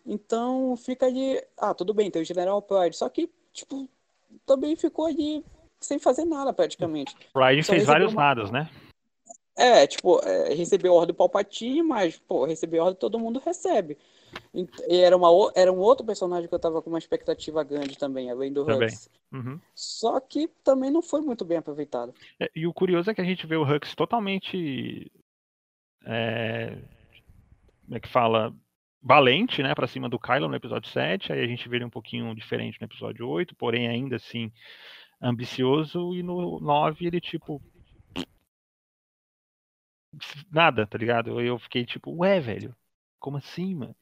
Então 0.06 0.76
fica 0.78 1.06
ali, 1.08 1.42
ah, 1.58 1.74
tudo 1.74 1.94
bem, 1.94 2.12
tem 2.12 2.22
o 2.22 2.26
General 2.26 2.62
Pride, 2.62 2.96
só 2.96 3.10
que, 3.10 3.30
tipo, 3.52 3.90
também 4.46 4.76
ficou 4.76 5.06
ali 5.06 5.44
sem 5.80 5.98
fazer 5.98 6.26
nada 6.26 6.54
praticamente. 6.54 7.16
Pride 7.34 7.64
Só 7.64 7.74
fez 7.74 7.86
vários 7.86 8.14
uma- 8.14 8.22
nadas, 8.22 8.52
né? 8.52 8.70
É, 9.58 9.88
tipo, 9.88 10.20
é, 10.24 10.54
recebeu 10.54 10.94
ordem 10.94 11.08
do 11.14 11.18
Palpatine, 11.18 11.82
mas, 11.82 12.18
pô, 12.18 12.46
receber 12.46 12.80
ordem 12.80 13.00
todo 13.00 13.18
mundo 13.18 13.40
recebe. 13.44 13.98
E 14.54 14.68
era, 15.02 15.18
uma, 15.18 15.30
era 15.56 15.72
um 15.72 15.80
outro 15.80 16.06
personagem 16.06 16.48
que 16.48 16.56
eu 16.56 16.60
tava 16.60 16.82
com 16.82 16.90
uma 16.90 17.00
expectativa 17.00 17.64
grande 17.64 17.98
também, 17.98 18.32
além 18.32 18.54
do 18.54 18.66
Também. 18.66 18.88
Hux. 18.88 19.10
Uhum. 19.32 19.60
Só 19.74 20.20
que 20.20 20.48
também 20.64 20.90
não 20.90 21.02
foi 21.02 21.22
muito 21.22 21.44
bem 21.44 21.58
aproveitado. 21.58 22.14
É, 22.40 22.50
E 22.56 22.66
o 22.66 22.74
curioso 22.74 23.10
é 23.10 23.14
que 23.14 23.22
a 23.22 23.26
gente 23.26 23.46
vê 23.46 23.56
o 23.56 23.64
Hux 23.64 23.94
totalmente. 23.96 25.12
É, 26.06 26.78
como 27.86 27.98
é 27.98 28.00
que 28.00 28.08
fala? 28.08 28.56
Valente, 29.02 29.62
né? 29.62 29.76
Pra 29.76 29.88
cima 29.88 30.10
do 30.10 30.20
Kylo 30.20 30.48
no 30.48 30.56
episódio 30.56 30.90
7. 30.90 31.34
Aí 31.34 31.44
a 31.44 31.48
gente 31.48 31.68
vê 31.68 31.76
ele 31.76 31.86
um 31.86 31.90
pouquinho 31.90 32.34
diferente 32.34 32.80
no 32.80 32.86
episódio 32.86 33.28
8, 33.28 33.56
porém 33.56 33.88
ainda 33.88 34.16
assim 34.16 34.52
ambicioso. 35.22 36.16
E 36.16 36.24
no 36.24 36.60
9 36.60 37.06
ele, 37.06 37.20
tipo. 37.20 37.62
Nada, 40.50 40.88
tá 40.88 40.98
ligado? 40.98 41.42
Eu 41.42 41.60
fiquei 41.60 41.86
tipo, 41.86 42.16
ué, 42.16 42.40
velho, 42.40 42.74
como 43.20 43.38
assim, 43.38 43.76
mano? 43.76 43.96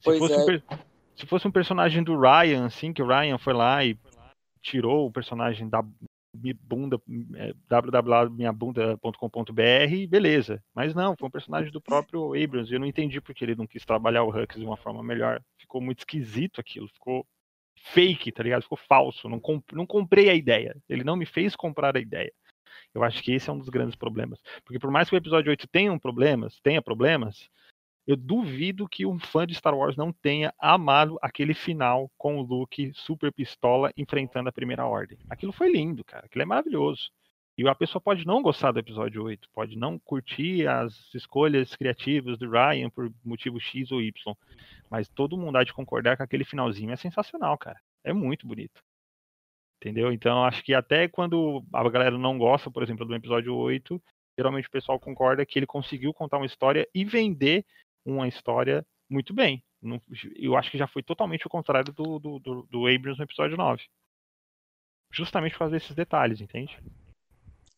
Se 0.00 0.18
fosse, 0.18 0.34
um 0.34 0.40
é. 0.40 0.46
per- 0.46 0.62
se 1.16 1.26
fosse 1.26 1.48
um 1.48 1.50
personagem 1.50 2.02
do 2.02 2.18
Ryan, 2.18 2.66
assim, 2.66 2.92
que 2.92 3.02
o 3.02 3.06
Ryan 3.06 3.38
foi 3.38 3.52
lá 3.52 3.84
e 3.84 3.98
tirou 4.62 5.06
o 5.06 5.12
personagem 5.12 5.68
da 5.68 5.84
bunda, 6.62 7.00
é, 7.36 7.52
www.minhabunda.com.br, 7.68 10.06
beleza. 10.08 10.62
Mas 10.74 10.94
não, 10.94 11.16
foi 11.16 11.28
um 11.28 11.30
personagem 11.30 11.72
do 11.72 11.80
próprio 11.80 12.34
Abrams. 12.34 12.72
Eu 12.72 12.80
não 12.80 12.86
entendi 12.86 13.20
porque 13.20 13.44
ele 13.44 13.54
não 13.56 13.66
quis 13.66 13.84
trabalhar 13.84 14.22
o 14.24 14.30
Hux 14.30 14.56
de 14.56 14.64
uma 14.64 14.76
forma 14.76 15.02
melhor. 15.02 15.42
Ficou 15.58 15.80
muito 15.80 16.00
esquisito 16.00 16.60
aquilo, 16.60 16.88
ficou 16.88 17.26
fake, 17.92 18.32
tá 18.32 18.42
ligado? 18.42 18.62
Ficou 18.62 18.78
falso. 18.78 19.28
Não, 19.28 19.40
comp- 19.40 19.72
não 19.72 19.86
comprei 19.86 20.28
a 20.28 20.34
ideia. 20.34 20.76
Ele 20.88 21.04
não 21.04 21.16
me 21.16 21.26
fez 21.26 21.56
comprar 21.56 21.96
a 21.96 22.00
ideia. 22.00 22.32
Eu 22.94 23.02
acho 23.02 23.22
que 23.22 23.32
esse 23.32 23.48
é 23.48 23.52
um 23.52 23.58
dos 23.58 23.68
grandes 23.68 23.96
problemas. 23.96 24.40
Porque 24.64 24.78
por 24.78 24.90
mais 24.90 25.08
que 25.08 25.14
o 25.14 25.18
episódio 25.18 25.50
8 25.50 25.66
tenha 25.68 25.92
um 25.92 25.98
problemas, 25.98 26.58
tenha 26.60 26.82
problemas, 26.82 27.48
eu 28.08 28.16
duvido 28.16 28.88
que 28.88 29.04
um 29.04 29.18
fã 29.18 29.46
de 29.46 29.54
Star 29.54 29.76
Wars 29.76 29.94
não 29.94 30.10
tenha 30.10 30.54
amado 30.58 31.18
aquele 31.20 31.52
final 31.52 32.10
com 32.16 32.38
o 32.38 32.42
Luke 32.42 32.90
super 32.94 33.30
pistola 33.30 33.92
enfrentando 33.98 34.48
a 34.48 34.52
primeira 34.52 34.86
ordem. 34.86 35.18
Aquilo 35.28 35.52
foi 35.52 35.70
lindo, 35.70 36.02
cara. 36.02 36.24
Aquilo 36.24 36.40
é 36.40 36.46
maravilhoso. 36.46 37.10
E 37.58 37.68
a 37.68 37.74
pessoa 37.74 38.00
pode 38.00 38.26
não 38.26 38.40
gostar 38.40 38.72
do 38.72 38.78
episódio 38.78 39.22
8, 39.24 39.46
pode 39.52 39.76
não 39.76 39.98
curtir 39.98 40.66
as 40.66 41.12
escolhas 41.14 41.76
criativas 41.76 42.38
do 42.38 42.50
Ryan 42.50 42.88
por 42.88 43.12
motivo 43.22 43.60
X 43.60 43.92
ou 43.92 44.00
Y. 44.00 44.34
Mas 44.88 45.06
todo 45.10 45.36
mundo 45.36 45.56
há 45.56 45.64
de 45.64 45.74
concordar 45.74 46.16
que 46.16 46.22
aquele 46.22 46.46
finalzinho 46.46 46.92
é 46.92 46.96
sensacional, 46.96 47.58
cara. 47.58 47.78
É 48.02 48.14
muito 48.14 48.46
bonito. 48.46 48.82
Entendeu? 49.82 50.10
Então 50.10 50.44
acho 50.44 50.64
que 50.64 50.72
até 50.72 51.08
quando 51.08 51.62
a 51.74 51.86
galera 51.90 52.16
não 52.16 52.38
gosta, 52.38 52.70
por 52.70 52.82
exemplo, 52.82 53.04
do 53.04 53.14
episódio 53.14 53.54
8, 53.54 54.02
geralmente 54.38 54.66
o 54.66 54.70
pessoal 54.70 54.98
concorda 54.98 55.44
que 55.44 55.58
ele 55.58 55.66
conseguiu 55.66 56.14
contar 56.14 56.38
uma 56.38 56.46
história 56.46 56.88
e 56.94 57.04
vender 57.04 57.66
uma 58.08 58.26
história 58.26 58.86
muito 59.08 59.32
bem. 59.34 59.62
Eu 60.36 60.56
acho 60.56 60.70
que 60.70 60.78
já 60.78 60.86
foi 60.86 61.02
totalmente 61.02 61.46
o 61.46 61.50
contrário 61.50 61.92
do, 61.92 62.18
do, 62.18 62.38
do, 62.38 62.62
do 62.62 62.86
Abrams 62.86 63.18
no 63.18 63.24
episódio 63.24 63.56
9. 63.56 63.82
Justamente 65.12 65.52
por 65.52 65.60
causa 65.60 65.72
desses 65.72 65.94
detalhes, 65.94 66.40
entende? 66.40 66.76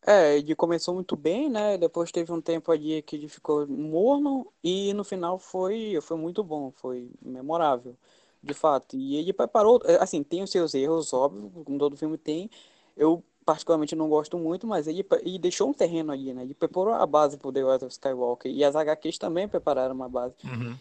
É, 0.05 0.37
ele 0.37 0.55
começou 0.55 0.95
muito 0.95 1.15
bem, 1.15 1.49
né? 1.49 1.77
Depois 1.77 2.11
teve 2.11 2.31
um 2.31 2.41
tempo 2.41 2.71
ali 2.71 3.01
que 3.03 3.15
ele 3.15 3.27
ficou 3.27 3.67
morno 3.67 4.51
e 4.63 4.93
no 4.93 5.03
final 5.03 5.37
foi, 5.37 5.99
foi 6.01 6.17
muito 6.17 6.43
bom, 6.43 6.71
foi 6.71 7.11
memorável, 7.21 7.95
de 8.41 8.53
fato. 8.53 8.95
E 8.95 9.15
ele 9.15 9.31
preparou, 9.31 9.79
assim, 9.99 10.23
tem 10.23 10.41
os 10.41 10.49
seus 10.49 10.73
erros, 10.73 11.13
óbvio, 11.13 11.51
como 11.63 11.77
todo 11.77 11.95
filme 11.95 12.17
tem. 12.17 12.49
Eu 12.97 13.23
particularmente 13.45 13.95
não 13.95 14.07
gosto 14.07 14.37
muito, 14.37 14.67
mas 14.67 14.87
ele, 14.87 15.05
ele 15.23 15.39
deixou 15.39 15.69
um 15.69 15.73
terreno 15.73 16.11
ali, 16.11 16.33
né? 16.33 16.43
Ele 16.43 16.53
preparou 16.53 16.93
a 16.93 17.05
base 17.05 17.37
pro 17.37 17.51
The 17.51 17.61
Rise 17.61 17.85
of 17.85 17.91
Skywalker 17.91 18.51
e 18.51 18.63
as 18.63 18.75
HQs 18.75 19.17
também 19.17 19.47
prepararam 19.47 19.95
uma 19.95 20.07
base. 20.09 20.35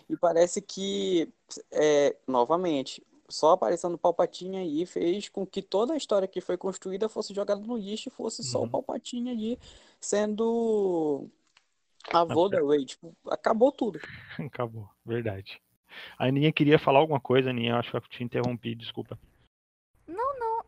E 0.08 0.16
parece 0.16 0.60
que, 0.60 1.28
é, 1.70 2.14
novamente, 2.26 3.02
só 3.28 3.50
a 3.50 3.54
aparição 3.54 3.90
do 3.90 3.98
Palpatine 3.98 4.58
aí 4.58 4.84
fez 4.86 5.28
com 5.28 5.46
que 5.46 5.62
toda 5.62 5.94
a 5.94 5.96
história 5.96 6.28
que 6.28 6.40
foi 6.40 6.56
construída 6.56 7.08
fosse 7.08 7.32
jogada 7.32 7.60
no 7.60 7.76
lixo 7.76 8.08
e 8.08 8.12
fosse 8.12 8.42
só 8.42 8.58
o 8.58 8.62
Uhum. 8.62 8.68
Palpatine 8.68 9.30
ali 9.30 9.58
sendo 10.00 11.28
avô 12.12 12.48
da 12.48 12.60
Rey. 12.60 12.84
Tipo, 12.84 13.14
acabou 13.28 13.70
tudo. 13.72 14.00
Acabou, 14.38 14.88
verdade. 15.04 15.60
A 16.18 16.26
Aninha 16.26 16.52
queria 16.52 16.78
falar 16.78 17.00
alguma 17.00 17.20
coisa, 17.20 17.50
Aninha, 17.50 17.76
acho 17.76 17.90
que 17.90 17.96
eu 17.96 18.00
te 18.00 18.22
interrompi, 18.22 18.74
desculpa. 18.74 19.18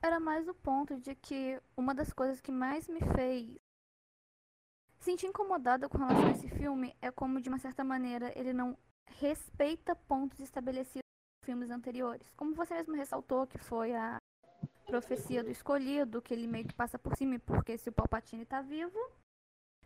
Era 0.03 0.19
mais 0.19 0.49
o 0.49 0.55
ponto 0.55 0.99
de 0.99 1.15
que 1.15 1.61
uma 1.77 1.95
das 1.95 2.13
coisas 2.13 2.41
que 2.41 2.51
mais 2.51 2.89
me 2.89 3.01
fez 3.15 3.57
sentir 4.99 5.27
incomodada 5.27 5.89
com 5.89 5.99
relação 5.99 6.27
a 6.27 6.31
esse 6.31 6.49
filme 6.49 6.97
é 7.01 7.11
como, 7.11 7.41
de 7.41 7.49
uma 7.49 7.59
certa 7.59 7.85
maneira, 7.85 8.33
ele 8.37 8.53
não 8.53 8.77
respeita 9.19 9.95
pontos 9.95 10.41
estabelecidos 10.41 11.03
em 11.43 11.47
filmes 11.47 11.71
anteriores. 11.71 12.29
Como 12.37 12.55
você 12.55 12.75
mesmo 12.75 12.95
ressaltou, 12.95 13.47
que 13.47 13.59
foi 13.59 13.95
a 13.95 14.17
profecia 14.87 15.43
do 15.43 15.51
escolhido, 15.51 16.21
que 16.21 16.35
ele 16.35 16.47
meio 16.47 16.67
que 16.67 16.75
passa 16.75 16.99
por 16.99 17.17
cima, 17.17 17.39
porque 17.41 17.79
se 17.79 17.89
o 17.89 17.93
Palpatine 17.93 18.45
tá 18.45 18.61
vivo, 18.61 18.99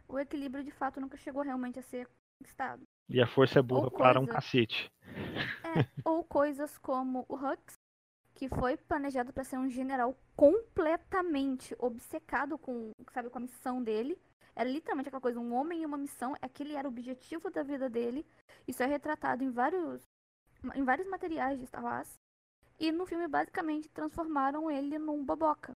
o 0.08 0.18
equilíbrio 0.18 0.64
de 0.64 0.70
fato 0.70 1.00
nunca 1.00 1.16
chegou 1.16 1.42
realmente 1.42 1.78
a 1.78 1.82
ser 1.82 2.08
conquistado. 2.38 2.82
E 3.08 3.20
a 3.20 3.26
força 3.26 3.58
é 3.58 3.62
burra 3.62 3.90
para 3.90 4.20
um 4.20 4.26
cacete. 4.26 4.90
É, 5.64 5.86
ou 6.04 6.24
coisas 6.24 6.76
como 6.78 7.24
o 7.28 7.36
Hux, 7.36 7.75
que 8.36 8.50
foi 8.50 8.76
planejado 8.76 9.32
para 9.32 9.42
ser 9.42 9.56
um 9.56 9.68
general 9.68 10.14
completamente 10.36 11.74
obcecado 11.78 12.58
com, 12.58 12.92
sabe, 13.10 13.30
com 13.30 13.38
a 13.38 13.40
missão 13.40 13.82
dele. 13.82 14.16
Era 14.54 14.68
literalmente 14.68 15.08
aquela 15.08 15.22
coisa, 15.22 15.40
um 15.40 15.54
homem 15.54 15.82
e 15.82 15.86
uma 15.86 15.96
missão, 15.96 16.34
aquele 16.40 16.74
era 16.74 16.86
o 16.86 16.90
objetivo 16.90 17.50
da 17.50 17.62
vida 17.62 17.88
dele. 17.88 18.26
Isso 18.68 18.82
é 18.82 18.86
retratado 18.86 19.42
em 19.42 19.50
vários 19.50 20.02
em 20.74 20.84
vários 20.84 21.08
materiais 21.08 21.58
de 21.58 21.66
Star 21.66 21.82
Wars. 21.82 22.14
E 22.78 22.92
no 22.92 23.06
filme 23.06 23.26
basicamente 23.26 23.88
transformaram 23.88 24.70
ele 24.70 24.98
num 24.98 25.24
boboca. 25.24 25.72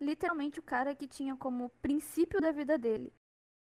Literalmente 0.00 0.58
o 0.58 0.62
cara 0.62 0.94
que 0.94 1.06
tinha 1.06 1.36
como 1.36 1.70
princípio 1.82 2.40
da 2.40 2.50
vida 2.50 2.78
dele 2.78 3.12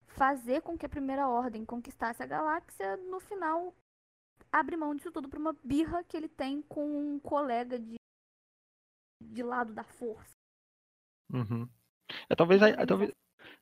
fazer 0.07 0.61
com 0.63 0.75
que 0.75 0.85
a 0.85 0.89
primeira 0.89 1.27
ordem 1.27 1.63
conquistasse 1.63 2.23
a 2.23 2.25
galáxia, 2.25 2.97
no 2.97 3.19
final 3.19 3.75
abre 4.51 4.75
mão 4.75 4.95
disso 4.95 5.11
tudo 5.11 5.29
pra 5.29 5.39
uma 5.39 5.55
birra 5.63 6.03
que 6.03 6.17
ele 6.17 6.27
tem 6.27 6.61
com 6.63 6.85
um 6.85 7.19
colega 7.19 7.77
de, 7.77 7.98
de 9.21 9.43
lado 9.43 9.73
da 9.73 9.83
força. 9.83 10.33
Uhum. 11.31 11.67
É, 12.29 12.35
talvez, 12.35 12.61
a- 12.63 12.85
talvez, 12.85 13.11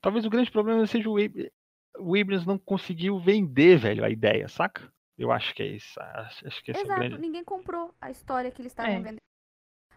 talvez 0.02 0.26
o 0.26 0.30
grande 0.30 0.52
problema 0.52 0.86
seja 0.88 1.10
o, 1.10 1.18
Ab- 1.18 1.52
o 2.00 2.16
Abrams 2.20 2.48
não 2.48 2.58
conseguiu 2.58 3.20
vender, 3.20 3.78
velho, 3.78 4.04
a 4.06 4.10
ideia, 4.10 4.48
saca? 4.48 4.92
Eu 5.18 5.32
acho 5.32 5.54
que 5.56 5.64
é 5.64 5.68
isso. 5.68 6.00
Acho, 6.00 6.64
que 6.64 6.72
é 6.72 6.80
Exato, 6.80 7.00
grande. 7.00 7.18
ninguém 7.18 7.44
comprou 7.44 7.94
a 8.00 8.12
história 8.12 8.52
que 8.52 8.62
eles 8.62 8.72
estavam 8.72 8.92
É. 8.92 9.00
vendendo. 9.00 9.18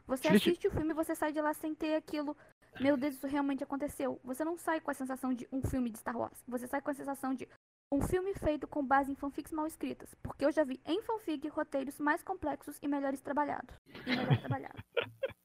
Você 0.06 0.22
Se 0.28 0.34
assiste 0.34 0.66
o 0.66 0.70
filme 0.72 0.90
e 0.90 0.94
você 0.94 1.14
sai 1.14 1.32
de 1.32 1.40
lá 1.40 1.52
sem 1.54 1.74
ter 1.74 1.94
aquilo. 1.94 2.36
Meu 2.80 2.96
Deus, 2.96 3.14
isso 3.14 3.26
realmente 3.26 3.62
aconteceu. 3.62 4.20
Você 4.24 4.44
não 4.44 4.56
sai 4.56 4.80
com 4.80 4.90
a 4.90 4.94
sensação 4.94 5.32
de 5.34 5.46
um 5.52 5.60
filme 5.62 5.90
de 5.90 5.98
Star 5.98 6.16
Wars. 6.16 6.42
Você 6.48 6.66
sai 6.66 6.80
com 6.80 6.90
a 6.90 6.94
sensação 6.94 7.34
de 7.34 7.46
um 7.92 8.00
filme 8.02 8.32
feito 8.34 8.66
com 8.66 8.84
base 8.84 9.12
em 9.12 9.14
fanfics 9.14 9.52
mal 9.52 9.66
escritas. 9.66 10.12
Porque 10.22 10.44
eu 10.44 10.50
já 10.50 10.64
vi 10.64 10.80
em 10.86 11.00
fanfic 11.02 11.46
roteiros 11.48 11.98
mais 12.00 12.22
complexos 12.24 12.78
e 12.82 12.88
melhores 12.88 13.20
trabalhados. 13.20 13.74
E 14.06 14.10
melhor 14.16 14.38
trabalhados. 14.38 14.82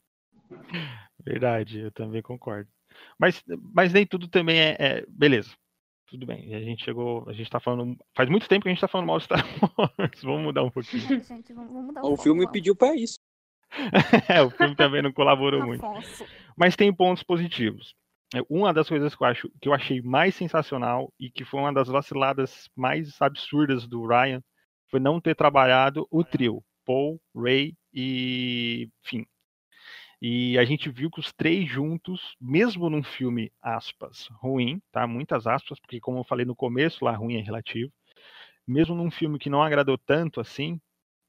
Verdade, 1.23 1.79
eu 1.79 1.91
também 1.91 2.21
concordo. 2.21 2.69
Mas, 3.19 3.43
mas 3.73 3.91
nem 3.93 4.05
tudo 4.05 4.27
também 4.27 4.59
é, 4.59 4.75
é- 4.79 5.05
Beleza. 5.07 5.51
Tudo 6.07 6.25
bem. 6.25 6.53
A 6.53 6.59
gente 6.61 6.83
chegou. 6.85 7.27
A 7.27 7.33
gente 7.33 7.49
tá 7.49 7.59
falando. 7.59 7.97
Faz 8.15 8.29
muito 8.29 8.47
tempo 8.47 8.63
que 8.63 8.69
a 8.69 8.71
gente 8.71 8.79
tá 8.81 8.87
falando 8.87 9.07
mal 9.07 9.17
de 9.17 9.25
Star 9.25 9.43
Wars. 9.77 10.21
Vamos 10.23 10.43
mudar 10.43 10.63
um 10.63 10.69
pouquinho. 10.69 11.01
Gente, 11.23 11.51
vamos, 11.51 11.71
vamos 11.71 11.85
mudar 11.87 12.03
o 12.03 12.13
O 12.13 12.17
filme 12.17 12.41
vamos. 12.41 12.51
pediu 12.53 12.75
pra 12.75 12.95
isso. 12.95 13.17
é, 14.29 14.41
o 14.41 14.51
filme 14.51 14.75
também 14.75 15.01
não 15.01 15.11
colaborou 15.11 15.65
muito. 15.65 15.83
Afonso. 15.83 16.25
Mas 16.55 16.75
tem 16.75 16.93
pontos 16.93 17.23
positivos. 17.23 17.95
É, 18.35 18.39
Uma 18.47 18.71
das 18.71 18.87
coisas 18.87 19.15
que 19.15 19.23
eu, 19.23 19.27
acho, 19.27 19.49
que 19.59 19.67
eu 19.67 19.73
achei 19.73 20.01
mais 20.01 20.35
sensacional 20.35 21.11
e 21.19 21.29
que 21.29 21.43
foi 21.43 21.59
uma 21.59 21.73
das 21.73 21.87
vaciladas 21.87 22.69
mais 22.75 23.19
absurdas 23.21 23.87
do 23.87 24.05
Ryan 24.05 24.41
foi 24.91 24.99
não 24.99 25.19
ter 25.19 25.35
trabalhado 25.35 26.07
o 26.11 26.23
trio, 26.23 26.63
Paul, 26.85 27.19
Ray 27.35 27.73
e 27.91 28.87
Finn. 29.03 29.25
E 30.21 30.57
a 30.57 30.65
gente 30.65 30.89
viu 30.89 31.11
que 31.11 31.19
os 31.19 31.31
três 31.33 31.69
juntos, 31.69 32.35
mesmo 32.39 32.89
num 32.89 33.03
filme, 33.03 33.51
aspas, 33.61 34.27
ruim, 34.41 34.81
tá? 34.91 35.05
Muitas 35.05 35.47
aspas, 35.47 35.79
porque 35.79 35.99
como 35.99 36.19
eu 36.19 36.23
falei 36.23 36.45
no 36.45 36.55
começo, 36.55 37.03
lá 37.05 37.11
ruim 37.11 37.35
é 37.37 37.41
relativo. 37.41 37.91
Mesmo 38.67 38.95
num 38.95 39.11
filme 39.11 39.37
que 39.39 39.49
não 39.49 39.61
agradou 39.61 39.97
tanto 39.97 40.39
assim, 40.39 40.79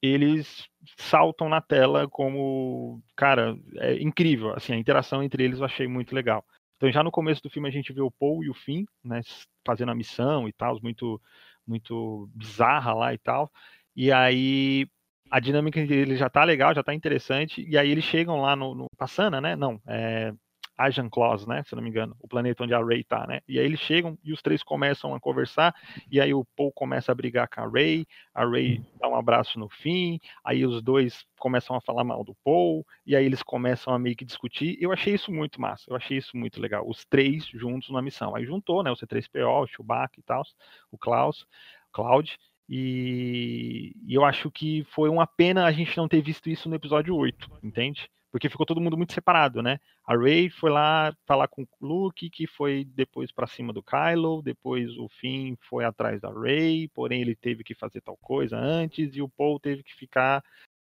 eles 0.01 0.67
saltam 0.97 1.49
na 1.49 1.61
tela 1.61 2.09
como, 2.09 3.03
cara, 3.17 3.57
é 3.77 3.95
incrível, 4.03 4.53
assim, 4.55 4.73
a 4.73 4.79
interação 4.79 5.23
entre 5.23 5.43
eles 5.45 5.59
eu 5.59 5.65
achei 5.65 5.87
muito 5.87 6.15
legal. 6.15 6.45
Então 6.77 6.91
já 6.91 7.03
no 7.03 7.11
começo 7.11 7.43
do 7.43 7.51
filme 7.51 7.69
a 7.69 7.73
gente 7.73 7.93
vê 7.93 8.01
o 8.01 8.11
Paul 8.11 8.45
e 8.45 8.51
o 8.51 8.55
Finn, 8.55 8.85
né, 9.03 9.21
fazendo 9.67 9.91
a 9.91 9.95
missão 9.95 10.49
e 10.49 10.53
tal, 10.53 10.79
muito 10.83 11.21
muito 11.67 12.31
bizarra 12.35 12.95
lá 12.95 13.13
e 13.13 13.19
tal. 13.19 13.51
E 13.97 14.13
aí 14.13 14.87
a 15.31 15.41
dinâmica 15.41 15.81
eles 15.81 16.19
já 16.19 16.29
tá 16.29 16.45
legal, 16.45 16.75
já 16.75 16.83
tá 16.83 16.95
interessante, 16.95 17.65
e 17.69 17.77
aí 17.77 17.91
eles 17.91 18.05
chegam 18.05 18.41
lá 18.41 18.55
no, 18.55 18.75
no 18.75 18.87
Passana, 18.97 19.41
né? 19.41 19.57
Não, 19.57 19.81
é 19.87 20.33
Ajan 20.77 21.09
Claus, 21.09 21.47
né? 21.47 21.63
Se 21.65 21.75
não 21.75 21.83
me 21.83 21.89
engano, 21.89 22.15
o 22.21 22.29
planeta 22.29 22.63
onde 22.63 22.75
a 22.75 22.85
Ray 22.85 23.03
tá, 23.03 23.27
né? 23.27 23.41
E 23.49 23.59
aí 23.59 23.65
eles 23.65 23.81
chegam 23.81 24.19
e 24.23 24.33
os 24.33 24.43
três 24.43 24.63
começam 24.63 25.15
a 25.15 25.21
conversar, 25.21 25.75
e 26.11 26.21
aí 26.21 26.35
o 26.35 26.45
Paul 26.57 26.71
começa 26.73 27.11
a 27.11 27.15
brigar 27.15 27.49
com 27.49 27.61
a 27.63 27.69
Ray, 27.69 28.07
a 28.35 28.45
Ray 28.45 28.83
dá 29.01 29.09
um 29.09 29.17
abraço 29.17 29.59
no 29.59 29.69
fim, 29.69 30.21
aí 30.45 30.67
os 30.67 30.83
dois 30.83 31.25
começam 31.39 31.75
a 31.75 31.81
falar 31.81 32.05
mal 32.05 32.23
do 32.23 32.35
Paul, 32.45 32.87
e 33.07 33.17
aí 33.17 33.25
eles 33.25 33.43
começam 33.43 33.93
a 33.93 33.99
meio 33.99 34.17
que 34.17 34.25
discutir. 34.25 34.77
Eu 34.81 34.93
achei 34.93 35.15
isso 35.15 35.33
muito 35.33 35.61
massa, 35.61 35.85
eu 35.89 35.97
achei 35.97 36.19
isso 36.19 36.37
muito 36.37 36.61
legal. 36.61 36.87
Os 36.87 37.05
três 37.07 37.47
juntos 37.47 37.91
na 37.91 38.03
missão. 38.03 38.35
Aí 38.35 38.45
juntou, 38.45 38.83
né? 38.83 38.91
O 38.91 38.97
C3PO, 38.97 39.65
o 39.65 39.67
Chewbacca 39.67 40.21
e 40.21 40.23
tal, 40.23 40.43
o 40.91 40.99
Klaus, 40.99 41.47
Cloud. 41.93 42.39
E, 42.69 43.95
e 44.07 44.15
eu 44.15 44.25
acho 44.25 44.51
que 44.51 44.85
foi 44.91 45.09
uma 45.09 45.27
pena 45.27 45.67
a 45.67 45.73
gente 45.73 45.97
não 45.97 46.09
ter 46.09 46.21
visto 46.21 46.49
isso 46.49 46.69
no 46.69 46.75
episódio 46.75 47.15
8, 47.15 47.49
entende? 47.63 48.11
Porque 48.31 48.49
ficou 48.51 48.67
todo 48.67 48.81
mundo 48.81 48.97
muito 48.97 49.13
separado, 49.13 49.63
né? 49.63 49.79
A 50.05 50.17
Rey 50.17 50.51
foi 50.51 50.71
lá 50.71 51.15
falar 51.27 51.49
com 51.49 51.63
o 51.63 51.69
Luke, 51.81 52.29
que 52.29 52.47
foi 52.47 52.85
depois 52.85 53.33
pra 53.33 53.47
cima 53.47 53.73
do 53.73 53.83
Kylo, 53.83 54.43
depois 54.43 54.97
o 54.99 55.09
Finn 55.09 55.55
foi 55.69 55.85
atrás 55.85 56.21
da 56.21 56.31
Rey, 56.31 56.89
porém 56.89 57.23
ele 57.23 57.37
teve 57.37 57.63
que 57.65 57.75
fazer 57.75 58.01
tal 58.01 58.17
coisa 58.17 58.59
antes 58.59 59.15
e 59.15 59.23
o 59.23 59.29
Paul 59.29 59.61
teve 59.61 59.83
que 59.83 59.95
ficar 59.95 60.43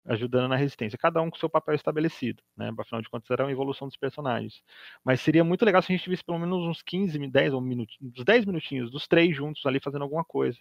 ajudando 0.07 0.49
na 0.49 0.57
resistência, 0.57 0.99
cada 0.99 1.21
um 1.21 1.31
com 1.31 1.37
seu 1.37 1.49
papel 1.49 1.75
estabelecido, 1.75 2.43
né? 2.57 2.73
Afinal 2.79 3.03
de 3.03 3.09
contas, 3.09 3.31
era 3.31 3.45
uma 3.45 3.53
evolução 3.53 3.89
dos 3.89 3.97
personagens. 3.97 4.63
Mas 5.05 5.21
seria 5.21 5.45
muito 5.45 5.65
legal 5.65 5.83
se 5.83 5.93
a 5.93 5.97
gente 5.97 6.09
visse 6.09 6.25
pelo 6.25 6.39
menos 6.39 6.63
uns 6.65 6.83
15, 6.83 7.19
10 7.29 7.53
ou 7.53 7.61
minutinhos, 7.61 8.13
uns 8.17 8.25
10 8.25 8.45
minutinhos 8.45 8.91
dos 8.91 9.07
três 9.07 9.35
juntos 9.37 9.65
ali 9.67 9.81
fazendo 9.81 10.03
alguma 10.03 10.25
coisa. 10.25 10.59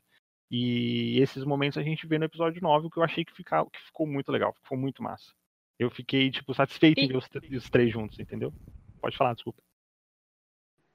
E 0.49 1.19
esses 1.19 1.43
momentos 1.43 1.77
a 1.77 1.83
gente 1.83 2.05
vê 2.07 2.17
no 2.19 2.25
episódio 2.25 2.61
9, 2.61 2.87
o 2.87 2.89
que 2.89 2.97
eu 2.97 3.03
achei 3.03 3.25
que, 3.25 3.33
fica, 3.33 3.65
que 3.65 3.79
ficou 3.81 4.05
muito 4.07 4.31
legal, 4.31 4.53
ficou 4.53 4.77
muito 4.77 5.01
massa. 5.01 5.33
Eu 5.77 5.89
fiquei, 5.89 6.31
tipo, 6.31 6.53
satisfeito 6.53 6.99
em 6.99 7.05
E- 7.05 7.07
ver 7.07 7.17
os, 7.17 7.27
os 7.63 7.69
três 7.69 7.91
juntos, 7.91 8.19
entendeu? 8.19 8.53
Pode 9.01 9.17
falar, 9.17 9.33
desculpa. 9.33 9.61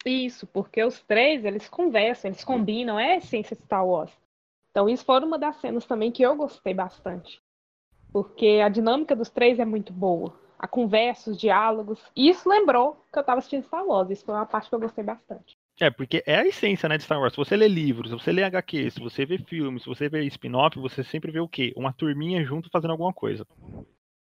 Isso, 0.06 0.46
porque 0.46 0.82
os 0.82 1.00
três, 1.02 1.44
eles 1.44 1.68
conversam, 1.68 2.30
eles 2.30 2.42
combinam, 2.42 2.98
é 2.98 3.12
a 3.12 3.16
essência 3.16 3.54
de 3.54 3.62
Star 3.62 3.86
Wars. 3.86 4.10
Então, 4.70 4.88
isso 4.88 5.04
foi 5.04 5.20
uma 5.22 5.38
das 5.38 5.56
cenas 5.56 5.84
também 5.84 6.10
que 6.10 6.22
eu 6.22 6.34
gostei 6.36 6.72
bastante. 6.72 7.42
Porque 8.12 8.60
a 8.64 8.68
dinâmica 8.68 9.14
dos 9.14 9.30
três 9.30 9.58
é 9.58 9.64
muito 9.64 9.92
boa. 9.92 10.38
A 10.58 10.66
conversa, 10.66 11.30
os 11.30 11.38
diálogos. 11.38 12.00
E 12.16 12.28
isso 12.30 12.48
lembrou 12.48 13.04
que 13.12 13.18
eu 13.18 13.20
estava 13.20 13.38
assistindo 13.38 13.64
Star 13.64 13.84
Wars. 13.84 14.10
Isso 14.10 14.24
foi 14.24 14.34
uma 14.34 14.46
parte 14.46 14.68
que 14.68 14.74
eu 14.74 14.80
gostei 14.80 15.04
bastante. 15.04 15.58
É, 15.80 15.90
porque 15.90 16.22
é 16.26 16.36
a 16.36 16.46
essência, 16.46 16.88
né, 16.88 16.98
de 16.98 17.04
Star 17.04 17.18
Wars. 17.18 17.32
Se 17.32 17.38
você 17.38 17.56
lê 17.56 17.66
livros, 17.66 18.10
se 18.10 18.16
você 18.16 18.30
lê 18.32 18.42
HQ, 18.44 18.90
se 18.90 19.00
você 19.00 19.24
vê 19.24 19.38
filmes, 19.38 19.82
se 19.82 19.88
você 19.88 20.08
vê 20.10 20.24
spin-off, 20.26 20.78
você 20.78 21.02
sempre 21.02 21.32
vê 21.32 21.40
o 21.40 21.48
quê? 21.48 21.72
Uma 21.74 21.92
turminha 21.92 22.44
junto 22.44 22.68
fazendo 22.70 22.90
alguma 22.90 23.12
coisa. 23.14 23.46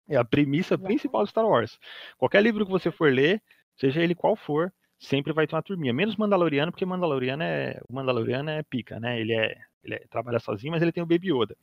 É 0.07 0.15
a 0.15 0.23
premissa 0.25 0.77
principal 0.77 1.23
de 1.23 1.31
Star 1.31 1.45
Wars. 1.45 1.77
Qualquer 2.17 2.41
livro 2.41 2.65
que 2.65 2.71
você 2.71 2.91
for 2.91 3.11
ler, 3.11 3.41
seja 3.75 4.01
ele 4.01 4.15
qual 4.15 4.35
for, 4.35 4.73
sempre 4.97 5.33
vai 5.33 5.45
ter 5.45 5.55
uma 5.55 5.61
turminha. 5.63 5.93
Menos 5.93 6.15
Mandaloriano, 6.15 6.71
porque 6.71 6.85
Mandaloriano 6.85 7.43
é, 7.43 7.79
o 7.89 7.93
Mandaloriano 7.93 8.49
é 8.49 8.63
pica, 8.63 8.99
né? 8.99 9.19
Ele 9.19 9.33
é, 9.33 9.55
ele 9.83 9.95
é- 9.95 10.07
trabalha 10.09 10.39
sozinho, 10.39 10.71
mas 10.71 10.81
ele 10.81 10.91
tem 10.93 11.03
o 11.03 11.05
Baby 11.05 11.31
Yoda. 11.33 11.57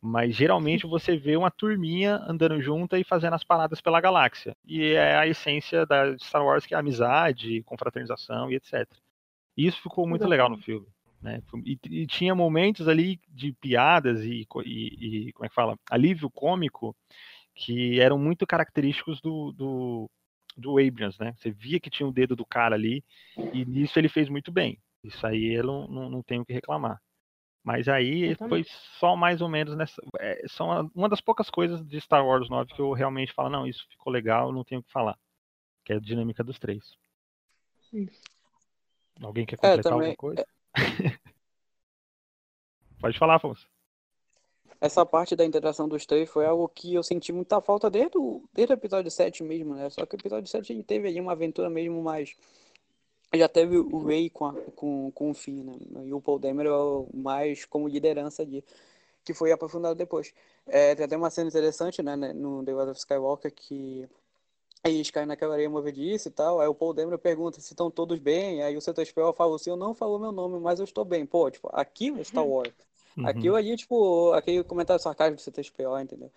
Mas 0.00 0.34
geralmente 0.36 0.86
você 0.86 1.16
vê 1.16 1.36
uma 1.36 1.50
turminha 1.50 2.16
andando 2.28 2.60
junta 2.62 2.98
e 2.98 3.04
fazendo 3.04 3.34
as 3.34 3.44
paradas 3.44 3.80
pela 3.80 4.00
galáxia. 4.00 4.56
E 4.64 4.92
é 4.94 5.16
a 5.16 5.26
essência 5.26 5.86
da 5.86 6.16
Star 6.18 6.44
Wars, 6.44 6.66
que 6.66 6.74
é 6.74 6.76
a 6.76 6.80
amizade, 6.80 7.62
confraternização 7.64 8.50
e 8.50 8.56
etc. 8.56 8.88
E 9.56 9.66
isso 9.66 9.80
ficou 9.82 10.06
muito 10.06 10.26
legal 10.26 10.48
no 10.48 10.58
filme. 10.58 10.86
Né? 11.20 11.40
E, 11.64 11.78
e 11.88 12.06
tinha 12.06 12.34
momentos 12.34 12.88
ali 12.88 13.20
de 13.28 13.52
piadas 13.52 14.20
e, 14.24 14.46
e- 14.64 15.28
e, 15.28 15.32
como 15.32 15.46
é 15.46 15.48
que 15.48 15.54
fala? 15.54 15.78
Alívio 15.90 16.28
cômico 16.30 16.96
que 17.54 18.00
eram 18.00 18.18
muito 18.18 18.46
característicos 18.46 19.20
do, 19.20 19.52
do, 19.52 20.10
do 20.56 20.78
Abrams, 20.78 21.18
né? 21.20 21.34
Você 21.36 21.50
via 21.50 21.78
que 21.78 21.90
tinha 21.90 22.08
o 22.08 22.12
dedo 22.12 22.34
do 22.34 22.46
cara 22.46 22.74
ali, 22.74 23.04
e 23.52 23.64
nisso 23.64 23.98
ele 23.98 24.08
fez 24.08 24.28
muito 24.28 24.50
bem. 24.50 24.78
Isso 25.04 25.24
aí 25.26 25.52
eu 25.54 25.64
não, 25.64 25.86
não, 25.86 26.10
não 26.10 26.22
tenho 26.22 26.42
o 26.42 26.46
que 26.46 26.52
reclamar. 26.52 27.00
Mas 27.62 27.88
aí 27.88 28.34
foi 28.48 28.64
só 28.98 29.14
mais 29.14 29.40
ou 29.40 29.48
menos 29.48 29.76
nessa. 29.76 30.02
É, 30.18 30.42
são 30.48 30.66
uma, 30.66 30.90
uma 30.94 31.08
das 31.08 31.20
poucas 31.20 31.48
coisas 31.48 31.84
de 31.86 32.00
Star 32.00 32.26
Wars 32.26 32.48
9 32.48 32.72
que 32.74 32.80
eu 32.80 32.92
realmente 32.92 33.32
falo, 33.32 33.50
não, 33.50 33.66
isso 33.66 33.86
ficou 33.88 34.12
legal, 34.12 34.50
não 34.52 34.64
tenho 34.64 34.80
o 34.80 34.84
que 34.84 34.90
falar. 34.90 35.16
Que 35.84 35.92
é 35.92 35.96
a 35.96 36.00
dinâmica 36.00 36.42
dos 36.42 36.58
três. 36.58 36.96
Isso. 37.92 38.22
Alguém 39.22 39.46
quer 39.46 39.54
É, 39.54 39.58
completar 39.58 39.82
também- 39.92 40.10
alguma 40.10 40.16
coisa? 40.16 40.46
Pode 43.00 43.18
falar, 43.18 43.36
Afonso. 43.36 43.66
Essa 44.80 45.06
parte 45.06 45.36
da 45.36 45.44
interação 45.44 45.88
dos 45.88 46.04
três 46.06 46.28
foi 46.28 46.44
algo 46.44 46.68
que 46.68 46.94
eu 46.94 47.02
senti 47.02 47.32
muita 47.32 47.60
falta 47.60 47.88
desde 47.88 48.18
o, 48.18 48.42
desde 48.52 48.72
o 48.72 48.76
episódio 48.76 49.10
7 49.10 49.42
mesmo, 49.44 49.74
né? 49.74 49.88
Só 49.90 50.04
que 50.04 50.16
o 50.16 50.18
episódio 50.18 50.48
7 50.50 50.72
a 50.72 50.76
gente 50.76 50.84
teve 50.84 51.08
aí 51.08 51.20
uma 51.20 51.32
aventura 51.32 51.70
mesmo 51.70 52.02
mais. 52.02 52.34
Já 53.34 53.48
teve 53.48 53.78
o 53.78 54.04
Ray 54.04 54.28
com, 54.28 54.44
a- 54.46 54.54
com, 54.74 55.10
com 55.12 55.30
o 55.30 55.34
Finn, 55.34 55.62
né? 55.64 55.76
E 56.04 56.12
o 56.12 56.20
Paul 56.20 56.38
Dameron 56.38 57.08
mais 57.14 57.64
como 57.64 57.88
liderança 57.88 58.44
de. 58.44 58.64
Que 59.24 59.32
foi 59.32 59.52
aprofundado 59.52 59.94
depois. 59.94 60.34
É, 60.66 60.96
tem 60.96 61.04
até 61.04 61.16
uma 61.16 61.30
cena 61.30 61.48
interessante, 61.48 62.02
né? 62.02 62.16
né, 62.16 62.32
No 62.32 62.64
The 62.64 62.72
Rise 62.72 62.90
of 62.90 62.98
Skywalker 62.98 63.52
que. 63.54 64.08
Eles 64.84 65.10
caem 65.10 65.26
naquela 65.26 65.54
areia 65.54 65.70
movediça 65.70 66.28
e 66.28 66.32
tal. 66.32 66.60
Aí 66.60 66.66
o 66.66 66.74
Paul 66.74 66.92
Dameron 66.92 67.18
pergunta 67.18 67.60
se 67.60 67.72
estão 67.72 67.90
todos 67.90 68.18
bem. 68.18 68.62
Aí 68.62 68.76
o 68.76 68.80
C3PO 68.80 69.34
fala 69.34 69.54
assim: 69.54 69.70
Eu 69.70 69.76
não 69.76 69.94
falou 69.94 70.18
meu 70.18 70.32
nome, 70.32 70.58
mas 70.58 70.80
eu 70.80 70.84
estou 70.84 71.04
bem. 71.04 71.24
Pô, 71.24 71.50
tipo, 71.50 71.68
aqui 71.72 72.10
no 72.10 72.24
Star 72.24 72.44
Wars. 72.44 72.72
Uhum. 73.16 73.26
Aquilo 73.26 73.56
ali, 73.56 73.76
tipo, 73.76 74.32
aquele 74.32 74.64
comentário 74.64 75.02
sarcástico 75.02 75.50
do 75.50 75.56
C3PO, 75.56 76.02
entendeu? 76.02 76.30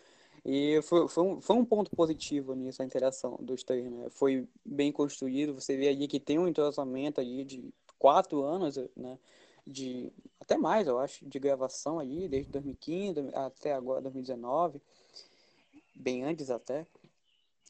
E 0.45 0.79
foi, 0.83 1.07
foi, 1.07 1.23
um, 1.23 1.41
foi 1.41 1.55
um 1.55 1.65
ponto 1.65 1.89
positivo 1.95 2.53
nisso, 2.53 2.81
a 2.81 2.85
interação 2.85 3.35
dos 3.41 3.63
três, 3.63 3.89
né? 3.89 4.07
Foi 4.11 4.47
bem 4.63 4.91
construído, 4.91 5.55
você 5.55 5.75
vê 5.75 5.87
ali 5.87 6.07
que 6.07 6.19
tem 6.19 6.37
um 6.37 6.47
entrosamento 6.47 7.19
ali 7.19 7.43
de 7.43 7.63
quatro 7.97 8.43
anos, 8.43 8.77
né? 8.95 9.17
De, 9.65 10.11
até 10.39 10.55
mais, 10.55 10.85
eu 10.85 10.99
acho, 10.99 11.25
de 11.25 11.39
gravação 11.39 11.97
ali, 11.97 12.27
desde 12.27 12.51
2015 12.51 13.31
até 13.33 13.73
agora, 13.73 14.01
2019, 14.01 14.79
bem 15.95 16.23
antes 16.23 16.51
até. 16.51 16.85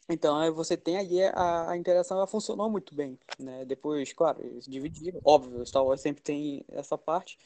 Então, 0.08 0.38
aí 0.38 0.52
você 0.52 0.78
tem 0.78 0.98
ali 0.98 1.24
a, 1.24 1.72
a 1.72 1.78
interação, 1.78 2.18
ela 2.18 2.28
funcionou 2.28 2.70
muito 2.70 2.94
bem, 2.94 3.18
né? 3.40 3.66
Depois, 3.66 4.14
claro, 4.14 4.40
eles 4.46 4.66
dividiram, 4.68 5.20
óbvio, 5.24 5.66
Star 5.66 5.84
Wars 5.84 6.00
sempre 6.02 6.22
tem 6.22 6.64
essa 6.70 6.98
parte, 6.98 7.40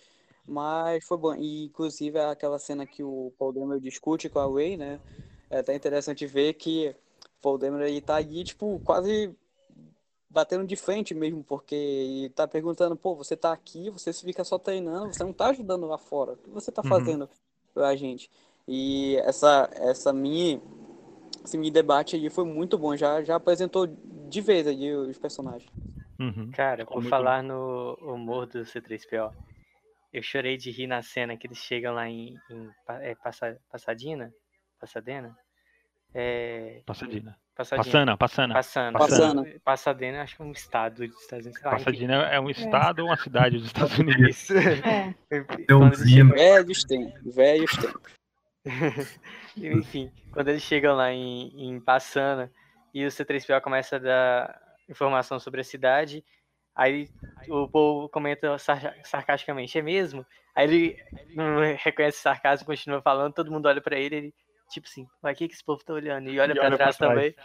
mas 0.46 1.06
foi 1.06 1.18
bom. 1.18 1.36
E, 1.36 1.66
inclusive, 1.66 2.20
aquela 2.20 2.60
cena 2.60 2.86
que 2.86 3.02
o 3.04 3.32
Paul 3.38 3.54
Dameron 3.54 3.80
discute 3.80 4.30
com 4.30 4.40
a 4.40 4.48
Ray, 4.54 4.76
né? 4.78 5.00
É 5.50 5.60
até 5.60 5.74
interessante 5.76 6.26
ver 6.28 6.54
que 6.56 6.90
o 6.90 6.96
Paul 7.42 7.58
Dameron 7.58 7.86
ele 7.86 8.02
tá 8.02 8.16
ali, 8.18 8.44
tipo, 8.44 8.80
quase 8.84 9.34
batendo 10.30 10.66
de 10.66 10.76
frente 10.76 11.14
mesmo, 11.14 11.44
porque 11.44 11.76
ele 11.76 12.30
tá 12.30 12.48
perguntando, 12.48 12.96
pô, 12.96 13.16
você 13.16 13.36
tá 13.36 13.52
aqui, 13.52 13.90
você 13.90 14.14
fica 14.14 14.44
só 14.44 14.58
treinando, 14.60 15.14
você 15.14 15.24
não 15.24 15.34
tá 15.34 15.48
ajudando 15.48 15.88
lá 15.88 15.98
fora. 15.98 16.34
O 16.34 16.38
que 16.38 16.50
você 16.50 16.72
tá 16.72 16.84
Uhum. 16.84 16.90
fazendo 16.90 17.30
pra 17.74 17.96
gente? 17.96 18.30
E 18.68 19.16
essa, 19.24 19.70
essa 19.74 20.14
mini, 20.14 20.62
esse 21.50 21.58
mini 21.58 21.72
debate 21.72 22.16
aí 22.16 22.30
foi 22.30 22.46
muito 22.46 22.78
bom, 22.78 22.96
já, 22.96 23.24
já 23.24 23.36
apresentou 23.36 23.88
de 23.88 24.42
vez 24.42 24.68
ali 24.68 24.94
os 24.94 25.18
personagens. 25.18 25.70
Uhum. 26.20 26.52
Cara, 26.52 26.86
por 26.86 27.04
falar 27.04 27.42
no 27.42 27.98
humor 28.02 28.46
do 28.46 28.60
C3PO, 28.60 29.34
eu 30.14 30.22
chorei 30.22 30.58
de 30.58 30.70
rir 30.70 30.88
na 30.88 31.02
cena 31.02 31.36
que 31.36 31.48
eles 31.48 31.58
chegam 31.58 31.94
lá 31.94 32.08
em, 32.08 32.36
em 32.52 32.70
é, 33.02 33.16
Passa- 33.16 33.58
Passadina? 33.72 34.32
Passadena? 34.80 35.36
É, 36.14 36.82
Passadina. 36.86 37.38
Passadina. 37.56 37.84
Passana, 37.84 38.18
Passana. 38.18 38.54
Passando. 38.54 38.98
Passando. 38.98 39.60
Passadena, 39.64 40.22
acho 40.22 40.36
que 40.36 40.42
é 40.42 40.46
um 40.46 40.52
estado 40.52 41.08
dos 41.08 41.22
Estados 41.22 41.46
Unidos. 41.46 41.64
lá, 41.64 41.76
enfim. 41.76 41.84
Passadina 41.86 42.14
é 42.14 42.40
um 42.40 42.50
estado 42.50 43.00
ou 43.00 43.08
uma 43.08 43.18
cidade 43.18 43.58
dos 43.58 43.68
Estados 43.68 43.98
Unidos? 44.00 44.30
Isso. 44.30 44.54
É. 44.58 45.14
Velhos 46.24 46.84
tempos, 46.84 47.36
velhos 47.36 47.72
tempos. 47.78 48.19
Enfim, 49.58 50.12
quando 50.32 50.50
eles 50.50 50.64
chegam 50.64 50.96
lá 50.96 51.12
em, 51.12 51.70
em 51.70 51.80
Passana 51.80 52.52
e 52.94 53.06
o 53.06 53.10
C3PO 53.12 53.62
começa 53.62 53.96
a 53.96 54.00
dar 54.00 54.62
informação 54.90 55.40
sobre 55.40 55.62
a 55.62 55.64
cidade, 55.64 56.24
aí 56.76 57.10
o 57.48 57.68
povo 57.68 58.10
comenta 58.10 58.58
sar- 58.58 58.96
sarcasticamente, 59.04 59.78
é 59.78 59.82
mesmo? 59.82 60.26
Aí 60.56 60.66
ele 60.66 60.98
não 61.36 61.60
reconhece 61.78 62.20
o 62.20 62.22
sarcasmo, 62.22 62.66
continua 62.66 63.02
falando, 63.02 63.34
todo 63.34 63.52
mundo 63.52 63.68
olha 63.68 63.82
pra 63.82 63.98
ele, 63.98 64.16
ele 64.16 64.36
tipo 64.70 64.88
assim, 64.88 65.06
mas 65.22 65.36
o 65.36 65.38
que, 65.38 65.48
que 65.48 65.54
esse 65.54 65.64
povo 65.64 65.84
tá 65.84 65.94
olhando? 65.94 66.30
E 66.30 66.40
olha 66.40 66.54
E 66.54 66.56
pra 66.56 66.68
olha 66.68 66.78
pra 66.78 66.78
trás 66.78 66.98
trás. 66.98 67.12
também. 67.12 67.36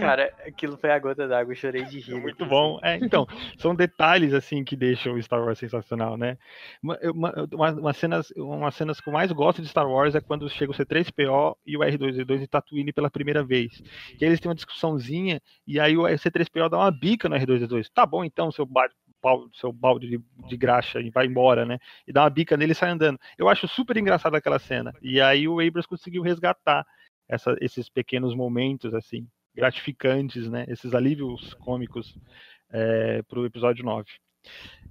Cara, 0.00 0.30
aquilo 0.46 0.76
foi 0.76 0.90
a 0.90 0.98
gota 0.98 1.26
d'água, 1.26 1.52
eu 1.52 1.56
chorei 1.56 1.82
de 1.84 1.98
rir. 1.98 2.20
Muito 2.20 2.40
naquilo, 2.40 2.50
bom. 2.50 2.78
É, 2.82 2.96
então, 2.96 3.26
são 3.58 3.74
detalhes 3.74 4.34
assim 4.34 4.62
que 4.62 4.76
deixam 4.76 5.14
o 5.14 5.22
Star 5.22 5.42
Wars 5.42 5.58
sensacional, 5.58 6.16
né? 6.18 6.36
Uma, 6.82 6.98
uma, 7.14 7.74
uma, 7.80 7.92
cenas, 7.94 8.30
umas 8.36 8.74
cenas 8.74 9.00
que 9.00 9.08
eu 9.08 9.12
mais 9.14 9.32
gosto 9.32 9.62
de 9.62 9.68
Star 9.68 9.88
Wars 9.88 10.14
é 10.14 10.20
quando 10.20 10.48
chega 10.50 10.70
o 10.70 10.74
C3PO 10.74 11.56
e 11.66 11.76
o 11.76 11.80
R2D2 11.80 12.42
em 12.42 12.46
Tatooine 12.46 12.92
pela 12.92 13.10
primeira 13.10 13.42
vez. 13.42 13.72
Que 14.18 14.26
eles 14.26 14.38
têm 14.40 14.50
uma 14.50 14.54
discussãozinha 14.54 15.40
e 15.66 15.80
aí 15.80 15.96
o 15.96 16.02
C3PO 16.02 16.68
dá 16.68 16.76
uma 16.76 16.90
bica 16.90 17.26
no 17.28 17.36
R2D2. 17.36 17.88
Tá 17.88 18.04
bom 18.04 18.22
então, 18.24 18.52
seu 18.52 18.66
ba- 18.66 18.90
pau- 19.20 19.48
seu 19.54 19.72
balde 19.72 20.08
de, 20.08 20.20
de 20.48 20.56
graxa 20.56 21.00
e 21.00 21.10
vai 21.10 21.26
embora, 21.26 21.64
né? 21.64 21.78
E 22.06 22.12
dá 22.12 22.22
uma 22.22 22.30
bica 22.30 22.56
nele 22.56 22.72
e 22.72 22.74
sai 22.74 22.90
andando. 22.90 23.18
Eu 23.36 23.48
acho 23.48 23.66
super 23.68 23.96
engraçado 23.96 24.34
aquela 24.34 24.58
cena. 24.58 24.94
E 25.02 25.20
aí 25.20 25.46
o 25.48 25.60
Abrams 25.60 25.86
conseguiu 25.88 26.22
resgatar 26.22 26.86
essa- 27.28 27.56
esses 27.60 27.88
pequenos 27.88 28.34
momentos 28.34 28.94
assim 28.94 29.26
gratificantes, 29.54 30.48
né? 30.48 30.64
Esses 30.68 30.94
alívios 30.94 31.54
cômicos 31.54 32.14
é, 32.70 33.22
pro 33.22 33.44
episódio 33.46 33.84
9. 33.84 34.06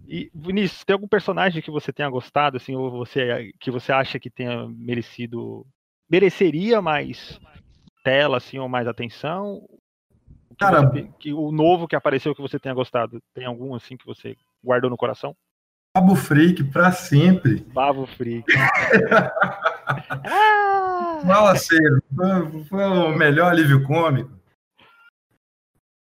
E 0.07 0.31
Vinícius, 0.33 0.83
tem 0.85 0.93
algum 0.93 1.07
personagem 1.07 1.61
que 1.61 1.71
você 1.71 1.91
tenha 1.91 2.09
gostado, 2.09 2.57
assim, 2.57 2.75
ou 2.75 2.89
você 2.89 3.51
que 3.59 3.69
você 3.69 3.91
acha 3.91 4.19
que 4.19 4.29
tenha 4.29 4.67
merecido, 4.69 5.65
mereceria 6.09 6.81
mais 6.81 7.39
tela, 8.03 8.37
assim, 8.37 8.57
ou 8.57 8.69
mais 8.69 8.87
atenção? 8.87 9.67
Que 10.57 10.65
Cara- 10.65 10.81
você- 10.81 11.09
que 11.19 11.33
o 11.33 11.51
novo 11.51 11.87
que 11.87 11.95
apareceu 11.95 12.33
que 12.33 12.41
você 12.41 12.59
tenha 12.59 12.73
gostado, 12.73 13.21
tem 13.33 13.45
algum 13.45 13.75
assim 13.75 13.95
que 13.95 14.05
você 14.05 14.35
guardou 14.63 14.89
no 14.89 14.97
coração? 14.97 15.35
Cabo 15.95 16.15
Freak 16.15 16.63
pra 16.65 16.91
sempre. 16.91 17.59
Bavo 17.73 18.05
Freak. 18.07 18.45
Fala 21.25 21.55
sério, 21.55 22.01
foi, 22.15 22.63
foi 22.65 22.83
o 22.83 23.17
melhor 23.17 23.51
alívio 23.51 23.83
cômico. 23.83 24.31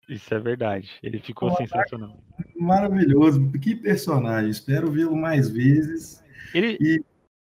Isso 0.07 0.33
é 0.33 0.39
verdade. 0.39 0.89
Ele 1.01 1.19
ficou 1.19 1.49
Pô, 1.49 1.57
sensacional. 1.57 2.17
Maravilhoso. 2.59 3.49
Que 3.53 3.75
personagem. 3.75 4.49
Espero 4.51 4.91
vê-lo 4.91 5.15
mais 5.15 5.49
vezes. 5.49 6.23
Ele. 6.53 7.03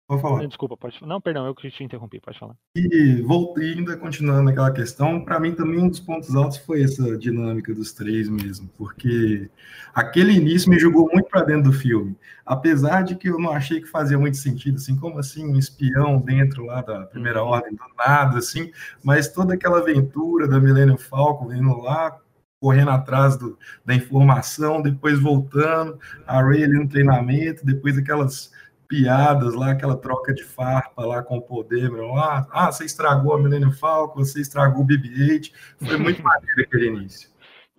Pode 0.06 0.22
falar. 0.22 0.46
Desculpa, 0.46 0.76
pode 0.76 0.98
Não, 1.06 1.22
perdão, 1.22 1.46
eu 1.46 1.56
que 1.56 1.70
te 1.72 1.84
interrompi, 1.84 2.20
pode 2.20 2.38
falar. 2.38 2.56
E 2.76 3.22
voltei 3.22 3.74
ainda 3.74 3.96
continuando 3.96 4.44
naquela 4.44 4.72
questão, 4.72 5.24
para 5.24 5.40
mim 5.40 5.56
também 5.56 5.80
um 5.80 5.88
dos 5.88 6.02
pontos 6.02 6.36
altos 6.36 6.58
foi 6.58 6.84
essa 6.84 7.18
dinâmica 7.18 7.74
dos 7.74 7.94
três 7.94 8.28
mesmo, 8.28 8.70
porque 8.78 9.50
aquele 9.94 10.34
início 10.34 10.70
me 10.70 10.78
jogou 10.78 11.10
muito 11.12 11.30
para 11.30 11.44
dentro 11.44 11.72
do 11.72 11.74
filme, 11.74 12.18
apesar 12.46 13.04
de 13.04 13.16
que 13.16 13.30
eu 13.30 13.40
não 13.40 13.52
achei 13.52 13.80
que 13.80 13.88
fazia 13.88 14.20
muito 14.20 14.36
sentido, 14.36 14.76
assim, 14.76 14.96
como 14.98 15.20
assim 15.20 15.46
um 15.46 15.58
espião 15.58 16.20
dentro 16.20 16.66
lá 16.66 16.82
da 16.82 17.06
primeira 17.06 17.42
ordem 17.42 17.74
do 17.74 17.84
nada, 17.98 18.40
assim, 18.40 18.72
mas 19.02 19.30
toda 19.30 19.54
aquela 19.54 19.80
aventura 19.80 20.50
da 20.50 20.60
Millennium 20.60 20.98
Falcon 20.98 21.54
indo 21.54 21.78
lá, 21.78 22.20
correndo 22.60 22.92
atrás 22.92 23.36
do, 23.36 23.58
da 23.86 23.94
informação, 23.94 24.82
depois 24.82 25.20
voltando, 25.20 26.00
a 26.26 26.42
Ray 26.42 26.64
ali 26.64 26.78
no 26.80 26.88
treinamento, 26.88 27.66
depois 27.66 27.98
aquelas 27.98 28.52
piadas 28.94 29.56
lá, 29.56 29.72
aquela 29.72 29.98
troca 29.98 30.32
de 30.32 30.44
farpa 30.44 31.04
lá 31.04 31.24
com 31.24 31.38
o 31.38 31.42
poder, 31.42 31.90
lá, 31.90 32.48
ah, 32.52 32.72
você 32.72 32.86
estragou 32.86 33.34
a 33.34 33.40
Millennium 33.42 33.72
Falcon, 33.72 34.24
você 34.24 34.40
estragou 34.40 34.84
o 34.84 34.86
BB-8, 34.86 35.52
foi 35.80 35.98
muito 35.98 36.22
maneiro 36.24 36.62
aquele 36.62 36.88
início. 36.88 37.30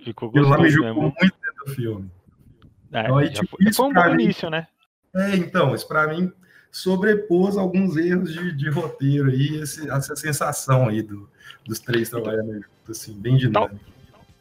Ficou 0.02 0.28
Aquilo 0.28 0.48
lá 0.48 0.56
me 0.58 0.64
gostoso 0.64 0.88
jogou 0.88 1.02
muito 1.04 1.16
dentro 1.40 1.64
do 1.66 1.70
filme. 1.72 2.10
É, 2.92 3.00
Então, 3.02 3.18
aí, 3.18 3.30
tipo, 3.30 3.56
foi, 3.56 3.68
isso 3.68 3.76
foi 3.76 3.86
um 3.90 3.92
bom 3.92 4.14
mim- 4.16 4.24
início, 4.24 4.50
né? 4.50 4.66
É, 5.14 5.36
então, 5.36 5.72
isso 5.74 5.86
para 5.86 6.08
mim 6.08 6.32
sobrepôs 6.72 7.56
alguns 7.56 7.96
erros 7.96 8.32
de, 8.32 8.50
de 8.50 8.68
roteiro 8.68 9.30
aí, 9.30 9.60
esse- 9.60 9.88
essa 9.88 10.16
sensação 10.16 10.88
aí 10.88 11.00
do, 11.00 11.30
dos 11.64 11.78
três 11.78 12.10
trabalhando 12.10 12.64
assim, 12.88 13.14
bem 13.20 13.36
dinâmico. 13.36 13.78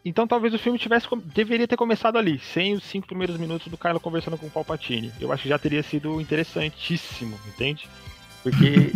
Então 0.06 0.28
talvez 0.28 0.54
o 0.54 0.60
filme 0.60 0.78
tivesse 0.78 1.08
deveria 1.34 1.68
ter 1.68 1.78
começado 1.78 2.18
ali, 2.18 2.38
sem 2.38 2.74
os 2.74 2.84
cinco 2.84 3.08
primeiros 3.08 3.38
minutos 3.38 3.68
do 3.68 3.78
Kylo 3.78 4.02
conversando 4.02 4.38
com 4.38 4.48
o 4.48 4.52
Palpatine. 4.52 5.14
Eu 5.20 5.32
acho 5.32 5.44
que 5.44 5.50
já 5.50 5.58
teria 5.58 5.82
sido 5.82 6.20
interessantíssimo, 6.20 7.40
entende? 7.48 7.88
Porque 8.42 8.94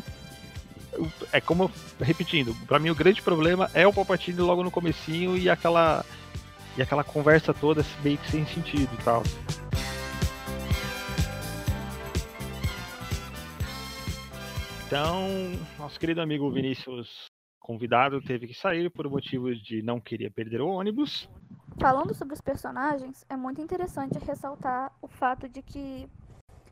é 1.32 1.40
como 1.40 1.72
repetindo, 2.02 2.54
pra 2.68 2.78
mim 2.78 2.90
o 2.90 2.96
grande 2.96 3.22
problema 3.22 3.72
é 3.74 3.88
o 3.88 3.94
Palpatine 3.94 4.42
logo 4.42 4.64
no 4.64 4.72
comecinho 4.72 5.38
e 5.38 5.50
aquela 5.50 6.06
e 6.78 6.82
aquela 6.82 7.04
conversa 7.04 7.54
toda 7.54 7.86
meio 8.04 8.18
que 8.18 8.30
sem 8.30 8.46
sentido 8.46 8.90
e 8.94 9.04
tal. 9.04 9.24
Então, 14.86 15.52
nosso 15.78 16.00
querido 16.00 16.22
amigo 16.22 16.50
Vinícius 16.52 17.30
convidado 17.68 18.22
teve 18.22 18.48
que 18.48 18.54
sair 18.54 18.90
por 18.90 19.10
motivos 19.10 19.62
de 19.62 19.82
não 19.82 20.00
querer 20.00 20.32
perder 20.32 20.62
o 20.62 20.70
ônibus. 20.70 21.30
Falando 21.82 22.14
sobre 22.14 22.34
os 22.34 22.40
personagens, 22.40 23.26
é 23.28 23.36
muito 23.36 23.60
interessante 23.62 24.18
ressaltar 24.20 24.96
o 25.02 25.08
fato 25.10 25.50
de 25.50 25.62
que, 25.62 26.10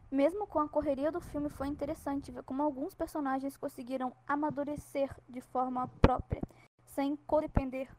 mesmo 0.10 0.48
com 0.48 0.58
a 0.58 0.70
correria 0.70 1.12
do 1.12 1.20
filme, 1.20 1.50
foi 1.50 1.68
interessante 1.68 2.32
ver 2.32 2.44
como 2.44 2.64
alguns 2.64 2.96
personagens 2.96 3.58
conseguiram 3.58 4.16
amadurecer 4.26 5.14
de 5.28 5.42
forma 5.42 5.86
própria, 6.02 6.42
sem 6.86 7.18
codepender. 7.28 7.90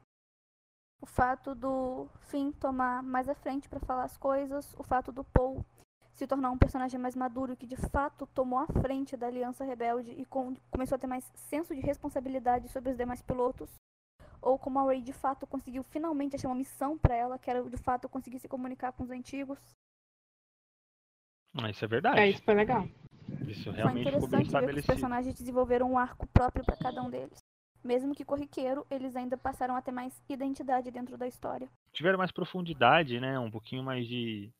O 0.99 1.05
fato 1.05 1.55
do 1.55 2.09
Finn 2.31 2.51
tomar 2.51 3.03
mais 3.03 3.29
à 3.29 3.35
frente 3.35 3.69
para 3.69 3.79
falar 3.79 4.05
as 4.05 4.17
coisas, 4.17 4.75
o 4.79 4.83
fato 4.83 5.13
do 5.13 5.23
Paul 5.23 5.63
se 6.17 6.27
tornar 6.27 6.51
um 6.51 6.59
personagem 6.59 6.99
mais 6.99 7.15
maduro 7.15 7.57
que 7.57 7.67
de 7.67 7.77
fato 7.77 8.27
tomou 8.29 8.59
a 8.59 8.67
frente 8.67 9.17
da 9.17 9.27
Aliança 9.27 9.65
Rebelde 9.65 10.11
e 10.13 10.25
com- 10.25 10.57
começou 10.71 10.97
a 10.97 10.99
ter 10.99 11.07
mais 11.07 11.31
senso 11.35 11.75
de 11.75 11.81
responsabilidade 11.81 12.69
sobre 12.69 12.91
os 12.91 12.97
demais 12.97 13.21
pilotos 13.23 13.69
ou 14.41 14.59
como 14.59 14.79
a 14.79 14.85
Ray 14.85 15.03
de 15.03 15.13
fato 15.13 15.47
conseguiu 15.47 15.83
finalmente 15.83 16.37
achar 16.37 16.49
uma 16.49 16.55
missão 16.55 16.97
pra 16.97 17.15
ela, 17.15 17.39
que 17.39 17.51
era 17.51 17.63
de 17.63 17.77
fato 17.77 18.09
conseguir 18.09 18.39
se 18.39 18.49
comunicar 18.49 18.93
com 18.93 19.03
os 19.03 19.11
antigos. 19.11 19.59
Ah, 21.55 21.71
isso 21.71 21.85
é 21.85 21.89
verdade. 21.89 22.21
É, 22.21 22.29
isso 22.29 22.43
foi 22.43 22.55
legal. 22.55 22.87
Isso 23.49 23.65
Foi 23.65 23.73
realmente 23.73 24.11
ficou 24.11 24.29
bem 24.29 24.43
interessante 24.43 24.67
ver 24.67 24.75
que 24.75 24.81
os 24.81 24.87
personagens 24.87 25.35
desenvolveram 25.35 25.91
um 25.93 25.99
arco 25.99 26.27
próprio 26.29 26.65
pra 26.65 26.77
cada 26.77 27.03
um 27.03 27.11
deles. 27.11 27.39
Mesmo 27.83 28.15
que 28.15 28.25
corriqueiro, 28.25 28.87
eles 28.91 29.17
ainda 29.17 29.37
passaram 29.37 29.77
a 29.77 29.83
ter 29.83 29.93
mais 29.93 30.21
identidade 30.29 30.91
dentro 30.91 31.17
da 31.17 31.27
história. 31.27 31.69
Tiveram 31.93 32.19
mais 32.19 32.33
profundidade, 32.33 33.21
né? 33.21 33.39
Um 33.39 33.51
pouquinho 33.51 33.83
mais 33.83 34.07
de. 34.07 34.51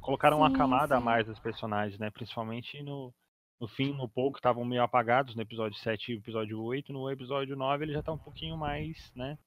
Colocaram 0.00 0.38
uma 0.38 0.50
Sim, 0.50 0.56
camada 0.56 0.96
a 0.96 0.98
sim. 0.98 1.04
mais 1.04 1.26
dos 1.26 1.38
personagens, 1.38 1.98
né? 1.98 2.10
Principalmente 2.10 2.82
no, 2.82 3.12
no 3.60 3.68
fim, 3.68 3.92
no 3.92 4.08
pouco, 4.08 4.38
estavam 4.38 4.64
meio 4.64 4.82
apagados 4.82 5.34
no 5.34 5.42
episódio 5.42 5.78
7 5.78 6.12
e 6.12 6.16
episódio 6.16 6.60
8. 6.60 6.92
No 6.92 7.10
episódio 7.10 7.56
9 7.56 7.84
ele 7.84 7.92
já 7.92 8.02
tá 8.02 8.12
um 8.12 8.18
pouquinho 8.18 8.56
mais, 8.56 9.12
né? 9.14 9.38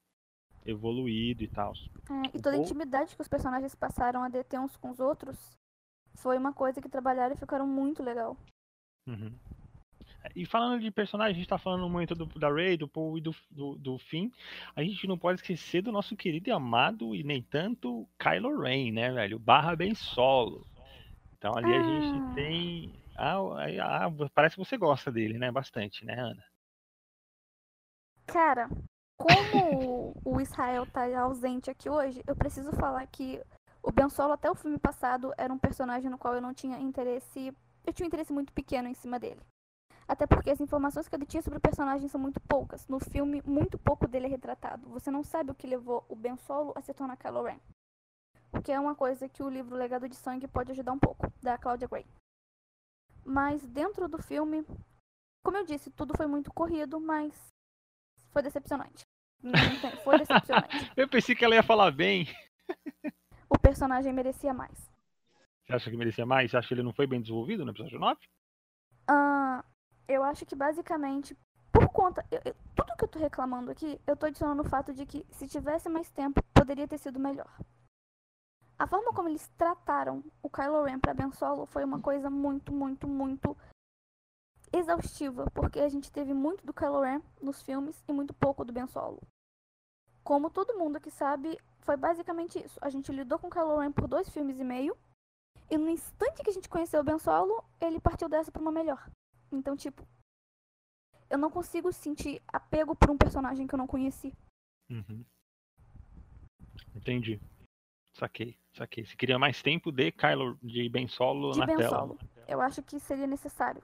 Evoluído 0.65 1.43
e 1.43 1.47
tal. 1.47 1.73
É, 2.09 2.37
e 2.37 2.41
toda 2.41 2.55
a 2.55 2.57
intimidade 2.57 3.15
que 3.15 3.21
os 3.21 3.27
personagens 3.27 3.75
passaram 3.75 4.23
a 4.23 4.29
deter 4.29 4.59
uns 4.59 4.75
com 4.75 4.89
os 4.89 4.99
outros 4.99 5.57
foi 6.15 6.37
uma 6.37 6.53
coisa 6.53 6.81
que 6.81 6.89
trabalharam 6.89 7.33
e 7.33 7.37
ficaram 7.37 7.67
muito 7.67 8.03
legal. 8.03 8.35
Uhum. 9.07 9.33
E 10.36 10.45
falando 10.45 10.80
de 10.82 10.91
personagem, 10.91 11.34
a 11.34 11.38
gente 11.38 11.47
tá 11.47 11.57
falando 11.57 11.89
muito 11.89 12.13
do, 12.15 12.25
da 12.39 12.51
Rey, 12.51 12.77
do 12.77 12.88
Paul 12.88 13.17
e 13.17 13.21
do, 13.21 13.36
do, 13.51 13.75
do 13.75 13.97
Finn. 13.97 14.30
A 14.75 14.84
gente 14.84 15.07
não 15.07 15.17
pode 15.17 15.39
esquecer 15.39 15.82
do 15.82 15.91
nosso 15.91 16.15
querido 16.15 16.49
e 16.49 16.51
amado, 16.51 17.15
e 17.15 17.23
nem 17.23 17.41
tanto, 17.41 18.07
Kylo 18.17 18.61
Ren, 18.61 18.91
né, 18.91 19.11
velho? 19.11 19.39
Barra 19.39 19.75
bem 19.75 19.93
solo. 19.95 20.65
Então 21.38 21.53
ali 21.57 21.73
a 21.73 21.80
Ah. 21.80 21.82
gente 21.82 22.36
tem. 22.36 22.93
Ah, 23.17 23.38
ah, 24.05 24.30
parece 24.34 24.55
que 24.55 24.63
você 24.63 24.77
gosta 24.77 25.11
dele, 25.11 25.38
né? 25.38 25.51
Bastante, 25.51 26.05
né, 26.05 26.13
Ana? 26.13 26.43
Cara, 28.27 28.69
como 29.17 30.13
o 30.23 30.39
Israel 30.39 30.86
tá 30.86 31.03
ausente 31.19 31.69
aqui 31.69 31.89
hoje, 31.89 32.23
eu 32.27 32.36
preciso 32.36 32.71
falar 32.73 33.05
que 33.07 33.41
o 33.84 33.91
Ben 33.91 34.09
Solo 34.09 34.34
até 34.34 34.49
o 34.49 34.55
filme 34.55 34.77
passado 34.77 35.34
era 35.38 35.51
um 35.53 35.57
personagem 35.57 36.09
no 36.09 36.17
qual 36.17 36.36
eu 36.36 36.41
não 36.41 36.53
tinha 36.53 36.77
interesse. 36.80 37.53
Eu 37.86 37.93
tinha 37.93 38.05
um 38.05 38.07
interesse 38.07 38.32
muito 38.32 38.53
pequeno 38.53 38.88
em 38.88 38.93
cima 38.93 39.19
dele. 39.19 39.41
Até 40.10 40.26
porque 40.26 40.49
as 40.49 40.60
informações 40.60 41.07
que 41.07 41.16
eu 41.16 41.24
tinha 41.24 41.43
sobre 41.43 41.60
o 41.60 41.62
personagem 41.62 42.07
são 42.07 42.20
muito 42.20 42.39
poucas. 42.39 42.88
No 42.88 42.99
filme, 42.99 43.43
muito 43.45 43.78
pouco 43.78 44.07
dele 44.07 44.26
é 44.26 44.30
retratado. 44.30 44.89
Você 44.89 45.12
não 45.12 45.24
sabe 45.24 45.51
o 45.51 45.55
que 45.55 45.68
levou 45.68 46.03
o 46.10 46.16
Ben 46.16 46.36
Solo 46.36 46.74
a 46.76 46.82
se 46.82 46.91
tornar 46.95 47.16
Kylo 47.16 47.43
Ren. 47.43 47.60
O 48.51 48.60
que 48.60 48.72
é 48.72 48.80
uma 48.80 48.95
coisa 48.95 49.30
que 49.30 49.43
o 49.43 49.49
livro 49.49 49.76
Legado 49.76 50.10
de 50.10 50.16
Sangue 50.16 50.47
pode 50.47 50.72
ajudar 50.72 50.93
um 50.93 50.97
pouco, 50.97 51.32
da 51.43 51.60
Claudia 51.60 51.88
Gray. 51.88 52.07
Mas 53.24 53.64
dentro 53.68 54.10
do 54.10 54.18
filme, 54.18 54.66
como 55.43 55.57
eu 55.57 55.64
disse, 55.64 55.91
tudo 55.91 56.18
foi 56.18 56.26
muito 56.26 56.51
corrido, 56.51 56.99
mas 56.99 57.32
foi 58.32 58.41
decepcionante. 58.41 59.03
Foi 60.03 60.18
decepcionante. 60.26 60.91
Eu 60.97 61.07
pensei 61.07 61.36
que 61.36 61.45
ela 61.45 61.53
ia 61.53 61.62
falar 61.62 61.91
bem. 61.91 62.28
O 63.47 63.60
personagem 63.60 64.12
merecia 64.12 64.55
mais. 64.55 64.89
Você 65.68 65.74
acha 65.74 65.91
que 65.91 65.97
merecia 65.97 66.26
mais? 66.26 66.49
Você 66.49 66.57
acha 66.57 66.68
que 66.68 66.74
ele 66.74 66.82
não 66.82 66.93
foi 66.93 67.05
bem 67.05 67.22
desenvolvido 67.22 67.64
no 67.64 67.72
episódio 67.72 67.99
9? 67.99 68.20
Ah, 69.07 69.64
eu 70.10 70.24
acho 70.24 70.45
que 70.45 70.55
basicamente, 70.55 71.38
por 71.72 71.88
conta. 71.89 72.26
eu- 72.32 72.41
eu- 72.43 72.55
tudo 72.76 72.95
que 72.97 73.03
eu 73.03 73.07
tô 73.07 73.20
reclamando 73.20 73.72
aqui, 73.72 74.01
eu 74.07 74.18
tô 74.18 74.26
adicionando 74.26 74.64
o 74.64 74.70
fato 74.70 74.93
de 74.93 75.05
que 75.05 75.26
se 75.32 75.47
tivesse 75.47 75.88
mais 75.88 76.12
tempo, 76.12 76.41
poderia 76.53 76.88
ter 76.88 76.97
sido 76.97 77.20
melhor. 77.20 77.49
A 78.78 78.88
forma 78.88 79.14
como 79.14 79.30
eles 79.30 79.47
trataram 79.57 80.24
o 80.41 80.49
Kylo 80.49 80.84
Ren 80.84 80.99
pra 80.99 81.14
Ben 81.14 81.32
Solo 81.32 81.66
foi 81.66 81.84
uma 81.84 82.01
coisa 82.01 82.30
muito, 82.30 82.74
muito, 82.74 83.07
muito 83.07 83.55
exaustiva, 84.72 85.45
porque 85.53 85.80
a 85.80 85.89
gente 85.89 86.12
teve 86.12 86.34
muito 86.34 86.66
do 86.66 86.74
Kylo 86.74 87.01
Ren 87.01 87.22
nos 87.41 87.62
filmes 87.62 88.03
e 88.07 88.14
muito 88.14 88.34
pouco 88.34 88.64
do 88.66 88.74
Ben 88.74 88.88
Solo. 88.88 89.22
Como 90.24 90.49
todo 90.49 90.78
mundo 90.78 90.95
aqui 90.97 91.12
sabe, 91.12 91.57
foi 91.82 91.97
basicamente 91.97 92.64
isso. 92.64 92.80
A 92.82 92.89
gente 92.89 93.12
lidou 93.12 93.38
com 93.39 93.47
o 93.47 93.49
Kylo 93.49 93.78
Ren 93.80 93.91
por 93.91 94.07
dois 94.07 94.30
filmes 94.30 94.60
e 94.60 94.64
meio, 94.64 94.97
e 95.70 95.78
no 95.78 95.89
instante 95.89 96.41
que 96.43 96.49
a 96.49 96.53
gente 96.53 96.70
conheceu 96.70 97.01
o 97.01 97.03
Ben 97.03 97.20
Solo, 97.20 97.64
ele 97.82 97.99
partiu 97.99 98.30
dessa 98.30 98.51
pra 98.51 98.62
uma 98.62 98.72
melhor. 98.72 99.10
Então, 99.52 99.76
tipo, 99.76 100.08
eu 101.30 101.38
não 101.38 101.50
consigo 101.50 101.91
sentir 101.91 102.41
apego 102.47 102.95
por 102.95 103.10
um 103.10 103.18
personagem 103.18 103.68
que 103.68 103.74
eu 103.74 103.78
não 103.78 103.88
conheci. 103.88 104.34
Uhum. 104.89 105.24
Entendi. 106.95 107.39
Saquei, 108.14 108.58
saquei. 108.74 109.06
Você 109.06 109.16
queria 109.16 109.39
mais 109.39 109.62
tempo 109.62 109.91
de 109.91 110.12
Kylo, 110.12 110.58
de 110.62 110.89
Ben 110.89 111.08
Solo 111.08 111.52
De 111.52 111.60
na 111.60 111.66
Ben 111.66 111.78
tela. 111.78 111.97
Solo. 111.97 112.20
Eu 112.47 112.60
acho 112.60 112.82
que 112.82 113.00
seria 113.00 113.28
necessário. 113.28 113.82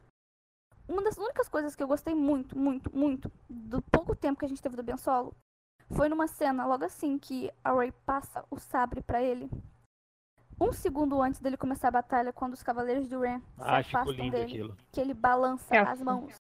Uma 0.88 1.03
das 1.03 1.18
únicas 1.18 1.47
coisas 1.47 1.76
que 1.76 1.82
eu 1.82 1.88
gostei 1.88 2.13
muito, 2.13 2.57
muito, 2.57 2.95
muito 2.95 3.32
do 3.49 3.82
pouco 3.82 4.16
tempo 4.16 4.39
que 4.39 4.45
a 4.45 4.49
gente 4.49 4.61
teve 4.61 4.76
do 4.76 4.84
Ben 4.84 4.97
Solo 4.97 5.36
foi 5.95 6.09
numa 6.09 6.28
cena 6.28 6.66
logo 6.66 6.84
assim 6.84 7.18
que 7.18 7.51
a 7.63 7.74
Rey 7.74 7.91
passa 8.05 8.43
o 8.49 8.59
sabre 8.59 9.01
pra 9.01 9.22
ele. 9.22 9.49
Um 10.59 10.71
segundo 10.71 11.21
antes 11.21 11.39
dele 11.41 11.57
começar 11.57 11.89
a 11.89 11.91
batalha, 11.91 12.31
quando 12.31 12.53
os 12.53 12.63
Cavaleiros 12.63 13.07
de 13.09 13.15
Ren 13.17 13.39
se 13.39 13.45
Ah, 13.59 13.83
ficou 13.83 14.01
afastam 14.01 14.13
lindo 14.23 14.31
dele, 14.31 14.43
aquilo. 14.45 14.77
que 14.91 15.01
ele 15.01 15.13
balança 15.13 15.75
É. 15.75 15.79
as 15.79 16.01
mãos. 16.01 16.33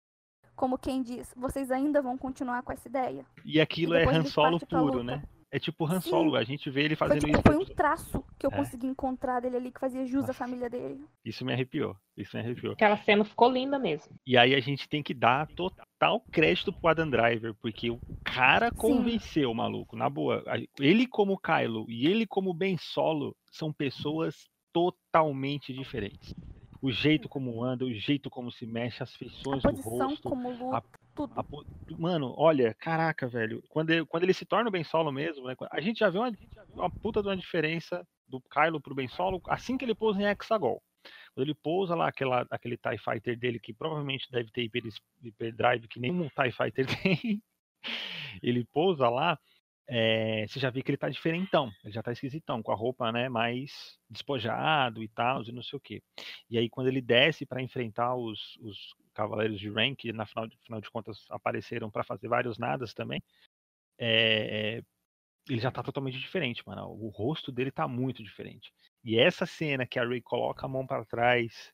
Como 0.55 0.77
quem 0.77 1.01
diz, 1.01 1.33
vocês 1.35 1.69
ainda 1.69 2.01
vão 2.01 2.17
continuar 2.17 2.63
com 2.63 2.71
essa 2.71 2.87
ideia? 2.87 3.25
E 3.43 3.59
aquilo 3.59 3.93
E 3.95 3.99
é 4.03 4.05
Han 4.07 4.23
Solo 4.23 4.57
puro, 4.65 5.03
né? 5.03 5.21
É 5.51 5.59
tipo 5.59 5.85
Han 5.85 5.99
Sim. 6.01 6.09
Solo, 6.09 6.35
a 6.35 6.43
gente 6.43 6.69
vê 6.69 6.83
ele 6.83 6.95
Foi, 6.95 7.07
fazendo 7.07 7.25
tipo, 7.25 7.33
isso. 7.33 7.41
foi 7.45 7.57
um 7.57 7.65
traço 7.65 8.23
que 8.39 8.45
eu 8.45 8.51
É. 8.51 8.55
consegui 8.55 8.87
encontrar 8.87 9.41
dele 9.41 9.57
ali 9.57 9.71
que 9.71 9.79
fazia 9.79 10.05
jus 10.05 10.21
Nossa. 10.21 10.31
à 10.31 10.33
família 10.33 10.69
dele. 10.69 11.05
Isso 11.23 11.45
me 11.45 11.53
arrepiou. 11.53 11.95
Isso 12.17 12.35
me 12.35 12.41
arrepiou. 12.43 12.73
Aquela 12.73 12.97
cena 12.97 13.23
ficou 13.25 13.49
linda 13.51 13.77
mesmo. 13.77 14.15
E 14.25 14.37
aí 14.37 14.55
a 14.55 14.59
gente 14.59 14.87
tem 14.89 15.03
que 15.03 15.13
dar 15.13 15.47
total 15.47 15.85
crédito 16.31 16.71
pro 16.73 16.89
Adam 16.89 17.09
Driver, 17.09 17.53
porque 17.61 17.89
o 17.89 17.99
cara 18.23 18.71
convenceu 18.71 19.51
o 19.51 19.55
maluco, 19.55 19.95
na 19.95 20.09
boa. 20.09 20.43
A- 20.47 20.57
Ele 20.79 21.05
como 21.07 21.37
Kylo 21.39 21.85
e 21.89 22.07
ele 22.07 22.25
como 22.25 22.53
Ben 22.53 22.77
Solo 22.77 23.35
são 23.51 23.71
pessoas 23.73 24.47
totalmente 24.73 25.73
diferentes. 25.73 26.33
O 26.81 26.91
jeito 26.91 27.27
como 27.27 27.63
anda, 27.63 27.83
o 27.85 27.93
jeito 27.93 28.29
como 28.29 28.51
se 28.51 28.65
mexe, 28.65 29.01
as 29.01 29.13
A 29.13 29.17
feições 29.17 29.63
do 29.63 29.81
rosto. 29.81 30.29
como 30.29 30.51
luta, 30.51 30.83
tudo. 31.15 31.33
a 31.35 31.43
po- 31.43 31.65
Mano, 31.97 32.33
olha, 32.37 32.73
caraca, 32.75 33.27
velho. 33.27 33.63
Quando 33.69 33.89
ele, 33.91 34.05
quando 34.05 34.23
ele 34.23 34.33
se 34.33 34.45
torna 34.45 34.67
o 34.69 34.71
Ben 34.71 34.83
Solo 34.83 35.11
mesmo, 35.11 35.47
né? 35.47 35.55
A 35.71 35.81
gente 35.81 35.99
já 35.99 36.09
vê 36.09 36.19
uma, 36.19 36.31
uma 36.73 36.89
puta 36.89 37.21
de 37.21 37.27
uma 37.29 37.37
diferença 37.37 38.05
do 38.27 38.39
Kylo 38.41 38.79
pro 38.81 38.93
Ben 38.93 39.07
Solo 39.07 39.41
assim 39.47 39.77
que 39.77 39.85
ele 39.85 39.95
pousa 39.95 40.21
em 40.21 40.25
Hexagol. 40.25 40.81
Quando 41.35 41.47
ele 41.47 41.53
pousa 41.53 41.95
lá 41.95 42.07
aquela, 42.07 42.47
aquele 42.49 42.77
TIE 42.77 42.97
Fighter 42.97 43.37
dele, 43.37 43.59
que 43.59 43.73
provavelmente 43.73 44.31
deve 44.31 44.49
ter 44.51 44.63
hiper, 44.63 44.83
hyperdrive, 45.21 45.87
que 45.87 45.99
nenhum 45.99 46.29
TIE 46.29 46.51
Fighter 46.51 46.87
tem, 47.03 47.43
ele 48.41 48.63
pousa 48.65 49.09
lá, 49.09 49.37
é, 49.87 50.47
você 50.47 50.59
já 50.59 50.69
vê 50.69 50.81
que 50.81 50.89
ele 50.89 50.97
tá 50.97 51.09
diferentão, 51.09 51.71
ele 51.83 51.93
já 51.93 52.01
tá 52.01 52.11
esquisitão, 52.11 52.63
com 52.63 52.71
a 52.71 52.75
roupa 52.75 53.11
né, 53.11 53.29
mais 53.29 53.99
despojado 54.09 55.03
e 55.03 55.07
tal, 55.07 55.43
e 55.43 55.51
não 55.51 55.61
sei 55.61 55.77
o 55.77 55.79
que. 55.81 56.01
E 56.49 56.57
aí 56.57 56.69
quando 56.69 56.87
ele 56.87 57.01
desce 57.01 57.45
para 57.45 57.61
enfrentar 57.61 58.15
os, 58.15 58.57
os 58.61 58.95
Cavaleiros 59.13 59.59
de 59.59 59.69
Ren, 59.69 59.95
que 59.95 60.11
na 60.11 60.25
final, 60.25 60.47
de- 60.47 60.57
final 60.63 60.81
de 60.81 60.89
contas 60.89 61.25
apareceram 61.29 61.91
para 61.91 62.03
fazer 62.03 62.27
vários 62.27 62.57
nadas 62.57 62.93
também, 62.93 63.21
é, 63.99 64.81
ele 65.49 65.61
já 65.61 65.71
tá 65.71 65.83
totalmente 65.83 66.19
diferente, 66.19 66.63
mano. 66.65 66.87
O 66.89 67.09
rosto 67.09 67.51
dele 67.51 67.71
tá 67.71 67.87
muito 67.87 68.23
diferente. 68.23 68.73
E 69.05 69.19
essa 69.19 69.45
cena 69.45 69.85
que 69.85 69.99
a 69.99 70.03
Rey 70.05 70.19
coloca 70.19 70.65
a 70.65 70.69
mão 70.69 70.85
para 70.85 71.05
trás 71.05 71.71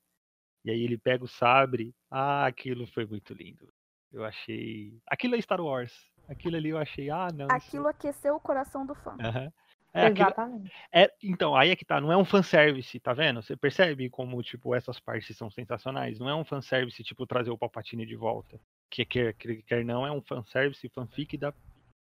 e 0.65 0.69
aí 0.69 0.83
ele 0.83 0.97
pega 0.97 1.23
o 1.23 1.27
sabre, 1.29 1.95
ah, 2.11 2.45
aquilo 2.45 2.85
foi 2.85 3.05
muito 3.05 3.33
lindo. 3.33 3.71
Eu 4.11 4.25
achei. 4.25 4.99
Aquilo 5.07 5.35
é 5.35 5.41
Star 5.41 5.61
Wars. 5.61 5.93
Aquilo 6.27 6.57
ali 6.57 6.69
eu 6.69 6.77
achei, 6.77 7.09
ah, 7.09 7.29
não. 7.33 7.47
isso- 7.47 7.55
Aquilo 7.55 7.87
aqueceu 7.87 8.35
o 8.35 8.39
coração 8.39 8.85
do 8.85 8.93
fã. 8.93 9.15
Aham. 9.19 9.51
É, 9.93 10.05
aquilo- 10.05 10.27
Exatamente. 10.27 10.71
é, 10.93 11.11
então, 11.21 11.53
aí 11.55 11.69
é 11.69 11.75
que 11.75 11.83
tá, 11.83 11.99
não 11.99 12.11
é 12.11 12.15
um 12.17 12.23
fanservice, 12.23 12.97
tá 12.99 13.11
vendo? 13.13 13.41
Você 13.41 13.57
percebe 13.57 14.09
como, 14.09 14.41
tipo, 14.41 14.73
essas 14.75 14.99
partes 14.99 15.35
são 15.35 15.49
sensacionais. 15.49 16.17
Não 16.19 16.29
é 16.29 16.35
um 16.35 16.45
fanservice, 16.45 17.03
tipo, 17.03 17.25
trazer 17.27 17.49
o 17.49 17.57
Palpatine 17.57 18.05
de 18.05 18.15
volta. 18.15 18.59
Que 18.89 19.03
quer, 19.05 19.33
quer, 19.33 19.61
quer 19.63 19.83
não, 19.85 20.05
é 20.05 20.11
um 20.11 20.21
fanservice, 20.21 20.87
fanfic 20.89 21.37
da, 21.37 21.53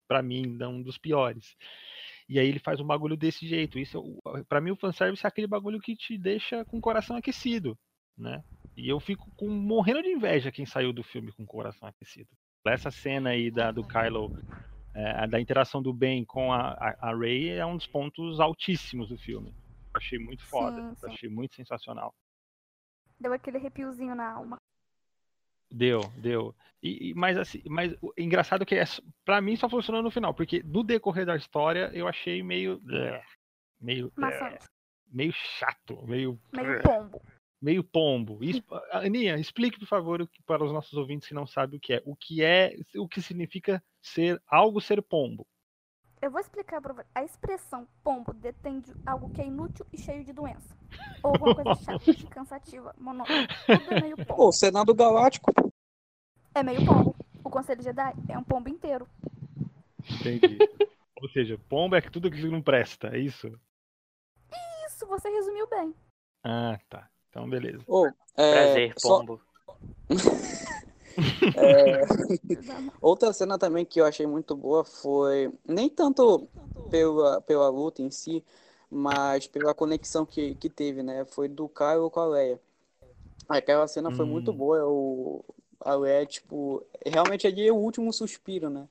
pra 0.07 0.21
mim, 0.21 0.57
da 0.57 0.67
um 0.69 0.81
dos 0.81 0.97
piores. 0.97 1.55
E 2.31 2.39
aí 2.39 2.47
ele 2.47 2.59
faz 2.59 2.79
um 2.79 2.87
bagulho 2.87 3.17
desse 3.17 3.45
jeito. 3.45 3.77
Isso, 3.77 4.01
é 4.37 4.43
pra 4.43 4.61
mim, 4.61 4.71
o 4.71 4.77
fanservice 4.77 5.25
é 5.25 5.27
aquele 5.27 5.47
bagulho 5.47 5.81
que 5.81 5.97
te 5.97 6.17
deixa 6.17 6.63
com 6.63 6.77
o 6.77 6.81
coração 6.81 7.17
aquecido, 7.17 7.77
né? 8.17 8.41
E 8.77 8.87
eu 8.87 9.01
fico 9.01 9.29
com, 9.35 9.49
morrendo 9.49 10.01
de 10.01 10.07
inveja 10.07 10.49
quem 10.49 10.65
saiu 10.65 10.93
do 10.93 11.03
filme 11.03 11.33
com 11.33 11.43
o 11.43 11.45
coração 11.45 11.89
aquecido. 11.89 12.29
Essa 12.65 12.89
cena 12.89 13.31
aí 13.31 13.51
da, 13.51 13.69
do 13.69 13.85
Kylo 13.85 14.31
é, 14.95 15.27
da 15.27 15.41
interação 15.41 15.81
do 15.81 15.93
Ben 15.93 16.23
com 16.23 16.53
a, 16.53 16.69
a, 16.71 17.09
a 17.09 17.17
Rey 17.17 17.49
é 17.49 17.65
um 17.65 17.75
dos 17.75 17.87
pontos 17.87 18.39
altíssimos 18.39 19.09
do 19.09 19.17
filme. 19.17 19.49
Eu 19.49 19.97
achei 19.97 20.17
muito 20.17 20.43
foda, 20.45 20.81
Sim, 20.81 20.95
sim. 20.95 21.07
achei 21.07 21.29
muito 21.29 21.53
sensacional. 21.53 22.13
Deu 23.19 23.33
aquele 23.33 23.57
arrepiozinho 23.57 24.15
na 24.15 24.31
alma. 24.31 24.60
Deu, 25.71 26.01
deu. 26.17 26.53
E, 26.83 27.09
e- 27.09 27.13
mas 27.13 27.37
assim, 27.37 27.61
mas 27.67 27.95
o 28.01 28.11
engraçado 28.17 28.65
que 28.65 28.75
é, 28.75 28.83
pra 29.23 29.39
mim 29.39 29.55
só 29.55 29.69
funcionou 29.69 30.01
no 30.03 30.11
final, 30.11 30.33
porque 30.33 30.61
no 30.63 30.83
decorrer 30.83 31.25
da 31.25 31.35
história 31.35 31.89
eu 31.93 32.07
achei 32.07 32.41
meio 32.43 32.79
bleh, 32.79 33.21
meio 33.79 34.11
Maçante. 34.15 34.65
meio 35.07 35.31
chato, 35.31 36.05
meio 36.07 36.39
Meio 36.51 36.81
pombo. 36.81 37.21
meio 37.61 37.83
pombo. 37.83 38.39
Aninha, 38.91 39.37
explique 39.37 39.79
por 39.79 39.87
favor 39.87 40.21
o 40.21 40.27
que- 40.27 40.41
para 40.43 40.63
os 40.63 40.71
nossos 40.73 40.93
ouvintes 40.93 41.27
que 41.27 41.33
não 41.33 41.45
sabem 41.45 41.77
o 41.77 41.79
que 41.81 41.93
é. 41.93 42.01
O 42.05 42.15
que 42.15 42.43
é, 42.43 42.75
o 42.95 43.07
que 43.07 43.21
significa 43.21 43.81
ser 44.01 44.41
algo 44.47 44.81
ser 44.81 45.01
pombo? 45.01 45.47
Eu 46.21 46.29
vou 46.29 46.39
explicar 46.39 46.79
pra 46.79 46.93
você. 46.93 47.07
A 47.15 47.23
expressão 47.23 47.87
pombo 48.03 48.31
detém 48.31 48.79
de 48.79 48.93
algo 49.05 49.31
que 49.31 49.41
é 49.41 49.45
inútil 49.47 49.85
e 49.91 49.97
cheio 49.97 50.23
de 50.23 50.31
doença. 50.31 50.77
Ou 51.23 51.31
alguma 51.31 51.55
coisa 51.55 51.73
chata, 51.81 52.13
cansativa, 52.29 52.93
monótona. 52.97 53.47
Tudo 53.47 53.93
é 53.93 54.01
meio 54.01 54.17
pombo. 54.17 54.35
Pô, 54.35 54.51
Senado 54.51 54.93
Galáctico. 54.93 55.51
É 56.53 56.61
meio 56.61 56.85
pombo. 56.85 57.15
O 57.43 57.49
Conselho 57.49 57.81
Jedi 57.81 58.13
é 58.29 58.37
um 58.37 58.43
pombo 58.43 58.69
inteiro. 58.69 59.07
Entendi. 60.09 60.59
Ou 61.19 61.29
seja, 61.29 61.59
pombo 61.67 61.95
é 61.95 62.01
tudo 62.01 62.29
que 62.29 62.47
não 62.47 62.61
presta, 62.61 63.09
é 63.15 63.19
isso? 63.19 63.47
Isso, 64.87 65.07
você 65.07 65.27
resumiu 65.27 65.67
bem. 65.67 65.95
Ah, 66.43 66.79
tá. 66.87 67.09
Então, 67.29 67.49
beleza. 67.49 67.83
Ô, 67.87 68.05
é, 68.05 68.11
Prazer, 68.51 68.93
só, 68.97 69.19
pombo. 69.19 69.41
É, 71.55 72.01
outra 73.01 73.33
cena 73.33 73.57
também 73.57 73.85
que 73.85 73.99
eu 73.99 74.05
achei 74.05 74.25
muito 74.25 74.55
boa 74.55 74.83
foi 74.83 75.51
nem 75.67 75.89
tanto 75.89 76.47
pela, 76.89 77.41
pela 77.41 77.69
luta 77.69 78.01
em 78.01 78.09
si, 78.11 78.43
mas 78.89 79.47
pela 79.47 79.73
conexão 79.73 80.25
que, 80.25 80.55
que 80.55 80.69
teve, 80.69 81.03
né? 81.03 81.25
Foi 81.25 81.47
do 81.47 81.67
Caio 81.67 82.09
com 82.09 82.19
a 82.19 82.25
Leia. 82.25 82.59
Aquela 83.47 83.87
cena 83.87 84.11
foi 84.11 84.25
muito 84.25 84.51
Hum. 84.51 84.55
boa. 84.55 84.85
O, 84.85 85.43
a 85.79 85.95
Leia, 85.95 86.25
tipo, 86.25 86.83
realmente 87.05 87.47
ali 87.47 87.67
é 87.67 87.71
o 87.71 87.75
último 87.75 88.11
suspiro, 88.13 88.69
né? 88.69 88.87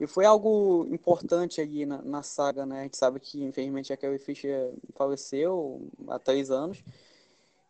E 0.00 0.06
foi 0.06 0.24
algo 0.24 0.86
importante 0.90 1.60
ali 1.60 1.86
na, 1.86 2.02
na 2.02 2.22
saga, 2.22 2.66
né? 2.66 2.80
A 2.80 2.82
gente 2.82 2.96
sabe 2.96 3.20
que, 3.20 3.42
infelizmente, 3.42 3.92
a 3.92 3.96
Carrie 3.96 4.18
Fisher 4.18 4.72
faleceu 4.94 5.80
há 6.08 6.18
três 6.18 6.50
anos. 6.50 6.82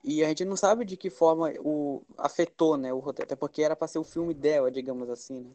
E 0.05 0.25
a 0.25 0.29
gente 0.29 0.45
não 0.45 0.57
sabe 0.57 0.85
de 0.85 0.97
que 0.97 1.09
forma 1.09 1.53
o 1.61 2.03
afetou, 2.19 2.77
né, 2.77 2.93
o 2.93 2.99
roteiro, 2.99 3.27
até 3.27 3.37
porque 3.37 3.63
era 3.63 3.77
para 3.77 3.87
ser 3.87 3.99
o 3.99 4.05
filme 4.05 4.35
dela, 4.35 4.71
digamos 4.71 5.09
assim, 5.09 5.41
né? 5.41 5.51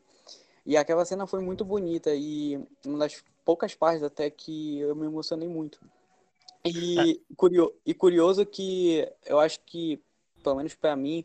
E 0.66 0.76
aquela 0.76 1.06
cena 1.06 1.26
foi 1.26 1.42
muito 1.42 1.64
bonita 1.64 2.14
e 2.14 2.60
uma 2.86 3.00
das 3.00 3.24
poucas 3.46 3.74
partes 3.74 4.04
até 4.04 4.30
que 4.30 4.80
eu 4.80 4.94
me 4.96 5.06
emocionei 5.06 5.48
muito. 5.48 5.80
E, 6.66 7.22
curio, 7.38 7.74
e 7.86 7.94
curioso 7.94 8.46
que 8.46 9.10
eu 9.26 9.40
acho 9.40 9.62
que, 9.66 10.02
pelo 10.44 10.58
menos 10.58 10.76
para 10.76 10.94
mim, 10.96 11.24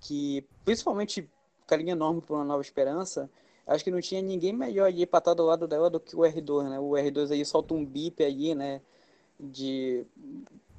que 0.00 0.44
principalmente 0.64 1.28
carinho 1.66 1.90
enorme 1.90 2.20
por 2.20 2.36
uma 2.36 2.44
nova 2.44 2.62
esperança, 2.62 3.28
acho 3.66 3.82
que 3.82 3.90
não 3.90 4.00
tinha 4.00 4.22
ninguém 4.22 4.52
melhor 4.52 4.86
ali 4.86 5.04
para 5.04 5.18
estar 5.18 5.34
do 5.34 5.44
lado 5.44 5.66
dela 5.66 5.90
do 5.90 5.98
que 5.98 6.14
o 6.14 6.20
R2, 6.20 6.68
né? 6.70 6.78
O 6.78 6.90
R2 6.90 7.32
aí 7.32 7.44
solta 7.44 7.74
um 7.74 7.84
bip 7.84 8.22
ali, 8.22 8.54
né? 8.54 8.80
De 9.40 10.06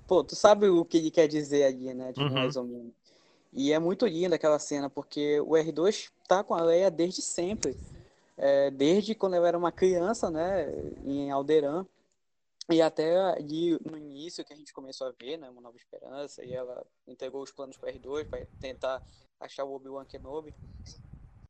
Pô, 0.09 0.23
tu 0.23 0.35
sabe 0.35 0.67
o 0.67 0.83
que 0.83 0.97
ele 0.97 1.11
quer 1.11 1.27
dizer 1.27 1.65
ali, 1.65 1.93
né? 1.93 2.11
Tipo, 2.11 2.25
Uhum. 2.25 2.33
mais 2.33 2.55
ou 2.55 2.63
menos. 2.63 2.91
E 3.53 3.71
é 3.71 3.77
muito 3.77 4.07
linda 4.07 4.37
aquela 4.37 4.57
cena, 4.57 4.89
porque 4.89 5.39
o 5.41 5.51
R2 5.51 6.11
tá 6.27 6.43
com 6.43 6.55
a 6.55 6.63
Leia 6.63 6.89
desde 6.89 7.21
sempre. 7.21 7.77
É, 8.35 8.71
desde 8.71 9.13
quando 9.13 9.35
ela 9.35 9.47
era 9.47 9.57
uma 9.57 9.71
criança, 9.71 10.31
né? 10.31 10.67
Em 11.05 11.29
Alderaan. 11.29 11.85
E 12.71 12.81
até 12.81 13.19
ali 13.33 13.77
no 13.85 13.95
início 13.99 14.43
que 14.43 14.51
a 14.51 14.55
gente 14.55 14.73
começou 14.73 15.05
a 15.05 15.11
ver, 15.11 15.37
né? 15.37 15.47
Uma 15.47 15.61
Nova 15.61 15.77
Esperança. 15.77 16.43
E 16.43 16.53
ela 16.53 16.83
entregou 17.07 17.43
os 17.43 17.51
planos 17.51 17.77
para 17.77 17.91
R2 17.91 18.27
para 18.27 18.43
tentar 18.59 19.03
achar 19.39 19.63
o 19.63 19.75
Obi-Wan 19.75 20.05
Kenobi. 20.05 20.51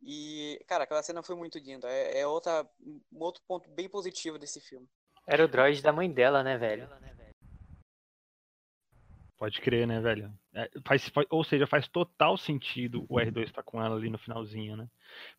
E, 0.02 0.62
cara, 0.68 0.84
aquela 0.84 1.02
cena 1.02 1.24
foi 1.24 1.38
muito 1.38 1.58
linda. 1.60 1.90
É, 1.90 2.20
é 2.20 2.28
outra, 2.28 2.68
um 2.86 3.24
outro 3.24 3.42
ponto 3.48 3.70
bem 3.70 3.88
positivo 3.88 4.38
desse 4.38 4.60
filme. 4.60 4.88
Era 5.26 5.46
o 5.46 5.48
droid 5.48 5.82
da 5.82 5.94
mãe 5.94 6.12
dela, 6.12 6.44
né, 6.44 6.58
velho? 6.58 6.90
Pode 9.40 9.62
crer, 9.62 9.88
né, 9.88 10.02
velho? 10.02 10.34
É, 10.54 10.70
faz, 10.86 11.08
faz- 11.10 11.28
ou 11.30 11.44
seja, 11.46 11.66
faz 11.66 11.88
total 11.88 12.36
sentido 12.38 13.06
o 13.08 13.16
R2 13.20 13.46
estar 13.48 13.64
com 13.64 13.82
ela 13.82 13.96
ali 13.96 14.10
no 14.10 14.18
finalzinho, 14.18 14.76
né? 14.76 14.86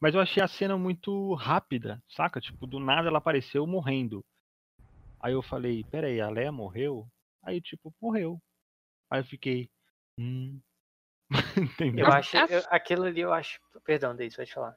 Mas 0.01 0.15
eu 0.15 0.21
achei 0.23 0.43
a 0.43 0.49
cena 0.49 0.77
muito 0.79 1.35
rápida, 1.35 2.03
saca? 2.09 2.41
Tipo, 2.41 2.67
do 2.67 2.81
nada 2.81 3.09
ela 3.09 3.19
apareceu 3.19 3.67
morrendo. 3.67 4.25
Aí 5.21 5.35
eu 5.35 5.43
falei, 5.43 5.85
peraí, 5.85 6.19
a 6.19 6.31
Leia 6.31 6.51
morreu? 6.51 7.07
Aí, 7.43 7.61
tipo, 7.61 7.95
morreu. 8.01 8.41
Aí 9.11 9.21
eu 9.21 9.25
fiquei, 9.25 9.69
hum. 10.19 10.59
Entendeu? 11.79 12.07
Eu 12.07 12.13
acho. 12.13 12.37
Eu- 12.39 12.65
aquilo 12.71 13.05
ali 13.05 13.21
eu 13.21 13.35
acho. 13.35 13.61
Perdão, 13.85 14.17
Deise, 14.17 14.37
pode 14.37 14.53
falar. 14.53 14.75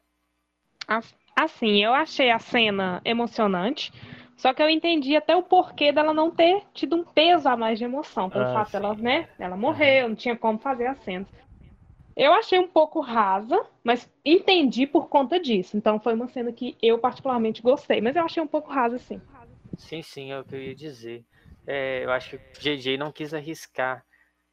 As- 0.85 1.15
Assim, 1.35 1.83
eu 1.83 1.91
achei 1.95 2.29
a 2.29 2.37
cena 2.37 3.01
emocionante, 3.03 3.91
só 4.37 4.53
que 4.53 4.61
eu 4.61 4.69
entendi 4.69 5.15
até 5.15 5.35
o 5.35 5.43
porquê 5.43 5.91
dela 5.91 6.13
não 6.13 6.29
ter 6.31 6.63
tido 6.73 6.95
um 6.95 7.03
peso 7.03 7.47
a 7.47 7.55
mais 7.55 7.77
de 7.79 7.85
emoção, 7.85 8.29
pelo 8.29 8.45
Ah, 8.45 8.53
fato 8.53 8.71
sim. 8.71 8.79
dela, 8.79 8.95
né? 8.95 9.27
Ela 9.39 9.55
morreu, 9.55 10.09
não 10.09 10.15
tinha 10.15 10.35
como 10.35 10.59
fazer 10.59 10.87
as 10.87 10.97
cenas. 10.99 11.27
Eu 12.15 12.33
achei 12.33 12.59
um 12.59 12.67
pouco 12.67 12.99
rasa, 12.99 13.65
mas 13.83 14.09
entendi 14.23 14.85
por 14.85 15.07
conta 15.09 15.39
disso. 15.39 15.75
Então 15.75 15.99
foi 15.99 16.13
uma 16.13 16.27
cena 16.27 16.51
que 16.51 16.77
eu 16.81 16.99
particularmente 16.99 17.61
gostei, 17.61 18.01
mas 18.01 18.15
eu 18.15 18.23
achei 18.23 18.41
um 18.41 18.47
pouco 18.47 18.71
rasa, 18.71 18.99
sim. 18.99 19.19
Sim, 19.77 20.01
sim, 20.03 20.31
é 20.31 20.39
o 20.39 20.45
que 20.45 20.55
eu 20.55 20.61
ia 20.61 20.75
dizer. 20.75 21.25
É, 21.65 22.03
eu 22.03 22.11
acho 22.11 22.29
que 22.29 22.35
o 22.35 22.41
JJ 22.59 22.97
não 22.97 23.11
quis 23.11 23.33
arriscar 23.33 24.05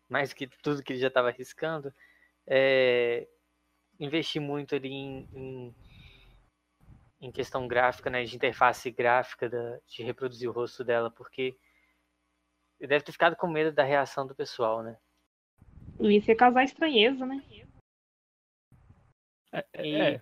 mais 0.08 0.32
que 0.32 0.46
tudo 0.62 0.82
que 0.82 0.92
ele 0.92 1.00
já 1.00 1.08
estava 1.08 1.28
arriscando. 1.28 1.92
É, 2.46 3.26
investir 4.00 4.40
muito 4.40 4.74
ali 4.74 4.90
em, 4.90 5.28
em, 5.32 5.74
em 7.20 7.30
questão 7.30 7.68
gráfica, 7.68 8.08
né, 8.08 8.24
de 8.24 8.34
interface 8.34 8.90
gráfica, 8.90 9.48
da, 9.48 9.78
de 9.86 10.02
reproduzir 10.02 10.48
o 10.48 10.52
rosto 10.52 10.82
dela, 10.82 11.10
porque 11.10 11.56
ele 12.78 12.88
deve 12.88 13.04
ter 13.04 13.12
ficado 13.12 13.36
com 13.36 13.46
medo 13.46 13.72
da 13.72 13.84
reação 13.84 14.26
do 14.26 14.34
pessoal, 14.34 14.82
né? 14.82 14.96
Isso 16.00 16.30
ia 16.30 16.36
causar 16.36 16.64
estranheza, 16.64 17.26
né? 17.26 17.42
É, 19.52 19.66
E- 19.74 20.00
é. 20.00 20.20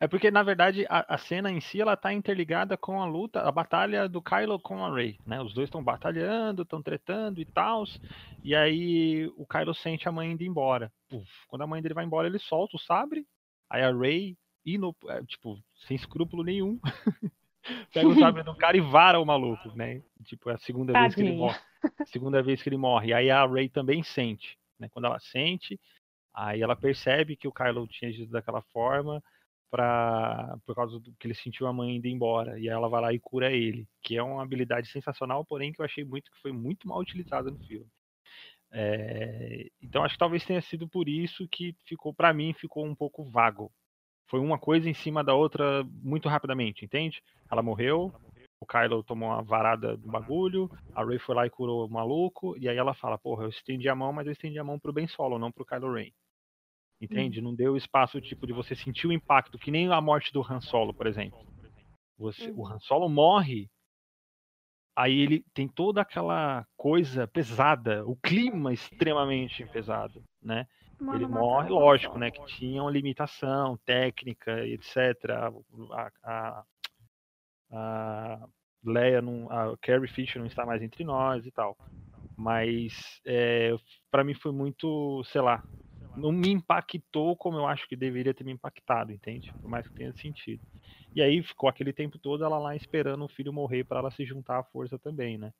É 0.00 0.08
porque, 0.08 0.30
na 0.30 0.42
verdade, 0.42 0.84
a, 0.88 1.14
a 1.14 1.16
cena 1.16 1.50
em 1.50 1.60
si, 1.60 1.80
ela 1.80 1.96
tá 1.96 2.12
interligada 2.12 2.76
com 2.76 3.00
a 3.00 3.06
luta, 3.06 3.40
a 3.40 3.50
batalha 3.50 4.08
do 4.08 4.20
Kylo 4.20 4.58
com 4.58 4.84
a 4.84 4.92
Rey, 4.92 5.18
né? 5.24 5.40
Os 5.40 5.54
dois 5.54 5.68
estão 5.68 5.82
batalhando, 5.82 6.62
estão 6.62 6.82
tretando 6.82 7.40
e 7.40 7.44
tal. 7.46 7.84
E 8.42 8.54
aí 8.56 9.26
o 9.36 9.46
Kylo 9.46 9.72
sente 9.72 10.08
a 10.08 10.12
mãe 10.12 10.32
indo 10.32 10.42
embora. 10.42 10.92
Puf, 11.08 11.30
quando 11.46 11.62
a 11.62 11.66
mãe 11.66 11.80
dele 11.80 11.94
vai 11.94 12.04
embora, 12.04 12.26
ele 12.26 12.40
solta 12.40 12.76
o 12.76 12.80
sabre. 12.80 13.26
Aí 13.70 13.82
a 13.82 13.92
Rey, 13.96 14.36
ino- 14.64 14.94
é, 15.08 15.22
tipo, 15.24 15.58
sem 15.86 15.94
escrúpulo 15.96 16.42
nenhum, 16.42 16.78
pega 17.92 18.08
o 18.08 18.18
sabre 18.18 18.42
do 18.42 18.56
cara 18.56 18.76
e 18.76 18.80
vara 18.80 19.20
o 19.20 19.24
maluco, 19.24 19.70
né? 19.76 20.02
Tipo, 20.24 20.50
é 20.50 20.54
a 20.54 20.58
segunda 20.58 20.92
vez 20.92 21.14
que 21.14 21.20
ele 21.22 21.30
Tadinha. 21.30 21.46
morre. 21.46 21.58
Segunda 22.06 22.42
vez 22.42 22.62
que 22.62 22.68
ele 22.68 22.76
morre. 22.76 23.12
Aí 23.12 23.30
a 23.30 23.46
Rey 23.46 23.68
também 23.68 24.02
sente, 24.02 24.58
né? 24.78 24.88
Quando 24.90 25.06
ela 25.06 25.18
sente, 25.20 25.80
aí 26.34 26.60
ela 26.60 26.76
percebe 26.76 27.36
que 27.36 27.48
o 27.48 27.52
Kylo 27.52 27.86
tinha 27.86 28.10
agido 28.10 28.30
daquela 28.30 28.60
forma 28.60 29.22
pra, 29.70 30.56
por 30.66 30.74
causa 30.74 31.00
do 31.00 31.12
que 31.18 31.26
ele 31.26 31.34
sentiu 31.34 31.66
a 31.66 31.72
mãe 31.72 31.96
indo 31.96 32.06
embora. 32.06 32.58
E 32.58 32.68
aí 32.68 32.74
ela 32.74 32.88
vai 32.88 33.00
lá 33.00 33.12
e 33.12 33.18
cura 33.18 33.50
ele, 33.52 33.88
que 34.02 34.16
é 34.16 34.22
uma 34.22 34.42
habilidade 34.42 34.88
sensacional, 34.90 35.44
porém 35.44 35.72
que 35.72 35.80
eu 35.80 35.84
achei 35.84 36.04
muito 36.04 36.30
que 36.30 36.40
foi 36.40 36.52
muito 36.52 36.86
mal 36.86 36.98
utilizada 37.00 37.50
no 37.50 37.58
filme. 37.60 37.86
É, 38.70 39.68
então 39.80 40.02
acho 40.02 40.14
que 40.14 40.18
talvez 40.18 40.44
tenha 40.44 40.60
sido 40.60 40.88
por 40.88 41.08
isso 41.08 41.46
que 41.48 41.74
ficou, 41.84 42.12
pra 42.12 42.32
mim, 42.32 42.52
ficou 42.52 42.84
um 42.84 42.94
pouco 42.94 43.24
vago. 43.24 43.72
Foi 44.26 44.40
uma 44.40 44.58
coisa 44.58 44.88
em 44.88 44.94
cima 44.94 45.22
da 45.22 45.34
outra 45.34 45.84
muito 46.02 46.28
rapidamente, 46.28 46.84
entende? 46.84 47.22
Ela 47.50 47.62
morreu, 47.62 48.12
o 48.60 48.66
Kylo 48.66 49.02
tomou 49.02 49.28
uma 49.28 49.42
varada 49.42 49.96
do 49.96 50.08
bagulho, 50.08 50.70
a 50.94 51.04
Rey 51.04 51.18
foi 51.18 51.34
lá 51.34 51.46
e 51.46 51.50
curou 51.50 51.86
o 51.86 51.90
maluco, 51.90 52.56
e 52.58 52.68
aí 52.68 52.76
ela 52.76 52.94
fala, 52.94 53.18
porra, 53.18 53.44
eu 53.44 53.50
estendi 53.50 53.88
a 53.88 53.94
mão, 53.94 54.12
mas 54.12 54.26
eu 54.26 54.32
estendi 54.32 54.58
a 54.58 54.64
mão 54.64 54.78
pro 54.78 54.92
Ben 54.92 55.06
Solo, 55.06 55.38
não 55.38 55.52
pro 55.52 55.66
Kylo 55.66 55.92
Ren. 55.92 56.10
Entende? 57.00 57.42
Não 57.42 57.54
deu 57.54 57.76
espaço, 57.76 58.20
tipo, 58.20 58.46
de 58.46 58.52
você 58.52 58.74
sentir 58.74 59.06
o 59.06 59.12
impacto, 59.12 59.58
que 59.58 59.70
nem 59.70 59.92
a 59.92 60.00
morte 60.00 60.32
do 60.32 60.40
Han 60.40 60.60
Solo, 60.60 60.94
por 60.94 61.06
exemplo. 61.06 61.38
Você, 62.16 62.50
O 62.56 62.66
Han 62.66 62.78
Solo 62.78 63.08
morre, 63.08 63.68
aí 64.96 65.18
ele 65.18 65.44
tem 65.52 65.68
toda 65.68 66.00
aquela 66.00 66.66
coisa 66.76 67.26
pesada, 67.26 68.06
o 68.06 68.16
clima 68.16 68.72
extremamente 68.72 69.66
pesado, 69.66 70.24
né? 70.40 70.66
Mano, 71.00 71.18
ele 71.18 71.26
morre, 71.26 71.68
lógico, 71.68 72.18
né? 72.18 72.30
Que 72.30 72.44
tinha 72.46 72.82
uma 72.82 72.90
limitação 72.90 73.76
técnica, 73.84 74.66
etc. 74.66 74.96
A, 75.92 76.12
a, 76.22 76.64
a 77.70 78.48
Leia, 78.84 79.22
não, 79.22 79.50
a 79.50 79.76
Carrie 79.78 80.08
Fisher 80.08 80.38
não 80.38 80.46
está 80.46 80.66
mais 80.66 80.82
entre 80.82 81.04
nós 81.04 81.46
e 81.46 81.50
tal. 81.50 81.76
Mas 82.36 83.20
é, 83.24 83.74
para 84.10 84.24
mim 84.24 84.34
foi 84.34 84.52
muito, 84.52 85.22
sei 85.24 85.40
lá, 85.40 85.62
não 86.16 86.32
me 86.32 86.50
impactou 86.50 87.36
como 87.36 87.56
eu 87.56 87.66
acho 87.66 87.88
que 87.88 87.96
deveria 87.96 88.34
ter 88.34 88.44
me 88.44 88.52
impactado, 88.52 89.12
entende? 89.12 89.52
Por 89.60 89.68
mais 89.68 89.86
que 89.88 89.94
tenha 89.94 90.12
sentido. 90.14 90.62
E 91.14 91.22
aí 91.22 91.42
ficou 91.42 91.68
aquele 91.68 91.92
tempo 91.92 92.18
todo 92.18 92.44
ela 92.44 92.58
lá 92.58 92.74
esperando 92.74 93.24
o 93.24 93.28
filho 93.28 93.52
morrer 93.52 93.84
para 93.84 94.00
ela 94.00 94.10
se 94.10 94.24
juntar 94.24 94.58
à 94.58 94.64
força 94.64 94.98
também, 94.98 95.38
né? 95.38 95.52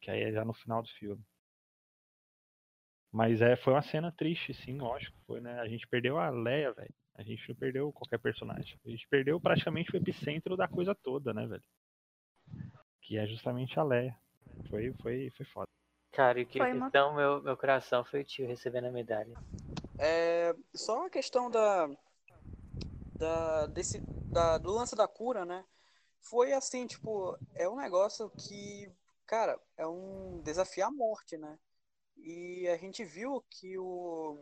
Que 0.00 0.10
aí 0.10 0.22
é 0.22 0.32
já 0.32 0.44
no 0.44 0.52
final 0.52 0.82
do 0.82 0.88
filme. 0.88 1.22
Mas 3.12 3.40
é, 3.42 3.56
foi 3.56 3.72
uma 3.72 3.82
cena 3.82 4.12
triste, 4.12 4.54
sim, 4.54 4.78
lógico. 4.78 5.16
Foi, 5.26 5.40
né? 5.40 5.58
A 5.60 5.68
gente 5.68 5.86
perdeu 5.86 6.18
a 6.18 6.30
Leia, 6.30 6.72
velho. 6.72 6.94
A 7.16 7.22
gente 7.22 7.48
não 7.48 7.56
perdeu 7.56 7.92
qualquer 7.92 8.18
personagem. 8.18 8.78
A 8.86 8.88
gente 8.88 9.06
perdeu 9.08 9.40
praticamente 9.40 9.92
o 9.92 9.96
epicentro 9.96 10.56
da 10.56 10.68
coisa 10.68 10.94
toda, 10.94 11.34
né, 11.34 11.46
velho? 11.46 11.62
Que 13.02 13.18
é 13.18 13.26
justamente 13.26 13.78
a 13.78 13.82
Leia. 13.82 14.16
Foi, 14.68 14.92
foi, 15.02 15.30
foi 15.30 15.46
foda. 15.46 15.66
Cara, 16.12 16.40
e 16.40 16.46
que 16.46 16.58
Foi 16.58 16.70
então 16.70 17.14
meu, 17.14 17.42
meu 17.42 17.56
coração 17.56 18.04
foi 18.04 18.22
o 18.22 18.24
tio 18.24 18.46
recebendo 18.46 18.86
a 18.86 18.90
medalha. 18.90 19.34
É, 19.98 20.54
só 20.74 21.06
a 21.06 21.10
questão 21.10 21.50
da, 21.50 21.88
da, 23.16 23.66
desse, 23.66 24.00
da, 24.32 24.58
do 24.58 24.72
lance 24.72 24.96
da 24.96 25.06
cura, 25.06 25.44
né? 25.44 25.64
Foi 26.22 26.52
assim, 26.52 26.86
tipo, 26.86 27.38
é 27.54 27.68
um 27.68 27.76
negócio 27.76 28.30
que, 28.30 28.90
cara, 29.26 29.58
é 29.76 29.86
um 29.86 30.40
desafio 30.42 30.86
à 30.86 30.90
morte, 30.90 31.36
né? 31.36 31.58
E 32.22 32.68
a 32.68 32.76
gente 32.76 33.04
viu 33.04 33.42
que 33.50 33.78
o, 33.78 34.38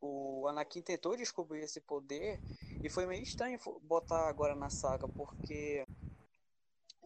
o 0.00 0.46
Anakin 0.48 0.82
tentou 0.82 1.16
descobrir 1.16 1.60
esse 1.60 1.80
poder 1.80 2.40
e 2.82 2.88
foi 2.88 3.06
meio 3.06 3.22
estranho 3.22 3.58
botar 3.82 4.28
agora 4.28 4.54
na 4.54 4.70
saga, 4.70 5.08
porque, 5.08 5.86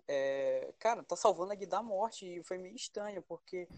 é, 0.07 0.73
cara, 0.79 1.03
tá 1.03 1.17
salvando 1.17 1.53
ele 1.53 1.67
da 1.67 1.83
morte 1.83 2.27
e 2.27 2.43
foi 2.43 2.59
meio 2.59 2.75
estranho, 2.75 3.23
porque 3.23 3.69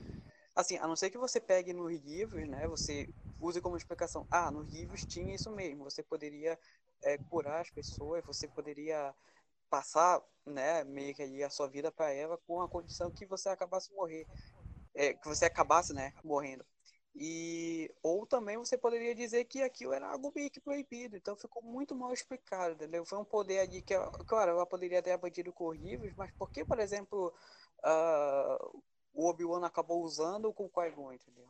assim, 0.55 0.76
a 0.78 0.86
não 0.86 0.96
ser 0.96 1.11
que 1.11 1.18
você 1.18 1.40
pegue 1.40 1.72
nos 1.72 1.92
livros, 2.01 2.48
né? 2.48 2.66
Você 2.68 3.09
use 3.40 3.61
como 3.61 3.76
explicação. 3.76 4.26
Ah, 4.30 4.51
nos 4.51 4.70
livros 4.72 5.05
tinha 5.05 5.34
isso 5.34 5.51
mesmo. 5.51 5.84
Você 5.84 6.03
poderia 6.03 6.59
é, 7.03 7.18
curar 7.18 7.61
as 7.61 7.70
pessoas, 7.70 8.24
você 8.24 8.46
poderia 8.48 9.14
passar, 9.68 10.20
né, 10.44 10.82
meio 10.82 11.14
que 11.14 11.42
a 11.44 11.48
sua 11.48 11.68
vida 11.68 11.92
para 11.92 12.11
ela 12.11 12.36
com 12.38 12.61
a 12.61 12.68
condição 12.68 13.11
que 13.11 13.24
você 13.24 13.48
acabasse 13.48 13.92
morrer, 13.92 14.26
é, 15.01 15.14
que 15.14 15.26
você 15.26 15.46
acabasse, 15.46 15.94
né, 15.94 16.12
morrendo. 16.22 16.64
E 17.14 17.92
ou 18.03 18.26
também 18.26 18.57
você 18.59 18.78
poderia 18.78 19.14
dizer 19.14 19.44
que 19.46 19.62
aquilo 19.62 19.92
era 19.92 20.07
algo 20.09 20.32
meio 20.34 20.51
que 20.51 20.61
proibido, 20.61 21.16
então 21.16 21.34
ficou 21.36 21.62
muito 21.62 21.94
mal 21.94 22.12
explicado, 22.12 22.74
entendeu? 22.74 23.05
Foi 23.05 23.18
um 23.18 23.24
poder 23.24 23.61
ali 23.61 23.82
que, 23.82 23.94
claro, 24.26 24.53
ela 24.53 24.66
poderia 24.66 25.03
ter 25.03 25.12
abatido 25.12 25.53
com 25.53 25.72
livros, 25.72 26.12
mas 26.16 26.30
por 26.32 26.51
que, 26.51 26.64
por 26.64 26.78
exemplo, 26.78 27.34
uh, 27.84 28.82
o 29.12 29.26
Obi-Wan 29.28 29.66
acabou 29.66 30.03
usando 30.05 30.53
com 30.53 30.66
o 30.66 30.70
Qui-Gon, 30.70 31.12
entendeu? 31.14 31.48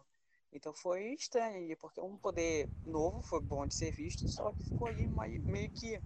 Então 0.53 0.73
foi 0.73 1.13
estranho, 1.15 1.77
porque 1.77 2.01
um 2.01 2.17
poder 2.17 2.71
novo 2.85 3.21
foi 3.23 3.41
bom 3.41 3.67
de 3.67 3.75
ser 3.75 3.91
visto, 3.93 4.29
só 4.29 4.53
que 4.53 4.65
ficou 4.65 4.89
ali 4.89 5.07
meio 5.45 5.71
que 5.71 6.01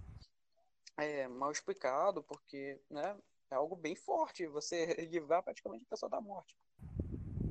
é, 0.97 1.27
mal 1.27 1.51
explicado, 1.51 2.23
porque 2.23 2.79
né, 2.89 3.17
é 3.51 3.55
algo 3.55 3.75
bem 3.75 3.95
forte, 3.95 4.47
você 4.47 4.85
livrar 5.09 5.43
praticamente 5.43 5.85
a 5.85 5.89
pessoa 5.89 6.09
da 6.09 6.19
morte. 6.19 6.55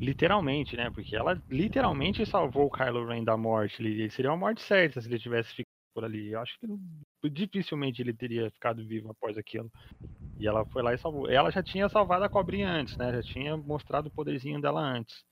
Literalmente, 0.05 0.77
né? 0.77 0.91
Porque 0.91 1.17
ela 1.17 1.43
literalmente 1.49 2.27
salvou 2.27 2.67
o 2.67 2.71
Kylo 2.71 3.07
Ren 3.07 3.25
da 3.25 3.37
morte. 3.37 3.83
Ele 3.83 4.11
seria 4.11 4.31
uma 4.31 4.37
morte 4.37 4.61
certa 4.61 5.01
se 5.01 5.09
ele 5.09 5.19
tivesse 5.19 5.51
ficado 5.51 5.67
por 5.95 6.05
ali. 6.05 6.33
Eu 6.33 6.41
acho 6.41 6.59
que 6.61 7.31
dificilmente 7.31 8.03
ele 8.03 8.13
teria 8.13 8.51
ficado 8.51 8.85
vivo 8.87 9.11
após 9.11 9.39
aquilo. 9.39 9.71
E 10.39 10.47
ela 10.47 10.67
foi 10.67 10.83
lá 10.83 10.93
e 10.93 10.99
salvou. 10.99 11.31
Ela 11.31 11.51
já 11.51 11.63
tinha 11.63 11.89
salvado 11.89 12.25
a 12.25 12.29
cobrinha 12.29 12.69
antes, 12.69 12.99
né? 12.99 13.13
Já 13.13 13.23
tinha 13.23 13.57
mostrado 13.57 14.09
o 14.09 14.11
poderzinho 14.11 14.61
dela 14.61 14.81
antes. 14.81 15.25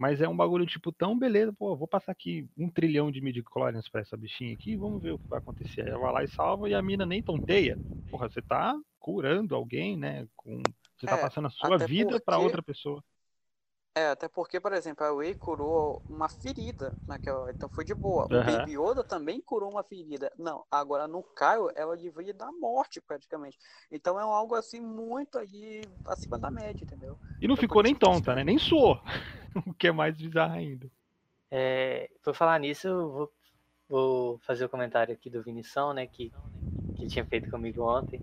Mas 0.00 0.20
é 0.20 0.28
um 0.28 0.36
bagulho, 0.36 0.64
tipo, 0.64 0.92
tão 0.92 1.18
beleza, 1.18 1.52
pô, 1.52 1.76
vou 1.76 1.88
passar 1.88 2.12
aqui 2.12 2.48
um 2.56 2.70
trilhão 2.70 3.10
de 3.10 3.20
midichlorians 3.20 3.88
pra 3.88 4.00
essa 4.00 4.16
bichinha 4.16 4.54
aqui, 4.54 4.76
vamos 4.76 5.02
ver 5.02 5.12
o 5.12 5.18
que 5.18 5.28
vai 5.28 5.40
acontecer. 5.40 5.82
Aí 5.82 5.90
ela 5.90 5.98
vai 5.98 6.12
lá 6.12 6.24
e 6.24 6.28
salva 6.28 6.68
e 6.68 6.74
a 6.74 6.80
mina 6.80 7.04
nem 7.04 7.20
tonteia. 7.20 7.76
Porra, 8.08 8.28
você 8.28 8.40
tá 8.40 8.78
curando 8.98 9.54
alguém, 9.56 9.96
né? 9.96 10.26
Com... 10.36 10.62
Você 10.96 11.06
tá 11.06 11.18
é, 11.18 11.20
passando 11.20 11.46
a 11.46 11.50
sua 11.50 11.78
vida 11.78 12.10
porque... 12.10 12.24
para 12.24 12.38
outra 12.38 12.62
pessoa. 12.62 13.02
É, 13.98 14.10
até 14.10 14.28
porque, 14.28 14.60
por 14.60 14.72
exemplo, 14.72 15.04
a 15.04 15.12
Wei 15.12 15.34
curou 15.34 16.00
uma 16.08 16.28
ferida 16.28 16.94
naquela. 17.04 17.50
Então 17.50 17.68
foi 17.68 17.84
de 17.84 17.92
boa. 17.92 18.28
Uhum. 18.30 18.40
O 18.40 18.44
Baby 18.44 18.78
Yoda 18.78 19.02
também 19.02 19.40
curou 19.40 19.68
uma 19.72 19.82
ferida. 19.82 20.32
Não, 20.38 20.64
agora 20.70 21.08
no 21.08 21.20
Caio 21.20 21.68
ela 21.74 21.96
devia 21.96 22.32
dar 22.32 22.52
morte 22.52 23.00
praticamente. 23.00 23.58
Então 23.90 24.16
é 24.16 24.22
algo 24.22 24.54
assim 24.54 24.80
muito 24.80 25.36
aí 25.36 25.82
acima 26.06 26.38
da 26.38 26.48
média, 26.48 26.84
entendeu? 26.84 27.18
E 27.40 27.48
não 27.48 27.54
então, 27.54 27.56
ficou 27.56 27.82
nem 27.82 27.92
tonta, 27.92 28.36
né? 28.36 28.44
Nem 28.44 28.56
suou. 28.56 29.02
o 29.66 29.74
que 29.74 29.88
é 29.88 29.92
mais 29.92 30.16
bizarro 30.16 30.54
ainda. 30.54 30.88
É, 31.50 32.08
por 32.22 32.36
falar 32.36 32.60
nisso, 32.60 32.86
eu 32.86 33.10
vou, 33.10 33.32
vou 33.88 34.38
fazer 34.46 34.62
o 34.62 34.66
um 34.68 34.70
comentário 34.70 35.12
aqui 35.12 35.28
do 35.28 35.42
Vinição, 35.42 35.92
né? 35.92 36.06
Que, 36.06 36.32
que 36.94 37.08
tinha 37.08 37.24
feito 37.24 37.50
comigo 37.50 37.82
ontem. 37.82 38.22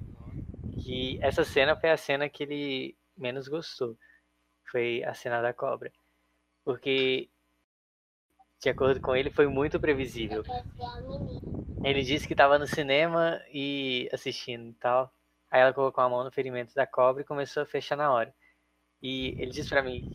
Que 0.82 1.20
essa 1.22 1.44
cena 1.44 1.76
foi 1.76 1.92
a 1.92 1.98
cena 1.98 2.30
que 2.30 2.44
ele 2.44 2.98
menos 3.18 3.50
gostou 3.50 3.98
foi 4.76 5.02
a 5.06 5.14
cena 5.14 5.42
da 5.42 5.54
cobra. 5.54 5.90
Porque, 6.66 7.30
de 8.62 8.70
acordo 8.70 9.00
com 9.00 9.16
ele, 9.16 9.30
foi 9.30 9.48
muito 9.48 9.80
previsível. 9.80 10.44
Ele 11.82 12.02
disse 12.02 12.28
que 12.28 12.34
estava 12.34 12.60
no 12.60 12.68
cinema 12.68 13.42
e 13.54 14.10
assistindo 14.12 14.72
e 14.72 14.74
tal. 14.74 15.14
Aí 15.50 15.62
ela 15.62 15.74
colocou 15.74 16.04
a 16.04 16.10
mão 16.10 16.26
no 16.26 16.32
ferimento 16.32 16.76
da 16.76 16.86
cobra 16.86 17.22
e 17.22 17.26
começou 17.26 17.64
a 17.64 17.66
fechar 17.66 17.96
na 17.96 18.12
hora. 18.12 18.36
E 19.02 19.30
ele 19.38 19.52
disse 19.52 19.70
para 19.70 19.82
mim, 19.82 20.12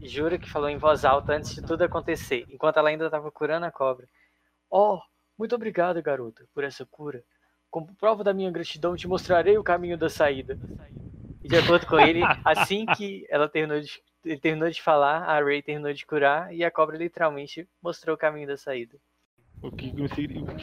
jura 0.00 0.38
que 0.38 0.48
falou 0.48 0.70
em 0.70 0.78
voz 0.78 1.04
alta 1.04 1.34
antes 1.34 1.54
de 1.54 1.60
tudo 1.60 1.82
acontecer, 1.82 2.46
enquanto 2.48 2.78
ela 2.78 2.88
ainda 2.88 3.06
estava 3.06 3.30
curando 3.30 3.66
a 3.66 3.70
cobra. 3.70 4.08
Oh, 4.70 5.00
muito 5.36 5.54
obrigado, 5.54 6.00
garota, 6.00 6.48
por 6.54 6.64
essa 6.64 6.86
cura. 6.86 7.22
Como 7.70 7.94
prova 7.96 8.24
da 8.24 8.32
minha 8.32 8.50
gratidão, 8.50 8.96
te 8.96 9.06
mostrarei 9.06 9.58
o 9.58 9.64
caminho 9.64 9.98
da 9.98 10.08
saída 10.08 10.58
de 11.44 11.56
acordo 11.56 11.86
com 11.86 11.98
ele, 11.98 12.22
assim 12.44 12.86
que 12.86 13.26
ela 13.30 13.48
terminou 13.48 13.80
de, 13.80 14.02
ele 14.24 14.40
terminou 14.40 14.70
de 14.70 14.82
falar, 14.82 15.24
a 15.24 15.42
Ray 15.42 15.62
terminou 15.62 15.92
de 15.92 16.04
curar 16.04 16.54
e 16.54 16.64
a 16.64 16.70
cobra 16.70 16.96
literalmente 16.96 17.68
mostrou 17.82 18.14
o 18.14 18.18
caminho 18.18 18.46
da 18.46 18.56
saída. 18.56 18.98
O 19.60 19.72
que, 19.72 19.92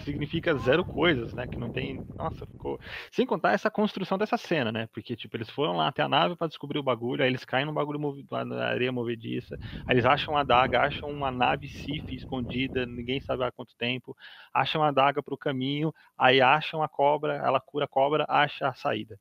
significa 0.06 0.56
zero 0.56 0.86
coisas, 0.86 1.36
né? 1.36 1.46
Que 1.46 1.60
não 1.60 1.70
tem. 1.70 2.02
Nossa, 2.18 2.46
ficou. 2.46 2.80
Sem 3.12 3.26
contar 3.26 3.52
essa 3.52 3.70
construção 3.70 4.18
dessa 4.18 4.38
cena, 4.38 4.72
né? 4.72 4.88
Porque, 4.94 5.18
tipo, 5.18 5.36
eles 5.36 5.50
foram 5.50 5.76
lá 5.76 5.90
até 5.90 6.02
a 6.02 6.08
nave 6.08 6.38
para 6.38 6.48
descobrir 6.48 6.80
o 6.80 6.84
bagulho, 6.84 7.22
aí 7.22 7.30
eles 7.30 7.44
caem 7.44 7.66
no 7.66 7.74
bagulho 7.74 8.00
movido, 8.00 8.28
na 8.46 8.68
areia 8.68 8.94
movediça, 8.94 9.60
aí 9.86 9.96
eles 9.96 10.06
acham 10.06 10.38
a 10.38 10.42
adaga, 10.42 10.80
acham 10.80 11.10
uma 11.10 11.30
nave 11.30 11.68
Sif 11.68 12.16
escondida, 12.16 12.86
ninguém 12.86 13.20
sabe 13.20 13.44
há 13.44 13.52
quanto 13.52 13.76
tempo, 13.76 14.16
acham 14.54 14.82
a 14.82 14.88
adaga 14.88 15.22
pro 15.22 15.38
caminho, 15.38 15.94
aí 16.18 16.40
acham 16.40 16.82
a 16.82 16.88
cobra, 16.88 17.36
ela 17.36 17.60
cura 17.60 17.84
a 17.84 17.90
cobra, 17.90 18.26
acha 18.30 18.66
a 18.66 18.74
saída. 18.74 19.20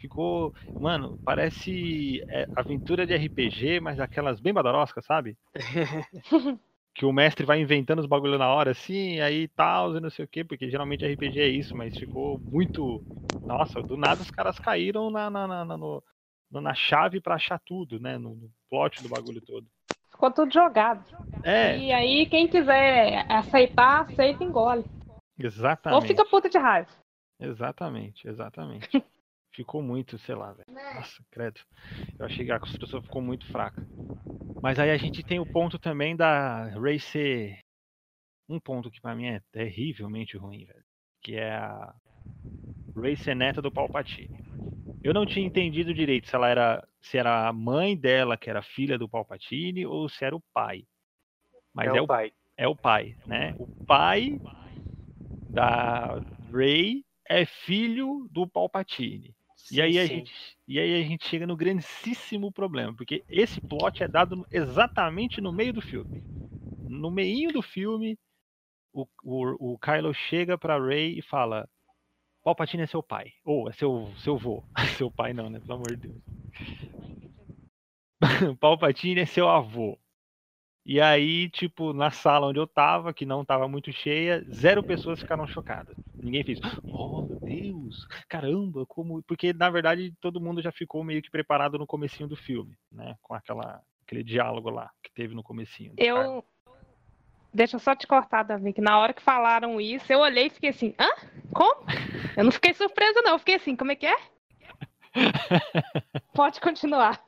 Ficou, 0.00 0.54
mano, 0.78 1.20
parece 1.22 2.24
é, 2.30 2.48
aventura 2.56 3.06
de 3.06 3.14
RPG, 3.14 3.80
mas 3.80 4.00
aquelas 4.00 4.40
bem 4.40 4.50
badaloscas, 4.50 5.04
sabe? 5.04 5.36
que 6.94 7.04
o 7.04 7.12
mestre 7.12 7.44
vai 7.44 7.60
inventando 7.60 7.98
os 7.98 8.06
bagulho 8.06 8.38
na 8.38 8.48
hora, 8.48 8.70
assim, 8.70 9.20
aí 9.20 9.46
tal, 9.48 9.94
e 9.94 10.00
não 10.00 10.08
sei 10.08 10.24
o 10.24 10.28
quê, 10.28 10.42
porque 10.42 10.70
geralmente 10.70 11.04
RPG 11.04 11.40
é 11.40 11.48
isso, 11.48 11.76
mas 11.76 11.98
ficou 11.98 12.38
muito. 12.38 13.04
Nossa, 13.44 13.82
do 13.82 13.94
nada 13.94 14.22
os 14.22 14.30
caras 14.30 14.58
caíram 14.58 15.10
na, 15.10 15.28
na, 15.28 15.46
na, 15.46 15.76
no, 15.76 16.02
na 16.50 16.74
chave 16.74 17.20
para 17.20 17.34
achar 17.34 17.58
tudo, 17.58 18.00
né? 18.00 18.16
No, 18.16 18.34
no 18.34 18.50
plot 18.70 19.02
do 19.02 19.08
bagulho 19.08 19.42
todo. 19.42 19.66
Ficou 20.10 20.30
tudo 20.30 20.52
jogado. 20.52 21.04
É. 21.44 21.76
E 21.76 21.92
aí, 21.92 22.26
quem 22.26 22.48
quiser 22.48 23.26
aceitar, 23.28 24.02
aceita 24.02 24.42
e 24.42 24.46
engole. 24.46 24.84
Exatamente. 25.38 26.00
Ou 26.00 26.06
fica 26.06 26.24
puta 26.24 26.48
de 26.48 26.58
raiva. 26.58 26.88
Exatamente, 27.38 28.26
exatamente. 28.26 28.88
ficou 29.52 29.82
muito, 29.82 30.18
sei 30.18 30.34
lá, 30.34 30.52
velho. 30.52 30.66
Nossa, 30.70 31.24
credo. 31.30 31.60
Eu 32.18 32.26
achei 32.26 32.44
que 32.44 32.52
a 32.52 32.60
construção 32.60 33.02
ficou 33.02 33.22
muito 33.22 33.46
fraca. 33.46 33.86
Mas 34.62 34.78
aí 34.78 34.90
a 34.90 34.96
gente 34.96 35.22
tem 35.22 35.40
o 35.40 35.46
ponto 35.46 35.78
também 35.78 36.14
da 36.14 36.66
Ray 36.78 36.98
ser 36.98 37.58
um 38.48 38.60
ponto 38.60 38.90
que 38.90 39.00
para 39.00 39.14
mim 39.14 39.26
é 39.26 39.40
terrivelmente 39.52 40.36
ruim, 40.36 40.64
velho. 40.64 40.84
Que 41.22 41.36
é 41.36 41.52
a 41.52 41.94
Ray 42.96 43.16
ser 43.16 43.34
neta 43.34 43.62
do 43.62 43.70
Palpatine. 43.70 44.30
Eu 45.02 45.14
não 45.14 45.24
tinha 45.24 45.46
entendido 45.46 45.94
direito 45.94 46.28
se 46.28 46.36
ela 46.36 46.48
era 46.48 46.88
se 47.00 47.16
era 47.16 47.48
a 47.48 47.52
mãe 47.52 47.96
dela 47.96 48.36
que 48.36 48.50
era 48.50 48.60
filha 48.60 48.98
do 48.98 49.08
Palpatine 49.08 49.86
ou 49.86 50.08
se 50.08 50.24
era 50.24 50.36
o 50.36 50.42
pai. 50.52 50.86
Mas 51.72 51.92
é, 51.94 51.96
é 51.96 52.02
o 52.02 52.06
pai. 52.06 52.32
É 52.56 52.68
o 52.68 52.76
pai, 52.76 53.16
né? 53.26 53.54
O 53.58 53.66
pai 53.86 54.38
da 55.54 56.20
Ray 56.52 57.04
é 57.26 57.46
filho 57.46 58.28
do 58.30 58.46
Palpatine. 58.46 59.34
Sim, 59.70 59.76
e, 59.76 59.80
aí 59.82 59.98
a 59.98 60.06
gente, 60.06 60.32
e 60.66 60.78
aí 60.80 61.00
a 61.00 61.06
gente 61.06 61.26
chega 61.28 61.46
no 61.46 61.56
grandíssimo 61.56 62.50
problema, 62.50 62.92
porque 62.94 63.24
esse 63.28 63.60
plot 63.60 64.02
é 64.02 64.08
dado 64.08 64.44
exatamente 64.50 65.40
no 65.40 65.52
meio 65.52 65.72
do 65.72 65.80
filme. 65.80 66.24
No 66.82 67.10
meio 67.10 67.52
do 67.52 67.62
filme, 67.62 68.18
o, 68.92 69.06
o, 69.22 69.74
o 69.74 69.78
Kylo 69.78 70.12
chega 70.12 70.58
pra 70.58 70.78
Rey 70.84 71.18
e 71.18 71.22
fala: 71.22 71.68
Palpatine 72.42 72.82
é 72.82 72.86
seu 72.86 73.02
pai. 73.02 73.32
Ou 73.44 73.68
é 73.68 73.72
seu, 73.72 74.12
seu 74.18 74.36
vô. 74.36 74.64
seu 74.98 75.10
pai 75.10 75.32
não, 75.32 75.48
né? 75.48 75.60
Pelo 75.60 75.74
amor 75.76 75.90
de 75.96 76.08
Deus. 76.08 76.16
Palpatine 78.60 79.20
é 79.20 79.26
seu 79.26 79.48
avô. 79.48 79.98
E 80.84 81.00
aí, 81.00 81.48
tipo, 81.50 81.92
na 81.92 82.10
sala 82.10 82.48
onde 82.48 82.58
eu 82.58 82.66
tava, 82.66 83.14
que 83.14 83.26
não 83.26 83.44
tava 83.44 83.68
muito 83.68 83.92
cheia, 83.92 84.44
zero 84.50 84.82
pessoas 84.82 85.20
ficaram 85.20 85.46
chocadas. 85.46 85.96
Ninguém 86.22 86.44
fez, 86.44 86.60
oh 86.92 87.22
meu 87.22 87.40
Deus, 87.40 88.06
caramba, 88.28 88.84
como. 88.86 89.22
Porque 89.22 89.52
na 89.52 89.70
verdade 89.70 90.12
todo 90.20 90.40
mundo 90.40 90.60
já 90.60 90.70
ficou 90.70 91.02
meio 91.02 91.22
que 91.22 91.30
preparado 91.30 91.78
no 91.78 91.86
comecinho 91.86 92.28
do 92.28 92.36
filme, 92.36 92.76
né? 92.92 93.16
Com 93.22 93.34
aquela, 93.34 93.82
aquele 94.04 94.22
diálogo 94.22 94.68
lá 94.68 94.90
que 95.02 95.10
teve 95.12 95.34
no 95.34 95.42
comecinho. 95.42 95.94
Eu. 95.96 96.16
Cara. 96.16 96.42
Deixa 97.52 97.76
eu 97.76 97.80
só 97.80 97.96
te 97.96 98.06
cortar, 98.06 98.44
Davi, 98.44 98.72
que 98.72 98.80
na 98.80 98.98
hora 98.98 99.12
que 99.12 99.22
falaram 99.22 99.80
isso, 99.80 100.12
eu 100.12 100.20
olhei 100.20 100.46
e 100.46 100.50
fiquei 100.50 100.70
assim, 100.70 100.94
hã? 101.00 101.08
Como? 101.52 101.84
Eu 102.36 102.44
não 102.44 102.52
fiquei 102.52 102.72
surpresa, 102.74 103.22
não. 103.22 103.32
Eu 103.32 103.38
fiquei 103.40 103.56
assim, 103.56 103.74
como 103.74 103.90
é 103.90 103.96
que 103.96 104.06
é? 104.06 104.16
Pode 106.32 106.60
continuar. 106.60 107.20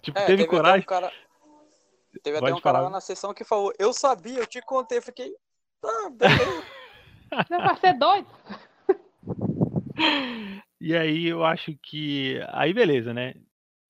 tipo, 0.00 0.16
é, 0.16 0.26
teve, 0.26 0.44
teve 0.44 0.46
coragem. 0.46 0.82
Um 0.82 0.84
cara... 0.84 1.12
Teve 2.22 2.38
Pode 2.38 2.52
até 2.52 2.58
um 2.58 2.62
falar. 2.62 2.74
cara 2.74 2.84
lá 2.84 2.90
na 2.90 3.00
sessão 3.00 3.34
que 3.34 3.42
falou, 3.42 3.72
eu 3.80 3.92
sabia, 3.92 4.38
eu 4.38 4.46
te 4.46 4.60
contei, 4.62 4.98
eu 4.98 5.02
fiquei. 5.02 5.34
Tá, 5.80 6.10
beleza. 6.10 6.64
Não 7.50 7.58
vai 7.60 7.76
ser 7.76 7.94
doido. 7.94 8.28
E 10.80 10.96
aí 10.96 11.26
eu 11.26 11.44
acho 11.44 11.76
que. 11.80 12.40
Aí 12.48 12.74
beleza, 12.74 13.14
né? 13.14 13.34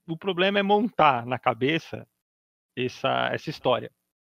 O 0.06 0.16
problema 0.16 0.58
é 0.58 0.62
montar 0.62 1.24
na 1.24 1.38
cabeça 1.38 2.06
essa, 2.76 3.30
essa 3.32 3.48
história. 3.48 3.90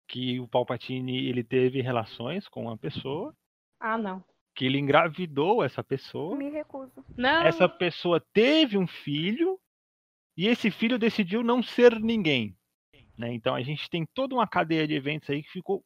Que 0.07 0.39
o 0.39 0.47
Palpatine 0.47 1.27
ele 1.27 1.43
teve 1.43 1.81
relações 1.81 2.47
com 2.47 2.63
uma 2.63 2.77
pessoa. 2.77 3.35
Ah, 3.79 3.97
não. 3.97 4.23
Que 4.55 4.65
ele 4.65 4.79
engravidou 4.79 5.63
essa 5.63 5.83
pessoa. 5.83 6.35
Me 6.35 6.49
recuso. 6.49 7.05
Não. 7.15 7.43
Essa 7.43 7.69
pessoa 7.69 8.19
teve 8.33 8.75
um 8.75 8.87
filho. 8.87 9.59
E 10.35 10.47
esse 10.47 10.71
filho 10.71 10.97
decidiu 10.97 11.43
não 11.43 11.61
ser 11.61 11.99
ninguém. 11.99 12.57
Né? 13.17 13.33
Então 13.33 13.53
a 13.53 13.61
gente 13.61 13.89
tem 13.89 14.05
toda 14.15 14.33
uma 14.33 14.47
cadeia 14.47 14.87
de 14.87 14.93
eventos 14.93 15.29
aí 15.29 15.43
que 15.43 15.51
ficou 15.51 15.83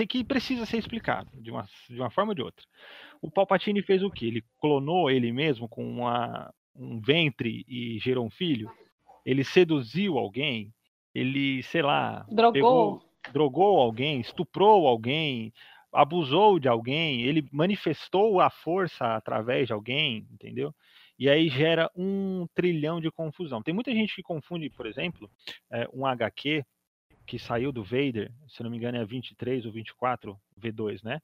tem 0.00 0.06
que 0.06 0.24
precisa 0.24 0.64
ser 0.64 0.78
explicado 0.78 1.30
de 1.34 1.50
uma, 1.50 1.68
de 1.88 2.00
uma 2.00 2.10
forma 2.10 2.30
ou 2.30 2.34
de 2.34 2.42
outra. 2.42 2.64
O 3.20 3.30
Palpatine 3.30 3.82
fez 3.82 4.02
o 4.02 4.10
que? 4.10 4.26
Ele 4.26 4.44
clonou 4.58 5.10
ele 5.10 5.30
mesmo 5.30 5.68
com 5.68 5.86
uma, 5.86 6.52
um 6.74 6.98
ventre 7.00 7.64
e 7.68 7.98
gerou 7.98 8.24
um 8.24 8.30
filho? 8.30 8.70
Ele 9.26 9.44
seduziu 9.44 10.16
alguém? 10.16 10.72
Ele, 11.14 11.62
sei 11.64 11.82
lá, 11.82 12.24
Drogou. 12.30 12.52
pegou- 12.52 13.02
drogou 13.30 13.78
alguém, 13.78 14.20
estuprou 14.20 14.86
alguém, 14.86 15.52
abusou 15.92 16.58
de 16.58 16.68
alguém, 16.68 17.22
ele 17.22 17.46
manifestou 17.52 18.40
a 18.40 18.48
força 18.48 19.14
através 19.14 19.66
de 19.66 19.74
alguém, 19.74 20.26
entendeu? 20.32 20.74
E 21.18 21.28
aí 21.28 21.50
gera 21.50 21.90
um 21.94 22.46
trilhão 22.54 22.98
de 23.02 23.10
confusão. 23.10 23.62
Tem 23.62 23.74
muita 23.74 23.92
gente 23.92 24.14
que 24.14 24.22
confunde, 24.22 24.70
por 24.70 24.86
exemplo, 24.86 25.30
é, 25.70 25.86
um 25.92 26.06
HQ 26.06 26.64
que 27.30 27.38
saiu 27.38 27.70
do 27.70 27.84
Vader, 27.84 28.32
se 28.48 28.60
não 28.60 28.68
me 28.68 28.76
engano 28.76 28.98
é 28.98 29.02
a 29.02 29.04
23 29.04 29.64
ou 29.64 29.70
24 29.70 30.36
V2, 30.60 31.00
né? 31.04 31.20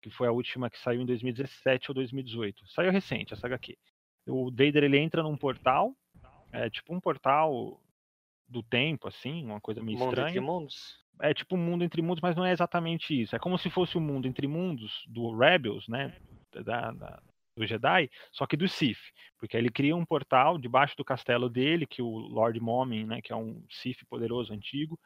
Que 0.00 0.08
foi 0.08 0.26
a 0.26 0.32
última 0.32 0.70
que 0.70 0.78
saiu 0.78 1.02
em 1.02 1.04
2017 1.06 1.90
ou 1.90 1.94
2018. 1.94 2.66
Saiu 2.68 2.90
recente 2.90 3.34
essa 3.34 3.46
HQ. 3.46 3.76
O 4.26 4.50
Vader 4.50 4.84
ele 4.84 4.98
entra 4.98 5.22
num 5.22 5.36
portal, 5.36 5.94
é 6.50 6.70
tipo 6.70 6.94
um 6.94 7.00
portal 7.00 7.78
do 8.48 8.62
tempo, 8.62 9.06
assim, 9.06 9.44
uma 9.44 9.60
coisa 9.60 9.82
meio 9.82 9.98
Mundo 9.98 10.08
estranha 10.08 10.28
entre 10.30 10.40
mundos? 10.40 10.98
é 11.20 11.34
tipo 11.34 11.54
um 11.56 11.58
mundo 11.58 11.84
entre 11.84 12.00
mundos, 12.00 12.22
mas 12.22 12.34
não 12.34 12.46
é 12.46 12.52
exatamente 12.52 13.20
isso. 13.20 13.36
É 13.36 13.38
como 13.38 13.58
se 13.58 13.68
fosse 13.68 13.98
o 13.98 14.00
mundo 14.00 14.26
entre 14.26 14.46
mundos 14.48 15.04
do 15.06 15.36
Rebels, 15.36 15.86
né? 15.88 16.16
Da, 16.64 16.90
da- 16.90 17.22
do 17.60 17.66
Jedi, 17.66 18.10
só 18.32 18.46
que 18.46 18.56
do 18.56 18.68
Sith. 18.68 18.98
Porque 19.38 19.56
ele 19.56 19.70
cria 19.70 19.96
um 19.96 20.04
portal 20.04 20.58
debaixo 20.58 20.96
do 20.96 21.04
castelo 21.04 21.48
dele, 21.48 21.86
que 21.86 22.02
o 22.02 22.08
Lord 22.08 22.58
Momin, 22.60 23.04
né? 23.04 23.22
Que 23.22 23.32
é 23.32 23.36
um 23.36 23.64
Sith 23.70 24.04
poderoso 24.08 24.52
antigo, 24.52 24.98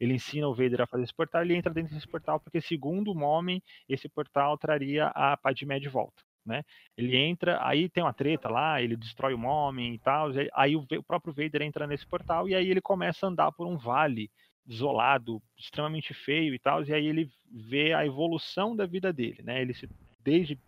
ele 0.00 0.14
ensina 0.14 0.48
o 0.48 0.54
Vader 0.54 0.82
a 0.82 0.86
fazer 0.86 1.04
esse 1.04 1.14
portal, 1.14 1.42
ele 1.42 1.54
entra 1.54 1.72
dentro 1.72 1.94
desse 1.94 2.08
portal, 2.08 2.40
porque 2.40 2.60
segundo 2.60 3.10
o 3.10 3.14
Momin, 3.14 3.60
esse 3.88 4.08
portal 4.08 4.56
traria 4.56 5.08
a 5.08 5.36
Padmé 5.36 5.78
de 5.78 5.88
volta. 5.88 6.22
Né? 6.44 6.64
Ele 6.96 7.16
entra, 7.16 7.64
aí 7.64 7.88
tem 7.88 8.02
uma 8.02 8.12
treta 8.12 8.48
lá, 8.48 8.82
ele 8.82 8.96
destrói 8.96 9.32
o 9.32 9.38
Momin 9.38 9.94
e 9.94 9.98
tal, 9.98 10.30
aí 10.54 10.74
o, 10.74 10.80
o 10.80 11.02
próprio 11.02 11.32
Vader 11.32 11.62
entra 11.62 11.86
nesse 11.86 12.04
portal 12.04 12.48
e 12.48 12.54
aí 12.54 12.68
ele 12.68 12.80
começa 12.80 13.26
a 13.26 13.28
andar 13.28 13.52
por 13.52 13.66
um 13.66 13.76
vale 13.76 14.28
desolado, 14.64 15.40
extremamente 15.56 16.12
feio 16.14 16.54
e 16.54 16.58
tal, 16.58 16.84
e 16.84 16.92
aí 16.92 17.06
ele 17.06 17.30
vê 17.50 17.92
a 17.92 18.04
evolução 18.04 18.74
da 18.74 18.86
vida 18.86 19.12
dele, 19.12 19.42
né? 19.42 19.60
Ele 19.60 19.74
se 19.74 19.88
desde 20.22 20.58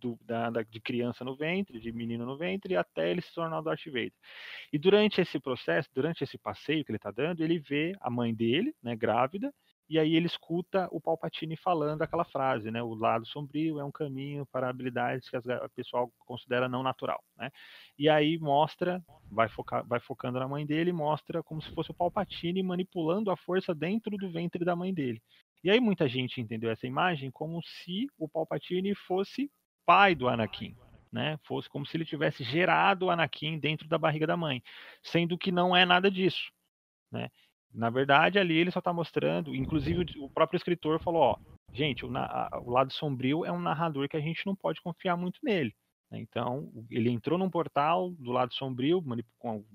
do- 0.00 0.18
da, 0.22 0.50
da- 0.50 0.62
de 0.62 0.80
criança 0.80 1.24
no 1.24 1.36
ventre, 1.36 1.80
de 1.80 1.92
menino 1.92 2.24
no 2.26 2.36
ventre, 2.36 2.76
até 2.76 3.10
ele 3.10 3.20
se 3.20 3.32
tornar 3.34 3.58
o 3.58 3.62
Darth 3.62 3.84
Vader. 3.86 4.12
E 4.72 4.78
durante 4.78 5.20
esse 5.20 5.38
processo, 5.40 5.88
durante 5.94 6.24
esse 6.24 6.38
passeio 6.38 6.84
que 6.84 6.90
ele 6.90 6.96
está 6.96 7.10
dando, 7.10 7.42
ele 7.42 7.58
vê 7.58 7.94
a 8.00 8.10
mãe 8.10 8.34
dele, 8.34 8.74
né, 8.82 8.96
grávida, 8.96 9.52
e 9.88 9.98
aí 9.98 10.14
ele 10.14 10.26
escuta 10.26 10.86
o 10.92 11.00
Palpatine 11.00 11.56
falando 11.56 12.02
aquela 12.02 12.24
frase, 12.24 12.70
né? 12.70 12.82
O 12.82 12.94
lado 12.94 13.26
sombrio 13.26 13.80
é 13.80 13.84
um 13.84 13.90
caminho 13.90 14.44
para 14.52 14.68
habilidades 14.68 15.30
que 15.30 15.36
o 15.38 15.70
pessoal 15.74 16.12
considera 16.26 16.68
não 16.68 16.82
natural, 16.82 17.24
né? 17.38 17.50
E 17.98 18.06
aí 18.06 18.38
mostra, 18.38 19.02
vai, 19.30 19.48
focar, 19.48 19.86
vai 19.86 19.98
focando 19.98 20.38
na 20.38 20.46
mãe 20.46 20.66
dele, 20.66 20.92
mostra 20.92 21.42
como 21.42 21.62
se 21.62 21.70
fosse 21.74 21.90
o 21.90 21.94
Palpatine 21.94 22.62
manipulando 22.62 23.30
a 23.30 23.36
força 23.36 23.74
dentro 23.74 24.14
do 24.18 24.30
ventre 24.30 24.62
da 24.62 24.76
mãe 24.76 24.92
dele. 24.92 25.22
E 25.64 25.70
aí 25.70 25.80
muita 25.80 26.06
gente 26.06 26.38
entendeu 26.38 26.70
essa 26.70 26.86
imagem 26.86 27.30
como 27.30 27.60
se 27.62 28.08
o 28.18 28.28
Palpatine 28.28 28.94
fosse 28.94 29.50
pai 29.88 30.14
do 30.14 30.28
Anakin, 30.28 30.76
né? 31.10 31.38
Fosse 31.44 31.66
como 31.66 31.86
se 31.86 31.96
ele 31.96 32.04
tivesse 32.04 32.44
gerado 32.44 33.06
o 33.06 33.10
Anakin 33.10 33.58
dentro 33.58 33.88
da 33.88 33.96
barriga 33.96 34.26
da 34.26 34.36
mãe, 34.36 34.62
sendo 35.02 35.38
que 35.38 35.50
não 35.50 35.74
é 35.74 35.86
nada 35.86 36.10
disso, 36.10 36.52
né? 37.10 37.30
Na 37.72 37.88
verdade, 37.88 38.38
ali 38.38 38.54
ele 38.54 38.70
só 38.70 38.80
está 38.80 38.92
mostrando, 38.92 39.54
inclusive 39.54 40.04
o- 40.18 40.28
próprio 40.28 40.58
escritor 40.58 41.00
falou, 41.00 41.22
ó, 41.22 41.36
gente, 41.72 42.04
o, 42.04 42.08
o 42.10 42.70
lado 42.70 42.92
sombrio 42.92 43.46
é 43.46 43.50
um 43.52 43.60
narrador 43.60 44.06
que 44.10 44.16
a 44.18 44.20
gente 44.20 44.44
não 44.44 44.54
pode 44.54 44.78
confiar 44.82 45.16
muito 45.16 45.40
nele. 45.42 45.74
Né? 46.10 46.18
Então, 46.18 46.70
o- 46.74 46.86
ele 46.90 47.10
entrou 47.10 47.38
num 47.38 47.50
portal 47.50 48.10
do 48.12 48.32
lado 48.32 48.52
sombrio, 48.54 49.02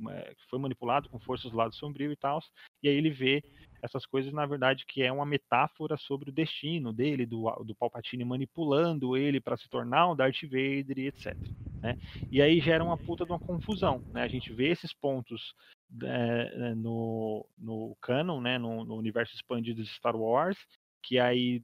é, 0.10 0.34
foi 0.50 0.60
manipulado 0.60 1.10
com 1.10 1.20
forças 1.20 1.52
do 1.52 1.58
lado 1.58 1.76
sombrio 1.76 2.12
e 2.12 2.16
tal, 2.16 2.40
e 2.82 2.90
aí 2.90 2.96
ele 2.96 3.10
vê 3.10 3.44
essas 3.82 4.06
coisas, 4.06 4.32
na 4.32 4.46
verdade, 4.46 4.86
que 4.86 5.04
é 5.04 5.12
uma 5.12 5.26
metáfora 5.26 5.98
sobre 5.98 6.30
o 6.30 6.34
destino 6.34 6.94
dele, 6.94 7.26
do, 7.26 7.50
do 7.66 7.76
Palpatine 7.76 8.24
manipulando 8.24 9.18
ele 9.18 9.42
para 9.42 9.58
se 9.58 9.68
tornar 9.70 10.10
um 10.10 10.16
Darth 10.16 10.42
Vader 10.44 10.98
e 10.98 11.08
etc. 11.08 11.36
né? 11.82 11.98
E 12.32 12.42
aí 12.42 12.62
gera 12.62 12.84
uma 12.84 12.98
puta 12.98 13.26
de 13.26 13.32
uma 13.32 13.40
confusão. 13.40 14.02
Né? 14.14 14.24
A 14.24 14.28
gente 14.28 14.54
vê 14.54 14.70
esses 14.70 14.94
pontos 14.94 15.54
é, 16.02 16.74
no, 16.76 17.46
no 17.58 17.96
canon, 18.02 18.40
né? 18.40 18.58
no, 18.58 18.86
no 18.86 18.96
universo 18.96 19.36
expandido 19.36 19.84
de 19.84 19.90
Star 19.90 20.16
Wars, 20.16 20.58
que 21.04 21.20
aí 21.20 21.62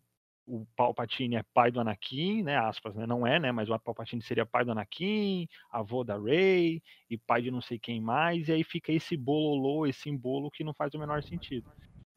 o 0.50 0.66
Palpatine 0.76 1.36
é 1.36 1.43
pai 1.54 1.72
do 1.72 1.80
Anakin, 1.80 2.43
né? 2.43 2.58
Aspas, 2.58 2.95
né? 2.95 3.06
Não 3.06 3.26
é, 3.28 3.39
né? 3.39 3.52
Mas 3.52 3.70
o 3.70 3.80
Palpatine 3.80 4.22
seria 4.22 4.45
pai 4.45 4.66
do 4.66 4.72
Anakin, 4.72 5.47
avô 5.72 6.04
da 6.04 6.18
Rey 6.18 6.82
e 7.10 7.18
pai 7.18 7.41
de 7.43 7.52
não 7.52 7.62
sei 7.62 7.78
quem 7.80 8.02
mais, 8.02 8.47
e 8.47 8.54
aí 8.54 8.64
fica 8.64 8.91
esse 8.91 9.16
bololô, 9.16 9.86
esse 9.86 10.02
símbolo 10.02 10.50
que 10.52 10.64
não 10.64 10.74
faz 10.74 10.93
o 10.93 11.00
menor 11.00 11.22
sentido. 11.24 11.66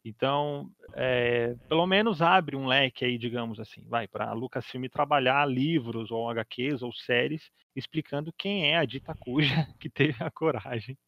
Então, 0.05 0.71
é, 0.95 1.55
pelo 1.69 1.87
menos 1.87 2.23
abre 2.23 2.57
um 2.57 2.67
leque 2.67 3.05
aí, 3.05 3.19
digamos 3.19 3.61
assim, 3.61 3.83
vai 3.89 4.09
para 4.09 4.29
a 4.29 4.33
Lucasfilm 4.33 4.85
trabalhar 4.89 5.47
livros 5.49 6.11
ou 6.11 6.29
HQs 6.31 6.83
ou 6.83 6.93
séries 6.93 7.51
explicando 7.77 8.33
quem 8.37 8.73
é 8.73 8.79
a 8.79 8.85
dita 8.85 9.15
cuja 9.19 9.55
que 9.81 9.89
teve 9.91 10.23
a 10.25 10.31
coragem 10.31 10.99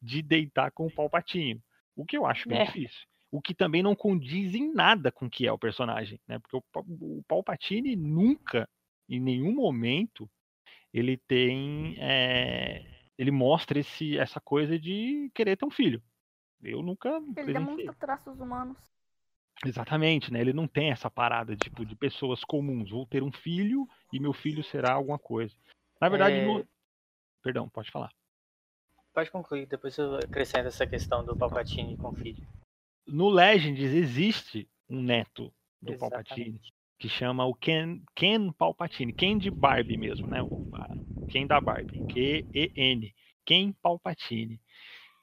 de 0.00 0.22
deitar 0.22 0.70
com 0.72 0.86
o 0.86 0.90
Palpatine. 0.92 1.62
O 1.96 2.04
que 2.06 2.16
eu 2.16 2.26
acho 2.26 2.48
bem 2.48 2.60
É. 2.60 2.64
difícil. 2.64 3.06
O 3.32 3.40
que 3.40 3.54
também 3.54 3.82
não 3.82 3.96
condiz 3.96 4.54
em 4.54 4.72
nada 4.72 5.10
com 5.10 5.24
o 5.24 5.30
que 5.30 5.46
é 5.46 5.52
o 5.52 5.58
personagem, 5.58 6.20
né? 6.28 6.38
Porque 6.38 6.54
o, 6.56 6.62
o 7.00 7.24
Palpatine 7.26 7.96
nunca, 7.96 8.68
em 9.08 9.18
nenhum 9.18 9.54
momento, 9.54 10.30
ele 10.92 11.16
tem, 11.16 11.96
é, 11.98 12.84
ele 13.16 13.30
mostra 13.30 13.78
esse, 13.78 14.18
essa 14.18 14.38
coisa 14.38 14.78
de 14.78 15.30
querer 15.34 15.56
ter 15.56 15.64
um 15.64 15.70
filho. 15.70 16.02
Eu 16.62 16.82
nunca 16.82 17.08
Ele 17.08 17.32
presenciei. 17.32 17.54
demonstra 17.54 17.94
traços 17.94 18.38
humanos. 18.38 18.76
Exatamente, 19.64 20.32
né? 20.32 20.40
Ele 20.40 20.52
não 20.52 20.68
tem 20.68 20.90
essa 20.90 21.10
parada 21.10 21.56
tipo 21.56 21.86
de 21.86 21.96
pessoas 21.96 22.44
comuns. 22.44 22.90
Vou 22.90 23.06
ter 23.06 23.22
um 23.22 23.32
filho 23.32 23.88
e 24.12 24.20
meu 24.20 24.32
filho 24.32 24.62
será 24.62 24.92
alguma 24.92 25.18
coisa. 25.18 25.56
Na 26.00 26.08
verdade, 26.08 26.36
É. 26.36 26.44
no... 26.46 26.66
perdão, 27.42 27.68
pode 27.68 27.90
falar. 27.90 28.12
Pode 29.14 29.30
concluir, 29.30 29.66
depois 29.66 29.96
eu 29.96 30.16
acrescento 30.16 30.66
essa 30.66 30.86
questão 30.86 31.24
do 31.24 31.36
Palpatine 31.36 31.96
com 31.96 32.08
o 32.08 32.14
filho. 32.14 32.46
No 33.06 33.28
Legends 33.28 33.80
existe 33.80 34.68
um 34.88 35.02
neto 35.02 35.52
do 35.80 35.92
Exatamente. 35.92 36.28
Palpatine 36.28 36.60
que 36.98 37.08
chama 37.08 37.44
o 37.44 37.52
Ken, 37.52 38.00
Ken 38.14 38.52
Palpatine, 38.52 39.12
Ken 39.12 39.36
de 39.36 39.50
Barbie 39.50 39.96
mesmo, 39.96 40.28
né? 40.28 40.40
O, 40.40 40.68
Ken 41.28 41.48
da 41.48 41.60
Barbie, 41.60 42.00
Q-E-N, 42.06 43.12
Ken 43.44 43.72
Palpatine. 43.82 44.60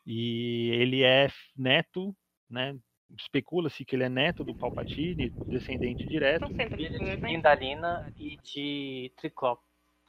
E 0.06 0.72
ele 0.74 1.04
é 1.04 1.30
neto, 1.56 2.14
né? 2.50 2.78
Especula-se 3.18 3.86
que 3.86 3.96
ele 3.96 4.04
é 4.04 4.10
neto 4.10 4.44
do 4.44 4.54
Palpatine, 4.54 5.34
descendente 5.48 6.06
direto. 6.10 6.50
Filho 6.50 6.90
de 6.90 6.98
dois, 6.98 7.22
né? 7.22 7.34
Indalina 7.34 8.12
e 8.20 8.38
de 8.38 9.14
Triclop, 9.16 9.62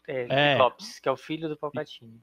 é, 0.09 0.23
É. 0.23 0.49
Triclops, 0.57 0.99
que 0.99 1.09
é 1.09 1.13
o 1.13 1.17
filho 1.17 1.49
do 1.49 1.57
Palpatine. 1.57 2.21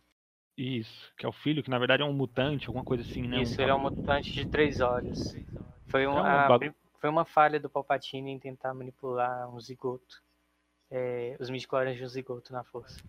Isso, 0.57 1.13
que 1.15 1.25
é 1.25 1.29
o 1.29 1.31
filho, 1.31 1.61
que 1.61 1.69
na 1.69 1.77
verdade 1.77 2.01
é 2.01 2.05
um 2.05 2.13
mutante, 2.13 2.67
alguma 2.67 2.83
coisa 2.83 3.03
assim, 3.03 3.27
né? 3.27 3.41
Isso, 3.43 3.61
ele 3.61 3.69
é 3.69 3.73
um 3.75 3.79
mutante 3.79 4.33
de 4.33 4.45
três 4.45 4.79
olhos. 4.81 5.35
Foi, 5.87 6.07
um, 6.07 6.17
É 6.17 6.21
um 6.21 6.25
a 6.25 6.47
bagu- 6.47 6.59
prim- 6.59 6.73
foi 6.99 7.09
uma 7.09 7.25
falha 7.25 7.59
do 7.59 7.69
Palpatine 7.69 8.31
em 8.31 8.39
tentar 8.39 8.73
manipular 8.73 9.53
um 9.53 9.59
zigoto. 9.59 10.21
É, 10.89 11.35
os 11.39 11.49
midichlorians 11.49 11.97
de 11.97 12.03
um 12.03 12.07
zigoto 12.07 12.51
na 12.53 12.63
força. 12.63 13.03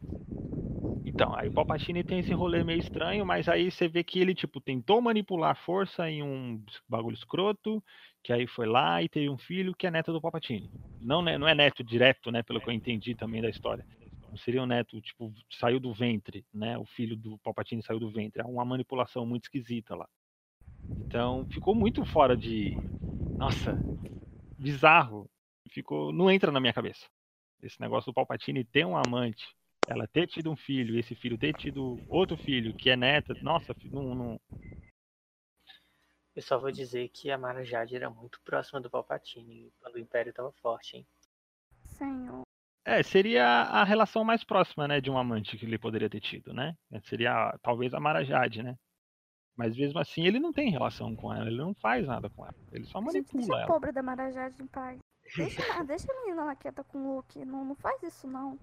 Então, 1.06 1.32
aí 1.34 1.48
o 1.48 1.52
Palpatine 1.52 2.04
tem 2.04 2.18
esse 2.18 2.34
rolê 2.34 2.62
meio 2.62 2.78
estranho, 2.78 3.24
mas 3.24 3.48
aí 3.48 3.70
você 3.70 3.88
vê 3.88 4.04
que 4.04 4.18
ele, 4.20 4.34
tipo, 4.34 4.60
tentou 4.60 5.00
manipular 5.00 5.52
a 5.52 5.54
força 5.54 6.10
em 6.10 6.22
um 6.22 6.62
bagulho 6.88 7.14
escroto, 7.14 7.82
que 8.22 8.32
aí 8.32 8.46
foi 8.46 8.66
lá 8.66 9.02
e 9.02 9.08
teve 9.08 9.30
um 9.30 9.38
filho 9.38 9.74
que 9.74 9.86
é 9.86 9.90
neto 9.90 10.12
do 10.12 10.20
Palpatine. 10.20 10.70
Não, 11.00 11.22
né, 11.22 11.38
não 11.38 11.48
é 11.48 11.54
neto 11.54 11.82
direto, 11.82 12.30
né, 12.30 12.42
pelo 12.42 12.60
que 12.60 12.68
eu 12.68 12.74
entendi 12.74 13.14
também 13.14 13.40
da 13.40 13.48
história. 13.48 13.86
Não 14.30 14.36
seria 14.36 14.62
um 14.62 14.66
neto, 14.66 15.00
tipo, 15.00 15.32
saiu 15.50 15.80
do 15.80 15.92
ventre, 15.92 16.44
né, 16.52 16.76
o 16.76 16.84
filho 16.84 17.16
do 17.16 17.38
Palpatine 17.38 17.82
saiu 17.82 17.98
do 17.98 18.10
ventre. 18.10 18.42
É 18.42 18.44
uma 18.44 18.64
manipulação 18.64 19.24
muito 19.24 19.44
esquisita 19.44 19.94
lá. 19.94 20.08
Então, 20.98 21.46
ficou 21.50 21.74
muito 21.74 22.04
fora 22.04 22.36
de... 22.36 22.76
Nossa, 23.38 23.82
bizarro. 24.58 25.30
Ficou, 25.70 26.12
não 26.12 26.30
entra 26.30 26.50
na 26.50 26.60
minha 26.60 26.72
cabeça. 26.72 27.06
Esse 27.62 27.80
negócio 27.80 28.10
do 28.10 28.14
Palpatine 28.14 28.64
ter 28.64 28.84
um 28.84 28.96
amante 28.96 29.46
ela 29.86 30.06
ter 30.06 30.26
tido 30.26 30.50
um 30.50 30.56
filho 30.56 30.98
esse 30.98 31.14
filho 31.14 31.38
ter 31.38 31.54
tido 31.54 31.98
outro 32.08 32.36
filho 32.36 32.74
que 32.74 32.90
é 32.90 32.96
neta, 32.96 33.34
nossa, 33.42 33.74
não, 33.90 34.14
não, 34.14 34.40
Eu 36.38 36.42
só 36.42 36.56
vou 36.56 36.70
dizer 36.70 37.08
que 37.08 37.32
a 37.32 37.36
Mara 37.36 37.64
Jade 37.64 37.96
era 37.96 38.08
muito 38.08 38.40
próxima 38.42 38.80
do 38.80 38.88
Palpatine 38.88 39.72
quando 39.80 39.96
o 39.96 39.98
Império 39.98 40.32
tava 40.32 40.52
forte, 40.52 40.98
hein? 40.98 41.06
Senhor. 41.84 42.47
É, 42.88 43.02
seria 43.02 43.44
a 43.44 43.84
relação 43.84 44.24
mais 44.24 44.42
próxima, 44.42 44.88
né, 44.88 44.98
de 44.98 45.10
um 45.10 45.18
amante 45.18 45.58
que 45.58 45.66
ele 45.66 45.78
poderia 45.78 46.08
ter 46.08 46.20
tido, 46.20 46.54
né? 46.54 46.74
Seria 47.02 47.54
talvez 47.62 47.92
a 47.92 48.00
Mara 48.00 48.24
Jade, 48.24 48.62
né? 48.62 48.76
Mas 49.54 49.76
mesmo 49.76 49.98
assim 49.98 50.24
ele 50.24 50.40
não 50.40 50.52
tem 50.52 50.70
relação 50.70 51.14
com 51.14 51.34
ela, 51.34 51.48
ele 51.48 51.58
não 51.58 51.74
faz 51.74 52.06
nada 52.06 52.30
com 52.30 52.46
ela. 52.46 52.54
Ele 52.72 52.84
só 52.86 53.00
Gente, 53.00 53.34
deixa 53.34 53.34
manipula 53.34 53.56
a 53.56 53.60
ela. 53.60 53.66
pobre 53.66 53.92
da 53.92 54.02
Marajade 54.02 54.62
em 54.62 54.66
paz. 54.66 54.98
Deixa, 55.36 55.60
deixa 55.84 56.10
a 56.10 56.20
menina 56.20 56.44
lá 56.44 56.56
quieta 56.56 56.82
com 56.82 56.98
o 56.98 57.16
Luke. 57.16 57.44
Não, 57.44 57.64
não 57.64 57.74
faz 57.74 58.02
isso, 58.02 58.26
não. 58.26 58.58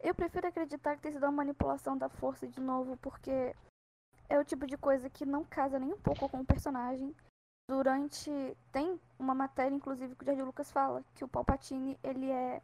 Eu 0.00 0.14
prefiro 0.14 0.48
acreditar 0.48 0.96
que 0.96 1.02
tem 1.02 1.12
sido 1.12 1.22
uma 1.24 1.32
manipulação 1.32 1.96
da 1.96 2.08
força 2.08 2.48
de 2.48 2.60
novo, 2.60 2.96
porque 2.96 3.54
é 4.28 4.38
o 4.38 4.44
tipo 4.44 4.66
de 4.66 4.76
coisa 4.76 5.08
que 5.08 5.24
não 5.24 5.44
casa 5.44 5.78
nem 5.78 5.92
um 5.92 6.00
pouco 6.00 6.28
com 6.28 6.40
o 6.40 6.46
personagem. 6.46 7.14
Durante. 7.68 8.30
Tem 8.72 8.98
uma 9.18 9.34
matéria, 9.34 9.76
inclusive, 9.76 10.16
que 10.16 10.22
o 10.22 10.24
George 10.24 10.42
Lucas 10.42 10.72
fala, 10.72 11.04
que 11.14 11.22
o 11.22 11.28
Palpatine, 11.28 11.96
ele 12.02 12.28
é 12.28 12.60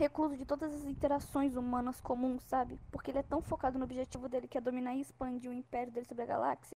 recluso 0.00 0.36
de 0.36 0.46
todas 0.46 0.74
as 0.74 0.84
interações 0.84 1.54
humanas 1.54 2.00
comuns, 2.00 2.42
sabe? 2.44 2.80
Porque 2.90 3.10
ele 3.10 3.18
é 3.18 3.22
tão 3.22 3.42
focado 3.42 3.78
no 3.78 3.84
objetivo 3.84 4.28
dele, 4.28 4.48
que 4.48 4.58
é 4.58 4.60
dominar 4.60 4.94
e 4.94 5.00
expandir 5.00 5.50
o 5.50 5.54
império 5.54 5.92
dele 5.92 6.06
sobre 6.06 6.24
a 6.24 6.26
galáxia, 6.26 6.74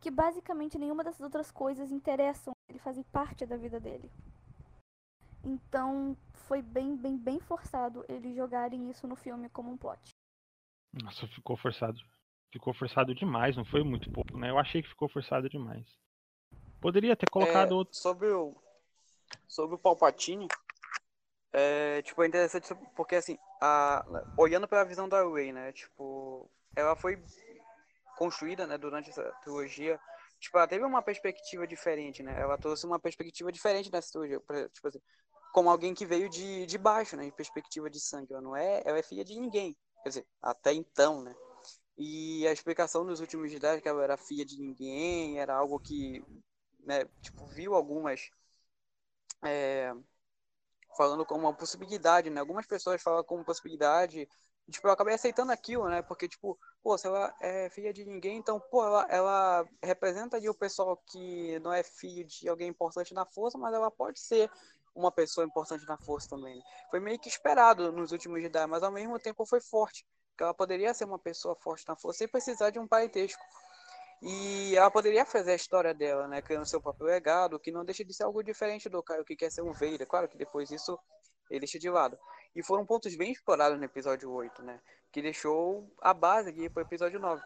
que 0.00 0.10
basicamente 0.10 0.78
nenhuma 0.78 1.02
dessas 1.02 1.22
outras 1.22 1.50
coisas 1.50 1.90
interessam, 1.90 2.52
ele 2.68 2.78
fazem 2.78 3.02
parte 3.04 3.46
da 3.46 3.56
vida 3.56 3.80
dele. 3.80 4.10
Então, 5.42 6.16
foi 6.32 6.62
bem, 6.62 6.96
bem, 6.96 7.16
bem 7.16 7.40
forçado 7.40 8.04
eles 8.08 8.34
jogarem 8.34 8.90
isso 8.90 9.06
no 9.06 9.16
filme 9.16 9.48
como 9.48 9.70
um 9.70 9.76
plot. 9.76 10.10
Nossa, 11.02 11.26
ficou 11.28 11.56
forçado. 11.56 11.98
Ficou 12.52 12.72
forçado 12.72 13.14
demais, 13.14 13.56
não 13.56 13.64
foi 13.64 13.82
muito 13.82 14.10
pouco, 14.12 14.38
né? 14.38 14.50
Eu 14.50 14.58
achei 14.58 14.80
que 14.80 14.88
ficou 14.88 15.08
forçado 15.08 15.48
demais. 15.48 15.84
Poderia 16.80 17.16
ter 17.16 17.28
colocado 17.28 17.72
É, 17.72 17.74
outro. 17.74 17.96
sobre 17.96 18.28
o 18.28 18.54
sobre 19.48 19.74
o 19.74 19.78
Palpatine, 19.78 20.46
é, 21.56 22.02
tipo, 22.02 22.20
é 22.20 22.26
interessante 22.26 22.74
porque 22.96 23.14
assim, 23.14 23.38
a, 23.62 24.04
olhando 24.36 24.66
pela 24.66 24.84
visão 24.84 25.08
da 25.08 25.22
Rey, 25.22 25.52
né, 25.52 25.72
tipo, 25.72 26.50
ela 26.74 26.96
foi 26.96 27.22
construída, 28.18 28.66
né, 28.66 28.76
durante 28.76 29.10
essa 29.10 29.22
trilogia, 29.40 30.00
tipo, 30.40 30.58
ela 30.58 30.66
teve 30.66 30.84
uma 30.84 31.00
perspectiva 31.00 31.64
diferente, 31.64 32.24
né? 32.24 32.40
Ela 32.40 32.58
trouxe 32.58 32.84
uma 32.84 32.98
perspectiva 32.98 33.52
diferente 33.52 33.90
nessa 33.92 34.10
trilogia, 34.10 34.40
tipo 34.72 34.88
assim, 34.88 35.00
como 35.52 35.70
alguém 35.70 35.94
que 35.94 36.04
veio 36.04 36.28
de, 36.28 36.66
de 36.66 36.76
baixo, 36.76 37.16
né, 37.16 37.24
em 37.24 37.30
perspectiva 37.30 37.88
de 37.88 38.00
sangue, 38.00 38.32
ela 38.32 38.42
não 38.42 38.56
é, 38.56 38.82
ela 38.84 38.98
é 38.98 39.02
filha 39.02 39.24
de 39.24 39.38
ninguém, 39.38 39.76
quer 40.02 40.08
dizer, 40.08 40.26
até 40.42 40.72
então, 40.72 41.22
né? 41.22 41.34
E 41.96 42.44
a 42.48 42.52
explicação 42.52 43.04
nos 43.04 43.20
últimos 43.20 43.52
Jedi 43.52 43.80
que 43.80 43.88
ela 43.88 44.02
era 44.02 44.16
filha 44.16 44.44
de 44.44 44.58
ninguém, 44.58 45.38
era 45.38 45.54
algo 45.54 45.78
que, 45.78 46.24
né, 46.80 47.04
tipo, 47.22 47.46
viu 47.46 47.74
algumas 47.76 48.28
é, 49.44 49.94
falando 50.96 51.24
como 51.26 51.42
uma 51.42 51.54
possibilidade, 51.54 52.30
né? 52.30 52.40
Algumas 52.40 52.66
pessoas 52.66 53.02
falam 53.02 53.24
como 53.24 53.44
possibilidade. 53.44 54.28
Tipo, 54.70 54.88
eu 54.88 54.92
acabei 54.92 55.14
aceitando 55.14 55.52
aquilo, 55.52 55.88
né? 55.88 56.00
Porque, 56.02 56.26
tipo, 56.28 56.58
pô, 56.82 56.96
se 56.96 57.06
ela 57.06 57.34
é 57.40 57.68
filha 57.70 57.92
de 57.92 58.04
ninguém, 58.04 58.38
então, 58.38 58.58
pô, 58.70 58.84
ela, 58.84 59.06
ela 59.10 59.68
representa 59.82 60.36
ali 60.36 60.48
o 60.48 60.54
pessoal 60.54 60.96
que 61.06 61.58
não 61.60 61.72
é 61.72 61.82
filho 61.82 62.26
de 62.26 62.48
alguém 62.48 62.68
importante 62.68 63.12
na 63.12 63.26
força, 63.26 63.58
mas 63.58 63.74
ela 63.74 63.90
pode 63.90 64.18
ser 64.20 64.50
uma 64.94 65.10
pessoa 65.10 65.44
importante 65.46 65.86
na 65.86 65.98
força 65.98 66.28
também. 66.30 66.56
né? 66.56 66.62
Foi 66.90 67.00
meio 67.00 67.18
que 67.18 67.28
esperado 67.28 67.92
nos 67.92 68.12
últimos 68.12 68.40
Jedi, 68.40 68.66
mas 68.66 68.82
ao 68.82 68.92
mesmo 68.92 69.18
tempo 69.18 69.44
foi 69.44 69.60
forte. 69.60 70.06
Que 70.36 70.42
ela 70.42 70.54
poderia 70.54 70.94
ser 70.94 71.04
uma 71.04 71.18
pessoa 71.18 71.54
forte 71.56 71.86
na 71.86 71.96
força 71.96 72.18
sem 72.18 72.28
precisar 72.28 72.70
de 72.70 72.78
um 72.78 72.88
parentesco. 72.88 73.42
E 74.22 74.76
ela 74.76 74.90
poderia 74.90 75.24
fazer 75.24 75.52
a 75.52 75.56
história 75.56 75.92
dela, 75.92 76.26
né? 76.26 76.40
Criando 76.40 76.66
seu 76.66 76.80
próprio 76.80 77.06
legado, 77.06 77.58
que 77.58 77.70
não 77.70 77.84
deixa 77.84 78.04
de 78.04 78.14
ser 78.14 78.24
algo 78.24 78.42
diferente 78.42 78.88
do 78.88 79.02
Caio 79.02 79.24
que 79.24 79.36
quer 79.36 79.50
ser 79.50 79.62
um 79.62 79.72
Vader. 79.72 80.06
Claro 80.06 80.28
que 80.28 80.36
depois 80.36 80.70
isso 80.70 80.98
ele 81.50 81.60
deixa 81.60 81.78
de 81.78 81.90
lado. 81.90 82.18
E 82.54 82.62
foram 82.62 82.86
pontos 82.86 83.14
bem 83.16 83.32
explorados 83.32 83.78
no 83.78 83.84
episódio 83.84 84.30
8, 84.30 84.62
né? 84.62 84.80
Que 85.12 85.20
deixou 85.20 85.92
a 86.00 86.14
base 86.14 86.50
aqui 86.50 86.70
pro 86.70 86.82
episódio 86.82 87.20
9. 87.20 87.42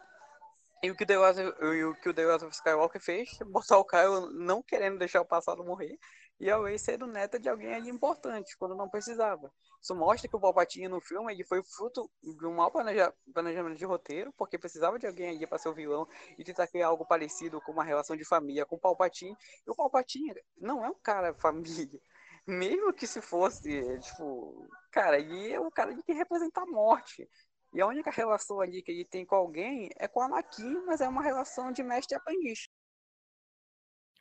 E 0.81 0.89
o 0.89 0.95
que 0.95 1.03
o 1.03 1.07
The 1.07 1.13
e 1.13 1.83
o 1.83 1.95
que 1.95 2.09
o 2.09 2.35
of 2.35 2.55
Skywalker 2.55 3.01
fez, 3.01 3.37
botar 3.45 3.77
o 3.77 3.83
Caio 3.83 4.29
não 4.29 4.63
querendo 4.63 4.97
deixar 4.97 5.19
o 5.19 5.25
passado 5.25 5.63
morrer, 5.63 5.99
e 6.39 6.49
a 6.49 6.57
Rey 6.57 6.77
sendo 6.79 7.05
neta 7.05 7.39
de 7.39 7.49
alguém 7.49 7.73
ali 7.73 7.89
importante, 7.89 8.57
quando 8.57 8.75
não 8.75 8.89
precisava. 8.89 9.51
Isso 9.81 9.95
mostra 9.95 10.29
que 10.29 10.35
o 10.35 10.39
Palpatine 10.39 10.87
no 10.87 11.01
filme 11.01 11.33
ele 11.33 11.43
foi 11.43 11.61
fruto 11.63 12.09
de 12.21 12.45
um 12.45 12.55
mau 12.55 12.71
planeja- 12.71 13.13
planejamento 13.33 13.77
de 13.77 13.85
roteiro, 13.85 14.33
porque 14.37 14.57
precisava 14.57 14.97
de 14.99 15.07
alguém 15.07 15.29
ali 15.29 15.45
para 15.47 15.57
ser 15.57 15.69
o 15.69 15.73
vilão 15.73 16.07
e 16.37 16.43
tentar 16.43 16.67
criar 16.67 16.87
algo 16.87 17.05
parecido 17.05 17.61
com 17.61 17.71
uma 17.71 17.83
relação 17.83 18.15
de 18.15 18.25
família 18.25 18.65
com 18.65 18.75
o 18.75 18.79
Palpatine. 18.79 19.35
E 19.65 19.71
o 19.71 19.75
Palpatine 19.75 20.33
não 20.57 20.83
é 20.83 20.89
um 20.89 20.99
cara 21.01 21.33
família. 21.33 21.99
Mesmo 22.47 22.93
que 22.93 23.05
se 23.05 23.21
fosse, 23.21 23.99
tipo, 23.99 24.67
cara, 24.91 25.19
ele 25.19 25.51
é 25.51 25.59
um 25.59 25.69
cara 25.69 25.95
que 25.95 26.13
representa 26.13 26.61
a 26.61 26.65
morte. 26.65 27.27
E 27.73 27.81
a 27.81 27.87
única 27.87 28.09
relação 28.09 28.59
ali 28.61 28.81
que 28.81 28.91
ele 28.91 29.05
tem 29.05 29.25
com 29.25 29.35
alguém 29.35 29.89
é 29.97 30.07
com 30.07 30.19
o 30.19 30.23
Anakin, 30.23 30.83
mas 30.85 31.01
é 31.01 31.07
uma 31.07 31.21
relação 31.21 31.71
de 31.71 31.83
mestre 31.83 32.15
e 32.15 32.17
aprendiz. 32.17 32.67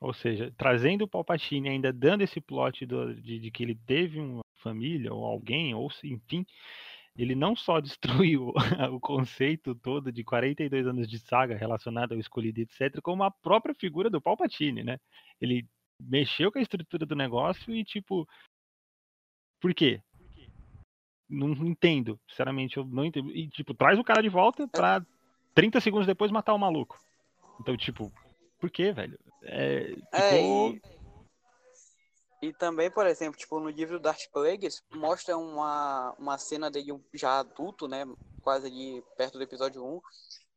Ou 0.00 0.12
seja, 0.12 0.52
trazendo 0.56 1.02
o 1.02 1.08
Palpatine, 1.08 1.68
ainda 1.68 1.92
dando 1.92 2.22
esse 2.22 2.40
plot 2.40 2.86
do- 2.86 3.14
de, 3.20 3.38
de 3.40 3.50
que 3.50 3.62
ele 3.64 3.74
teve 3.74 4.20
uma 4.20 4.42
família 4.56 5.12
ou 5.12 5.24
alguém, 5.24 5.74
ou 5.74 5.90
enfim, 6.04 6.46
ele 7.16 7.34
não 7.34 7.56
só 7.56 7.80
destruiu 8.30 8.52
o 8.92 9.00
conceito 9.00 9.74
todo 9.74 10.12
de 10.12 10.22
42 10.22 10.86
anos 10.86 11.08
de 11.08 11.18
saga 11.18 11.56
relacionado 11.56 12.12
ao 12.12 12.20
escolhido, 12.20 12.60
etc., 12.60 13.00
como 13.02 13.24
a 13.24 13.30
própria 13.30 13.74
figura 13.74 14.08
do 14.08 14.20
Palpatine, 14.20 14.84
né? 14.84 14.98
Ele 15.40 15.66
mexeu 16.00 16.52
com 16.52 16.58
a 16.58 16.62
estrutura 16.62 17.04
do 17.04 17.16
negócio 17.16 17.74
e, 17.74 17.84
tipo, 17.84 18.26
por 19.60 19.74
quê? 19.74 20.00
Não 21.28 21.50
entendo, 21.66 22.18
sinceramente, 22.28 22.76
eu 22.76 22.84
não 22.84 23.04
entendo. 23.04 23.30
E, 23.32 23.48
tipo, 23.48 23.74
traz 23.74 23.98
o 23.98 24.04
cara 24.04 24.22
de 24.22 24.28
volta 24.28 24.68
pra 24.68 25.04
30 25.54 25.80
segundos 25.80 26.06
depois 26.06 26.30
matar 26.30 26.54
o 26.54 26.58
maluco. 26.58 26.96
Então, 27.60 27.76
tipo, 27.76 28.12
por 28.58 28.70
quê, 28.70 28.92
velho? 28.92 29.18
É, 29.42 29.94
É, 30.12 30.22
ficou- 30.38 30.70
e, 32.42 32.48
e 32.48 32.52
também, 32.52 32.90
por 32.90 33.06
exemplo, 33.06 33.38
tipo, 33.38 33.58
no 33.58 33.68
livro 33.68 33.98
Darth 33.98 34.28
Plagueis, 34.32 34.82
mostra 34.92 35.36
uma, 35.36 36.14
uma 36.18 36.38
cena 36.38 36.70
dele 36.70 36.92
um- 36.92 37.02
já 37.12 37.40
adulto, 37.40 37.88
né? 37.88 38.04
Quase 38.42 38.66
ali 38.66 39.02
perto 39.16 39.38
do 39.38 39.42
episódio 39.44 39.84
1, 39.84 40.00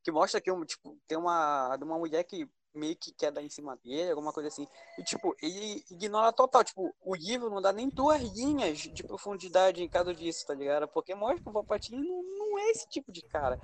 que 0.04 0.12
mostra 0.12 0.40
que 0.42 0.52
um, 0.52 0.64
tipo, 0.64 0.98
tem 1.08 1.18
uma, 1.18 1.76
de 1.78 1.84
uma 1.84 1.98
mulher 1.98 2.24
que 2.24 2.48
meio 2.74 2.96
que 2.96 3.12
quer 3.12 3.32
dar 3.32 3.42
em 3.42 3.50
cima 3.50 3.76
dele, 3.84 4.12
alguma 4.12 4.32
coisa 4.32 4.48
assim. 4.48 4.66
E, 4.98 5.04
tipo, 5.04 5.36
ele 5.42 5.84
ignora 5.92 6.32
total. 6.32 6.64
Tipo, 6.64 6.96
o 7.02 7.16
livro 7.16 7.50
não 7.50 7.62
dá 7.62 7.74
nem 7.74 7.90
duas 7.90 8.22
linhas 8.22 8.78
de 8.78 9.04
profundidade 9.04 9.84
em 9.84 9.90
caso 9.90 10.14
disso, 10.14 10.46
tá 10.48 10.54
ligado? 10.54 10.88
Porque 10.88 11.14
mostra 11.14 11.42
que 11.44 11.50
o 11.50 11.54
Palpatine 11.54 11.98
não, 12.02 12.24
não 12.24 12.60
é 12.60 12.70
esse 12.72 12.88
tipo 12.88 13.12
de 13.12 13.22
cara. 13.24 13.60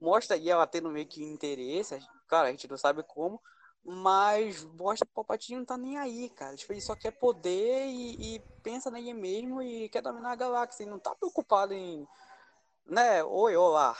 Mostra 0.00 0.36
aí 0.36 0.48
ela 0.48 0.66
tendo 0.68 0.88
meio 0.90 1.06
que 1.06 1.24
interesse, 1.24 1.98
cara, 2.28 2.46
a 2.48 2.50
gente 2.52 2.68
não 2.68 2.76
sabe 2.76 3.02
como, 3.02 3.40
mas 3.84 4.64
mostra 4.78 5.04
que 5.06 5.12
o 5.12 5.14
Palpatine 5.14 5.58
não 5.58 5.64
tá 5.66 5.76
nem 5.76 5.98
aí, 5.98 6.30
cara. 6.30 6.56
Tipo, 6.56 6.72
ele 6.72 6.80
só 6.80 6.96
quer 6.96 7.10
poder 7.12 7.86
e, 7.86 8.36
e 8.36 8.40
pensa 8.62 8.90
nele 8.90 9.12
mesmo 9.12 9.60
e 9.62 9.88
quer 9.90 10.00
dominar 10.02 10.32
a 10.32 10.36
galáxia. 10.36 10.84
Ele 10.84 10.90
não 10.90 10.98
tá 10.98 11.14
preocupado 11.14 11.74
em, 11.74 12.06
né, 12.86 13.22
oi, 13.24 13.54
olá. 13.56 13.94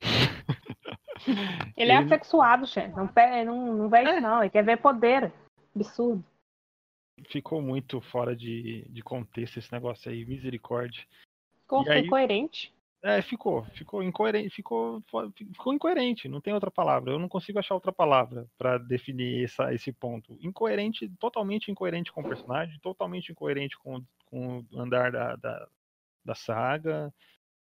Ele 1.76 1.90
é 1.92 1.96
Ele- 1.96 2.04
assexuado, 2.04 2.66
chefe. 2.66 2.94
Não, 2.96 3.08
não, 3.44 3.74
não 3.74 3.88
vê 3.88 4.02
isso, 4.02 4.20
não. 4.20 4.40
Ele 4.40 4.50
quer 4.50 4.64
ver 4.64 4.76
poder. 4.78 5.32
Absurdo. 5.74 6.24
ficou 7.28 7.62
muito 7.62 8.00
fora 8.00 8.34
de, 8.36 8.82
de 8.88 9.02
contexto 9.02 9.58
esse 9.58 9.72
negócio 9.72 10.10
aí, 10.10 10.24
misericórdia. 10.26 11.04
Ficou 11.62 11.88
aí- 11.88 12.04
incoerente. 12.04 12.72
É, 13.04 13.20
ficou, 13.20 13.64
ficou 13.74 14.00
incoerente, 14.00 14.54
ficou, 14.54 15.02
ficou 15.34 15.74
incoerente, 15.74 16.28
não 16.28 16.40
tem 16.40 16.54
outra 16.54 16.70
palavra. 16.70 17.10
Eu 17.10 17.18
não 17.18 17.28
consigo 17.28 17.58
achar 17.58 17.74
outra 17.74 17.92
palavra 17.92 18.46
pra 18.56 18.78
definir 18.78 19.44
essa, 19.44 19.74
esse 19.74 19.92
ponto. 19.92 20.38
Incoerente, 20.40 21.08
totalmente 21.18 21.68
incoerente 21.68 22.12
com 22.12 22.20
o 22.20 22.28
personagem, 22.28 22.78
totalmente 22.78 23.32
incoerente 23.32 23.76
com, 23.76 24.04
com 24.26 24.64
o 24.70 24.80
andar 24.80 25.10
da, 25.10 25.34
da, 25.34 25.68
da 26.24 26.34
saga. 26.36 27.12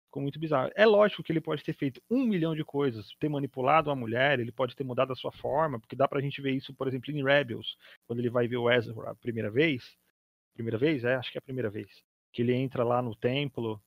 Ficou 0.04 0.22
muito 0.22 0.38
bizarro. 0.38 0.70
É 0.74 0.84
lógico 0.84 1.22
que 1.22 1.32
ele 1.32 1.40
pode 1.40 1.62
ter 1.62 1.72
feito 1.72 2.02
um 2.10 2.26
milhão 2.26 2.54
de 2.54 2.64
coisas, 2.64 3.14
ter 3.18 3.30
manipulado 3.30 3.90
a 3.90 3.96
mulher, 3.96 4.40
ele 4.40 4.52
pode 4.52 4.76
ter 4.76 4.84
mudado 4.84 5.12
a 5.12 5.16
sua 5.16 5.32
forma, 5.32 5.80
porque 5.80 5.96
dá 5.96 6.06
pra 6.06 6.20
gente 6.20 6.42
ver 6.42 6.52
isso, 6.52 6.74
por 6.74 6.86
exemplo, 6.86 7.10
em 7.12 7.24
Rebels, 7.24 7.78
quando 8.06 8.18
ele 8.18 8.28
vai 8.28 8.46
ver 8.46 8.58
o 8.58 8.70
Ezra 8.70 9.10
a 9.10 9.14
primeira 9.14 9.50
vez. 9.50 9.96
Primeira 10.52 10.76
vez? 10.76 11.02
É, 11.02 11.14
acho 11.14 11.32
que 11.32 11.38
é 11.38 11.40
a 11.40 11.42
primeira 11.42 11.70
vez. 11.70 11.88
Que 12.30 12.42
ele 12.42 12.52
entra 12.52 12.84
lá 12.84 13.00
no 13.00 13.14
templo, 13.14 13.80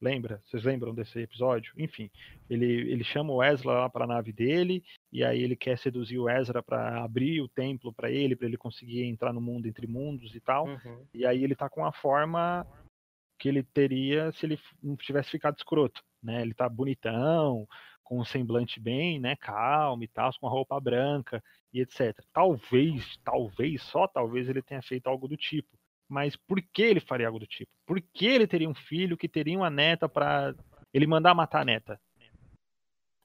Lembra? 0.00 0.42
Vocês 0.46 0.64
lembram 0.64 0.94
desse 0.94 1.18
episódio? 1.20 1.74
Enfim, 1.76 2.10
ele, 2.48 2.90
ele 2.90 3.04
chama 3.04 3.32
o 3.32 3.42
Ezra 3.42 3.72
lá 3.72 3.90
para 3.90 4.04
a 4.04 4.08
nave 4.08 4.32
dele 4.32 4.82
e 5.12 5.22
aí 5.22 5.42
ele 5.42 5.54
quer 5.54 5.76
seduzir 5.78 6.18
o 6.18 6.28
Ezra 6.28 6.62
para 6.62 7.04
abrir 7.04 7.42
o 7.42 7.48
templo 7.48 7.92
para 7.92 8.10
ele, 8.10 8.34
para 8.34 8.46
ele 8.46 8.56
conseguir 8.56 9.04
entrar 9.04 9.32
no 9.32 9.40
mundo 9.40 9.66
entre 9.66 9.86
mundos 9.86 10.34
e 10.34 10.40
tal. 10.40 10.66
Uhum. 10.66 11.04
E 11.12 11.26
aí 11.26 11.44
ele 11.44 11.54
tá 11.54 11.68
com 11.68 11.84
a 11.84 11.92
forma 11.92 12.66
que 13.38 13.48
ele 13.48 13.62
teria 13.62 14.32
se 14.32 14.46
ele 14.46 14.58
não 14.82 14.96
tivesse 14.96 15.30
ficado 15.30 15.56
escroto, 15.56 16.02
né? 16.22 16.40
Ele 16.42 16.54
tá 16.54 16.68
bonitão, 16.68 17.66
com 18.10 18.18
um 18.18 18.24
semblante 18.24 18.80
bem, 18.80 19.20
né, 19.20 19.36
calmo 19.36 20.02
e 20.02 20.08
tal, 20.08 20.32
com 20.40 20.48
a 20.48 20.50
roupa 20.50 20.80
branca 20.80 21.40
e 21.72 21.80
etc. 21.80 22.20
Talvez, 22.32 23.16
talvez, 23.18 23.82
só 23.82 24.08
talvez 24.08 24.48
ele 24.48 24.60
tenha 24.60 24.82
feito 24.82 25.06
algo 25.06 25.28
do 25.28 25.36
tipo. 25.36 25.78
Mas 26.10 26.34
por 26.34 26.60
que 26.60 26.82
ele 26.82 26.98
faria 26.98 27.28
algo 27.28 27.38
do 27.38 27.46
tipo? 27.46 27.70
Por 27.86 28.00
que 28.00 28.26
ele 28.26 28.44
teria 28.48 28.68
um 28.68 28.74
filho 28.74 29.16
que 29.16 29.28
teria 29.28 29.56
uma 29.56 29.70
neta 29.70 30.08
para 30.08 30.52
ele 30.92 31.06
mandar 31.06 31.34
matar 31.34 31.60
a 31.62 31.64
neta? 31.64 32.00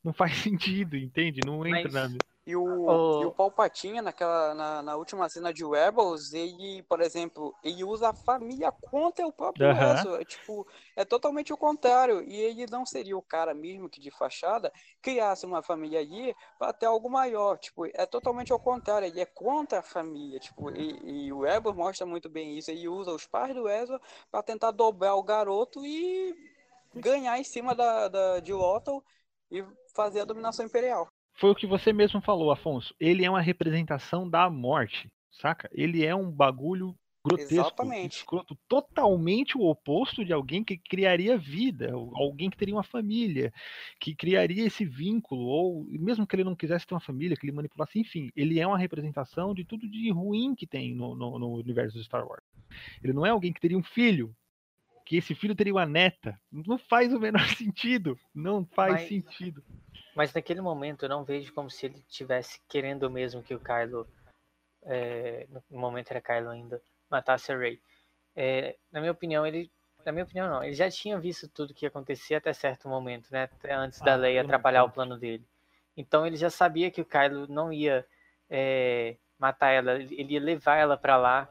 Não 0.03 0.13
faz 0.13 0.33
sentido, 0.37 0.95
entende? 0.95 1.41
Não 1.43 1.65
entra 1.65 1.81
Mas- 1.91 1.93
nada. 1.93 2.17
E 2.45 2.55
o, 2.55 2.63
Oh. 2.63 3.21
e 3.23 3.25
o 3.25 3.31
Palpatine, 3.31 4.01
naquela, 4.01 4.53
na, 4.53 4.81
na 4.83 4.95
última 4.95 5.27
cena 5.27 5.51
de 5.51 5.65
Rebels, 5.65 6.31
ele, 6.31 6.83
por 6.83 7.01
exemplo, 7.01 7.55
ele 7.63 7.83
usa 7.83 8.09
a 8.09 8.13
família 8.13 8.71
contra 8.71 9.25
o 9.25 9.33
próprio. 9.33 9.65
Ezra. 9.71 10.21
É, 10.21 10.25
tipo, 10.25 10.67
é 10.95 11.03
totalmente 11.03 11.51
o 11.51 11.57
contrário. 11.57 12.21
E 12.21 12.35
ele 12.35 12.67
não 12.69 12.85
seria 12.85 13.17
o 13.17 13.21
cara 13.21 13.53
mesmo 13.55 13.89
que 13.89 13.99
de 13.99 14.11
fachada 14.11 14.71
criasse 15.01 15.43
uma 15.45 15.63
família 15.63 15.99
ali 15.99 16.35
para 16.59 16.71
ter 16.71 16.85
algo 16.85 17.09
maior. 17.09 17.57
Tipo, 17.57 17.87
é 17.87 18.05
totalmente 18.05 18.51
ao 18.51 18.59
contrário. 18.59 19.07
Ele 19.07 19.19
é 19.19 19.25
contra 19.25 19.79
a 19.79 19.83
família. 19.83 20.39
Tipo, 20.39 20.69
e, 20.69 21.25
e 21.25 21.33
o 21.33 21.41
Rebels 21.41 21.75
mostra 21.75 22.05
muito 22.05 22.29
bem 22.29 22.57
isso. 22.57 22.69
Ele 22.69 22.87
usa 22.87 23.11
os 23.11 23.25
pais 23.25 23.55
do 23.55 23.67
Ezra 23.67 23.99
para 24.29 24.43
tentar 24.43 24.69
dobrar 24.69 25.15
o 25.15 25.23
garoto 25.23 25.83
e 25.83 26.35
ganhar 26.93 27.39
em 27.39 27.43
cima 27.43 27.73
da, 27.73 28.07
da, 28.07 28.39
de 28.39 28.53
Lothal 28.53 29.03
e 29.51 29.65
fazer 29.95 30.21
a 30.21 30.25
dominação 30.25 30.65
imperial. 30.65 31.07
Foi 31.35 31.51
o 31.51 31.55
que 31.55 31.67
você 31.67 31.91
mesmo 31.91 32.21
falou, 32.21 32.51
Afonso. 32.51 32.95
Ele 32.99 33.25
é 33.25 33.29
uma 33.29 33.41
representação 33.41 34.29
da 34.29 34.49
morte, 34.49 35.09
saca? 35.31 35.69
Ele 35.73 36.05
é 36.05 36.15
um 36.15 36.31
bagulho 36.31 36.95
grotesco, 37.23 37.53
Exatamente. 37.55 38.17
escroto, 38.17 38.55
totalmente 38.69 39.57
o 39.57 39.61
oposto 39.63 40.23
de 40.23 40.31
alguém 40.31 40.63
que 40.63 40.77
criaria 40.77 41.35
vida, 41.37 41.91
alguém 41.91 42.51
que 42.51 42.57
teria 42.57 42.75
uma 42.75 42.83
família, 42.83 43.51
que 43.99 44.13
criaria 44.13 44.63
esse 44.63 44.85
vínculo, 44.85 45.41
ou 45.41 45.85
mesmo 45.89 46.27
que 46.27 46.35
ele 46.35 46.43
não 46.43 46.55
quisesse 46.55 46.85
ter 46.85 46.93
uma 46.93 46.99
família, 47.01 47.35
que 47.35 47.43
ele 47.43 47.55
manipulasse, 47.55 47.99
enfim, 47.99 48.29
ele 48.35 48.59
é 48.59 48.67
uma 48.67 48.77
representação 48.77 49.55
de 49.55 49.65
tudo 49.65 49.89
de 49.89 50.11
ruim 50.11 50.53
que 50.53 50.67
tem 50.67 50.93
no, 50.93 51.15
no, 51.15 51.39
no 51.39 51.53
universo 51.55 51.97
do 51.97 52.03
Star 52.03 52.25
Wars. 52.27 52.43
Ele 53.03 53.11
não 53.11 53.25
é 53.25 53.31
alguém 53.31 53.51
que 53.51 53.59
teria 53.59 53.77
um 53.77 53.83
filho, 53.83 54.31
que 55.03 55.17
esse 55.17 55.33
filho 55.33 55.55
teria 55.55 55.73
uma 55.73 55.85
neta. 55.85 56.39
Não 56.51 56.77
faz 56.77 57.11
o 57.11 57.19
menor 57.19 57.45
sentido. 57.57 58.17
Não 58.33 58.65
faz 58.65 58.93
Mas- 58.93 59.07
sentido. 59.09 59.63
Mas 60.15 60.33
naquele 60.33 60.61
momento 60.61 61.03
eu 61.03 61.09
não 61.09 61.25
vejo 61.25 61.53
como 61.53 61.69
se 61.69 61.85
ele 61.85 62.01
tivesse 62.07 62.61
querendo 62.69 63.09
mesmo 63.11 63.43
que 63.43 63.53
o 63.53 63.59
Kylo, 63.59 64.07
é, 64.83 65.45
no 65.69 65.77
momento 65.77 66.09
era 66.11 66.21
Kylo 66.21 66.49
ainda, 66.49 66.81
matasse 67.09 67.51
a 67.51 67.57
Rey. 67.57 67.81
É, 68.33 68.77
na 68.91 69.01
minha 69.01 69.11
opinião, 69.11 69.45
ele, 69.45 69.69
na 70.05 70.13
minha 70.13 70.23
opinião 70.23 70.49
não, 70.49 70.63
ele 70.63 70.73
já 70.73 70.89
tinha 70.89 71.19
visto 71.19 71.49
tudo 71.49 71.73
que 71.73 71.85
ia 71.85 71.89
acontecer 71.89 72.35
até 72.35 72.53
certo 72.53 72.87
momento, 72.87 73.27
né? 73.29 73.43
Até 73.43 73.73
antes 73.73 73.99
da 73.99 74.13
Ah, 74.13 74.17
não 74.17 74.39
atrapalhar 74.39 74.85
o 74.85 74.89
plano 74.89 75.17
dele. 75.17 75.45
Então 75.97 76.25
ele 76.25 76.37
já 76.37 76.49
sabia 76.49 76.89
que 76.89 77.01
o 77.01 77.05
Kylo 77.05 77.45
não 77.47 77.71
ia 77.71 78.05
é, 78.49 79.17
matar 79.37 79.71
ela, 79.71 79.95
ele 79.95 80.33
ia 80.33 80.39
levar 80.39 80.77
ela 80.77 80.97
pra 80.97 81.17
lá. 81.17 81.49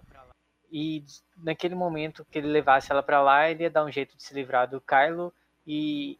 E 0.71 1.05
naquele 1.37 1.75
momento 1.75 2.25
que 2.25 2.39
ele 2.39 2.49
levasse 2.49 2.91
ela 2.91 3.03
pra 3.03 3.23
lá, 3.23 3.51
ele 3.51 3.63
ia 3.63 3.71
dar 3.71 3.85
um 3.85 3.93
jeito 3.93 4.17
de 4.17 4.23
se 4.23 4.35
livrar 4.35 4.69
do 4.69 4.81
Kylo 4.81 5.33
e 5.67 6.19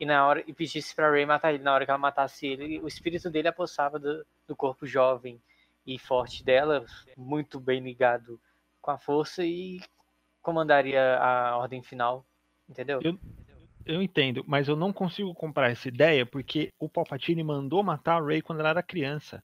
e 0.00 0.06
na 0.06 0.26
hora 0.26 0.42
e 0.46 0.52
pedisse 0.54 0.94
pra 0.96 1.10
Rey 1.10 1.26
matar 1.26 1.52
ele. 1.52 1.62
Na 1.62 1.74
hora 1.74 1.84
que 1.84 1.90
ela 1.90 1.98
matasse 1.98 2.46
ele, 2.46 2.80
o 2.80 2.88
espírito 2.88 3.30
dele 3.30 3.48
apossava 3.48 3.98
do, 3.98 4.26
do 4.48 4.56
corpo 4.56 4.86
jovem 4.86 5.40
e 5.86 5.98
forte 5.98 6.42
dela, 6.42 6.84
muito 7.16 7.60
bem 7.60 7.80
ligado 7.80 8.40
com 8.80 8.90
a 8.90 8.98
força 8.98 9.44
e 9.44 9.80
comandaria 10.40 11.18
a 11.18 11.56
ordem 11.58 11.82
final, 11.82 12.24
entendeu? 12.68 13.00
Eu- 13.02 13.18
Eu 13.86 14.02
entendo, 14.02 14.44
mas 14.46 14.68
eu 14.68 14.76
não 14.76 14.92
consigo 14.92 15.34
comprar 15.34 15.70
essa 15.70 15.88
ideia 15.88 16.24
porque 16.24 16.72
o 16.78 16.88
Palpatine 16.88 17.42
mandou 17.42 17.82
matar 17.82 18.20
a 18.22 18.24
Rey 18.24 18.40
quando 18.42 18.60
ela 18.60 18.68
era 18.70 18.82
criança. 18.82 19.42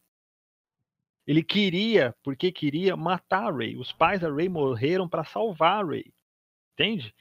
Ele 1.26 1.42
queria, 1.42 2.14
porque 2.22 2.52
queria 2.52 2.96
matar 2.96 3.48
a 3.48 3.56
Rey. 3.56 3.76
Os 3.76 3.92
pais 3.92 4.20
da 4.20 4.32
Rey 4.32 4.48
morreram 4.48 5.08
para 5.08 5.24
salvar 5.24 5.82
a 5.84 5.88
Rey. 5.88 6.12
Entende? 6.74 7.14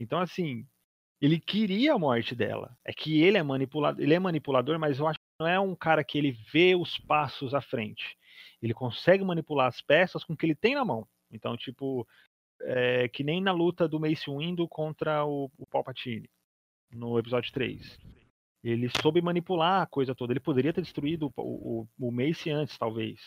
Então 0.00 0.18
assim, 0.18 0.66
ele 1.22 1.38
queria 1.38 1.94
a 1.94 1.98
morte 1.98 2.34
dela. 2.34 2.76
É 2.84 2.92
que 2.92 3.22
ele 3.22 3.38
é 3.38 3.42
manipulador, 3.44 4.02
ele 4.02 4.12
é 4.12 4.18
manipulador, 4.18 4.76
mas 4.76 4.98
eu 4.98 5.06
acho 5.06 5.20
que 5.20 5.24
não 5.38 5.46
é 5.46 5.60
um 5.60 5.72
cara 5.76 6.02
que 6.02 6.18
ele 6.18 6.36
vê 6.52 6.74
os 6.74 6.98
passos 6.98 7.54
à 7.54 7.60
frente. 7.60 8.18
Ele 8.60 8.74
consegue 8.74 9.22
manipular 9.22 9.68
as 9.68 9.80
peças 9.80 10.24
com 10.24 10.32
o 10.32 10.36
que 10.36 10.44
ele 10.44 10.56
tem 10.56 10.74
na 10.74 10.84
mão. 10.84 11.06
Então, 11.30 11.56
tipo, 11.56 12.06
é, 12.62 13.08
que 13.08 13.22
nem 13.22 13.40
na 13.40 13.52
luta 13.52 13.86
do 13.86 14.00
Mace 14.00 14.28
Windu 14.28 14.66
contra 14.66 15.24
o, 15.24 15.48
o 15.56 15.64
Palpatine 15.64 16.28
no 16.90 17.16
episódio 17.16 17.52
3. 17.52 18.00
Ele 18.64 18.88
soube 19.00 19.22
manipular 19.22 19.82
a 19.82 19.86
coisa 19.86 20.16
toda. 20.16 20.32
Ele 20.32 20.40
poderia 20.40 20.72
ter 20.72 20.82
destruído 20.82 21.32
o, 21.36 21.42
o, 21.42 21.88
o 22.00 22.10
Mace 22.10 22.50
antes, 22.50 22.76
talvez. 22.76 23.20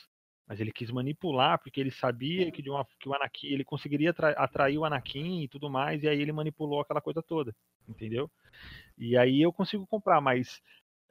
Mas 0.48 0.60
ele 0.60 0.72
quis 0.72 0.92
manipular 0.92 1.58
porque 1.60 1.80
ele 1.80 1.92
sabia 1.92 2.52
que, 2.52 2.62
de 2.62 2.70
uma, 2.70 2.86
que 3.00 3.10
o 3.10 3.14
Anakin 3.14 3.48
ele 3.48 3.64
conseguiria 3.64 4.12
atra- 4.12 4.32
atrair 4.32 4.78
o 4.78 4.86
Anakin 4.86 5.42
e 5.42 5.48
tudo 5.48 5.70
mais, 5.70 6.04
e 6.04 6.08
aí 6.08 6.22
ele 6.22 6.32
manipulou 6.32 6.80
aquela 6.80 7.02
coisa 7.02 7.22
toda, 7.22 7.56
entendeu? 7.88 8.30
E 8.98 9.18
aí 9.18 9.42
eu 9.42 9.52
consigo 9.52 9.88
comprar, 9.88 10.22
mas 10.22 10.62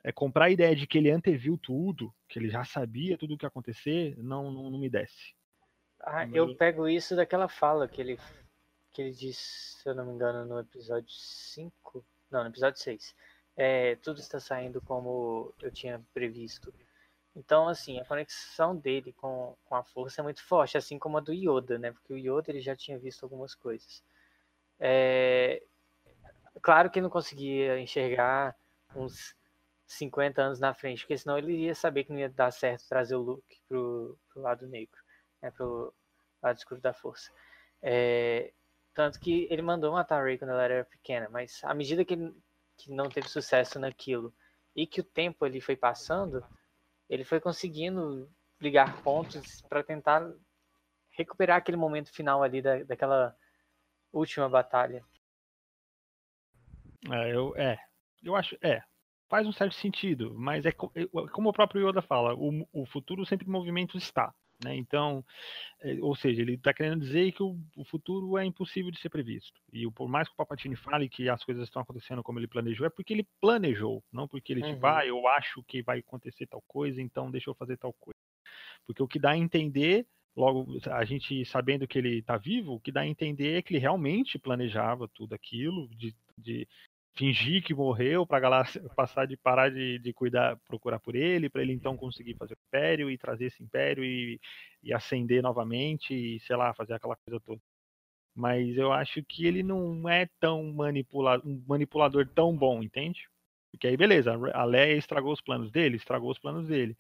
é, 0.05 0.13
comprar 0.13 0.47
a 0.47 0.51
ideia 0.51 0.77
de 0.77 0.87
que 0.87 0.99
ele 0.99 1.11
anteviu 1.11 1.59
tudo, 1.59 2.15
que 2.29 2.39
ele 2.39 2.49
já 2.49 2.65
sabia 2.65 3.19
tudo 3.19 3.35
o 3.35 3.39
que 3.39 3.45
ia 3.45 3.49
acontecer, 3.49 4.17
não, 4.19 4.51
não, 4.53 4.71
não 4.71 4.79
me 4.79 4.89
desce. 4.89 5.35
Ah, 6.01 6.29
eu 6.33 6.55
pego 6.55 6.87
isso 6.87 7.17
daquela 7.17 7.49
fala 7.49 7.89
que 7.89 8.01
ele, 8.01 8.19
que 8.93 9.03
ele 9.03 9.13
disse, 9.13 9.79
se 9.81 9.89
eu 9.89 9.95
não 9.95 10.05
me 10.05 10.13
engano, 10.13 10.45
no 10.45 10.61
episódio 10.61 11.11
5. 11.11 12.05
Não, 12.31 12.43
no 12.43 12.51
episódio 12.51 12.79
6. 12.81 13.15
É, 13.57 13.97
tudo 13.97 14.21
está 14.21 14.39
saindo 14.39 14.81
como 14.83 15.55
eu 15.63 15.71
tinha 15.71 16.05
previsto. 16.13 16.75
Então, 17.37 17.69
assim, 17.69 17.99
a 17.99 18.05
conexão 18.05 18.77
dele 18.77 19.13
com, 19.13 19.57
com 19.65 19.75
a 19.75 19.83
força 19.83 20.21
é 20.21 20.25
muito 20.25 20.43
forte, 20.45 20.77
assim 20.77 20.99
como 20.99 21.19
a 21.19 21.21
do 21.21 21.33
Yoda, 21.33 21.79
né? 21.79 21.91
Porque 21.93 22.13
o 22.13 22.17
Yoda 22.19 22.51
ele 22.51 22.61
já 22.61 22.77
tinha 22.77 22.99
visto 22.99 23.25
algumas 23.25 23.55
coisas. 23.55 24.03
É, 24.79 25.63
claro 26.63 26.91
que 26.91 26.99
ele 26.99 27.05
não 27.05 27.11
conseguia 27.11 27.79
enxergar 27.81 28.57
uns 28.95 29.35
50 29.87 30.43
anos 30.43 30.61
na 30.61 30.73
frente, 30.75 31.01
porque 31.01 31.19
senão 31.19 31.37
ele 31.37 31.53
ia 31.53 31.75
saber 31.75 32.05
que 32.05 32.13
não 32.13 32.21
ia 32.21 32.29
dar 32.29 32.53
certo 32.53 32.89
trazer 32.89 33.17
o 33.17 33.23
Luke 33.23 33.61
pro, 33.69 34.19
pro 34.29 34.43
lado 34.43 34.67
negro, 34.67 35.01
né? 35.43 35.51
Pro 35.51 35.93
lado 36.43 36.57
escuro 36.57 36.81
da 36.81 36.93
força. 36.93 37.33
É, 37.83 38.53
tanto 38.95 39.19
que 39.19 39.49
ele 39.51 39.61
mandou 39.63 39.93
matar 39.93 40.21
a 40.21 40.25
Rey 40.25 40.39
quando 40.39 40.51
ela 40.51 40.63
era 40.63 40.85
pequena, 40.85 41.29
mas 41.29 41.61
à 41.65 41.75
medida 41.75 42.05
que 42.05 42.15
ele 42.15 42.35
que 42.77 42.91
não 42.91 43.09
teve 43.09 43.29
sucesso 43.29 43.79
naquilo 43.79 44.35
e 44.75 44.87
que 44.87 45.01
o 45.01 45.05
tempo 45.05 45.47
ele 45.47 45.61
foi 45.61 45.77
passando, 45.77 46.45
ele 47.15 47.25
foi 47.25 47.41
conseguindo 47.41 48.29
ligar 48.61 49.01
pontos 49.03 49.63
para 49.69 49.85
tentar 49.85 50.29
recuperar 51.13 51.59
aquele 51.59 51.77
momento 51.77 52.13
final 52.13 52.43
ali 52.43 52.61
da, 52.61 52.83
daquela 52.83 53.37
última 54.13 54.49
batalha. 54.49 55.05
É, 57.11 57.35
eu, 57.35 57.55
é, 57.57 57.79
eu 58.23 58.35
acho, 58.35 58.57
é, 58.63 58.83
faz 59.29 59.47
um 59.47 59.53
certo 59.53 59.75
sentido, 59.77 60.35
mas 60.37 60.67
é, 60.67 60.73
co- 60.73 60.93
como 61.33 61.51
o 61.51 61.53
próprio 61.53 61.89
Yoda 61.89 62.03
fala, 62.03 62.35
o, 62.35 62.67
o 62.73 62.87
futuro 62.87 63.25
sempre 63.25 63.47
em 63.47 63.51
movimento 63.51 63.97
está, 63.97 64.35
né? 64.65 64.75
Então, 64.77 65.25
é, 65.83 65.95
ou 66.01 66.17
seja, 66.17 66.43
ele 66.43 66.55
está 66.55 66.75
querendo 66.75 67.01
dizer 67.01 67.33
que 67.33 67.43
o, 67.43 67.59
o 67.77 67.85
futuro 67.85 68.39
é 68.39 68.45
impossível 68.45 68.91
de 68.91 69.01
ser 69.01 69.11
previsto. 69.11 69.61
E 69.73 69.87
o- 69.87 69.93
por 69.93 70.09
mais 70.09 70.29
que 70.29 70.35
o 70.35 70.37
Palpatine 70.37 70.77
fale 70.77 71.09
que 71.09 71.29
as 71.29 71.45
coisas 71.45 71.65
estão 71.65 71.83
acontecendo 71.83 72.23
como 72.23 72.39
ele 72.39 72.49
planejou, 72.49 72.87
é 72.87 72.91
porque 72.91 73.13
ele 73.13 73.27
planejou, 73.41 74.03
não 74.13 74.27
porque 74.29 74.53
ele 74.53 74.63
tipo, 74.63 74.87
Uhum. 74.87 74.93
ah, 74.93 75.07
eu 75.07 75.29
acho 75.29 75.63
que 75.65 75.83
vai 75.83 76.01
acontecer 76.01 76.47
tal 76.47 76.63
coisa, 76.67 77.01
então 77.03 77.31
deixa 77.31 77.51
eu 77.51 77.55
fazer 77.55 77.77
tal 77.77 77.93
coisa. 77.93 78.15
Porque 78.87 79.03
o 79.03 79.09
que 79.09 79.19
dá 79.19 79.31
a 79.33 79.37
entender, 79.39 80.07
logo 80.37 80.67
a 80.91 81.05
gente 81.05 81.45
sabendo 81.47 81.87
que 81.87 81.99
ele 81.99 82.19
está 82.19 82.37
vivo, 82.37 82.75
o 82.75 82.81
que 82.81 82.93
dá 82.93 83.03
a 83.03 83.07
entender 83.07 83.59
é 83.59 83.63
que 83.63 83.73
ele 83.73 83.81
realmente 83.81 84.39
planejava 84.39 85.09
tudo 85.09 85.35
aquilo, 85.35 85.89
de, 85.91 86.15
de 86.39 86.69
fingir 87.15 87.63
que 87.63 87.75
morreu 87.75 88.27
para 88.27 88.41
galáxia 88.41 88.83
passar 88.97 89.27
de 89.27 89.37
parar 89.37 89.71
de, 89.71 89.99
de 89.99 90.13
cuidar, 90.13 90.57
procurar 90.69 90.99
por 90.99 91.15
ele, 91.15 91.49
para 91.49 91.63
ele 91.63 91.73
então 91.73 91.97
conseguir 91.97 92.35
fazer 92.37 92.55
o 92.55 92.59
império 92.69 93.11
e 93.11 93.19
trazer 93.19 93.47
esse 93.47 93.63
império 93.63 94.05
e, 94.05 94.41
e 94.83 94.93
ascender 94.93 95.43
novamente 95.43 96.15
e 96.15 96.41
sei 96.41 96.57
lá, 96.57 96.75
fazer 96.75 96.95
aquela 96.95 97.17
coisa 97.17 97.41
toda. 97.41 97.61
Mas 98.35 98.77
eu 98.77 98.93
acho 98.93 99.23
que 99.25 99.47
ele 99.47 99.63
não 99.63 100.09
é 100.09 100.29
tão 100.41 100.73
manipula 100.73 101.41
um 101.45 101.63
manipulador 101.69 102.29
tão 102.29 102.57
bom, 102.57 102.83
entende? 102.83 103.29
Porque 103.73 103.87
aí 103.87 103.97
beleza, 103.97 104.33
a 104.53 104.65
Leia 104.65 104.97
estragou 104.97 105.33
os 105.33 105.41
planos 105.41 105.71
dele, 105.71 105.97
estragou 105.97 106.31
os 106.31 106.39
planos 106.39 106.67
dele. 106.67 106.97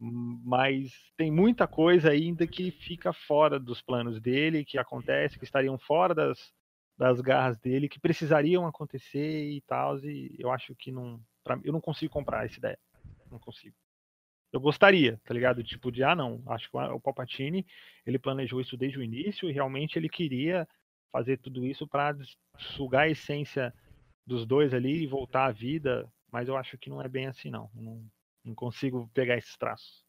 Mas 0.00 0.92
tem 1.16 1.30
muita 1.30 1.66
coisa 1.66 2.10
ainda 2.10 2.46
que 2.46 2.70
fica 2.70 3.12
fora 3.12 3.58
dos 3.60 3.80
planos 3.82 4.20
dele, 4.20 4.64
que 4.64 4.78
acontece, 4.78 5.38
que 5.38 5.44
estariam 5.44 5.78
fora 5.78 6.14
das, 6.14 6.52
das 6.96 7.20
garras 7.20 7.58
dele, 7.58 7.88
que 7.88 7.98
precisariam 7.98 8.66
acontecer 8.66 9.50
e 9.50 9.60
tal. 9.62 9.98
E 9.98 10.34
eu 10.38 10.50
acho 10.50 10.74
que 10.74 10.92
não. 10.92 11.20
Pra, 11.42 11.58
eu 11.64 11.72
não 11.72 11.80
consigo 11.80 12.12
comprar 12.12 12.44
essa 12.44 12.58
ideia. 12.58 12.78
Não 13.30 13.38
consigo. 13.38 13.76
Eu 14.52 14.60
gostaria, 14.60 15.20
tá 15.24 15.34
ligado? 15.34 15.64
Tipo, 15.64 15.90
de, 15.90 16.04
ah, 16.04 16.14
não, 16.14 16.40
acho 16.46 16.70
que 16.70 16.76
o 16.76 17.00
Palpatine, 17.00 17.66
ele 18.06 18.20
planejou 18.20 18.60
isso 18.60 18.76
desde 18.76 18.98
o 18.98 19.02
início 19.02 19.50
e 19.50 19.52
realmente 19.52 19.98
ele 19.98 20.08
queria 20.08 20.68
fazer 21.10 21.38
tudo 21.38 21.66
isso 21.66 21.88
para 21.88 22.16
sugar 22.56 23.02
a 23.02 23.08
essência 23.08 23.74
dos 24.24 24.46
dois 24.46 24.72
ali 24.72 25.02
e 25.02 25.08
voltar 25.08 25.46
à 25.46 25.50
vida, 25.50 26.08
mas 26.30 26.46
eu 26.46 26.56
acho 26.56 26.78
que 26.78 26.88
não 26.88 27.02
é 27.02 27.08
bem 27.08 27.26
assim, 27.26 27.50
não. 27.50 27.68
Não, 27.74 28.06
não 28.44 28.54
consigo 28.54 29.10
pegar 29.12 29.36
esses 29.36 29.56
traços. 29.56 30.03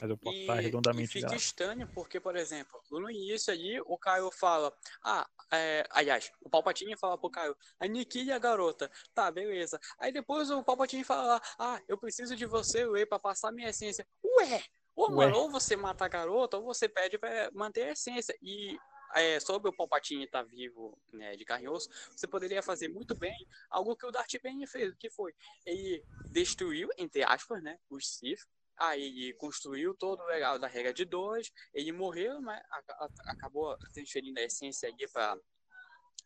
Mas 0.00 0.10
eu 0.10 0.16
posso 0.16 0.36
E, 0.36 0.40
estar 0.42 0.56
e 0.58 0.62
redondamente 0.62 1.08
fica 1.08 1.26
errado. 1.26 1.38
estranho 1.38 1.88
porque, 1.94 2.20
por 2.20 2.36
exemplo, 2.36 2.80
no 2.90 3.10
início 3.10 3.52
ali, 3.52 3.80
o 3.80 3.98
Caio 3.98 4.30
fala, 4.30 4.72
ah, 5.02 5.28
é, 5.52 5.84
aliás, 5.90 6.30
o 6.40 6.48
Palpatine 6.48 6.96
fala 6.96 7.18
pro 7.18 7.30
Caio, 7.30 7.56
aniquile 7.80 8.32
a 8.32 8.38
garota. 8.38 8.90
Tá, 9.14 9.30
beleza. 9.30 9.80
Aí 9.98 10.12
depois 10.12 10.50
o 10.50 10.62
Palpatine 10.62 11.04
fala, 11.04 11.40
ah, 11.58 11.80
eu 11.88 11.98
preciso 11.98 12.36
de 12.36 12.46
você, 12.46 12.88
Rey, 12.90 13.06
pra 13.06 13.18
passar 13.18 13.50
minha 13.52 13.70
essência. 13.70 14.06
Ué! 14.24 14.64
Ô, 14.94 15.10
Ué. 15.10 15.16
mano, 15.16 15.36
ou 15.38 15.50
você 15.50 15.76
mata 15.76 16.04
a 16.04 16.08
garota, 16.08 16.56
ou 16.58 16.64
você 16.64 16.88
pede 16.88 17.18
pra 17.18 17.50
manter 17.52 17.84
a 17.88 17.92
essência. 17.92 18.36
E 18.42 18.76
é, 19.14 19.40
sobre 19.40 19.70
o 19.70 19.72
Palpatine 19.72 20.24
estar 20.24 20.42
vivo 20.42 20.98
né, 21.12 21.36
de 21.36 21.44
carne 21.44 21.64
e 21.66 21.68
osso, 21.68 21.88
você 22.14 22.26
poderia 22.26 22.62
fazer 22.62 22.88
muito 22.88 23.14
bem 23.16 23.34
algo 23.70 23.96
que 23.96 24.06
o 24.06 24.10
Darth 24.10 24.34
Bane 24.42 24.66
fez, 24.66 24.94
que 24.96 25.10
foi, 25.10 25.34
ele 25.64 26.04
destruiu, 26.30 26.88
entre 26.98 27.22
aspas, 27.22 27.62
né, 27.62 27.78
os 27.88 28.06
Sith, 28.08 28.40
aí 28.78 29.32
construiu 29.34 29.94
todo 29.94 30.20
o 30.22 30.26
legal 30.26 30.58
da 30.58 30.66
regra 30.66 30.92
de 30.92 31.04
dois, 31.04 31.50
ele 31.74 31.92
morreu, 31.92 32.40
mas 32.40 32.60
a- 32.70 33.10
acabou 33.26 33.76
transferindo 33.92 34.38
a 34.40 34.44
essência 34.44 34.88
ali 34.88 35.08
para 35.08 35.36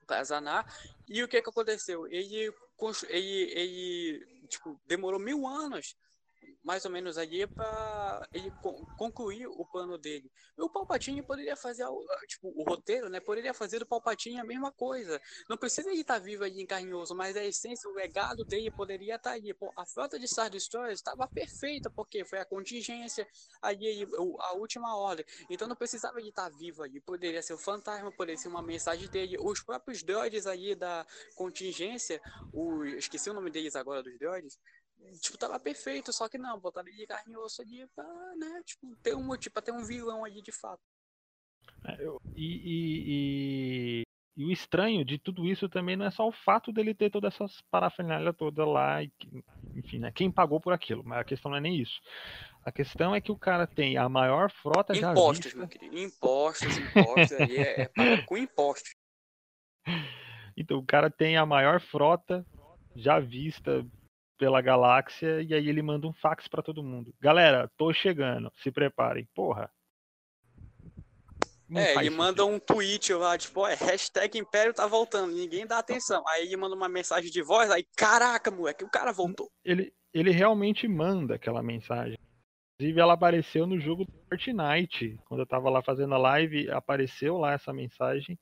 para 0.07 0.25
Zanar, 0.25 0.67
e 1.09 1.23
o 1.23 1.29
que 1.29 1.41
que 1.41 1.49
aconteceu? 1.49 2.07
Ele, 2.09 2.53
ele, 3.09 3.53
ele 3.53 4.47
tipo, 4.49 4.81
demorou 4.85 5.21
mil 5.21 5.47
anos 5.47 5.95
mais 6.63 6.85
ou 6.85 6.91
menos 6.91 7.19
ali 7.19 7.47
para 7.47 8.29
ele 8.33 8.51
con- 8.61 8.85
concluir 8.97 9.47
o 9.47 9.65
plano 9.67 9.99
dele. 9.99 10.31
O 10.57 10.69
Palpatine 10.69 11.23
poderia 11.23 11.57
fazer 11.57 11.85
tipo, 12.29 12.53
o 12.55 12.63
roteiro, 12.65 13.09
né? 13.09 13.21
Poderia 13.21 13.53
fazer 13.53 13.79
do 13.81 13.87
Palpatine 13.87 14.39
a 14.39 14.45
mesma 14.45 14.71
coisa. 14.73 15.21
Não 15.49 15.57
precisa 15.57 15.91
ele 15.91 16.01
estar 16.03 16.19
vivo 16.19 16.45
ali 16.45 16.61
em 16.63 16.67
carnioso, 16.67 17.15
mas 17.15 17.37
a 17.37 17.45
essência, 17.45 17.89
o 17.91 17.95
legado 17.95 18.45
dele 18.45 18.71
poderia 18.71 19.17
estar 19.17 19.33
ali. 19.33 19.53
Pô, 19.55 19.73
a 19.77 19.85
frota 19.85 20.19
de 20.19 20.29
Star 20.29 20.49
Destroyers 20.51 20.99
estava 21.01 21.27
perfeita, 21.27 21.91
porque 21.91 22.25
foi 22.25 22.39
a 22.39 22.45
contingência 22.45 23.27
ali, 23.61 24.05
o- 24.19 24.37
a 24.41 24.53
última 24.55 24.97
ordem. 24.97 25.25
Então 25.51 25.67
não 25.67 25.77
precisava 25.77 26.19
ele 26.21 26.29
estar 26.29 26.49
vivo 26.51 26.83
ali. 26.83 27.01
Poderia 27.01 27.43
ser 27.43 27.55
o 27.55 27.59
fantasma, 27.59 28.13
poderia 28.13 28.39
ser 28.39 28.49
uma 28.49 28.63
mensagem 28.63 29.09
dele. 29.09 29.37
Os 29.41 29.63
próprios 29.63 30.03
droids 30.03 30.47
ali 30.47 30.75
da 30.75 31.07
contingência, 31.35 32.21
o, 32.53 32.85
esqueci 32.85 33.31
o 33.31 33.35
nome 33.35 33.51
deles 33.51 33.75
agora 33.77 34.03
dos 34.03 34.17
droids, 34.19 34.59
tipo, 35.21 35.39
tava 35.39 35.59
perfeito, 35.59 36.13
só 36.13 36.29
que 36.29 36.39
não, 36.39 36.59
botaram 36.59 36.89
ele 36.89 36.97
de 36.99 37.07
carne 37.07 37.33
e 37.33 37.37
osso 37.37 37.63
ali 37.63 37.87
pra, 37.95 38.05
né, 38.37 38.63
tipo, 38.65 38.95
ter 39.03 39.15
um 39.15 39.23
motivo, 39.25 39.53
pra 39.53 39.63
ter 39.63 39.73
um 39.73 39.85
vilão 39.85 40.25
ali 40.25 40.41
de 40.43 40.53
fato. 40.53 40.83
É, 41.85 41.97
eu- 42.05 42.21
E, 42.35 42.47
e- 42.47 43.05
e- 43.09 44.03
e 44.37 44.45
o 44.45 44.51
estranho 44.51 45.05
de 45.05 45.19
tudo 45.19 45.47
isso 45.47 45.69
também 45.69 45.97
não 45.97 46.07
é 46.07 46.11
só 46.11 46.27
o 46.27 46.33
fato 46.33 46.73
dele 46.73 46.95
ter 46.95 47.11
todas 47.11 47.35
essas 47.35 47.61
parafernália 47.71 48.33
toda 48.33 48.65
lá, 48.65 49.03
e, 49.03 49.13
enfim, 49.75 49.99
né? 49.99 50.11
Quem 50.13 50.31
pagou 50.31 50.59
por 50.61 50.73
aquilo, 50.73 51.03
mas 51.05 51.19
a 51.19 51.25
questão 51.25 51.51
não 51.51 51.59
é 51.59 51.61
nem 51.61 51.77
isso. 51.77 52.01
A 52.65 52.73
questão 52.73 53.15
é 53.15 53.21
que 53.21 53.31
o 53.33 53.37
cara 53.37 53.67
tem 53.67 53.97
a 53.99 54.09
maior 54.09 54.51
frota 54.51 54.95
já 54.95 55.11
Impostos, 55.13 55.45
vista. 55.53 55.59
meu 55.59 55.69
querido, 55.69 55.99
impostos, 55.99 56.79
impostos, 56.79 57.33
ali 57.33 57.59
é, 57.59 57.83
é 57.83 57.89
pago 57.89 58.25
com 58.25 58.37
impostos. 58.39 58.95
Então 60.57 60.79
o 60.79 60.85
cara 60.87 61.11
tem 61.11 61.37
a 61.37 61.47
maior 61.47 61.81
frota 61.81 62.47
já 62.95 63.19
vista 63.19 63.87
pela 64.43 64.61
galáxia 64.61 65.41
e 65.41 65.55
aí 65.55 65.69
ele 65.69 65.81
manda 65.83 66.05
um 66.05 66.13
fax 66.13 66.49
pra 66.49 66.61
todo 66.61 66.83
mundo. 66.83 67.15
Galera, 67.21 67.71
tô 67.77 67.93
chegando, 67.93 68.51
se 68.61 68.73
preparem. 68.73 69.25
Porra. 69.33 69.71
Não 71.69 71.81
é, 71.81 71.95
ele 71.95 72.11
manda 72.11 72.43
sentido. 72.43 72.57
um 72.57 72.59
tweet 72.59 73.15
lá, 73.15 73.39
tipo, 73.39 73.65
é, 73.65 73.75
hashtag 73.75 74.37
Império 74.37 74.75
tá 74.75 74.85
voltando, 74.85 75.33
ninguém 75.33 75.65
dá 75.65 75.79
atenção. 75.79 76.25
Aí 76.27 76.47
ele 76.47 76.57
manda 76.57 76.75
uma 76.75 76.89
mensagem 76.89 77.31
de 77.31 77.41
voz, 77.41 77.71
aí, 77.71 77.87
caraca, 77.97 78.51
moleque, 78.51 78.83
o 78.83 78.91
cara 78.91 79.13
voltou. 79.13 79.49
ele, 79.65 79.95
ele 80.13 80.33
realmente 80.33 80.89
manda 80.89 81.37
aquela 81.37 81.63
mensagem. 81.63 82.19
Inclusive, 82.75 83.01
ela 83.01 83.13
apareceu 83.13 83.65
no 83.65 83.79
jogo 83.79 84.05
do 84.05 84.13
Fortnite. 84.29 85.21
Quando 85.25 85.39
eu 85.39 85.47
tava 85.47 85.71
lá 85.71 85.81
fazendo 85.85 86.17
a 86.17 86.19
live, 86.19 86.69
apareceu 86.69 87.39
lá 87.39 87.53
essa 87.53 87.73
mensagem 87.73 88.37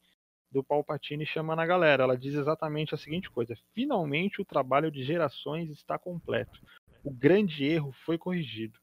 do 0.50 0.64
Palpatine 0.64 1.24
chamando 1.24 1.60
a 1.60 1.66
galera. 1.66 2.02
Ela 2.02 2.16
diz 2.16 2.34
exatamente 2.34 2.94
a 2.94 2.98
seguinte 2.98 3.30
coisa: 3.30 3.56
finalmente 3.72 4.40
o 4.40 4.44
trabalho 4.44 4.90
de 4.90 5.02
gerações 5.02 5.70
está 5.70 5.98
completo. 5.98 6.60
O 7.02 7.10
grande 7.10 7.64
erro 7.64 7.92
foi 7.92 8.18
corrigido. 8.18 8.78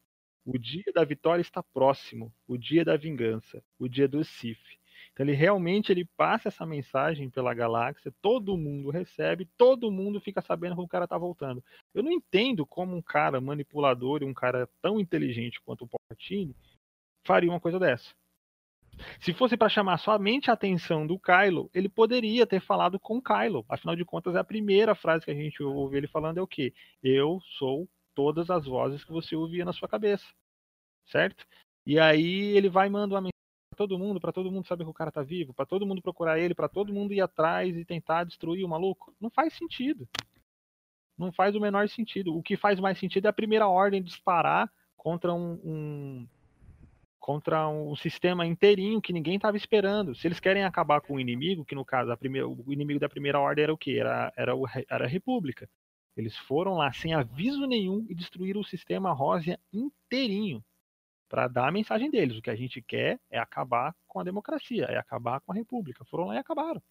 O 0.46 0.58
dia 0.58 0.86
da 0.94 1.04
vitória 1.04 1.42
está 1.42 1.62
próximo. 1.62 2.34
O 2.48 2.58
dia 2.58 2.86
da 2.86 2.96
vingança. 2.96 3.62
O 3.78 3.88
dia 3.88 4.08
do 4.08 4.24
Sith. 4.24 4.78
Então 5.12 5.26
ele 5.26 5.34
realmente 5.34 5.92
ele 5.92 6.06
passa 6.16 6.48
essa 6.48 6.64
mensagem 6.64 7.28
pela 7.28 7.52
galáxia, 7.52 8.14
todo 8.22 8.56
mundo 8.56 8.92
recebe, 8.92 9.50
todo 9.58 9.92
mundo 9.92 10.22
fica 10.22 10.42
sabendo 10.44 10.76
que 10.76 10.82
o 10.82 10.88
cara 10.88 11.08
tá 11.08 11.18
voltando. 11.18 11.64
Eu 11.92 12.04
não 12.04 12.12
entendo 12.12 12.68
como 12.68 12.96
um 12.96 13.02
cara 13.02 13.42
manipulador 13.42 14.22
e 14.22 14.26
um 14.26 14.34
cara 14.34 14.70
tão 14.80 15.00
inteligente 15.00 15.60
quanto 15.62 15.86
o 15.86 15.88
Palpatine 15.88 16.56
faria 17.26 17.50
uma 17.50 17.60
coisa 17.60 17.80
dessa. 17.80 18.14
Se 19.20 19.34
fosse 19.34 19.56
para 19.56 19.70
chamar 19.70 19.98
somente 19.98 20.50
a 20.50 20.54
atenção 20.54 21.06
do 21.06 21.20
Kylo, 21.20 21.70
ele 21.74 21.90
poderia 21.90 22.46
ter 22.46 22.60
falado 22.60 23.00
com 23.00 23.22
Kylo. 23.22 23.66
Afinal 23.70 23.96
de 23.96 24.06
contas, 24.06 24.36
é 24.36 24.40
a 24.40 24.44
primeira 24.44 24.96
frase 24.96 25.26
que 25.26 25.32
a 25.32 25.36
gente 25.36 25.62
ouve 25.62 25.98
ele 25.98 26.08
falando 26.08 26.38
é 26.38 26.42
o 26.42 26.48
quê? 26.48 26.74
Eu 27.04 27.40
sou 27.58 27.88
todas 28.14 28.50
as 28.50 28.66
vozes 28.66 29.04
que 29.04 29.12
você 29.12 29.36
ouvia 29.36 29.64
na 29.64 29.74
sua 29.74 29.88
cabeça. 29.88 30.26
Certo? 31.06 31.46
E 31.86 32.00
aí 32.00 32.58
ele 32.58 32.70
vai 32.70 32.88
e 32.88 32.90
manda 32.90 33.16
uma 33.16 33.22
mensagem 33.22 33.32
pra 33.70 33.78
todo 33.78 34.00
mundo, 34.00 34.20
para 34.20 34.34
todo 34.34 34.52
mundo 34.52 34.68
saber 34.68 34.84
que 34.84 34.90
o 34.90 34.94
cara 34.94 35.12
tá 35.12 35.24
vivo, 35.24 35.54
para 35.54 35.66
todo 35.66 35.86
mundo 35.86 36.02
procurar 36.02 36.40
ele, 36.40 36.54
para 36.54 36.68
todo 36.68 36.94
mundo 36.94 37.14
ir 37.14 37.22
atrás 37.22 37.76
e 37.78 37.86
tentar 37.86 38.24
destruir 38.26 38.66
o 38.66 38.70
maluco. 38.70 39.16
Não 39.22 39.30
faz 39.30 39.54
sentido. 39.54 40.08
Não 41.18 41.32
faz 41.32 41.56
o 41.56 41.60
menor 41.60 41.88
sentido. 41.90 42.36
O 42.36 42.44
que 42.44 42.58
faz 42.58 42.80
mais 42.80 43.00
sentido 43.00 43.26
é 43.26 43.30
a 43.30 43.34
primeira 43.34 43.68
ordem 43.68 44.04
disparar 44.04 44.72
contra 44.96 45.34
um, 45.34 45.54
um 45.64 46.28
contra 47.28 47.68
um 47.68 47.94
sistema 47.94 48.46
inteirinho 48.46 49.02
que 49.02 49.12
ninguém 49.12 49.36
estava 49.36 49.58
esperando. 49.58 50.16
Se 50.16 50.26
eles 50.26 50.40
querem 50.40 50.64
acabar 50.64 51.02
com 51.02 51.16
o 51.16 51.20
inimigo, 51.20 51.66
que 51.66 51.76
no 51.76 51.84
caso 51.84 52.16
primeira, 52.16 52.48
o 52.48 52.72
inimigo 52.72 53.02
da 53.02 53.10
primeira 53.10 53.38
ordem 53.38 53.64
era 53.64 53.74
o 53.74 53.78
quê? 53.78 53.98
Era, 54.00 54.32
era, 54.38 54.56
o, 54.56 54.66
era 54.90 55.04
a 55.04 55.10
República. 55.10 55.70
Eles 56.16 56.38
foram 56.38 56.76
lá 56.76 56.90
sem 56.94 57.14
aviso 57.14 57.68
nenhum 57.68 58.06
e 58.08 58.16
destruíram 58.16 58.62
o 58.62 58.64
sistema 58.64 59.12
Rósia 59.12 59.60
inteirinho 59.74 60.64
para 61.28 61.50
dar 61.50 61.68
a 61.68 61.72
mensagem 61.72 62.10
deles. 62.10 62.38
O 62.38 62.42
que 62.42 62.50
a 62.50 62.56
gente 62.56 62.82
quer 62.82 63.20
é 63.30 63.38
acabar 63.38 63.94
com 64.08 64.22
a 64.22 64.24
democracia, 64.24 64.86
é 64.86 64.98
acabar 64.98 65.42
com 65.42 65.52
a 65.52 65.56
República. 65.56 66.06
Foram 66.06 66.28
lá 66.28 66.36
e 66.36 66.38
acabaram. 66.38 66.82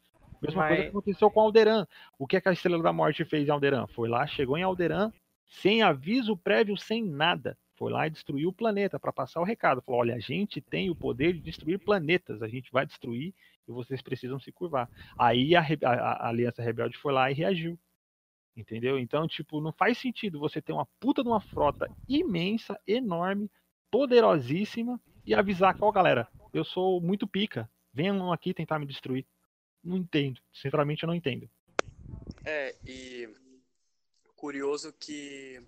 Mesma 0.42 0.64
Mas- 0.64 0.68
coisa 0.68 0.82
que 0.82 0.88
aconteceu 0.90 1.30
com 1.30 1.40
Alderan. 1.40 1.86
O 2.18 2.26
que, 2.26 2.36
é 2.36 2.42
que 2.42 2.48
a 2.50 2.52
Estrela 2.52 2.82
da 2.82 2.92
Morte 2.92 3.24
fez 3.24 3.48
em 3.48 3.50
Alderan? 3.50 3.86
Foi 3.86 4.06
lá, 4.06 4.26
chegou 4.26 4.58
em 4.58 4.62
Alderan, 4.62 5.10
sem 5.46 5.80
aviso 5.80 6.36
prévio, 6.36 6.76
sem 6.76 7.02
nada. 7.02 7.56
Foi 7.76 7.92
lá 7.92 8.06
e 8.06 8.10
destruiu 8.10 8.48
o 8.48 8.52
planeta 8.52 8.98
para 8.98 9.12
passar 9.12 9.40
o 9.40 9.44
recado. 9.44 9.82
Falou: 9.82 10.00
olha, 10.00 10.14
a 10.14 10.18
gente 10.18 10.60
tem 10.60 10.90
o 10.90 10.96
poder 10.96 11.34
de 11.34 11.40
destruir 11.40 11.78
planetas, 11.78 12.42
a 12.42 12.48
gente 12.48 12.70
vai 12.72 12.86
destruir 12.86 13.34
e 13.68 13.72
vocês 13.72 14.00
precisam 14.00 14.40
se 14.40 14.50
curvar. 14.50 14.90
Aí 15.18 15.54
a, 15.54 15.60
a- 15.60 15.92
a 16.26 16.28
Aliança 16.28 16.62
Rebelde 16.62 16.96
foi 16.98 17.12
lá 17.12 17.30
e 17.30 17.34
reagiu. 17.34 17.78
Entendeu? 18.56 18.98
Então, 18.98 19.28
tipo, 19.28 19.60
não 19.60 19.70
faz 19.72 19.98
sentido 19.98 20.40
você 20.40 20.62
ter 20.62 20.72
uma 20.72 20.86
puta 20.98 21.22
de 21.22 21.28
uma 21.28 21.40
frota 21.40 21.90
imensa, 22.08 22.80
enorme, 22.86 23.50
poderosíssima 23.90 24.98
e 25.26 25.34
avisar 25.34 25.76
ó, 25.80 25.92
galera, 25.92 26.26
eu 26.54 26.64
sou 26.64 26.98
muito 27.00 27.26
pica, 27.26 27.68
venham 27.92 28.32
aqui 28.32 28.54
tentar 28.54 28.78
me 28.78 28.86
destruir. 28.86 29.26
Não 29.84 29.98
entendo. 29.98 30.40
Sinceramente, 30.54 31.02
eu 31.02 31.06
não 31.06 31.14
entendo. 31.14 31.48
É, 32.44 32.74
e 32.86 33.28
curioso 34.36 34.92
que 34.92 35.62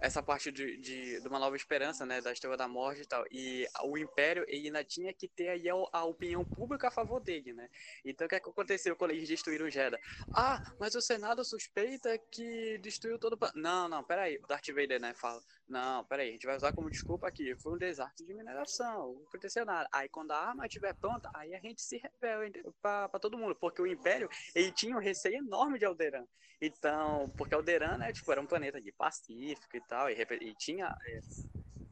essa 0.00 0.22
parte 0.22 0.52
de, 0.52 0.76
de, 0.78 1.20
de 1.20 1.28
uma 1.28 1.38
nova 1.38 1.56
esperança, 1.56 2.04
né, 2.04 2.20
da 2.20 2.32
Estrela 2.32 2.56
da 2.56 2.68
Morte 2.68 3.02
e 3.02 3.06
tal, 3.06 3.24
e 3.30 3.66
o 3.84 3.96
Império, 3.96 4.44
ainda 4.48 4.84
tinha 4.84 5.12
que 5.12 5.28
ter 5.28 5.48
aí 5.48 5.68
a, 5.68 5.74
a 5.92 6.04
opinião 6.04 6.44
pública 6.44 6.88
a 6.88 6.90
favor 6.90 7.20
dele, 7.20 7.52
né? 7.52 7.68
Então 8.04 8.26
o 8.26 8.28
que, 8.28 8.34
é 8.34 8.40
que 8.40 8.48
aconteceu 8.48 8.96
quando 8.96 9.12
eles 9.12 9.28
destruíram 9.28 9.70
Jeddah? 9.70 10.00
Ah, 10.32 10.62
mas 10.78 10.94
o 10.94 11.00
Senado 11.00 11.44
suspeita 11.44 12.18
que 12.30 12.78
destruiu 12.78 13.18
todo 13.18 13.34
o... 13.34 13.58
Não, 13.58 13.88
não, 13.88 14.04
peraí, 14.04 14.38
o 14.38 14.46
Darth 14.46 14.68
Vader, 14.68 15.00
né, 15.00 15.14
fala, 15.14 15.42
não, 15.68 16.04
peraí, 16.04 16.28
a 16.28 16.32
gente 16.32 16.46
vai 16.46 16.56
usar 16.56 16.72
como 16.72 16.90
desculpa 16.90 17.26
aqui, 17.26 17.54
foi 17.56 17.72
um 17.74 17.78
desastre 17.78 18.24
de 18.24 18.34
mineração, 18.34 19.14
não 19.14 19.22
aconteceu 19.28 19.64
nada. 19.64 19.88
Aí 19.92 20.08
quando 20.08 20.30
a 20.30 20.38
arma 20.38 20.66
estiver 20.66 20.94
pronta, 20.94 21.28
aí 21.34 21.54
a 21.54 21.60
gente 21.60 21.82
se 21.82 21.98
revela 21.98 22.48
pra 22.80 23.18
todo 23.18 23.36
mundo, 23.36 23.54
porque 23.56 23.82
o 23.82 23.86
Império, 23.86 24.28
ele 24.54 24.70
tinha 24.70 24.96
um 24.96 25.00
receio 25.00 25.36
enorme 25.38 25.78
de 25.78 25.84
Alderan. 25.84 26.24
Então, 26.60 27.32
porque 27.36 27.54
Alderan, 27.54 27.98
né, 27.98 28.12
tipo, 28.12 28.30
era 28.30 28.40
um 28.40 28.46
planeta 28.46 28.80
de 28.80 28.92
pacífico 28.92 29.76
e 29.76 29.80
tal, 29.88 30.08
e, 30.08 30.14
e 30.40 30.54
tinha 30.54 30.86
é, 30.86 31.20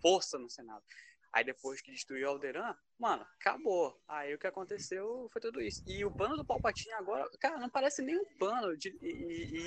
força 0.00 0.38
no 0.38 0.48
Senado. 0.48 0.82
Aí 1.34 1.42
depois 1.44 1.80
que 1.82 1.90
destruiu 1.90 2.28
Alderan, 2.28 2.76
mano, 2.96 3.26
acabou. 3.40 4.00
Aí 4.06 4.32
o 4.32 4.38
que 4.38 4.46
aconteceu 4.46 5.28
foi 5.32 5.42
tudo 5.42 5.60
isso. 5.60 5.82
E 5.84 6.04
o 6.04 6.10
plano 6.12 6.36
do 6.36 6.44
Palpatine 6.44 6.92
agora, 6.94 7.28
cara, 7.40 7.58
não 7.58 7.68
parece 7.68 8.02
nem 8.02 8.16
um 8.16 8.24
plano. 8.38 8.76
De, 8.76 8.88
e, 9.02 9.08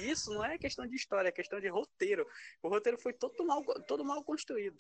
e- 0.08 0.10
isso 0.10 0.34
não 0.34 0.46
é 0.46 0.58
questão 0.58 0.88
de 0.88 0.96
história, 0.96 1.28
é 1.28 1.32
questão 1.32 1.60
de 1.60 1.68
roteiro. 1.68 2.26
O 2.64 2.70
roteiro 2.70 2.98
foi 2.98 3.12
todo 3.12 3.46
mal, 3.46 3.62
todo 3.86 4.06
mal 4.06 4.24
construído. 4.24 4.78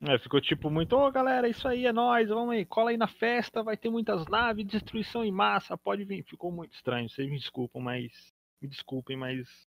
É, 0.00 0.18
ficou 0.18 0.40
tipo 0.40 0.70
muito, 0.70 0.94
ô 0.96 1.10
galera, 1.10 1.48
isso 1.48 1.68
aí 1.68 1.84
é 1.84 1.92
nóis, 1.92 2.28
vamos 2.28 2.54
aí, 2.54 2.64
cola 2.64 2.90
aí 2.90 2.96
na 2.96 3.08
festa, 3.08 3.64
vai 3.64 3.76
ter 3.76 3.90
muitas 3.90 4.24
naves, 4.26 4.64
destruição 4.64 5.22
em 5.24 5.32
massa, 5.32 5.76
pode 5.76 6.04
vir. 6.04 6.24
Ficou 6.24 6.50
muito 6.50 6.72
estranho, 6.74 7.10
vocês 7.10 7.28
me 7.28 7.36
desculpam, 7.38 7.82
mas. 7.82 8.32
Me 8.62 8.68
desculpem, 8.68 9.18
mas. 9.18 9.68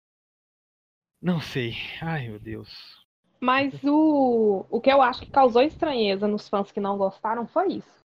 Não 1.19 1.41
sei. 1.41 1.73
Ai 2.03 2.27
meu 2.27 2.39
Deus. 2.39 3.06
Mas 3.39 3.73
o, 3.83 4.65
o 4.69 4.81
que 4.81 4.91
eu 4.91 5.01
acho 5.01 5.21
que 5.21 5.29
causou 5.29 5.61
estranheza 5.61 6.27
nos 6.27 6.49
fãs 6.49 6.71
que 6.71 6.79
não 6.79 6.97
gostaram 6.97 7.45
foi 7.47 7.73
isso. 7.73 7.97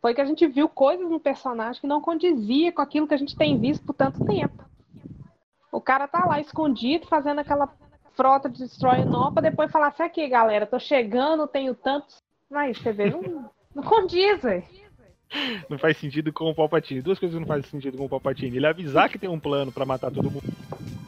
Foi 0.00 0.14
que 0.14 0.20
a 0.20 0.24
gente 0.24 0.46
viu 0.46 0.68
coisas 0.68 1.08
no 1.08 1.20
personagem 1.20 1.80
que 1.80 1.86
não 1.86 2.00
condizia 2.00 2.72
com 2.72 2.82
aquilo 2.82 3.06
que 3.06 3.14
a 3.14 3.18
gente 3.18 3.36
tem 3.36 3.58
visto 3.58 3.84
por 3.84 3.94
tanto 3.94 4.24
tempo. 4.24 4.64
O 5.72 5.80
cara 5.80 6.06
tá 6.06 6.24
lá 6.24 6.40
escondido, 6.40 7.06
fazendo 7.06 7.40
aquela 7.40 7.68
frota 8.14 8.48
de 8.48 8.58
Destroy 8.58 9.04
não 9.04 9.32
pra 9.32 9.42
depois 9.42 9.70
falar 9.70 9.88
assim, 9.88 10.02
aqui, 10.02 10.28
galera, 10.28 10.66
tô 10.66 10.78
chegando, 10.78 11.48
tenho 11.48 11.74
tantos. 11.74 12.16
Mas 12.50 12.78
você 12.78 12.92
vê, 12.92 13.10
não, 13.10 13.50
não 13.74 13.82
condiz, 13.82 14.42
velho. 14.42 14.64
Não 15.68 15.78
faz 15.78 15.96
sentido 15.96 16.32
com 16.32 16.50
o 16.50 16.54
Palpatine. 16.54 17.02
Duas 17.02 17.18
coisas 17.18 17.38
não 17.38 17.46
fazem 17.46 17.68
sentido 17.68 17.96
com 17.96 18.04
o 18.04 18.08
Palpatine. 18.08 18.56
Ele 18.56 18.66
avisar 18.66 19.08
que 19.08 19.18
tem 19.18 19.28
um 19.28 19.40
plano 19.40 19.72
pra 19.72 19.84
matar 19.84 20.12
todo 20.12 20.30
mundo. 20.30 20.44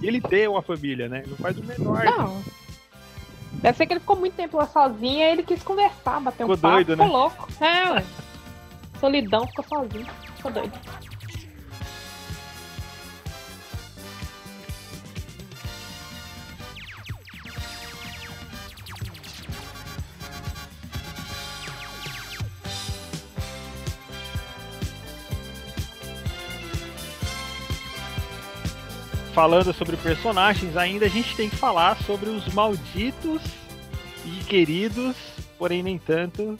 E 0.02 0.06
ele 0.06 0.20
ter 0.20 0.48
uma 0.48 0.62
família, 0.62 1.08
né? 1.08 1.22
Não 1.26 1.36
faz 1.36 1.56
o 1.58 1.64
menor. 1.64 2.04
Não. 2.04 2.65
Deve 3.60 3.76
ser 3.76 3.86
que 3.86 3.92
ele 3.94 4.00
ficou 4.00 4.16
muito 4.16 4.34
tempo 4.34 4.56
lá 4.56 4.66
sozinho 4.66 5.18
e 5.18 5.22
ele 5.22 5.42
quis 5.42 5.62
conversar, 5.62 6.20
bater 6.20 6.44
um 6.44 6.48
Ficou 6.48 6.58
papo, 6.58 6.74
doido, 6.74 6.90
ficou 6.92 7.06
né? 7.06 7.12
louco. 7.12 7.48
É, 7.60 7.92
ué. 7.92 8.04
Solidão, 9.00 9.46
ficou 9.46 9.64
sozinho. 9.64 10.06
Ficou 10.36 10.52
doido. 10.52 10.72
Falando 29.36 29.70
sobre 29.74 29.98
personagens, 29.98 30.78
ainda 30.78 31.04
a 31.04 31.10
gente 31.10 31.36
tem 31.36 31.50
que 31.50 31.56
falar 31.56 31.94
sobre 32.04 32.30
os 32.30 32.48
malditos 32.54 33.42
e 34.24 34.42
queridos, 34.44 35.14
porém 35.58 35.82
nem 35.82 35.98
tanto, 35.98 36.58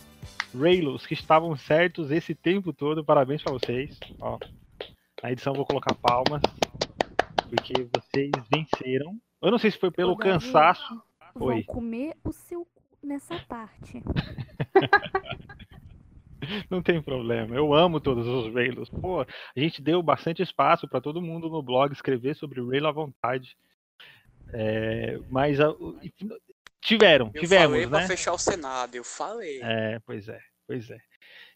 Raylos, 0.54 1.06
que 1.06 1.14
estavam 1.14 1.56
certos 1.56 2.10
esse 2.10 2.34
tempo 2.34 2.74
todo. 2.74 3.02
Parabéns 3.02 3.42
pra 3.42 3.54
vocês. 3.54 3.98
Ó, 4.20 4.38
na 5.22 5.32
edição 5.32 5.54
vou 5.54 5.64
colocar 5.64 5.94
palmas, 5.94 6.42
porque 7.48 7.88
vocês 7.94 8.30
venceram. 8.52 9.18
Eu 9.40 9.50
não 9.50 9.58
sei 9.58 9.70
se 9.70 9.78
foi 9.78 9.90
pelo 9.90 10.12
Ô, 10.12 10.16
cansaço. 10.18 11.02
Vão 11.34 11.48
Oi. 11.48 11.62
comer 11.62 12.14
o 12.22 12.30
seu 12.30 12.66
cu 12.66 12.82
nessa 13.02 13.38
parte. 13.48 14.02
Não 16.70 16.82
tem 16.82 17.02
problema. 17.02 17.54
Eu 17.54 17.72
amo 17.74 18.00
todos 18.00 18.26
os 18.26 18.52
Raylos. 18.54 18.90
Pô, 19.00 19.20
a 19.22 19.26
gente 19.60 19.82
deu 19.82 20.02
bastante 20.02 20.42
espaço 20.42 20.88
para 20.88 21.00
todo 21.00 21.22
mundo 21.22 21.48
no 21.48 21.62
blog 21.62 21.92
escrever 21.92 22.34
sobre 22.36 22.60
Raylo 22.60 22.86
à 22.88 22.92
vontade. 22.92 23.56
É, 24.52 25.18
mas 25.28 25.60
a- 25.60 25.74
tiveram, 26.80 27.30
Eu 27.34 27.40
tivemos, 27.40 27.70
falei 27.72 27.86
pra 27.88 28.00
né? 28.00 28.06
fechar 28.06 28.32
o 28.32 28.38
Senado, 28.38 28.94
eu 28.94 29.04
falei. 29.04 29.60
É, 29.62 29.98
pois 30.06 30.28
é, 30.28 30.40
pois 30.66 30.90
é. 30.90 30.98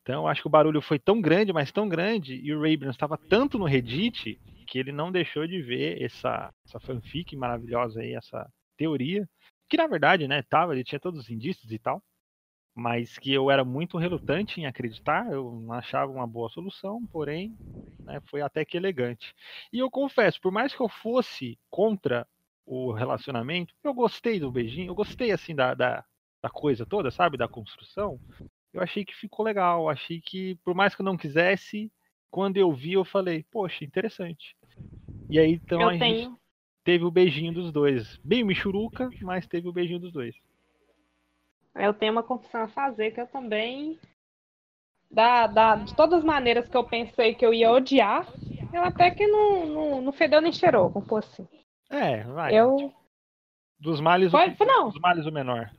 Então 0.02 0.22
eu 0.22 0.28
acho 0.28 0.42
que 0.42 0.48
o 0.48 0.50
barulho 0.50 0.82
foi 0.82 0.98
tão 0.98 1.20
grande, 1.20 1.52
mas 1.52 1.70
tão 1.70 1.88
grande, 1.88 2.34
e 2.34 2.52
o 2.52 2.60
Raybran 2.60 2.90
estava 2.90 3.18
tanto 3.28 3.58
no 3.58 3.64
Reddit 3.64 4.40
que 4.66 4.78
ele 4.78 4.92
não 4.92 5.10
deixou 5.10 5.46
de 5.46 5.60
ver 5.60 6.00
essa, 6.02 6.52
essa 6.66 6.80
fanfic 6.80 7.34
maravilhosa 7.36 8.00
aí, 8.00 8.14
essa 8.14 8.48
teoria, 8.76 9.28
que 9.68 9.76
na 9.76 9.86
verdade, 9.86 10.26
né, 10.26 10.42
tava, 10.42 10.74
ele 10.74 10.84
tinha 10.84 10.98
todos 11.00 11.20
os 11.20 11.30
indícios 11.30 11.70
e 11.70 11.78
tal, 11.78 12.02
mas 12.74 13.18
que 13.18 13.32
eu 13.32 13.50
era 13.50 13.64
muito 13.64 13.98
relutante 13.98 14.60
em 14.60 14.66
acreditar, 14.66 15.30
eu 15.32 15.52
não 15.62 15.72
achava 15.74 16.12
uma 16.12 16.26
boa 16.26 16.48
solução, 16.48 17.06
porém, 17.12 17.58
né, 18.06 18.20
foi 18.26 18.40
até 18.42 18.64
que 18.64 18.76
elegante. 18.76 19.34
E 19.72 19.78
eu 19.78 19.90
confesso, 19.90 20.40
por 20.40 20.52
mais 20.52 20.74
que 20.74 20.80
eu 20.82 20.88
fosse 20.88 21.58
contra 21.70 22.26
o 22.64 22.92
relacionamento, 22.92 23.74
eu 23.82 23.92
gostei 23.94 24.38
do 24.40 24.50
beijinho, 24.52 24.90
eu 24.90 24.94
gostei 24.94 25.32
assim 25.32 25.54
da, 25.54 25.74
da, 25.74 26.04
da 26.42 26.50
coisa 26.50 26.86
toda, 26.86 27.10
sabe, 27.10 27.36
da 27.36 27.48
construção, 27.48 28.20
eu 28.72 28.80
achei 28.82 29.04
que 29.04 29.14
ficou 29.14 29.44
legal, 29.44 29.88
achei 29.88 30.20
que, 30.20 30.54
por 30.64 30.74
mais 30.74 30.94
que 30.94 31.02
eu 31.02 31.04
não 31.06 31.16
quisesse, 31.16 31.92
quando 32.30 32.56
eu 32.56 32.72
vi, 32.72 32.92
eu 32.92 33.04
falei, 33.04 33.44
poxa, 33.50 33.84
interessante. 33.84 34.56
E 35.28 35.38
aí, 35.38 35.52
então, 35.52 35.80
a 35.88 35.92
eu 35.92 35.98
gente 35.98 36.22
tenho. 36.22 36.38
teve 36.84 37.04
o 37.04 37.10
beijinho 37.10 37.52
dos 37.52 37.72
dois. 37.72 38.18
Bem 38.22 38.44
michuruca, 38.44 39.10
mas 39.20 39.46
teve 39.46 39.68
o 39.68 39.72
beijinho 39.72 39.98
dos 40.00 40.12
dois. 40.12 40.34
Eu 41.74 41.94
tenho 41.94 42.12
uma 42.12 42.22
confissão 42.22 42.62
a 42.62 42.68
fazer 42.68 43.12
que 43.12 43.20
eu 43.20 43.26
também. 43.26 43.98
Da, 45.10 45.46
da, 45.46 45.74
de 45.76 45.94
todas 45.96 46.20
as 46.20 46.24
maneiras 46.24 46.68
que 46.68 46.76
eu 46.76 46.84
pensei 46.84 47.34
que 47.34 47.44
eu 47.44 47.52
ia 47.52 47.72
odiar, 47.72 48.28
eu 48.72 48.84
até 48.84 49.10
que 49.10 49.26
não, 49.26 49.66
não, 49.66 50.00
não 50.02 50.12
fedeu 50.12 50.40
nem 50.40 50.52
cheirou, 50.52 50.90
como 50.90 51.04
fosse 51.04 51.42
assim. 51.42 51.48
É, 51.90 52.22
vai. 52.24 52.54
Eu. 52.54 52.92
Dos 53.80 54.00
males, 54.00 54.30
Foi, 54.30 54.48
o, 54.48 54.64
não. 54.64 54.90
dos 54.90 55.00
males 55.00 55.26
o 55.26 55.32
menor. 55.32 55.70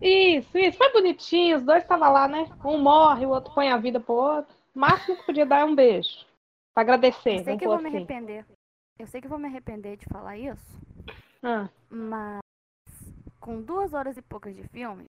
Isso, 0.00 0.56
isso. 0.56 0.78
Foi 0.78 0.92
bonitinho, 0.92 1.58
os 1.58 1.64
dois 1.64 1.82
estavam 1.82 2.12
lá, 2.12 2.26
né? 2.28 2.48
Um 2.64 2.78
morre, 2.78 3.26
o 3.26 3.30
outro 3.30 3.52
põe 3.52 3.68
a 3.68 3.76
vida 3.76 4.00
pro 4.00 4.14
outro. 4.14 4.54
O 4.74 4.78
máximo 4.78 5.16
que 5.16 5.26
podia 5.26 5.44
dar 5.44 5.60
é 5.60 5.64
um 5.64 5.74
beijo. 5.74 6.24
Pra 6.72 6.82
agradecer. 6.82 7.38
Eu 7.38 7.44
sei 7.44 7.56
que 7.58 7.64
eu 7.64 7.70
vou 7.70 7.78
pôr 7.78 7.82
me 7.82 7.88
assim. 7.88 7.96
arrepender. 7.98 8.46
Eu 8.98 9.06
sei 9.06 9.20
que 9.20 9.26
eu 9.26 9.30
vou 9.30 9.38
me 9.38 9.46
arrepender 9.46 9.96
de 9.96 10.06
falar 10.06 10.38
isso, 10.38 10.78
Ah, 11.42 11.68
mas 11.90 12.40
com 13.40 13.60
duas 13.60 13.92
horas 13.92 14.16
e 14.16 14.22
poucas 14.22 14.54
de 14.56 14.66
filme, 14.68 15.04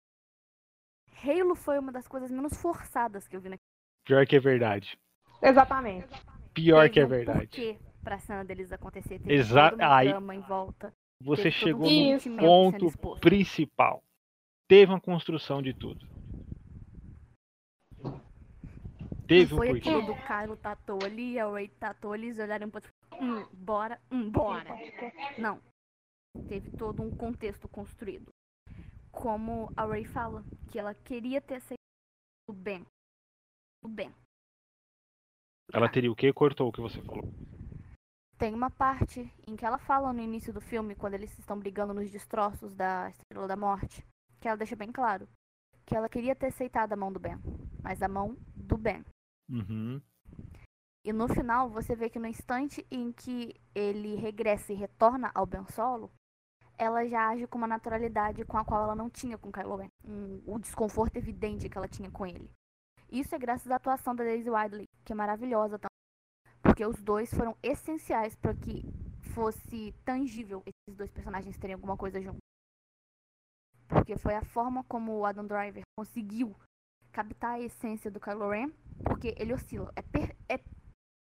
Halo 1.23 1.55
foi 1.55 1.79
uma 1.79 1.91
das 1.91 2.07
coisas 2.07 2.29
menos 2.31 2.53
forçadas 2.59 3.27
que 3.27 3.35
eu 3.35 3.41
vi 3.41 3.49
na 3.49 3.57
Pior 4.05 4.25
que 4.25 4.35
é 4.35 4.39
verdade. 4.39 4.97
exatamente. 5.41 6.07
Pior 6.53 6.81
Teve 6.83 6.93
que 6.93 6.99
é 6.99 7.05
um 7.05 7.07
verdade. 7.09 7.39
porquê 7.47 7.79
pra 8.03 8.19
cena 8.19 8.43
deles 8.43 8.71
acontecer. 8.71 9.19
Teve 9.19 9.33
Exa- 9.33 9.69
toda 9.71 9.85
uma 9.87 9.95
aí- 9.95 10.09
trama 10.09 10.35
em 10.35 10.41
volta. 10.41 10.93
Você 11.21 11.43
teve 11.43 11.55
chegou 11.55 11.89
no 11.89 12.37
ponto 12.37 13.19
principal. 13.21 14.03
Teve 14.67 14.91
uma 14.91 14.99
construção 14.99 15.61
de 15.61 15.73
tudo. 15.73 16.05
Teve 19.25 19.53
um 19.53 19.57
foi 19.57 19.67
porquê. 19.69 19.89
aquilo 19.89 20.05
do 20.05 20.15
Kylo 20.15 20.57
tatou 20.57 20.99
ali, 21.03 21.39
a 21.39 21.49
Ray 21.49 21.69
tatou 21.69 22.11
ali, 22.11 22.27
eles 22.27 22.39
olharam 22.39 22.67
e 22.67 22.71
falaram, 22.71 22.91
hum, 23.21 23.47
bora, 23.53 24.01
hum, 24.11 24.29
bora. 24.29 24.75
Não. 25.37 25.61
Teve 26.49 26.71
todo 26.71 27.01
um 27.01 27.09
contexto 27.15 27.67
construído. 27.69 28.33
Como 29.13 29.71
a 29.77 29.85
Ray 29.85 30.03
fala, 30.03 30.43
que 30.69 30.77
ela 30.77 30.93
queria 30.93 31.39
ter 31.39 31.55
aceitado 31.55 31.77
o 32.49 32.53
Ben. 32.53 32.85
O 33.81 33.87
Ben. 33.87 34.13
Ela 35.71 35.89
teria 35.89 36.11
o 36.11 36.15
quê? 36.15 36.33
Cortou 36.33 36.67
o 36.67 36.71
que 36.71 36.81
você 36.81 37.01
falou. 37.01 37.23
Tem 38.37 38.53
uma 38.53 38.69
parte 38.69 39.31
em 39.47 39.55
que 39.55 39.65
ela 39.65 39.77
fala 39.77 40.11
no 40.11 40.19
início 40.19 40.51
do 40.51 40.59
filme, 40.59 40.95
quando 40.95 41.13
eles 41.13 41.37
estão 41.39 41.57
brigando 41.57 41.93
nos 41.93 42.11
destroços 42.11 42.75
da 42.75 43.09
Estrela 43.09 43.47
da 43.47 43.55
Morte, 43.55 44.05
que 44.41 44.47
ela 44.47 44.57
deixa 44.57 44.75
bem 44.75 44.91
claro 44.91 45.29
que 45.85 45.95
ela 45.95 46.09
queria 46.09 46.35
ter 46.35 46.47
aceitado 46.47 46.93
a 46.93 46.95
mão 46.95 47.11
do 47.11 47.19
Ben, 47.19 47.37
mas 47.81 48.01
a 48.01 48.07
mão 48.07 48.37
do 48.55 48.77
Ben. 48.77 49.03
Uhum. 49.49 50.01
E 51.05 51.11
no 51.11 51.27
final, 51.27 51.69
você 51.69 51.95
vê 51.95 52.09
que 52.09 52.19
no 52.19 52.27
instante 52.27 52.85
em 52.89 53.11
que 53.11 53.53
ele 53.75 54.15
regressa 54.15 54.71
e 54.71 54.75
retorna 54.75 55.31
ao 55.35 55.45
Ben 55.45 55.65
Solo, 55.67 56.09
ela 56.83 57.05
já 57.07 57.29
age 57.29 57.47
com 57.47 57.57
uma 57.57 57.67
naturalidade 57.67 58.45
com 58.45 58.57
a 58.57 58.65
qual 58.65 58.83
ela 58.83 58.95
não 58.95 59.09
tinha 59.09 59.37
com 59.37 59.51
Kylo 59.51 59.75
Ren. 59.77 59.87
Um, 60.05 60.41
o 60.45 60.59
desconforto 60.59 61.17
evidente 61.17 61.69
que 61.69 61.77
ela 61.77 61.87
tinha 61.87 62.11
com 62.11 62.25
ele. 62.25 62.49
Isso 63.11 63.33
é 63.35 63.39
graças 63.39 63.71
à 63.71 63.75
atuação 63.75 64.15
da 64.15 64.23
Daisy 64.23 64.49
Ridley, 64.49 64.85
que 65.05 65.13
é 65.13 65.15
maravilhosa 65.15 65.77
também. 65.77 65.87
Porque 66.61 66.85
os 66.85 67.01
dois 67.01 67.33
foram 67.33 67.55
essenciais 67.61 68.35
para 68.35 68.53
que 68.55 68.83
fosse 69.33 69.93
tangível 70.05 70.63
esses 70.65 70.97
dois 70.97 71.11
personagens 71.11 71.57
terem 71.57 71.73
alguma 71.73 71.97
coisa 71.97 72.21
junto. 72.21 72.37
Porque 73.87 74.17
foi 74.17 74.35
a 74.35 74.43
forma 74.43 74.83
como 74.85 75.17
o 75.17 75.25
Adam 75.25 75.45
Driver 75.45 75.83
conseguiu 75.97 76.55
captar 77.11 77.55
a 77.55 77.59
essência 77.59 78.09
do 78.09 78.19
Kylo 78.19 78.49
Ren, 78.49 78.71
porque 79.05 79.35
ele 79.37 79.53
oscila. 79.53 79.91
É, 79.95 80.01
per- 80.01 80.35
é 80.49 80.59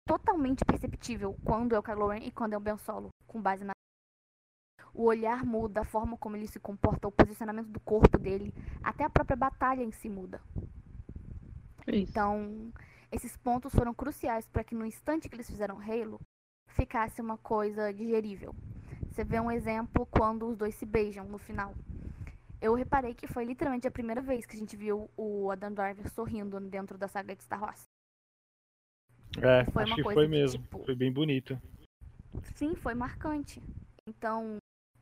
totalmente 0.06 0.64
perceptível 0.64 1.36
quando 1.44 1.74
é 1.74 1.78
o 1.78 1.82
Kylo 1.82 2.08
Ren 2.08 2.24
e 2.24 2.30
quando 2.32 2.52
é 2.52 2.56
o 2.56 2.60
Ben 2.60 2.76
Solo, 2.76 3.08
com 3.26 3.40
base 3.40 3.64
na 3.64 3.72
o 4.98 5.04
olhar 5.04 5.46
muda, 5.46 5.82
a 5.82 5.84
forma 5.84 6.16
como 6.18 6.36
ele 6.36 6.48
se 6.48 6.58
comporta, 6.58 7.06
o 7.06 7.12
posicionamento 7.12 7.68
do 7.68 7.78
corpo 7.78 8.18
dele, 8.18 8.52
até 8.82 9.04
a 9.04 9.08
própria 9.08 9.36
batalha 9.36 9.80
em 9.84 9.92
si 9.92 10.08
muda. 10.08 10.40
Então, 11.86 12.72
esses 13.12 13.36
pontos 13.36 13.72
foram 13.72 13.94
cruciais 13.94 14.48
para 14.48 14.64
que 14.64 14.74
no 14.74 14.84
instante 14.84 15.28
que 15.28 15.36
eles 15.36 15.48
fizeram 15.48 15.78
Halo, 15.78 16.20
ficasse 16.66 17.20
uma 17.20 17.38
coisa 17.38 17.94
digerível. 17.94 18.52
Você 19.08 19.22
vê 19.22 19.38
um 19.38 19.52
exemplo 19.52 20.04
quando 20.04 20.48
os 20.48 20.56
dois 20.56 20.74
se 20.74 20.84
beijam 20.84 21.26
no 21.26 21.38
final. 21.38 21.76
Eu 22.60 22.74
reparei 22.74 23.14
que 23.14 23.28
foi 23.28 23.44
literalmente 23.44 23.86
a 23.86 23.92
primeira 23.92 24.20
vez 24.20 24.46
que 24.46 24.56
a 24.56 24.58
gente 24.58 24.76
viu 24.76 25.08
o 25.16 25.48
Adam 25.52 25.72
Driver 25.72 26.12
sorrindo 26.12 26.58
dentro 26.58 26.98
da 26.98 27.06
saga 27.06 27.36
de 27.36 27.44
Star 27.44 27.62
Wars. 27.62 27.84
É, 29.40 29.64
Foi 29.70 29.84
acho 29.84 29.92
uma 29.92 29.96
que 29.96 30.02
coisa 30.02 30.14
foi 30.20 30.24
que, 30.24 30.30
mesmo. 30.30 30.62
tipo, 30.62 30.84
Foi 30.84 30.96
bem 30.96 31.12
bonito. 31.12 31.56
Sim, 32.56 32.74
foi 32.74 32.94
marcante. 32.94 33.62
Então, 34.06 34.57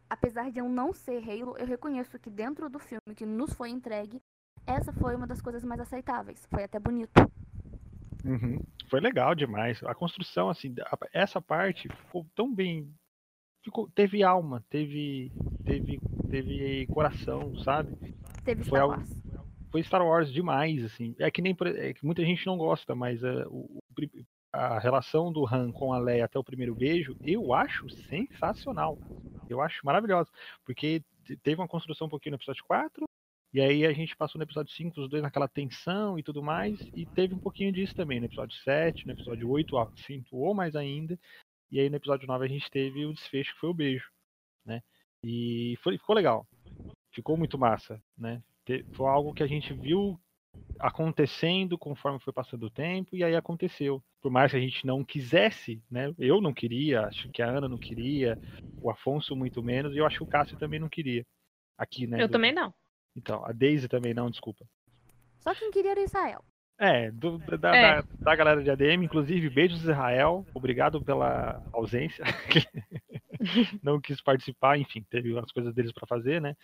apesar 0.08 0.50
de 0.50 0.58
eu 0.58 0.68
não 0.68 0.92
ser 0.92 1.18
Halo, 1.28 1.56
eu 1.58 1.66
reconheço 1.66 2.18
que 2.18 2.30
dentro 2.30 2.68
do 2.68 2.78
filme 2.78 3.14
que 3.14 3.26
nos 3.26 3.52
foi 3.52 3.70
entregue, 3.70 4.20
essa 4.66 4.92
foi 4.92 5.14
uma 5.14 5.26
das 5.26 5.40
coisas 5.40 5.62
mais 5.64 5.80
aceitáveis. 5.80 6.46
Foi 6.50 6.64
até 6.64 6.78
bonito. 6.78 7.12
Uhum. 8.24 8.58
Foi 8.88 9.00
legal 9.00 9.34
demais. 9.34 9.82
A 9.84 9.94
construção, 9.94 10.48
assim, 10.50 10.74
essa 11.12 11.40
parte 11.40 11.88
ficou 11.88 12.26
tão 12.34 12.52
bem. 12.52 12.92
Ficou, 13.64 13.88
teve 13.90 14.22
alma, 14.22 14.64
teve, 14.70 15.32
teve 15.64 16.00
teve 16.30 16.86
coração, 16.88 17.56
sabe? 17.58 17.96
Teve 18.44 18.62
Foi 18.64 18.78
Star 18.78 18.82
algo- 18.82 18.96
Wars. 18.96 19.22
Foi 19.70 19.82
Star 19.82 20.04
Wars 20.06 20.32
demais, 20.32 20.84
assim. 20.84 21.14
É 21.18 21.30
que 21.30 21.42
nem 21.42 21.56
é 21.76 21.92
que 21.92 22.04
muita 22.04 22.24
gente 22.24 22.46
não 22.46 22.56
gosta, 22.56 22.94
mas 22.94 23.22
é, 23.22 23.44
o- 23.48 23.78
a 24.52 24.78
relação 24.78 25.32
do 25.32 25.46
Han 25.46 25.70
com 25.72 25.92
a 25.92 25.98
Leia 25.98 26.24
até 26.24 26.38
o 26.38 26.44
primeiro 26.44 26.74
beijo, 26.74 27.16
eu 27.22 27.52
acho 27.52 27.88
sensacional. 27.90 28.98
Eu 29.48 29.60
acho 29.60 29.84
maravilhosa, 29.84 30.30
porque 30.64 31.02
te- 31.24 31.36
teve 31.38 31.60
uma 31.60 31.68
construção 31.68 32.06
um 32.06 32.10
pouquinho 32.10 32.32
no 32.32 32.36
episódio 32.36 32.64
4, 32.64 33.04
e 33.52 33.60
aí 33.60 33.86
a 33.86 33.92
gente 33.92 34.16
passou 34.16 34.38
no 34.38 34.44
episódio 34.44 34.72
5, 34.74 35.00
os 35.00 35.08
dois 35.08 35.22
naquela 35.22 35.48
tensão 35.48 36.18
e 36.18 36.22
tudo 36.22 36.42
mais, 36.42 36.80
e 36.94 37.06
teve 37.06 37.34
um 37.34 37.38
pouquinho 37.38 37.72
disso 37.72 37.94
também 37.94 38.20
no 38.20 38.26
episódio 38.26 38.56
7, 38.62 39.06
no 39.06 39.12
episódio 39.12 39.48
8 39.48 39.78
acentuou 39.78 40.54
mais 40.54 40.74
ainda, 40.76 41.18
e 41.70 41.80
aí 41.80 41.88
no 41.88 41.96
episódio 41.96 42.26
9 42.26 42.44
a 42.44 42.48
gente 42.48 42.70
teve 42.70 43.04
o 43.06 43.14
desfecho 43.14 43.52
que 43.54 43.60
foi 43.60 43.70
o 43.70 43.74
beijo, 43.74 44.10
né? 44.64 44.82
E 45.24 45.76
foi, 45.82 45.98
ficou 45.98 46.14
legal. 46.14 46.46
Ficou 47.12 47.36
muito 47.36 47.58
massa, 47.58 48.02
né? 48.16 48.42
Foi 48.92 49.08
algo 49.08 49.32
que 49.32 49.42
a 49.42 49.46
gente 49.46 49.72
viu 49.72 50.20
acontecendo 50.78 51.78
conforme 51.78 52.20
foi 52.20 52.32
passando 52.32 52.66
o 52.66 52.70
tempo 52.70 53.16
e 53.16 53.24
aí 53.24 53.34
aconteceu. 53.34 54.02
Por 54.20 54.30
mais 54.30 54.50
que 54.50 54.56
a 54.56 54.60
gente 54.60 54.86
não 54.86 55.04
quisesse, 55.04 55.82
né? 55.90 56.14
Eu 56.18 56.40
não 56.40 56.52
queria, 56.52 57.06
acho 57.06 57.30
que 57.30 57.40
a 57.42 57.48
Ana 57.48 57.68
não 57.68 57.78
queria, 57.78 58.38
o 58.80 58.90
Afonso 58.90 59.34
muito 59.34 59.62
menos 59.62 59.94
e 59.94 59.98
eu 59.98 60.06
acho 60.06 60.18
que 60.18 60.24
o 60.24 60.26
Cássio 60.26 60.58
também 60.58 60.78
não 60.78 60.88
queria. 60.88 61.24
Aqui, 61.78 62.06
né? 62.06 62.22
Eu 62.22 62.28
do- 62.28 62.32
também 62.32 62.52
não. 62.52 62.72
Então, 63.16 63.44
a 63.44 63.52
Daisy 63.52 63.88
também 63.88 64.12
não, 64.12 64.30
desculpa. 64.30 64.66
Só 65.40 65.54
quem 65.54 65.70
queria 65.70 65.92
era 65.92 66.00
o 66.00 66.04
Israel. 66.04 66.44
É, 66.78 67.10
do- 67.10 67.38
da, 67.38 67.74
É. 67.76 68.02
Da, 68.02 68.06
da 68.24 68.36
galera 68.36 68.62
de 68.62 68.70
ADM, 68.70 69.02
inclusive, 69.04 69.48
beijos 69.48 69.80
Israel, 69.80 70.46
obrigado 70.52 71.00
pela 71.00 71.66
ausência. 71.72 72.22
Não 73.82 74.00
quis 74.00 74.20
participar, 74.20 74.78
enfim, 74.78 75.02
teve 75.08 75.38
as 75.38 75.50
coisas 75.52 75.74
deles 75.74 75.92
para 75.92 76.06
fazer, 76.06 76.40
né? 76.40 76.54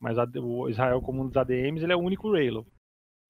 Mas 0.00 0.18
a- 0.18 0.26
o 0.36 0.68
Israel, 0.68 1.00
como 1.00 1.22
um 1.22 1.26
dos 1.28 1.36
ADMs, 1.36 1.84
ele 1.84 1.92
é 1.92 1.96
o 1.96 2.00
único 2.00 2.32
Raylo. 2.32 2.66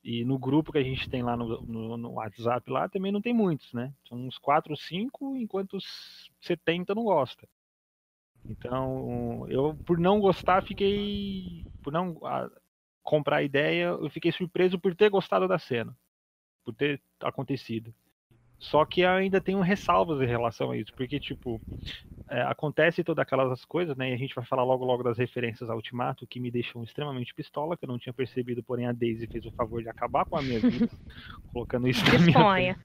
E 0.02 0.24
no 0.24 0.38
grupo 0.38 0.72
que 0.72 0.78
a 0.78 0.82
gente 0.82 1.08
tem 1.08 1.22
lá 1.22 1.36
no, 1.36 1.62
no, 1.62 1.96
no 1.96 2.10
WhatsApp 2.14 2.68
lá 2.70 2.88
também 2.88 3.12
não 3.12 3.22
tem 3.22 3.32
muitos, 3.32 3.72
né? 3.72 3.92
São 4.08 4.18
uns 4.18 4.36
4 4.38 4.72
ou 4.72 4.76
5, 4.76 5.36
enquanto 5.36 5.76
os 5.76 6.30
70 6.40 6.94
não 6.94 7.04
gosta. 7.04 7.48
Então, 8.44 9.46
eu 9.48 9.78
por 9.84 9.98
não 9.98 10.18
gostar, 10.18 10.62
fiquei. 10.62 11.64
Por 11.82 11.92
não 11.92 12.18
ah, 12.24 12.50
comprar 13.02 13.36
a 13.36 13.42
ideia, 13.42 13.86
eu 13.86 14.10
fiquei 14.10 14.32
surpreso 14.32 14.78
por 14.78 14.94
ter 14.96 15.08
gostado 15.08 15.46
da 15.46 15.58
cena 15.58 15.96
por 16.64 16.74
ter 16.74 17.00
acontecido. 17.20 17.94
Só 18.58 18.84
que 18.84 19.04
ainda 19.04 19.40
tenho 19.40 19.60
ressalvas 19.60 20.20
em 20.20 20.26
relação 20.26 20.70
a 20.70 20.76
isso, 20.76 20.92
porque, 20.94 21.18
tipo, 21.18 21.60
é, 22.32 22.42
acontece 22.44 23.04
todas 23.04 23.22
aquelas 23.22 23.62
coisas, 23.66 23.94
né? 23.94 24.10
E 24.10 24.14
a 24.14 24.16
gente 24.16 24.34
vai 24.34 24.42
falar 24.42 24.64
logo 24.64 24.86
logo 24.86 25.02
das 25.02 25.18
referências 25.18 25.68
ao 25.68 25.76
Ultimato, 25.76 26.26
que 26.26 26.40
me 26.40 26.50
deixam 26.50 26.82
extremamente 26.82 27.34
pistola, 27.34 27.76
que 27.76 27.84
eu 27.84 27.88
não 27.88 27.98
tinha 27.98 28.12
percebido, 28.12 28.62
porém 28.62 28.86
a 28.86 28.92
Daisy 28.92 29.26
fez 29.26 29.44
o 29.44 29.52
favor 29.52 29.82
de 29.82 29.90
acabar 29.90 30.24
com 30.24 30.38
a 30.38 30.42
minha 30.42 30.58
vida, 30.58 30.88
colocando 31.52 31.86
isso 31.86 32.02
na 32.06 32.18
minha 32.18 32.76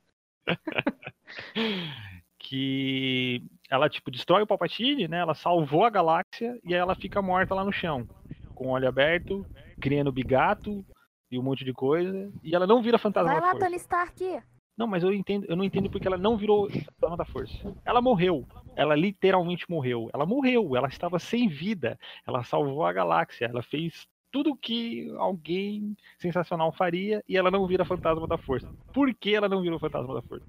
que 2.37 3.41
ela 3.69 3.89
tipo 3.89 4.11
destrói 4.11 4.41
o 4.41 4.47
Palpatine, 4.47 5.07
né? 5.07 5.19
Ela 5.19 5.33
salvou 5.33 5.85
a 5.85 5.89
galáxia 5.89 6.59
e 6.61 6.73
aí 6.73 6.79
ela 6.79 6.95
fica 6.95 7.21
morta 7.21 7.55
lá 7.55 7.63
no 7.63 7.71
chão, 7.71 8.05
com 8.53 8.67
o 8.67 8.71
olho 8.71 8.87
aberto, 8.87 9.45
criando 9.79 10.11
bigato 10.11 10.85
e 11.31 11.39
um 11.39 11.43
monte 11.43 11.63
de 11.63 11.71
coisa, 11.71 12.29
e 12.43 12.53
ela 12.53 12.67
não 12.67 12.81
vira 12.81 12.97
fantasma 12.97 13.39
Vai 13.39 13.53
lá. 13.53 13.59
Tony 13.59 13.77
Stark. 13.77 14.41
Não, 14.77 14.85
mas 14.85 15.01
eu 15.03 15.11
entendo, 15.11 15.45
eu 15.49 15.55
não 15.55 15.63
entendo 15.63 15.89
porque 15.89 16.07
ela 16.07 16.17
não 16.17 16.37
virou 16.37 16.69
fantasma 16.69 17.17
da 17.17 17.25
força. 17.25 17.75
Ela 17.83 17.99
morreu. 18.01 18.45
Ela 18.75 18.95
literalmente 18.95 19.65
morreu. 19.69 20.07
Ela 20.13 20.25
morreu, 20.25 20.75
ela 20.75 20.87
estava 20.87 21.17
sem 21.17 21.47
vida. 21.47 21.97
Ela 22.27 22.43
salvou 22.43 22.85
a 22.85 22.93
galáxia, 22.93 23.45
ela 23.47 23.63
fez 23.63 24.07
tudo 24.31 24.55
que 24.55 25.11
alguém 25.17 25.97
sensacional 26.19 26.71
faria 26.71 27.23
e 27.27 27.35
ela 27.35 27.49
não 27.49 27.65
vira 27.65 27.83
fantasma 27.83 28.27
da 28.27 28.37
força. 28.37 28.69
Por 28.93 29.11
que 29.15 29.33
ela 29.33 29.49
não 29.49 29.61
virou 29.63 29.79
fantasma 29.79 30.13
da 30.13 30.21
força? 30.21 30.45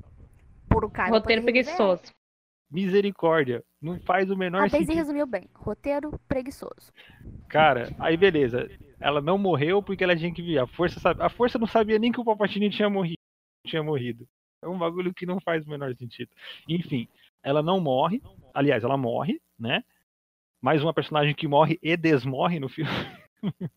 Por 0.69 0.85
o 0.85 0.91
cara 0.91 1.09
Roteiro 1.11 1.43
preguiçoso. 1.43 2.03
Misericórdia. 2.71 3.65
Não 3.81 3.99
faz 4.01 4.31
o 4.31 4.37
menor 4.37 4.65
A 4.65 4.69
sentido. 4.69 4.93
resumiu 4.95 5.27
bem. 5.27 5.49
Roteiro 5.55 6.21
preguiçoso. 6.29 6.93
Cara, 7.49 7.95
aí 7.99 8.15
beleza. 8.17 8.69
Ela 9.01 9.23
não 9.23 9.39
morreu 9.39 9.83
porque 9.83 10.05
ela 10.05 10.15
tinha 10.15 10.33
que 10.35 10.43
vir. 10.43 10.59
A 10.59 10.67
força, 10.67 11.01
sabe- 11.01 11.23
a 11.23 11.31
força 11.31 11.59
não 11.59 11.67
sabia 11.67 11.99
nem 11.99 12.13
que 12.13 12.21
o 12.21 12.25
Palpatine 12.25 12.69
tinha 12.69 12.91
morrido. 12.91 13.18
Tinha 13.67 13.83
morrido. 13.83 14.29
É 14.63 14.69
um 14.69 14.79
bagulho 14.79 15.15
que 15.15 15.27
não 15.27 15.41
faz 15.41 15.67
o 15.67 15.71
menor 15.71 15.95
sentido. 15.97 16.31
Enfim, 16.69 17.09
ela 17.43 17.63
não 17.63 17.81
morre. 17.81 18.21
Aliás, 18.55 18.83
ela 18.83 18.97
morre, 18.97 19.41
né? 19.59 19.85
Mais 20.61 20.83
uma 20.83 20.93
personagem 20.93 21.35
que 21.35 21.47
morre 21.47 21.79
e 21.83 21.97
desmorre 21.97 22.59
no 22.59 22.69
filme. 22.69 22.91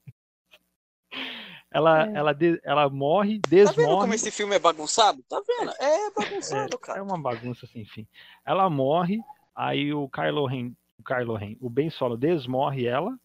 ela, 1.69 2.07
É. 2.07 2.13
ela, 2.13 2.33
de- 2.33 2.59
ela 2.63 2.89
morre, 2.89 3.39
Tá 3.39 3.49
vendo 3.49 3.67
como 3.67 3.77
desmorre. 3.87 4.15
esse 4.15 4.31
filme 4.31 4.55
é 4.55 4.59
bagunçado? 4.59 5.23
Tá 5.29 5.41
vendo? 5.47 5.71
É 5.79 6.11
bagunçado, 6.15 6.75
É 6.75 6.77
cara. 6.79 7.03
uma 7.03 7.19
bagunça 7.21 7.65
sem 7.67 7.85
fim. 7.85 8.07
Ela 8.45 8.69
morre, 8.69 9.19
aí 9.55 9.93
o 9.93 10.09
Kylo 10.09 10.45
Ren, 10.45 10.71
o 10.97 11.03
Kylo 11.03 11.35
Ren, 11.35 11.55
o 11.61 11.69
Ben 11.69 11.89
Solo 11.89 12.17
desmorre 12.17 12.85
ela, 12.85 13.15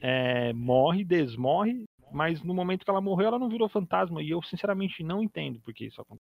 é, 0.00 0.52
morre, 0.52 1.04
desmorre, 1.04 1.84
mas 2.12 2.42
no 2.42 2.54
momento 2.54 2.84
que 2.84 2.90
ela 2.90 3.00
morreu, 3.00 3.28
ela 3.28 3.38
não 3.38 3.48
virou 3.48 3.68
fantasma. 3.68 4.22
E 4.22 4.30
eu 4.30 4.42
sinceramente 4.42 5.02
não 5.02 5.22
entendo 5.22 5.60
por 5.60 5.72
que 5.72 5.86
isso 5.86 6.00
aconteceu. 6.00 6.30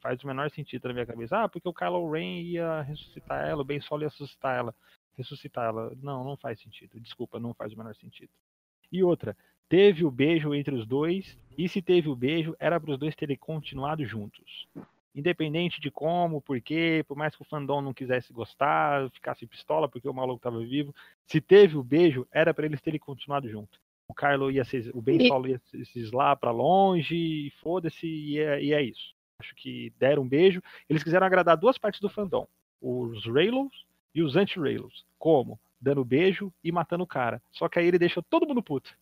Faz 0.00 0.22
o 0.22 0.26
menor 0.26 0.50
sentido 0.50 0.88
na 0.88 0.94
minha 0.94 1.06
cabeça. 1.06 1.42
Ah, 1.42 1.48
porque 1.48 1.68
o 1.68 1.74
Kylo 1.74 2.10
Ren 2.10 2.40
ia 2.42 2.82
ressuscitar 2.82 3.46
ela, 3.46 3.62
o 3.62 3.64
Ben 3.64 3.80
Solo 3.80 4.02
ia 4.02 4.08
ressuscitar 4.08 4.56
ela. 4.56 4.74
Ressuscitar 5.16 5.66
ela. 5.66 5.92
Não, 6.00 6.22
não 6.22 6.36
faz 6.36 6.60
sentido. 6.60 7.00
Desculpa, 7.00 7.40
não 7.40 7.52
faz 7.52 7.72
o 7.72 7.76
menor 7.76 7.94
sentido. 7.96 8.30
E 8.90 9.02
outra, 9.02 9.36
teve 9.68 10.04
o 10.04 10.10
beijo 10.10 10.54
entre 10.54 10.74
os 10.74 10.86
dois, 10.86 11.36
e 11.56 11.68
se 11.68 11.82
teve 11.82 12.08
o 12.08 12.16
beijo, 12.16 12.56
era 12.58 12.80
para 12.80 12.92
os 12.92 12.98
dois 12.98 13.14
terem 13.14 13.36
continuado 13.36 14.04
juntos. 14.04 14.66
Independente 15.14 15.80
de 15.80 15.90
como, 15.90 16.40
por 16.40 16.60
quê, 16.60 17.04
por 17.06 17.16
mais 17.16 17.34
que 17.34 17.42
o 17.42 17.44
fandom 17.44 17.82
não 17.82 17.92
quisesse 17.92 18.32
gostar, 18.32 19.10
ficasse 19.10 19.46
pistola 19.46 19.88
porque 19.88 20.08
o 20.08 20.14
maluco 20.14 20.40
tava 20.40 20.60
vivo, 20.60 20.94
se 21.26 21.40
teve 21.40 21.76
o 21.76 21.82
beijo, 21.82 22.26
era 22.30 22.54
para 22.54 22.66
eles 22.66 22.80
terem 22.80 23.00
continuado 23.00 23.48
junto. 23.48 23.80
O 24.10 24.14
Carlo 24.14 24.50
ia 24.50 24.64
se, 24.64 24.90
o 24.94 25.02
Ben 25.02 25.26
Solo 25.26 25.48
ia 25.48 25.58
se 25.58 25.84
se 25.84 26.10
lá 26.14 26.34
para 26.34 26.50
longe, 26.50 27.14
e 27.14 27.50
foda-se, 27.62 28.06
e 28.06 28.38
é, 28.38 28.62
e 28.62 28.72
é 28.72 28.82
isso. 28.82 29.14
Acho 29.40 29.54
que 29.54 29.92
deram 29.98 30.22
um 30.22 30.28
beijo. 30.28 30.62
Eles 30.88 31.04
quiseram 31.04 31.26
agradar 31.26 31.56
duas 31.56 31.78
partes 31.78 32.00
do 32.00 32.08
fandom, 32.08 32.46
os 32.80 33.24
Raylos 33.26 33.86
e 34.14 34.22
os 34.22 34.36
anti-Raylos. 34.36 35.04
Como? 35.18 35.60
Dando 35.80 36.04
beijo 36.04 36.52
e 36.64 36.72
matando 36.72 37.04
o 37.04 37.06
cara. 37.06 37.40
Só 37.52 37.68
que 37.68 37.78
aí 37.78 37.86
ele 37.86 37.98
deixou 37.98 38.22
todo 38.22 38.46
mundo 38.46 38.62
puto. 38.62 38.92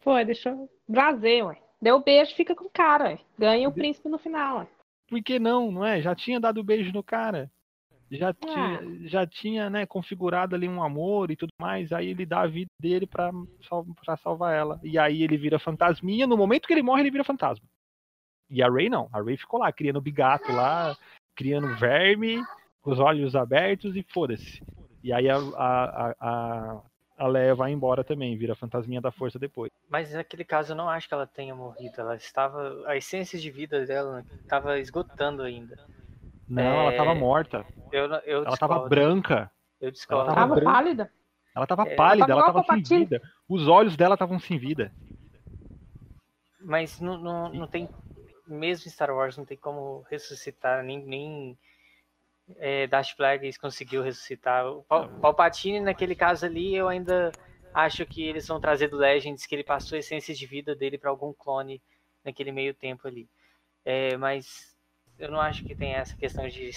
Foi, 0.00 0.24
deixou 0.24 0.68
prazer, 0.86 1.44
ué. 1.44 1.58
Deu 1.80 2.02
beijo, 2.02 2.34
fica 2.34 2.54
com 2.54 2.64
o 2.64 2.70
cara, 2.70 3.04
ué. 3.04 3.18
Ganha 3.38 3.68
o 3.68 3.72
príncipe 3.72 4.08
no 4.08 4.18
final, 4.18 4.58
ué. 4.58 4.68
Por 5.08 5.22
que 5.22 5.38
não, 5.38 5.72
não 5.72 5.84
é? 5.84 6.02
Já 6.02 6.14
tinha 6.14 6.38
dado 6.38 6.62
beijo 6.62 6.92
no 6.92 7.02
cara. 7.02 7.50
Já 8.10 8.32
tinha, 8.32 9.08
já 9.08 9.26
tinha 9.26 9.70
né, 9.70 9.86
configurado 9.86 10.56
ali 10.56 10.68
um 10.68 10.82
amor 10.82 11.30
e 11.30 11.36
tudo 11.36 11.52
mais. 11.60 11.92
Aí 11.92 12.08
ele 12.08 12.26
dá 12.26 12.40
a 12.40 12.46
vida 12.46 12.70
dele 12.80 13.06
pra, 13.06 13.30
pra 14.04 14.16
salvar 14.16 14.54
ela. 14.54 14.80
E 14.82 14.98
aí 14.98 15.22
ele 15.22 15.36
vira 15.36 15.58
fantasminha. 15.58 16.26
No 16.26 16.36
momento 16.36 16.66
que 16.66 16.72
ele 16.72 16.82
morre, 16.82 17.02
ele 17.02 17.10
vira 17.10 17.22
fantasma. 17.22 17.64
E 18.50 18.62
a 18.62 18.68
Ray 18.68 18.88
não. 18.88 19.08
A 19.12 19.22
Ray 19.22 19.36
ficou 19.36 19.60
lá, 19.60 19.70
criando 19.70 20.00
bigato 20.00 20.50
lá, 20.52 20.96
criando 21.36 21.76
verme, 21.76 22.42
com 22.82 22.90
os 22.90 22.98
olhos 22.98 23.36
abertos 23.36 23.94
e 23.94 24.02
foda-se. 24.02 24.60
E 25.04 25.12
aí 25.12 25.28
a, 25.30 25.36
a, 25.36 25.84
a, 25.84 26.14
a, 26.20 26.82
a 27.16 27.26
Leia 27.28 27.54
vai 27.54 27.70
embora 27.70 28.02
também, 28.02 28.36
vira 28.36 28.56
fantasminha 28.56 29.00
da 29.00 29.12
força 29.12 29.38
depois. 29.38 29.70
Mas 29.88 30.12
naquele 30.12 30.44
caso 30.44 30.72
eu 30.72 30.76
não 30.76 30.88
acho 30.88 31.06
que 31.06 31.14
ela 31.14 31.26
tenha 31.26 31.54
morrido. 31.54 31.94
Ela 32.00 32.16
estava. 32.16 32.82
A 32.86 32.96
essência 32.96 33.38
de 33.38 33.50
vida 33.50 33.86
dela 33.86 34.24
estava 34.42 34.78
esgotando 34.80 35.42
ainda. 35.42 35.78
Não, 36.50 36.80
ela 36.80 36.92
tava 36.96 37.12
É, 37.12 37.14
morta. 37.14 37.64
Eu, 37.92 38.04
eu 38.24 38.44
Ela 38.44 38.56
tava 38.56 38.74
discordo. 38.74 38.88
branca. 38.88 39.50
Eu 39.80 39.90
discordo. 39.90 40.24
tava 40.26 40.40
Tava 40.40 40.54
branca. 40.56 40.72
pálida. 40.72 41.12
Ela 41.54 41.66
tava 41.66 41.86
É, 41.86 41.94
pálida, 41.96 42.26
tava 42.26 42.40
ela 42.40 42.52
tava 42.52 42.64
sem 42.64 42.82
vida. 42.82 43.22
Os 43.48 43.68
olhos 43.68 43.96
dela 43.96 44.14
estavam 44.14 44.38
sem 44.38 44.58
vida. 44.58 44.92
Mas 46.60 47.00
não, 47.00 47.18
não, 47.18 47.52
não 47.52 47.66
tem. 47.66 47.88
Mesmo 48.46 48.88
em 48.88 48.90
Star 48.90 49.14
Wars, 49.14 49.36
não 49.36 49.44
tem 49.44 49.56
como 49.56 50.04
ressuscitar, 50.10 50.82
nem. 50.82 51.04
nem 51.04 51.58
é, 52.56 52.86
Darth 52.88 53.14
Plagueis 53.16 53.56
conseguiu 53.56 54.02
ressuscitar. 54.02 54.66
O 54.66 54.82
Pal- 54.82 55.08
Palpatine, 55.20 55.80
naquele 55.80 56.14
caso 56.14 56.46
ali, 56.46 56.74
eu 56.74 56.88
ainda 56.88 57.30
acho 57.72 58.04
que 58.04 58.22
eles 58.22 58.46
vão 58.48 58.60
trazer 58.60 58.88
do 58.88 58.96
Legends 58.96 59.46
que 59.46 59.54
ele 59.54 59.62
passou 59.62 59.94
a 59.94 60.00
essência 60.00 60.34
de 60.34 60.46
vida 60.46 60.74
dele 60.74 60.98
para 60.98 61.10
algum 61.10 61.32
clone 61.32 61.80
naquele 62.24 62.50
meio 62.50 62.74
tempo 62.74 63.06
ali. 63.06 63.28
É, 63.84 64.16
mas 64.16 64.76
eu 65.20 65.30
não 65.30 65.40
acho 65.40 65.62
que 65.64 65.74
tem 65.74 65.94
essa 65.94 66.16
questão 66.16 66.48
de 66.48 66.70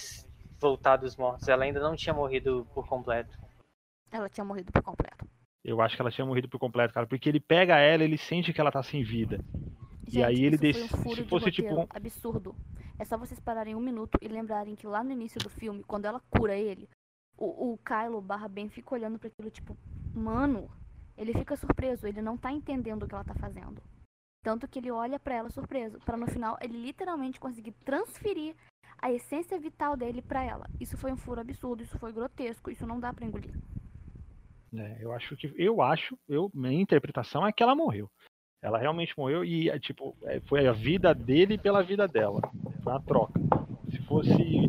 voltar 0.60 0.98
dos 0.98 1.16
mortos. 1.16 1.48
Ela 1.48 1.64
ainda 1.64 1.80
não 1.80 1.96
tinha 1.96 2.14
morrido 2.14 2.68
por 2.74 2.88
completo. 2.88 3.38
Ela 4.12 4.30
tinha 4.30 4.44
morrido 4.46 4.72
por 4.72 4.84
completo. 4.84 5.26
Eu 5.64 5.82
acho 5.82 5.96
que 5.96 6.02
ela 6.02 6.12
tinha 6.12 6.26
morrido 6.26 6.50
por 6.50 6.60
completo, 6.60 6.94
cara. 6.94 7.08
Porque 7.08 7.30
ele 7.30 7.40
pega 7.40 7.78
ela, 7.80 8.04
ele 8.04 8.18
sente 8.18 8.52
que 8.54 8.60
ela 8.60 8.72
tá 8.72 8.84
sem 8.84 9.04
vida. 9.04 9.40
E 10.08 10.12
Gente, 10.12 10.24
aí 10.26 10.44
ele 10.44 10.58
desse- 10.58 10.84
um 10.84 10.88
se 10.88 11.24
de 11.24 11.24
fosse, 11.30 11.52
tipo, 11.52 11.70
roteiro 11.70 11.88
absurdo. 11.90 12.56
É 13.00 13.06
só 13.06 13.18
vocês 13.18 13.40
pararem 13.40 13.74
um 13.74 13.80
minuto 13.80 14.18
e 14.22 14.28
lembrarem 14.28 14.76
que 14.76 14.86
lá 14.86 15.04
no 15.04 15.12
início 15.12 15.40
do 15.40 15.50
filme, 15.50 15.84
quando 15.84 16.06
ela 16.06 16.20
cura 16.30 16.56
ele, 16.56 16.88
o, 17.38 17.74
o 17.74 17.78
Kylo 17.80 18.22
barra 18.22 18.48
Ben 18.48 18.70
fica 18.70 18.94
olhando 18.94 19.18
pra 19.18 19.30
aquilo, 19.30 19.50
tipo, 19.50 19.76
Mano, 20.14 20.70
ele 21.18 21.34
fica 21.34 21.56
surpreso, 21.56 22.06
ele 22.06 22.22
não 22.22 22.38
tá 22.38 22.52
entendendo 22.52 23.04
o 23.04 23.08
que 23.08 23.16
ela 23.16 23.24
tá 23.24 23.34
fazendo. 23.34 23.82
Tanto 24.44 24.68
que 24.68 24.78
ele 24.78 24.92
olha 24.92 25.18
pra 25.18 25.36
ela 25.36 25.50
surpreso, 25.50 25.98
Pra 26.02 26.18
no 26.18 26.28
final 26.28 26.58
ele 26.62 26.78
literalmente 26.78 27.40
conseguir 27.40 27.72
transferir 27.86 28.54
a 29.02 29.12
essência 29.12 29.58
vital 29.58 29.96
dele 29.96 30.22
pra 30.22 30.44
ela. 30.44 30.70
Isso 30.80 30.98
foi 30.98 31.12
um 31.12 31.18
furo 31.18 31.42
absurdo, 31.42 31.82
isso 31.82 31.98
foi 31.98 32.12
grotesco, 32.12 32.70
isso 32.70 32.86
não 32.86 33.00
dá 33.00 33.14
pra 33.14 33.26
engolir. 33.26 33.58
É, 34.76 34.98
eu 35.02 35.14
acho 35.14 35.36
que 35.38 35.54
eu 35.58 35.82
acho, 35.82 36.18
eu 36.28 36.52
minha 36.54 36.82
interpretação 36.82 37.46
é 37.48 37.52
que 37.52 37.64
ela 37.64 37.76
morreu. 37.76 38.10
Ela 38.62 38.78
realmente 38.78 39.14
morreu 39.18 39.44
e 39.44 39.70
é, 39.70 39.80
tipo 39.80 40.16
é, 40.24 40.40
foi 40.42 40.68
a 40.68 40.72
vida 40.72 41.14
dele 41.14 41.58
pela 41.58 41.84
vida 41.84 42.08
dela. 42.08 42.42
Foi 42.84 42.94
uma 42.94 43.02
troca. 43.02 43.40
Se 43.90 44.02
fosse 44.04 44.68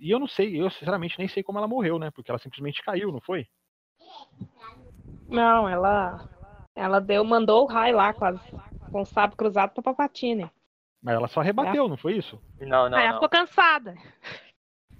e 0.00 0.10
eu 0.10 0.18
não 0.20 0.28
sei, 0.28 0.60
eu 0.60 0.70
sinceramente 0.70 1.18
nem 1.18 1.26
sei 1.26 1.42
como 1.42 1.58
ela 1.58 1.66
morreu, 1.66 1.98
né? 1.98 2.10
Porque 2.10 2.30
ela 2.30 2.38
simplesmente 2.38 2.82
caiu, 2.82 3.10
não 3.10 3.20
foi? 3.20 3.48
Não, 5.28 5.68
ela 5.68 6.28
ela 6.78 7.00
deu, 7.00 7.24
mandou 7.24 7.64
o 7.64 7.66
raio 7.66 7.96
lá 7.96 8.12
com, 8.12 8.24
as, 8.24 8.40
com 8.90 9.00
o 9.02 9.04
sábio 9.04 9.36
cruzado 9.36 9.72
pra 9.72 9.82
Palpatine. 9.82 10.50
Mas 11.02 11.14
ela 11.14 11.28
só 11.28 11.40
rebateu, 11.40 11.86
É. 11.86 11.88
não 11.88 11.96
foi 11.96 12.16
isso? 12.16 12.40
Não, 12.60 12.88
não, 12.88 12.96
Aí 12.98 13.04
ela 13.04 13.12
não. 13.12 13.14
ficou 13.14 13.28
cansada. 13.28 13.94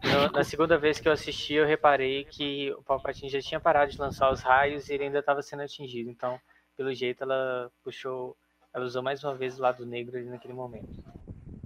No- 0.03 0.31
na 0.33 0.45
segunda 0.45 0.79
vez 0.79 1.01
que 1.01 1.09
eu 1.09 1.13
assisti, 1.13 1.55
eu 1.55 1.67
reparei 1.67 2.25
que 2.25 2.71
o 2.73 2.83
Palpatine 2.83 3.29
já 3.29 3.41
tinha 3.41 3.59
parado 3.59 3.91
de 3.91 3.99
lançar 3.99 4.31
os 4.31 4.41
raios 4.43 4.89
e 4.89 4.95
ele 4.95 5.05
ainda 5.05 5.19
estava 5.19 5.43
sendo 5.43 5.63
atingido. 5.63 6.09
Então, 6.09 6.39
pelo 6.77 6.93
jeito, 6.95 7.23
ela 7.25 7.71
puxou. 7.83 8.37
Ela 8.73 8.85
usou 8.85 9.03
mais 9.03 9.25
uma 9.25 9.35
vez 9.35 9.59
o 9.59 9.63
lado 9.63 9.85
negro 9.85 10.17
ali 10.17 10.27
naquele 10.29 10.55
momento. 10.55 10.89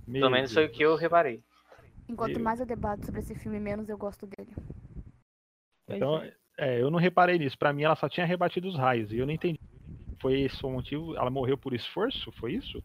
Meu 0.06 0.22
Pelo 0.22 0.30
menos 0.30 0.52
foi 0.52 0.64
o 0.64 0.66
Deus. 0.66 0.76
que 0.78 0.82
eu 0.84 0.96
reparei. 0.96 1.42
Enquanto 2.08 2.40
mais 2.40 2.58
eu 2.60 2.64
debato 2.66 3.04
sobre 3.04 3.20
esse 3.20 3.34
filme, 3.34 3.60
menos 3.60 3.88
eu 3.88 3.98
gosto 3.98 4.26
dele. 4.26 4.52
Então, 5.88 6.22
é. 6.22 6.32
é, 6.58 6.80
eu 6.82 6.90
não 6.90 6.98
reparei 6.98 7.38
nisso. 7.38 7.58
Pra 7.58 7.72
mim, 7.72 7.82
ela 7.82 7.96
só 7.96 8.08
tinha 8.08 8.24
rebatido 8.24 8.68
os 8.68 8.76
raios 8.78 9.12
e 9.12 9.18
eu 9.18 9.26
não 9.26 9.32
entendi. 9.32 9.60
Foi 10.22 10.40
esse 10.42 10.64
o 10.64 10.70
motivo? 10.70 11.16
Ela 11.16 11.30
morreu 11.30 11.58
por 11.58 11.74
esforço? 11.74 12.30
Foi 12.38 12.54
isso? 12.54 12.80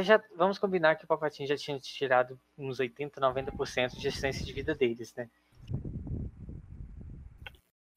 Já, 0.00 0.20
vamos 0.36 0.58
combinar 0.58 0.96
que 0.96 1.04
o 1.04 1.06
Palpatine 1.06 1.46
já 1.46 1.56
tinha 1.56 1.78
tirado 1.78 2.38
uns 2.58 2.80
80, 2.80 3.20
90% 3.20 3.96
de 3.98 4.08
essência 4.08 4.44
de 4.44 4.52
vida 4.52 4.74
deles, 4.74 5.14
né? 5.14 5.30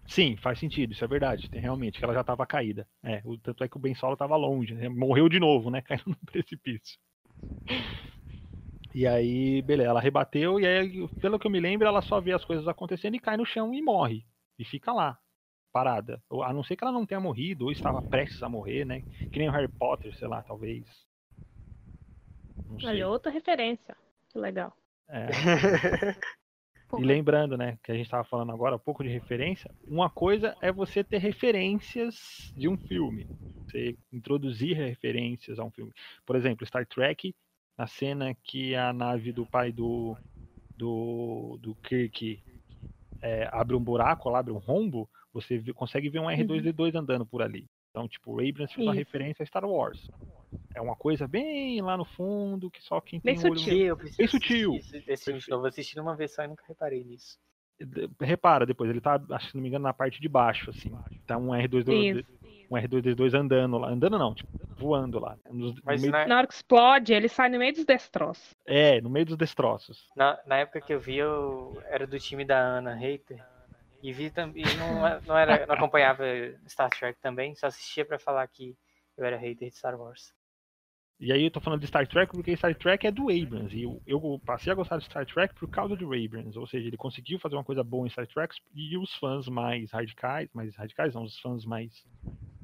Sim, 0.08 0.38
faz 0.38 0.60
sentido, 0.60 0.94
isso 0.94 1.04
é 1.04 1.08
verdade. 1.08 1.50
Tem 1.50 1.60
realmente 1.60 1.98
que 1.98 2.06
ela 2.06 2.14
já 2.14 2.22
estava 2.22 2.46
caída. 2.46 2.88
É, 3.04 3.22
o, 3.26 3.38
tanto 3.38 3.64
é 3.64 3.68
que 3.68 3.76
o 3.76 3.80
Ben 3.80 3.96
Solo 3.96 4.14
estava 4.14 4.36
longe, 4.36 4.76
né? 4.76 4.88
morreu 4.88 5.28
de 5.28 5.40
novo, 5.40 5.72
né? 5.72 5.82
Caiu 5.86 6.04
no 6.06 6.16
precipício. 6.26 7.00
E 8.94 9.06
aí, 9.06 9.62
beleza, 9.64 9.90
ela 9.90 10.00
rebateu 10.00 10.60
e 10.60 10.66
aí, 10.66 11.08
pelo 11.20 11.40
que 11.40 11.48
eu 11.48 11.52
me 11.52 11.60
lembro, 11.60 11.88
ela 11.88 12.02
só 12.02 12.22
vê 12.22 12.34
as 12.34 12.46
coisas 12.46 12.68
acontecendo 12.68 13.16
e 13.16 13.20
cai 13.20 13.36
no 13.36 13.46
chão 13.46 13.74
e 13.74 13.82
morre. 13.82 14.26
E 14.58 14.66
fica 14.66 14.92
lá, 14.94 15.20
parada. 15.72 16.22
Ou, 16.30 16.44
A 16.44 16.54
não 16.54 16.64
ser 16.64 16.76
que 16.76 16.84
ela 16.84 16.94
não 16.94 17.06
tenha 17.06 17.20
morrido 17.20 17.66
ou 17.66 17.72
estava 17.72 18.02
prestes 18.02 18.42
a 18.44 18.50
morrer, 18.50 18.86
né? 18.86 19.04
Que 19.32 19.40
nem 19.40 19.50
o 19.50 19.52
Harry 19.52 19.68
Potter, 19.68 20.16
sei 20.16 20.28
lá, 20.28 20.42
talvez. 20.42 20.86
Olha, 22.84 23.08
outra 23.08 23.32
referência. 23.32 23.96
Que 24.30 24.38
legal. 24.38 24.74
É. 25.08 25.28
E 26.98 27.04
lembrando, 27.04 27.56
né, 27.56 27.78
que 27.84 27.92
a 27.92 27.96
gente 27.96 28.06
estava 28.06 28.24
falando 28.24 28.52
agora 28.52 28.76
um 28.76 28.80
pouco 28.80 29.04
de 29.04 29.10
referência, 29.10 29.70
uma 29.88 30.10
coisa 30.10 30.58
é 30.60 30.72
você 30.72 31.04
ter 31.04 31.20
referências 31.20 32.52
de 32.56 32.68
um 32.68 32.76
filme, 32.76 33.30
você 33.68 33.96
introduzir 34.12 34.76
referências 34.76 35.60
a 35.60 35.64
um 35.64 35.70
filme. 35.70 35.94
Por 36.26 36.36
exemplo, 36.36 36.66
Star 36.66 36.88
Trek, 36.88 37.36
na 37.78 37.86
cena 37.86 38.34
que 38.44 38.76
a 38.76 38.92
nave 38.92 39.32
do 39.32 39.46
pai 39.46 39.72
do 39.72 40.18
do, 40.76 41.60
do 41.62 41.76
Kirk 41.76 42.42
é, 43.22 43.50
abre 43.52 43.76
um 43.76 43.84
buraco, 43.84 44.30
ela 44.30 44.40
abre 44.40 44.54
um 44.54 44.58
rombo, 44.58 45.10
você 45.34 45.62
consegue 45.74 46.10
ver 46.10 46.20
um 46.20 46.26
R2D2 46.30 46.96
andando 46.96 47.26
por 47.26 47.42
ali. 47.42 47.66
Então, 47.92 48.08
tipo, 48.08 48.32
o 48.32 48.40
Abrams 48.40 48.74
fez 48.74 48.88
uma 48.88 48.94
referência 48.94 49.44
a 49.44 49.46
Star 49.46 49.66
Wars. 49.66 50.10
É 50.76 50.82
uma 50.82 50.96
coisa 50.96 51.28
bem 51.28 51.82
lá 51.82 51.98
no 51.98 52.06
fundo, 52.06 52.70
que 52.70 52.82
só 52.84 53.02
quem 53.02 53.20
tem 53.20 53.36
Bem 53.36 53.44
olho 53.50 53.60
sutil. 53.60 53.98
Preciso 53.98 54.18
Bem 54.18 54.28
sutil. 54.28 54.76
Esse, 55.08 55.26
filme 55.26 55.40
de 55.40 55.50
novo. 55.50 55.64
Eu 55.66 55.70
assisti 55.70 56.00
uma 56.00 56.16
vez 56.16 56.34
só 56.34 56.44
e 56.44 56.48
nunca 56.48 56.64
reparei 56.68 57.04
nisso. 57.04 57.38
Repara 58.20 58.66
depois, 58.66 58.90
ele 58.90 59.02
tá, 59.02 59.20
se 59.40 59.56
não 59.56 59.62
me 59.62 59.70
engano, 59.70 59.84
na 59.84 59.94
parte 59.94 60.22
de 60.22 60.28
baixo, 60.28 60.70
assim. 60.70 60.92
Tá 61.26 61.38
um 61.38 61.50
R2D2, 61.50 62.20
Isso. 62.20 62.68
um 62.70 62.76
R2D2 62.78 63.34
andando 63.34 63.78
lá. 63.78 63.90
Andando 63.90 64.20
não, 64.20 64.36
tipo, 64.36 64.50
voando 64.78 65.18
lá. 65.20 65.38
Nos- 65.50 65.76
no 65.76 65.82
Mas 65.84 66.02
meio- 66.02 66.12
na, 66.12 66.28
Na 66.28 66.38
hora 66.38 66.48
que 66.48 66.54
explode, 66.54 67.14
ele 67.14 67.28
sai 67.30 67.50
no 67.50 67.58
meio 67.58 67.74
dos 67.74 67.86
destroços. 67.86 68.56
É, 68.66 69.02
no 69.02 69.10
meio 69.10 69.26
dos 69.26 69.38
destroços. 69.38 70.08
na, 70.16 70.40
na 70.46 70.58
época 70.58 70.82
que 70.82 70.94
eu 70.94 71.00
vi, 71.00 71.18
eu 71.18 71.82
era 71.86 72.06
do 72.06 72.20
time 72.20 72.46
da 72.46 72.60
Ana 72.60 72.94
Hater. 72.94 73.44
E 74.02 74.14
vi 74.14 74.30
também. 74.30 74.64
Não, 74.78 75.22
não, 75.22 75.38
era, 75.38 75.66
não 75.66 75.76
acompanhava 75.76 76.24
Star 76.68 76.90
Trek 76.90 77.20
também, 77.22 77.56
só 77.56 77.68
assistia 77.68 78.06
pra 78.06 78.20
falar 78.20 78.48
que 78.48 78.78
eu 79.18 79.26
era 79.26 79.38
hater 79.38 79.70
de 79.70 79.76
Star 79.76 80.00
Wars. 80.00 80.34
E 81.20 81.34
aí 81.34 81.44
eu 81.44 81.52
tô 81.52 81.60
falando 81.60 81.82
de 81.82 81.88
Star 81.88 82.08
Trek 82.08 82.32
porque 82.32 82.56
Star 82.56 82.74
Trek 82.76 83.06
é 83.06 83.12
do 83.12 83.24
Abrams. 83.24 83.76
E 83.76 83.84
eu, 83.84 84.02
eu 84.08 84.42
passei 84.46 84.72
a 84.72 84.76
gostar 84.76 84.98
de 84.98 85.04
Star 85.04 85.26
Trek 85.26 85.54
por 85.54 85.70
causa 85.70 85.94
do 85.94 86.14
Abrams. 86.14 86.58
Ou 86.58 86.66
seja, 86.66 86.88
ele 86.88 86.96
conseguiu 86.96 87.38
fazer 87.40 87.56
uma 87.56 87.64
coisa 87.64 87.84
boa 87.84 88.08
em 88.08 88.10
Star 88.10 88.26
Trek 88.26 88.56
e 88.74 88.98
os 88.98 89.14
fãs 89.16 89.50
mais 89.50 89.92
radicais, 89.92 90.50
mais 90.54 90.74
radicais 90.78 91.14
não, 91.14 91.24
os 91.24 91.38
fãs 91.40 91.66
mais 91.66 92.06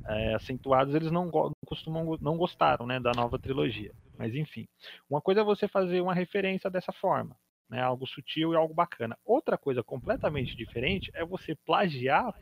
é, 0.07 0.35
acentuados, 0.35 0.95
eles 0.95 1.11
não, 1.11 1.25
não 1.25 1.51
costumam 1.65 2.17
não 2.21 2.37
gostaram, 2.37 2.85
né, 2.85 2.99
da 2.99 3.11
nova 3.11 3.37
trilogia. 3.37 3.91
Mas 4.17 4.33
enfim, 4.33 4.67
uma 5.09 5.19
coisa 5.19 5.41
é 5.41 5.43
você 5.43 5.67
fazer 5.67 5.99
uma 5.99 6.13
referência 6.13 6.69
dessa 6.69 6.93
forma, 6.93 7.35
né, 7.69 7.81
algo 7.81 8.05
sutil 8.07 8.53
e 8.53 8.55
algo 8.55 8.73
bacana. 8.73 9.17
Outra 9.25 9.57
coisa 9.57 9.83
completamente 9.83 10.55
diferente 10.55 11.11
é 11.13 11.25
você 11.25 11.55
plagiar 11.55 12.33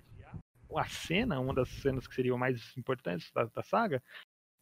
a 0.76 0.86
cena, 0.86 1.40
uma 1.40 1.54
das 1.54 1.70
cenas 1.70 2.08
que 2.08 2.16
seriam 2.16 2.38
mais 2.38 2.76
importantes 2.78 3.32
da, 3.32 3.46
da 3.46 3.62
saga, 3.64 4.02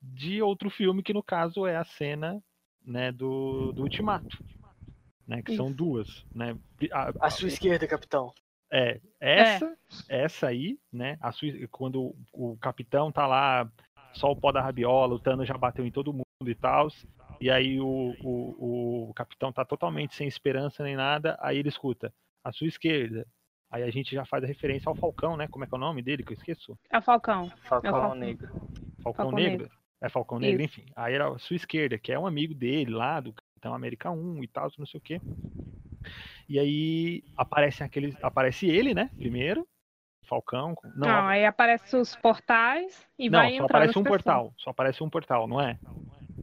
de 0.02 0.42
outro 0.42 0.70
filme 0.70 1.04
que 1.04 1.14
no 1.14 1.24
caso 1.24 1.66
é 1.66 1.78
a 1.78 1.84
cena, 1.86 2.44
né, 2.84 3.12
do, 3.12 3.72
do 3.72 3.84
Ultimato, 3.84 4.38
né, 5.28 5.42
que 5.42 5.56
são 5.56 5.68
Isso. 5.68 5.76
duas, 5.76 6.26
né, 6.34 6.58
a- 6.92 7.14
À 7.20 7.30
sua 7.30 7.48
esquerda, 7.48 7.88
capitão. 7.88 8.34
é, 8.72 9.00
essa, 9.20 9.78
essa 10.10 10.48
aí, 10.48 10.80
né? 10.92 11.18
A 11.22 11.32
sua, 11.32 11.50
quando 11.70 12.02
o, 12.34 12.52
o 12.54 12.58
capitão 12.58 13.12
tá 13.12 13.28
lá, 13.28 13.72
só 14.14 14.32
o 14.32 14.36
pó 14.36 14.52
da 14.52 14.62
rabiola, 14.62 15.14
o 15.16 15.20
Thanos 15.20 15.48
já 15.48 15.58
bateu 15.58 15.86
em 15.86 15.92
todo 15.92 16.12
mundo 16.14 16.26
e 16.46 16.56
tal. 16.56 16.88
E 17.42 17.50
aí 17.50 17.80
o, 17.82 18.16
o, 18.24 19.10
o 19.10 19.14
capitão 19.16 19.52
tá 19.52 19.66
totalmente 19.66 20.16
sem 20.16 20.28
esperança 20.28 20.84
nem 20.84 20.96
nada. 20.96 21.36
Aí 21.42 21.58
ele 21.58 21.70
escuta, 21.70 22.14
à 22.44 22.52
sua 22.52 22.68
esquerda. 22.68 23.26
Aí 23.72 23.84
a 23.84 23.90
gente 23.90 24.14
já 24.14 24.26
faz 24.26 24.44
a 24.44 24.48
referência 24.48 24.90
ao 24.90 24.96
Falcão, 24.96 25.36
né? 25.36 25.48
Como 25.48 25.64
é 25.64 25.68
que 25.68 25.74
é 25.74 25.78
o 25.78 25.80
nome 25.80 26.02
dele 26.02 26.24
que 26.24 26.34
eu 26.34 26.38
esqueço? 26.38 26.78
É 26.90 27.00
o 27.00 27.02
Falcão. 27.02 27.50
Falcão 27.64 27.92
Falcão. 27.92 28.16
Negro. 28.16 28.48
Falcão, 28.48 28.74
Falcão 29.02 29.32
Negro. 29.32 29.64
Negro. 29.64 29.82
É 30.02 30.10
Falcão 30.10 30.40
Negro, 30.40 30.64
Isso. 30.64 30.80
enfim. 30.80 30.92
Aí 30.96 31.14
era 31.14 31.30
a 31.30 31.40
sua 31.40 31.56
esquerda, 31.56 31.98
que 31.98 32.12
é 32.12 32.20
um 32.20 32.28
amigo 32.28 32.54
dele 32.54 32.92
lá, 32.92 33.20
do 33.20 33.34
Capitão 33.34 33.74
América 33.74 34.12
1 34.12 34.44
e 34.44 34.48
tal, 34.48 34.70
não 34.78 34.86
sei 34.86 34.98
o 35.00 35.02
quê. 35.02 35.22
E 36.50 36.60
aí 36.60 37.24
aparece 37.38 37.84
aqueles. 37.84 38.16
Aparece 38.22 38.68
ele, 38.68 38.94
né? 38.94 39.10
Primeiro. 39.18 39.66
Falcão. 40.26 40.76
Não, 40.96 41.08
Não, 41.08 41.28
aí 41.28 41.46
aparece 41.46 41.96
os 41.96 42.16
portais 42.16 43.08
e 43.18 43.30
não, 43.30 43.40
vai 43.40 43.50
só 43.50 43.56
entrando 43.56 43.66
aparece 43.70 43.90
as 43.92 43.96
um 43.98 44.04
pessoas. 44.04 44.22
portal. 44.24 44.54
Só 44.58 44.70
aparece 44.70 45.04
um 45.04 45.10
portal, 45.10 45.48
não 45.48 45.62
é? 45.62 45.78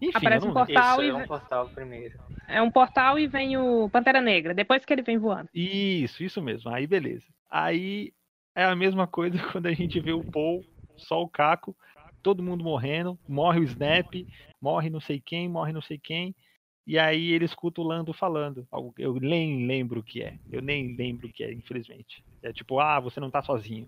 Enfim, 0.01 0.17
Aparece 0.19 0.47
um 0.47 0.53
portal. 0.53 1.01
Isso, 1.01 1.03
e 1.03 1.09
é 1.11 1.15
um 1.15 1.19
vem- 1.19 1.27
portal 1.27 1.69
primeiro. 1.69 2.15
É 2.49 2.63
um 2.63 2.71
portal 2.71 3.19
e 3.19 3.27
vem 3.27 3.57
o 3.59 3.91
Pantera 3.91 4.21
Negra, 4.21 4.55
depois 4.55 4.85
que 4.85 4.93
ele 4.93 5.03
vem 5.03 5.19
voando. 5.19 5.49
Isso, 5.53 6.23
isso 6.23 6.41
mesmo. 6.41 6.71
Aí 6.71 6.87
beleza. 6.87 7.27
Aí 7.51 8.13
é 8.55 8.65
a 8.65 8.75
mesma 8.77 9.07
coisa 9.07 9.37
quando 9.53 9.67
a 9.67 9.73
gente 9.75 10.01
vê 10.01 10.13
o 10.13 10.25
Paul, 10.25 10.65
só 10.97 11.21
o 11.23 11.29
Caco, 11.29 11.77
todo 12.23 12.43
mundo 12.43 12.65
morrendo, 12.65 13.19
morre 13.29 13.61
o 13.61 13.65
Snap, 13.65 14.15
morre 14.61 14.89
não 14.91 15.01
sei 15.01 15.21
quem, 15.21 15.49
morre 15.49 15.73
não 15.73 15.83
sei 15.83 15.99
quem. 15.99 16.35
E 16.87 16.99
aí 16.99 17.33
ele 17.33 17.45
escuta 17.45 17.83
o 17.83 17.85
Lando 17.85 18.15
falando. 18.15 18.67
Eu 18.97 19.15
nem 19.21 19.67
lembro 19.67 20.01
o 20.01 20.03
que 20.03 20.23
é. 20.23 20.39
Eu 20.51 20.63
nem 20.63 20.97
lembro 20.97 21.27
o 21.29 21.33
que 21.33 21.45
é, 21.45 21.53
infelizmente. 21.53 22.25
É 22.43 22.51
tipo, 22.51 22.81
ah, 22.81 22.99
você 22.99 23.21
não 23.21 23.31
tá 23.31 23.43
sozinho. 23.43 23.87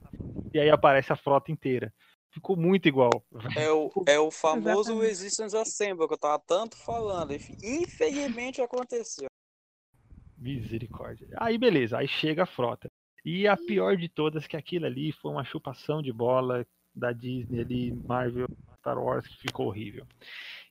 E 0.53 0.61
aí 0.61 0.69
aparece 0.69 1.11
a 1.13 1.17
frota 1.17 1.51
inteira. 1.51 1.95
Ficou 2.33 2.57
muito 2.57 2.87
igual. 2.87 3.11
É 3.57 3.71
o, 3.71 3.91
é 4.07 4.19
o 4.19 4.31
famoso 4.31 4.91
Exatamente. 4.91 5.09
Resistance 5.09 5.57
Assemble 5.57 6.07
que 6.07 6.15
eu 6.15 6.19
tava 6.19 6.43
tanto 6.47 6.77
falando. 6.77 7.33
Inf- 7.33 7.51
Infelizmente 7.63 8.63
aconteceu. 8.63 9.27
Misericórdia. 10.39 11.29
Aí 11.37 11.59
beleza, 11.59 11.99
aí 11.99 12.09
chega 12.09 12.45
a 12.45 12.47
frota. 12.47 12.89
E 13.25 13.47
a 13.47 13.57
pior 13.57 13.97
de 13.97 14.09
todas 14.09 14.47
que 14.47 14.57
aquilo 14.57 14.87
ali 14.87 15.13
foi 15.13 15.31
uma 15.33 15.45
chupação 15.45 16.01
de 16.01 16.13
bola 16.13 16.67
da 16.95 17.13
Disney 17.13 17.61
ali, 17.61 17.93
Marvel, 17.93 18.47
Star 18.79 18.99
Wars, 18.99 19.27
que 19.29 19.37
ficou 19.39 19.67
horrível. 19.67 20.07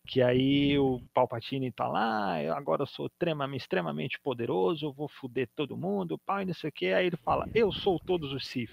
Que 0.08 0.22
aí 0.24 0.80
o 0.80 1.00
Palpatine 1.14 1.72
tá 1.72 1.88
lá, 1.88 2.42
eu 2.42 2.54
agora 2.56 2.82
eu 2.82 2.88
sou 2.88 3.06
extremamente, 3.06 3.62
extremamente 3.62 4.20
poderoso, 4.20 4.88
eu 4.88 4.94
vou 4.94 5.08
foder 5.08 5.48
todo 5.56 5.78
mundo, 5.78 6.18
pai, 6.18 6.46
não 6.46 6.54
sei 6.54 6.70
o 6.70 6.74
que. 6.74 6.88
Aí 6.88 7.06
ele 7.06 7.18
fala, 7.18 7.48
eu 7.54 7.72
sou 7.72 8.00
todos 8.00 8.34
os 8.34 8.48
Sith. 8.48 8.72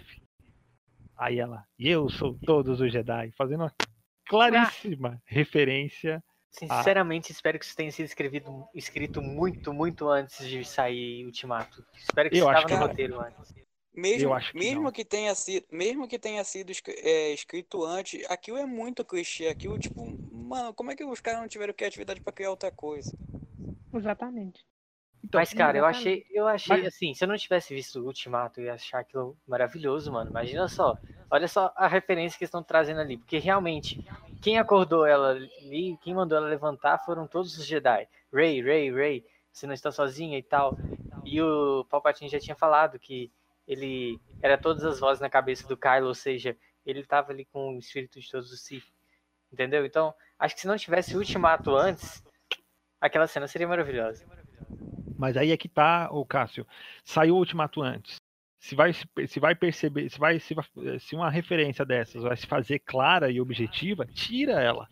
Aí 1.16 1.38
ela, 1.38 1.64
e 1.78 1.88
eu 1.88 2.08
sou 2.08 2.38
todos 2.44 2.80
os 2.80 2.92
Jedi, 2.92 3.32
fazendo 3.32 3.62
uma 3.62 3.74
claríssima 4.26 5.22
referência 5.24 6.22
Sinceramente, 6.58 7.30
espero 7.32 7.58
que 7.58 7.66
isso 7.66 7.76
tenha 7.76 7.92
sido 7.92 8.06
escrevido, 8.06 8.66
escrito 8.74 9.20
muito, 9.20 9.74
muito 9.74 10.08
antes 10.08 10.48
de 10.48 10.64
sair 10.64 11.26
Ultimato. 11.26 11.84
Espero 11.94 12.30
que 12.30 12.36
Eu 12.36 12.38
isso 12.38 12.48
estava 12.48 12.66
que 12.66 12.74
no 12.74 12.80
roteiro 12.80 13.20
antes. 13.20 13.54
Mesmo, 13.94 14.38
que 14.38 14.58
mesmo 14.58 14.92
que 14.92 15.04
tenha 15.04 15.34
sido, 15.34 15.66
mesmo 15.70 16.08
que 16.08 16.18
tenha 16.18 16.42
sido 16.44 16.72
é, 16.88 17.32
escrito 17.32 17.84
antes, 17.84 18.24
aquilo 18.30 18.56
é 18.56 18.64
muito 18.64 19.04
clichê. 19.04 19.48
Aquilo, 19.48 19.78
tipo, 19.78 20.02
mano, 20.32 20.72
como 20.72 20.90
é 20.90 20.96
que 20.96 21.04
os 21.04 21.20
caras 21.20 21.40
não 21.40 21.48
tiveram 21.48 21.74
criatividade 21.74 22.20
pra 22.22 22.32
criar 22.32 22.50
outra 22.50 22.70
coisa? 22.70 23.14
Exatamente. 23.92 24.64
Então, 25.28 25.40
Mas, 25.40 25.52
cara, 25.52 25.76
eu 25.76 25.84
exatamente. 25.84 26.22
achei, 26.22 26.26
eu 26.30 26.46
achei 26.46 26.76
Mas- 26.76 26.86
assim, 26.86 27.12
se 27.12 27.24
eu 27.24 27.28
não 27.28 27.36
tivesse 27.36 27.74
visto 27.74 28.00
o 28.00 28.06
Ultimato, 28.06 28.60
eu 28.60 28.66
ia 28.66 28.74
achar 28.74 29.00
aquilo 29.00 29.36
maravilhoso, 29.46 30.12
mano. 30.12 30.30
Imagina 30.30 30.68
só. 30.68 30.96
Olha 31.28 31.48
só 31.48 31.72
a 31.74 31.88
referência 31.88 32.38
que 32.38 32.44
estão 32.44 32.62
trazendo 32.62 33.00
ali. 33.00 33.16
Porque 33.16 33.38
realmente, 33.38 34.06
quem 34.40 34.56
acordou 34.56 35.04
ela 35.04 35.30
ali, 35.30 35.98
quem 36.02 36.14
mandou 36.14 36.38
ela 36.38 36.46
levantar 36.46 36.98
foram 37.04 37.26
todos 37.26 37.58
os 37.58 37.66
Jedi. 37.66 38.06
Rey, 38.32 38.62
Rey, 38.62 38.92
Rey, 38.94 39.26
você 39.52 39.66
não 39.66 39.74
está 39.74 39.90
sozinha 39.90 40.38
e 40.38 40.42
tal. 40.44 40.78
E 41.24 41.42
o 41.42 41.84
Palpatine 41.90 42.30
já 42.30 42.38
tinha 42.38 42.54
falado 42.54 42.96
que 42.98 43.32
ele 43.66 44.20
era 44.40 44.56
todas 44.56 44.84
as 44.84 45.00
vozes 45.00 45.20
na 45.20 45.28
cabeça 45.28 45.66
do 45.66 45.76
Kylo, 45.76 46.06
ou 46.06 46.14
seja, 46.14 46.56
ele 46.84 47.00
estava 47.00 47.32
ali 47.32 47.44
com 47.46 47.74
o 47.74 47.78
espírito 47.80 48.20
de 48.20 48.30
todos 48.30 48.52
os 48.52 48.60
Sith. 48.64 48.84
Entendeu? 49.52 49.84
Então, 49.84 50.14
acho 50.38 50.54
que 50.54 50.60
se 50.60 50.68
não 50.68 50.76
tivesse 50.76 51.16
o 51.16 51.18
Ultimato 51.18 51.74
antes, 51.74 52.22
aquela 53.00 53.26
cena 53.26 53.48
seria 53.48 53.66
maravilhosa. 53.66 54.24
Mas 55.18 55.36
aí 55.36 55.50
é 55.50 55.56
que 55.56 55.68
tá, 55.68 56.08
o 56.10 56.24
Cássio. 56.24 56.66
Saiu 57.04 57.34
o 57.34 57.38
Ultimato 57.38 57.82
antes. 57.82 58.16
Se 58.58 58.74
vai, 58.74 58.92
se 58.92 59.38
vai 59.38 59.54
perceber, 59.54 60.08
se 60.10 60.18
vai, 60.18 60.40
se 60.40 60.54
vai- 60.54 60.98
se 60.98 61.14
uma 61.14 61.30
referência 61.30 61.84
dessas 61.84 62.22
vai 62.22 62.36
se 62.36 62.46
fazer 62.46 62.80
clara 62.80 63.30
e 63.30 63.40
objetiva, 63.40 64.06
tira 64.06 64.60
ela. 64.60 64.88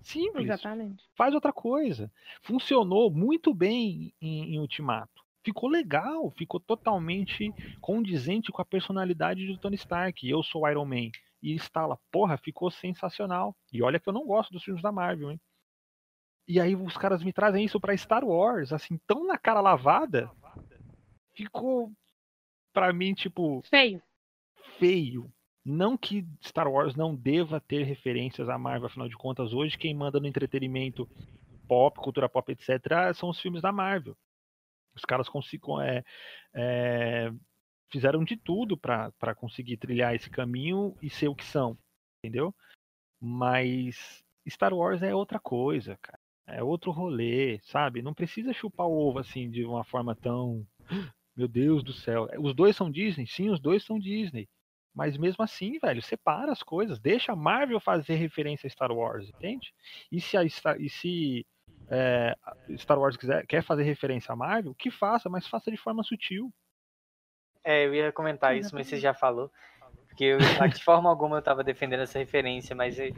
Simples. 0.00 0.44
Exatamente. 0.46 1.04
Faz 1.14 1.32
outra 1.34 1.52
coisa. 1.52 2.10
Funcionou 2.42 3.10
muito 3.10 3.54
bem 3.54 4.12
em, 4.20 4.54
em 4.54 4.58
Ultimato. 4.58 5.22
Ficou 5.44 5.68
legal, 5.68 6.30
ficou 6.30 6.58
totalmente 6.60 7.52
condizente 7.80 8.50
com 8.50 8.62
a 8.62 8.64
personalidade 8.64 9.46
do 9.46 9.58
Tony 9.58 9.76
Stark. 9.76 10.28
Eu 10.28 10.42
sou 10.42 10.68
Iron 10.68 10.84
Man. 10.84 11.10
E 11.42 11.52
instala, 11.52 11.98
porra, 12.10 12.36
ficou 12.36 12.70
sensacional. 12.70 13.54
E 13.72 13.82
olha 13.82 13.98
que 13.98 14.08
eu 14.08 14.12
não 14.12 14.24
gosto 14.26 14.52
dos 14.52 14.62
filmes 14.62 14.82
da 14.82 14.92
Marvel, 14.92 15.32
hein? 15.32 15.40
E 16.46 16.60
aí 16.60 16.74
os 16.74 16.96
caras 16.96 17.22
me 17.22 17.32
trazem 17.32 17.64
isso 17.64 17.80
pra 17.80 17.96
Star 17.96 18.24
Wars, 18.24 18.72
assim, 18.72 18.98
tão 19.06 19.26
na 19.26 19.38
cara 19.38 19.60
lavada, 19.60 20.30
ficou 21.34 21.92
pra 22.72 22.92
mim 22.92 23.14
tipo 23.14 23.62
Feio. 23.68 24.02
feio. 24.78 25.32
Não 25.64 25.96
que 25.96 26.26
Star 26.42 26.68
Wars 26.68 26.96
não 26.96 27.14
deva 27.14 27.60
ter 27.60 27.84
referências 27.84 28.48
à 28.48 28.58
Marvel, 28.58 28.86
afinal 28.86 29.08
de 29.08 29.16
contas, 29.16 29.52
hoje 29.52 29.78
quem 29.78 29.94
manda 29.94 30.18
no 30.18 30.26
entretenimento 30.26 31.08
pop, 31.68 32.00
cultura 32.00 32.28
pop, 32.28 32.50
etc., 32.50 33.14
são 33.14 33.28
os 33.28 33.40
filmes 33.40 33.62
da 33.62 33.70
Marvel. 33.70 34.16
Os 34.94 35.04
caras 35.04 35.28
consigam, 35.28 35.80
é, 35.80 36.04
é, 36.52 37.32
fizeram 37.90 38.24
de 38.24 38.36
tudo 38.36 38.76
pra 38.76 39.34
conseguir 39.36 39.76
trilhar 39.76 40.14
esse 40.14 40.28
caminho 40.28 40.96
e 41.00 41.08
ser 41.08 41.28
o 41.28 41.34
que 41.34 41.44
são, 41.44 41.78
entendeu? 42.18 42.54
Mas 43.20 44.24
Star 44.48 44.74
Wars 44.74 45.02
é 45.02 45.14
outra 45.14 45.38
coisa, 45.38 45.96
cara. 46.02 46.18
É 46.46 46.62
outro 46.62 46.90
rolê, 46.90 47.58
sabe? 47.62 48.02
Não 48.02 48.14
precisa 48.14 48.52
chupar 48.52 48.86
o 48.86 48.96
ovo 48.96 49.18
assim 49.18 49.50
de 49.50 49.64
uma 49.64 49.84
forma 49.84 50.14
tão. 50.14 50.66
Meu 51.34 51.48
Deus 51.48 51.82
do 51.82 51.92
céu. 51.94 52.28
Os 52.38 52.54
dois 52.54 52.76
são 52.76 52.90
Disney? 52.90 53.26
Sim, 53.26 53.48
os 53.48 53.58
dois 53.58 53.84
são 53.84 53.98
Disney. 53.98 54.48
Mas 54.94 55.16
mesmo 55.16 55.42
assim, 55.42 55.78
velho, 55.78 56.02
separa 56.02 56.52
as 56.52 56.62
coisas. 56.62 57.00
Deixa 57.00 57.32
a 57.32 57.36
Marvel 57.36 57.80
fazer 57.80 58.16
referência 58.16 58.66
a 58.66 58.70
Star 58.70 58.92
Wars, 58.92 59.30
entende? 59.30 59.72
E 60.10 60.20
se, 60.20 60.36
a 60.36 60.46
Star, 60.46 60.78
e 60.78 60.90
se 60.90 61.46
é, 61.88 62.36
Star 62.76 62.98
Wars 62.98 63.16
quiser, 63.16 63.46
quer 63.46 63.62
fazer 63.62 63.84
referência 63.84 64.32
a 64.32 64.36
Marvel, 64.36 64.74
que 64.74 64.90
faça, 64.90 65.30
mas 65.30 65.46
faça 65.46 65.70
de 65.70 65.78
forma 65.78 66.02
sutil. 66.02 66.52
É, 67.64 67.86
eu 67.86 67.94
ia 67.94 68.12
comentar 68.12 68.56
isso, 68.56 68.74
mas 68.74 68.86
você 68.86 68.98
já 68.98 69.14
falou. 69.14 69.50
Porque 70.08 70.24
eu, 70.24 70.38
de 70.38 70.84
forma 70.84 71.08
alguma 71.08 71.36
eu 71.36 71.40
estava 71.40 71.64
defendendo 71.64 72.00
essa 72.00 72.18
referência, 72.18 72.76
mas 72.76 72.98
eu, 72.98 73.10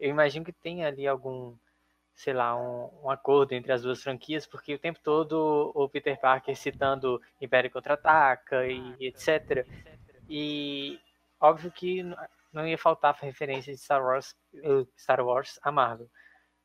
eu 0.00 0.10
imagino 0.10 0.44
que 0.44 0.52
tenha 0.52 0.88
ali 0.88 1.06
algum, 1.06 1.56
sei 2.14 2.32
lá, 2.32 2.56
um, 2.56 2.90
um 3.02 3.10
acordo 3.10 3.52
entre 3.52 3.72
as 3.72 3.82
duas 3.82 4.02
franquias, 4.02 4.46
porque 4.46 4.74
o 4.74 4.78
tempo 4.78 5.00
todo 5.02 5.72
o 5.74 5.88
Peter 5.88 6.18
Parker 6.18 6.56
citando 6.56 7.20
Império 7.40 7.70
Contra-Ataca 7.70 8.66
e 8.66 8.96
etc. 9.00 9.66
E 10.28 10.98
óbvio 11.40 11.70
que 11.70 12.02
não 12.52 12.66
ia 12.66 12.78
faltar 12.78 13.14
referência 13.20 13.72
de 13.72 13.80
Star 13.80 14.02
Wars, 14.02 14.34
eh, 14.54 14.86
Star 14.96 15.20
Wars 15.20 15.58
a 15.62 15.72
Marvel. 15.72 16.08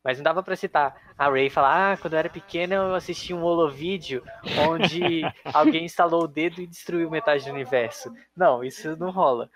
Mas 0.04 0.18
não 0.18 0.24
dava 0.24 0.42
pra 0.42 0.56
citar 0.56 0.96
a 1.18 1.30
Ray 1.30 1.48
e 1.48 1.50
falar, 1.50 1.94
ah, 1.94 1.98
quando 1.98 2.14
eu 2.14 2.20
era 2.20 2.30
pequena 2.30 2.76
eu 2.76 2.96
assisti 2.96 3.34
um 3.34 3.44
holovídeo 3.44 4.24
onde 4.68 5.22
alguém 5.54 5.84
instalou 5.86 6.24
o 6.24 6.28
dedo 6.28 6.62
e 6.62 6.68
destruiu 6.68 7.10
metade 7.10 7.44
do 7.46 7.52
universo. 7.52 8.14
Não, 8.36 8.64
isso 8.64 8.96
não 8.96 9.12
rola. 9.12 9.50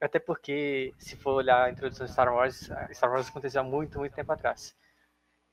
Até 0.00 0.18
porque, 0.20 0.94
se 0.98 1.16
for 1.16 1.32
olhar 1.34 1.64
a 1.64 1.70
introdução 1.70 2.06
de 2.06 2.12
Star 2.12 2.32
Wars, 2.32 2.70
Star 2.92 3.10
Wars 3.10 3.28
aconteceu 3.28 3.62
há 3.62 3.64
muito, 3.64 3.98
muito 3.98 4.14
tempo 4.14 4.30
atrás. 4.30 4.76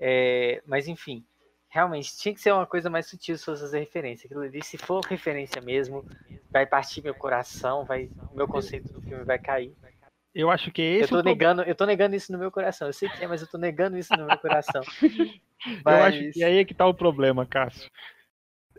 É, 0.03 0.61
mas 0.65 0.87
enfim, 0.87 1.23
realmente 1.69 2.17
tinha 2.17 2.33
que 2.33 2.41
ser 2.41 2.51
uma 2.51 2.65
coisa 2.65 2.89
mais 2.89 3.05
sutil 3.07 3.37
se 3.37 3.45
fosse 3.45 3.61
fazer 3.61 3.79
referência. 3.79 4.25
Aquilo 4.25 4.41
ali, 4.41 4.63
se 4.63 4.77
for 4.77 5.05
referência 5.05 5.61
mesmo, 5.61 6.03
vai 6.51 6.65
partir 6.65 7.03
meu 7.03 7.13
coração, 7.13 7.85
vai, 7.85 8.09
meu 8.33 8.47
conceito 8.47 8.91
do 8.91 9.01
filme 9.01 9.23
vai 9.23 9.37
cair. 9.37 9.71
Eu 10.33 10.49
acho 10.49 10.71
que 10.71 10.81
Eu 10.81 11.01
esse 11.01 11.03
é 11.03 11.07
tô 11.09 11.19
o 11.19 11.23
pro- 11.23 11.29
negando, 11.31 11.61
eu 11.63 11.75
tô 11.75 11.85
negando 11.85 12.15
isso 12.15 12.31
no 12.31 12.37
meu 12.39 12.49
coração. 12.51 12.87
Eu 12.87 12.93
sei 12.93 13.07
que 13.09 13.23
é, 13.23 13.27
mas 13.27 13.41
eu 13.41 13.47
tô 13.47 13.57
negando 13.57 13.97
isso 13.97 14.11
no 14.17 14.25
meu 14.25 14.37
coração. 14.39 14.81
Eu 15.85 15.91
acho 16.03 16.17
Mas- 16.23 16.33
que 16.33 16.43
aí 16.43 16.57
é 16.57 16.65
que 16.65 16.73
tá 16.73 16.87
o 16.87 16.93
problema, 16.93 17.45
Cássio. 17.45 17.87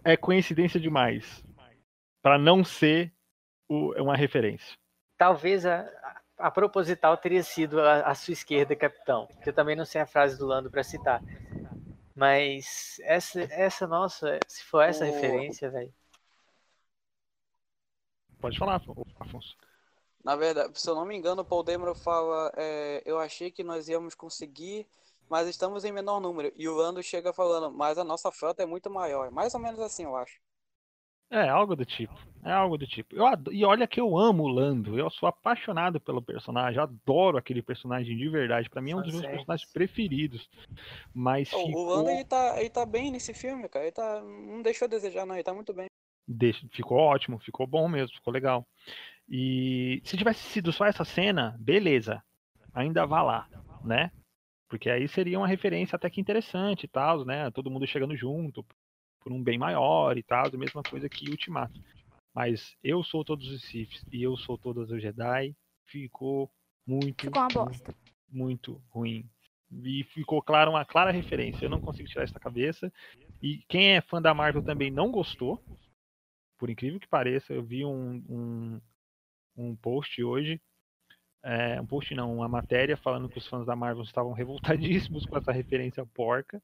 É 0.04 0.16
coincidência 0.16 0.80
demais. 0.80 1.44
Pra 2.20 2.36
não 2.36 2.64
ser 2.64 3.12
o- 3.68 3.92
uma 4.02 4.16
referência. 4.16 4.76
Talvez 5.16 5.64
a, 5.64 5.82
a, 6.46 6.50
proposital 6.50 7.16
teria 7.16 7.42
sido 7.42 7.80
a, 7.80 8.00
a 8.02 8.14
sua 8.14 8.32
esquerda, 8.32 8.76
capitão. 8.76 9.28
Que 9.42 9.48
eu 9.50 9.52
também 9.52 9.76
não 9.76 9.84
sei 9.84 10.00
a 10.00 10.06
frase 10.06 10.38
do 10.38 10.46
Lando 10.46 10.70
para 10.70 10.82
citar. 10.82 11.22
Mas 12.14 13.00
essa, 13.02 13.40
essa 13.52 13.86
nossa, 13.86 14.38
se 14.46 14.64
for 14.64 14.82
essa 14.82 15.04
O- 15.04 15.08
referência, 15.08 15.70
velho. 15.70 15.92
Pode 18.40 18.58
falar, 18.58 18.82
Afonso. 19.20 19.56
Na 20.24 20.36
verdade, 20.36 20.78
se 20.80 20.88
eu 20.88 20.94
não 20.94 21.04
me 21.04 21.16
engano, 21.16 21.42
o 21.42 21.44
Paul 21.44 21.62
Dameron 21.62 21.94
fala: 21.94 22.52
é, 22.56 23.02
Eu 23.04 23.18
achei 23.18 23.50
que 23.50 23.64
nós 23.64 23.88
íamos 23.88 24.14
conseguir, 24.14 24.86
mas 25.28 25.48
estamos 25.48 25.84
em 25.84 25.92
menor 25.92 26.20
número. 26.20 26.52
E 26.56 26.68
o 26.68 26.74
Lando 26.74 27.02
chega 27.02 27.32
falando: 27.32 27.70
Mas 27.70 27.98
a 27.98 28.04
nossa 28.04 28.30
frota 28.30 28.62
é 28.62 28.66
muito 28.66 28.90
maior. 28.90 29.30
Mais 29.30 29.54
ou 29.54 29.60
menos 29.60 29.80
assim, 29.80 30.04
eu 30.04 30.16
acho. 30.16 30.40
É, 31.32 31.48
algo 31.48 31.74
do 31.74 31.84
tipo. 31.86 32.12
É 32.44 32.52
algo 32.52 32.76
do 32.76 32.86
tipo. 32.86 33.14
Eu 33.16 33.24
ado- 33.26 33.52
E 33.52 33.64
olha 33.64 33.86
que 33.86 33.98
eu 33.98 34.18
amo 34.18 34.42
o 34.42 34.48
Lando. 34.48 34.98
Eu 34.98 35.08
sou 35.10 35.26
apaixonado 35.28 35.98
pelo 35.98 36.20
personagem. 36.20 36.78
Adoro 36.78 37.38
aquele 37.38 37.62
personagem 37.62 38.16
de 38.16 38.28
verdade. 38.28 38.68
Pra 38.68 38.82
mim 38.82 38.90
é 38.90 38.96
um 38.96 39.02
dos 39.02 39.12
meus 39.12 39.24
personagens 39.26 39.72
preferidos. 39.72 40.46
Mas 41.14 41.50
O- 41.52 41.66
ficou, 41.66 41.86
O 41.86 41.88
Lando, 41.96 42.10
ele 42.10 42.24
tá, 42.24 42.60
ele 42.60 42.68
tá 42.68 42.84
bem 42.84 43.10
nesse 43.10 43.32
filme, 43.32 43.66
cara. 43.68 43.86
Ele 43.86 43.92
tá, 43.92 44.20
não 44.20 44.60
deixou 44.60 44.84
a 44.86 44.88
desejar, 44.88 45.24
não. 45.24 45.34
Ele 45.34 45.42
tá 45.44 45.54
muito 45.54 45.72
bem. 45.72 45.86
deixa- 46.28 46.66
ficou 46.70 46.98
ótimo. 46.98 47.38
Ficou 47.38 47.66
bom 47.66 47.88
mesmo. 47.88 48.14
Ficou 48.16 48.32
legal. 48.32 48.66
E 49.28 50.00
se 50.04 50.16
tivesse 50.16 50.40
sido 50.50 50.72
só 50.72 50.84
essa 50.84 51.04
cena, 51.04 51.56
beleza. 51.58 52.22
Ainda 52.74 53.06
vá 53.06 53.22
lá, 53.22 53.48
né? 53.84 54.10
Porque 54.68 54.90
aí 54.90 55.06
seria 55.08 55.38
uma 55.38 55.46
referência 55.48 55.96
até 55.96 56.08
que 56.10 56.20
interessante 56.20 56.84
e 56.84 56.88
tal, 56.88 57.24
né? 57.24 57.50
Todo 57.50 57.70
mundo 57.70 57.86
chegando 57.86 58.16
junto 58.16 58.64
por 59.22 59.32
um 59.32 59.42
bem 59.42 59.58
maior 59.58 60.16
e 60.18 60.22
tal, 60.22 60.46
a 60.46 60.56
mesma 60.58 60.82
coisa 60.82 61.08
que 61.08 61.30
Ultimato. 61.30 61.80
Mas 62.34 62.76
eu 62.82 63.02
sou 63.02 63.24
todos 63.24 63.48
os 63.48 63.62
Siths 63.62 64.04
e 64.12 64.22
eu 64.22 64.36
sou 64.36 64.56
todos 64.56 64.90
os 64.90 65.02
Jedi, 65.02 65.54
ficou 65.86 66.50
muito, 66.86 67.26
Ficou 67.26 67.42
uma 67.42 67.48
bosta. 67.48 67.94
muito 68.28 68.82
ruim. 68.90 69.28
E 69.84 70.04
ficou 70.04 70.42
claro 70.42 70.70
uma 70.70 70.84
clara 70.84 71.10
referência. 71.10 71.64
Eu 71.64 71.70
não 71.70 71.80
consigo 71.80 72.08
tirar 72.08 72.24
isso 72.24 72.34
da 72.34 72.40
cabeça. 72.40 72.92
E 73.42 73.58
quem 73.68 73.92
é 73.96 74.00
fã 74.00 74.20
da 74.20 74.34
Marvel 74.34 74.62
também 74.62 74.90
não 74.90 75.10
gostou. 75.10 75.62
Por 76.58 76.68
incrível 76.70 77.00
que 77.00 77.08
pareça, 77.08 77.52
eu 77.52 77.62
vi 77.62 77.84
um, 77.84 78.22
um, 78.28 78.80
um 79.56 79.76
post 79.76 80.22
hoje. 80.22 80.60
é, 81.42 81.80
um 81.80 81.86
post 81.86 82.14
não, 82.14 82.36
uma 82.36 82.48
matéria 82.48 82.96
falando 82.96 83.28
que 83.28 83.38
os 83.38 83.46
fãs 83.46 83.66
da 83.66 83.74
Marvel 83.74 84.04
estavam 84.04 84.32
revoltadíssimos 84.32 85.26
com 85.26 85.36
essa 85.36 85.52
referência 85.52 86.04
porca. 86.06 86.62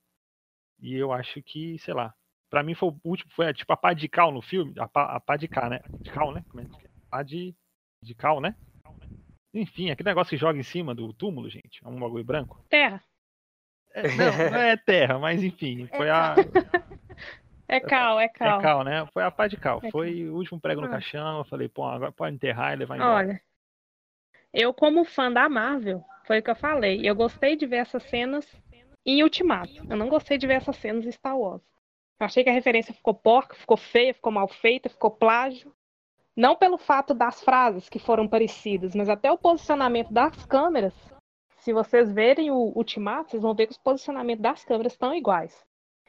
E 0.80 0.94
eu 0.94 1.12
acho 1.12 1.42
que, 1.42 1.78
sei 1.78 1.94
lá. 1.94 2.14
Pra 2.50 2.62
mim 2.62 2.74
foi 2.74 2.88
o 2.90 3.00
último, 3.04 3.30
foi 3.32 3.52
tipo 3.52 3.72
a 3.72 3.76
pá 3.76 3.92
de 3.92 4.08
cal 4.08 4.32
no 4.32 4.40
filme. 4.40 4.72
A 4.78 4.88
pá, 4.88 5.04
a 5.14 5.20
pá 5.20 5.36
de 5.36 5.46
cal, 5.48 5.68
né? 5.70 5.80
De 6.02 6.10
cal, 6.10 6.32
né? 6.32 6.44
Como 6.48 6.62
é 6.62 6.66
que 6.66 6.86
é? 6.86 6.90
Pá 7.10 7.22
de, 7.22 7.54
de 8.02 8.14
cal, 8.14 8.40
né? 8.40 8.54
Enfim, 9.52 9.90
aquele 9.90 10.08
negócio 10.08 10.30
que 10.30 10.36
joga 10.36 10.58
em 10.58 10.62
cima 10.62 10.94
do 10.94 11.12
túmulo, 11.12 11.48
gente. 11.48 11.84
É 11.84 11.88
um 11.88 11.98
bagulho 11.98 12.24
branco. 12.24 12.64
Terra. 12.68 13.02
É, 13.94 14.02
não, 14.02 14.06
não 14.50 14.58
é 14.58 14.76
terra, 14.76 15.18
mas 15.18 15.42
enfim, 15.42 15.86
foi 15.88 16.10
a. 16.10 16.34
É 17.70 17.80
cal, 17.80 18.18
é 18.18 18.24
É 18.24 18.28
cal. 18.28 18.62
cal, 18.62 18.82
né? 18.82 19.06
Foi 19.12 19.22
a 19.22 19.30
pá 19.30 19.46
de 19.46 19.58
cal. 19.58 19.78
É 19.82 19.90
Foi 19.90 20.26
o 20.26 20.36
último 20.36 20.58
prego 20.58 20.80
no 20.80 20.86
Ah. 20.86 20.90
caixão. 20.90 21.38
Eu 21.38 21.44
falei, 21.44 21.68
pô, 21.68 21.84
agora 21.84 22.10
pode 22.10 22.34
enterrar 22.34 22.72
e 22.72 22.76
levar 22.76 22.96
embora. 22.96 23.28
Olha, 23.28 23.42
eu 24.54 24.72
como 24.72 25.04
fã 25.04 25.30
da 25.30 25.50
Marvel, 25.50 26.02
foi 26.26 26.38
o 26.38 26.42
que 26.42 26.50
eu 26.50 26.56
falei. 26.56 27.06
Eu 27.06 27.14
gostei 27.14 27.56
de 27.56 27.66
ver 27.66 27.76
essas 27.76 28.02
cenas 28.04 28.46
em 29.04 29.22
Ultimato. 29.22 29.84
Eu 29.88 29.96
não 29.98 30.08
gostei 30.08 30.38
de 30.38 30.46
ver 30.46 30.54
essas 30.54 30.76
cenas 30.76 31.04
em 31.04 31.12
Star 31.12 31.38
Wars. 31.38 31.62
Achei 32.20 32.42
que 32.42 32.50
a 32.50 32.52
referência 32.52 32.92
ficou 32.92 33.14
porca, 33.14 33.54
ficou 33.54 33.76
feia, 33.76 34.12
ficou 34.12 34.32
mal 34.32 34.48
feita, 34.48 34.88
ficou 34.88 35.10
plágio. 35.10 35.72
Não 36.36 36.56
pelo 36.56 36.78
fato 36.78 37.14
das 37.14 37.42
frases 37.42 37.88
que 37.88 37.98
foram 37.98 38.28
parecidas, 38.28 38.94
mas 38.94 39.08
até 39.08 39.30
o 39.30 39.38
posicionamento 39.38 40.12
das 40.12 40.44
câmeras. 40.46 40.94
Se 41.58 41.72
vocês 41.72 42.12
verem 42.12 42.50
o 42.50 42.72
Ultimato, 42.76 43.30
vocês 43.30 43.42
vão 43.42 43.54
ver 43.54 43.66
que 43.66 43.72
os 43.72 43.78
posicionamentos 43.78 44.42
das 44.42 44.64
câmeras 44.64 44.92
estão 44.92 45.14
iguais. 45.14 45.66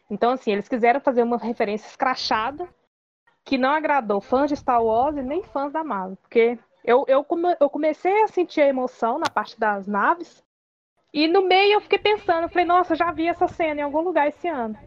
Então, 0.10 0.32
assim, 0.32 0.52
eles 0.52 0.68
quiseram 0.68 1.00
fazer 1.00 1.24
uma 1.24 1.38
referência 1.38 1.88
escrachada 1.88 2.68
que 3.44 3.58
não 3.58 3.72
agradou 3.72 4.22
fãs 4.22 4.50
de 4.50 4.56
Star 4.56 4.84
Wars 4.84 5.18
e 5.18 5.22
nem 5.22 5.44
fãs 5.44 5.72
da 5.72 5.84
Marvel. 5.84 6.18
Porque 6.18 6.58
eu, 6.84 7.06
eu, 7.08 7.24
come, 7.24 7.56
eu 7.60 7.70
comecei 7.70 8.24
a 8.24 8.28
sentir 8.28 8.62
a 8.62 8.68
emoção 8.68 9.20
na 9.20 9.30
parte 9.30 9.60
das 9.60 9.88
naves. 9.88 10.44
E 11.14 11.28
no 11.28 11.42
meio 11.44 11.74
eu 11.74 11.82
fiquei 11.82 12.00
pensando, 12.00 12.44
eu 12.44 12.50
falei, 12.50 12.66
nossa, 12.66 12.96
já 12.96 13.12
vi 13.12 13.28
essa 13.28 13.48
cena 13.48 13.82
em 13.82 13.84
algum 13.84 14.02
lugar 14.02 14.28
esse 14.28 14.48
ano. 14.48 14.78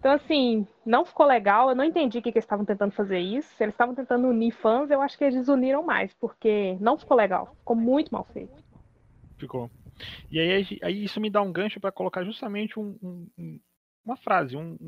Então, 0.00 0.12
assim, 0.12 0.66
não 0.84 1.04
ficou 1.04 1.26
legal. 1.26 1.68
Eu 1.68 1.76
não 1.76 1.84
entendi 1.84 2.18
o 2.18 2.22
que, 2.22 2.32
que 2.32 2.38
eles 2.38 2.44
estavam 2.44 2.64
tentando 2.64 2.90
fazer 2.90 3.18
isso. 3.18 3.54
Se 3.54 3.62
eles 3.62 3.74
estavam 3.74 3.94
tentando 3.94 4.28
unir 4.28 4.50
fãs, 4.50 4.90
eu 4.90 5.02
acho 5.02 5.16
que 5.16 5.24
eles 5.24 5.46
uniram 5.46 5.82
mais, 5.82 6.12
porque 6.14 6.76
não 6.80 6.96
ficou 6.96 7.16
legal. 7.16 7.54
Ficou 7.58 7.76
muito 7.76 8.10
mal 8.10 8.24
feito. 8.32 8.64
Ficou. 9.36 9.70
E 10.30 10.40
aí, 10.40 10.78
aí 10.82 11.04
isso 11.04 11.20
me 11.20 11.28
dá 11.28 11.42
um 11.42 11.52
gancho 11.52 11.78
para 11.78 11.92
colocar 11.92 12.24
justamente 12.24 12.80
um, 12.80 12.96
um, 13.38 13.60
uma 14.02 14.16
frase, 14.16 14.56
um, 14.56 14.78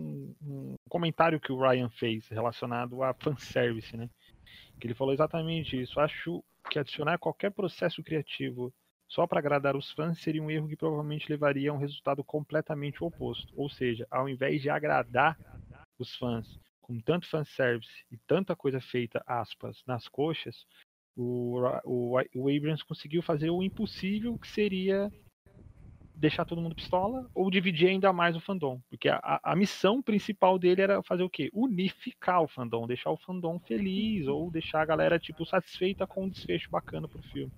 um, 0.43 0.77
comentário 0.89 1.39
que 1.39 1.53
o 1.53 1.61
Ryan 1.61 1.91
fez 1.91 2.27
relacionado 2.29 3.03
a 3.03 3.13
fanservice, 3.13 3.95
né? 3.95 4.09
Que 4.81 4.87
ele 4.87 4.95
falou 4.95 5.13
exatamente 5.13 5.79
isso. 5.79 6.01
Acho 6.01 6.43
que 6.71 6.79
adicionar 6.79 7.19
qualquer 7.19 7.51
processo 7.51 8.03
criativo 8.03 8.73
só 9.13 9.27
para 9.27 9.41
agradar 9.41 9.77
os 9.77 9.91
fãs 9.93 10.19
seria 10.21 10.43
um 10.43 10.51
erro 10.51 10.67
que 10.67 10.77
provavelmente 10.77 11.31
levaria 11.31 11.71
a 11.71 11.75
um 11.75 11.77
resultado 11.77 12.25
completamente 12.25 13.05
oposto. 13.05 13.53
Ou 13.55 13.69
seja, 13.69 14.07
ao 14.11 14.27
invés 14.27 14.63
de 14.63 14.71
agradar 14.71 15.39
os 15.99 16.17
fãs 16.17 16.59
com 16.81 16.99
tanto 16.99 17.29
fanservice 17.29 18.07
e 18.11 18.17
tanta 18.17 18.57
coisa 18.57 18.81
feita, 18.81 19.23
aspas, 19.27 19.83
nas 19.87 20.09
coxas, 20.09 20.67
o, 21.15 21.61
o, 21.85 22.19
o 22.35 22.49
Abrams 22.49 22.83
conseguiu 22.83 23.23
fazer 23.23 23.51
o 23.51 23.63
impossível 23.63 24.39
que 24.39 24.49
seria 24.49 25.13
deixar 26.15 26.47
todo 26.47 26.63
mundo 26.63 26.75
pistola 26.75 27.29
ou 27.35 27.51
dividir 27.51 27.89
ainda 27.89 28.15
mais 28.15 28.35
o 28.35 28.41
fandom. 28.41 28.81
Porque 28.89 29.11
a, 29.11 29.41
a 29.43 29.55
missão 29.55 30.01
principal 30.01 30.59
dele 30.59 30.81
era 30.81 31.03
fazer 31.03 31.23
o 31.23 31.29
quê? 31.29 31.51
Unificar 31.53 32.41
o 32.41 32.49
fandom, 32.49 32.87
deixar 32.87 33.11
o 33.11 33.19
fandom 33.19 33.59
feliz 33.59 34.27
ou 34.27 34.51
deixar 34.51 34.81
a 34.81 34.87
galera 34.87 35.19
tipo 35.19 35.45
satisfeita 35.45 36.07
com 36.07 36.25
um 36.25 36.31
desfecho 36.31 36.71
bacana 36.71 37.07
pro 37.07 37.23
filme 37.25 37.53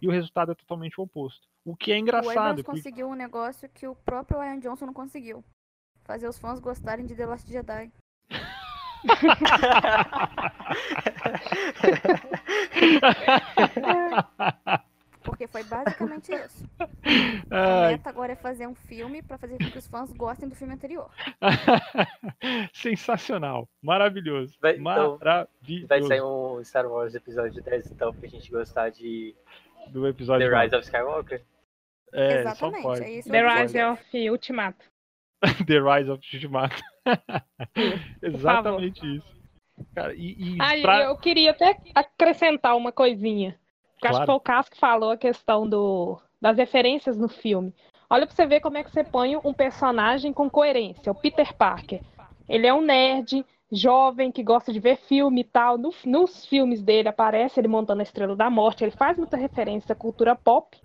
e 0.00 0.08
o 0.08 0.10
resultado 0.10 0.52
é 0.52 0.54
totalmente 0.54 0.98
o 1.00 1.04
oposto. 1.04 1.46
O 1.64 1.76
que 1.76 1.92
é 1.92 1.98
engraçado. 1.98 2.60
O 2.60 2.64
porque... 2.64 2.78
conseguiu 2.78 3.08
um 3.08 3.14
negócio 3.14 3.68
que 3.68 3.86
o 3.86 3.94
próprio 3.94 4.40
Ryan 4.40 4.60
Johnson 4.60 4.86
não 4.86 4.94
conseguiu. 4.94 5.44
Fazer 6.04 6.28
os 6.28 6.38
fãs 6.38 6.58
gostarem 6.58 7.06
de 7.06 7.14
The 7.14 7.26
Last 7.26 7.50
Jedi. 7.50 7.92
Porque 15.28 15.46
foi 15.46 15.62
basicamente 15.64 16.32
isso. 16.32 16.66
A 17.50 17.90
meta 17.90 18.08
agora 18.08 18.32
é 18.32 18.36
fazer 18.36 18.66
um 18.66 18.74
filme 18.74 19.22
para 19.22 19.36
fazer 19.36 19.58
com 19.58 19.70
que 19.70 19.78
os 19.78 19.86
fãs 19.86 20.10
gostem 20.12 20.48
do 20.48 20.54
filme 20.54 20.72
anterior. 20.72 21.10
Sensacional. 22.72 23.68
Maravilhoso. 23.82 24.56
Vai, 24.60 24.76
então, 24.76 25.18
Maravilhoso. 25.18 25.86
Vai 25.86 26.02
sair 26.02 26.22
um 26.22 26.64
Star 26.64 26.86
Wars 26.86 27.14
episódio 27.14 27.62
10, 27.62 27.90
então, 27.90 28.14
pra 28.14 28.28
gente 28.28 28.50
gostar 28.50 28.90
de 28.90 29.34
do 29.88 30.06
episódio. 30.06 30.48
The 30.48 30.62
Rise 30.62 30.76
of 30.76 30.84
Skywalker? 30.84 31.42
É, 32.12 32.40
Exatamente, 32.40 32.82
só 32.82 32.88
pode. 32.88 33.04
É 33.04 33.10
isso 33.10 33.30
The 33.30 33.60
Rise 33.60 33.82
of 33.82 34.30
Ultimato. 34.30 34.84
The 35.66 35.80
Rise 35.80 36.10
of 36.10 36.34
Ultimato. 36.34 36.82
Exatamente 38.22 39.16
isso. 39.16 39.38
Cara, 39.94 40.14
e, 40.14 40.34
e 40.38 40.58
Aí, 40.60 40.82
pra... 40.82 41.04
eu 41.04 41.16
queria 41.16 41.52
até 41.52 41.78
acrescentar 41.94 42.76
uma 42.76 42.92
coisinha. 42.92 43.58
Claro. 44.00 44.16
Acho 44.16 44.20
que 44.20 44.26
foi 44.26 44.34
o 44.34 44.40
Caso 44.40 44.70
que 44.70 44.78
falou 44.78 45.10
a 45.10 45.16
questão 45.16 45.68
do, 45.68 46.20
das 46.40 46.56
referências 46.56 47.16
no 47.16 47.28
filme. 47.28 47.74
Olha 48.10 48.26
pra 48.26 48.34
você 48.34 48.46
ver 48.46 48.60
como 48.60 48.78
é 48.78 48.84
que 48.84 48.90
você 48.90 49.04
põe 49.04 49.36
um 49.36 49.52
personagem 49.52 50.32
com 50.32 50.48
coerência. 50.48 51.12
O 51.12 51.14
Peter 51.14 51.52
Parker. 51.54 52.00
Ele 52.48 52.66
é 52.66 52.72
um 52.72 52.80
nerd, 52.80 53.44
jovem 53.70 54.32
que 54.32 54.42
gosta 54.42 54.72
de 54.72 54.80
ver 54.80 54.96
filme 54.96 55.42
e 55.42 55.44
tal. 55.44 55.76
No, 55.76 55.92
nos 56.04 56.46
filmes 56.46 56.82
dele 56.82 57.08
aparece 57.08 57.60
ele 57.60 57.68
montando 57.68 58.00
a 58.00 58.02
Estrela 58.02 58.34
da 58.34 58.48
Morte, 58.48 58.84
ele 58.84 58.90
faz 58.90 59.16
muita 59.16 59.36
referência 59.36 59.92
à 59.92 59.96
cultura 59.96 60.34
pop. 60.34 60.78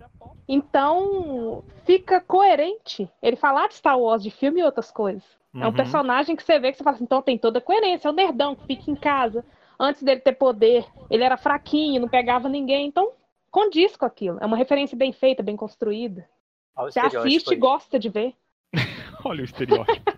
Então 0.48 1.64
fica 1.84 2.20
coerente 2.20 3.10
ele 3.22 3.36
falar 3.36 3.68
de 3.68 3.74
Star 3.74 3.98
Wars, 3.98 4.22
de 4.22 4.30
filme 4.30 4.60
e 4.60 4.64
outras 4.64 4.90
coisas. 4.90 5.24
Uhum. 5.54 5.62
É 5.62 5.64
um 5.64 5.68
uhum. 5.68 5.74
personagem 5.74 6.36
que 6.36 6.42
você 6.42 6.58
vê 6.58 6.72
que 6.72 6.78
você 6.78 6.84
fala 6.84 6.96
assim, 6.96 7.04
então 7.04 7.22
tem 7.22 7.38
toda 7.38 7.58
a 7.58 7.62
coerência, 7.62 8.08
é 8.08 8.10
o 8.10 8.14
nerdão 8.14 8.54
que 8.54 8.66
fica 8.66 8.90
em 8.90 8.96
casa. 8.96 9.44
Antes 9.78 10.02
dele 10.02 10.20
ter 10.20 10.34
poder, 10.34 10.86
ele 11.10 11.24
era 11.24 11.36
fraquinho, 11.36 12.00
não 12.00 12.08
pegava 12.08 12.48
ninguém, 12.48 12.86
então 12.86 13.12
condiz 13.50 13.96
com 13.96 14.04
aquilo. 14.04 14.38
É 14.40 14.46
uma 14.46 14.56
referência 14.56 14.96
bem 14.96 15.12
feita, 15.12 15.42
bem 15.42 15.56
construída. 15.56 16.28
Você 16.76 17.00
assiste 17.00 17.52
e 17.52 17.56
gosta 17.56 17.98
de 17.98 18.08
ver. 18.08 18.34
Olha 19.24 19.42
o 19.42 19.44
estereótipo. 19.44 20.12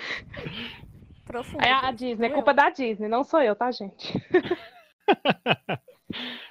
Profundo. 1.30 1.64
É 1.64 1.70
a 1.70 1.92
Disney, 1.92 2.26
é 2.26 2.30
culpa 2.30 2.52
da 2.52 2.70
Disney, 2.70 3.06
não 3.06 3.22
sou 3.22 3.40
eu, 3.40 3.54
tá, 3.54 3.70
gente? 3.70 4.12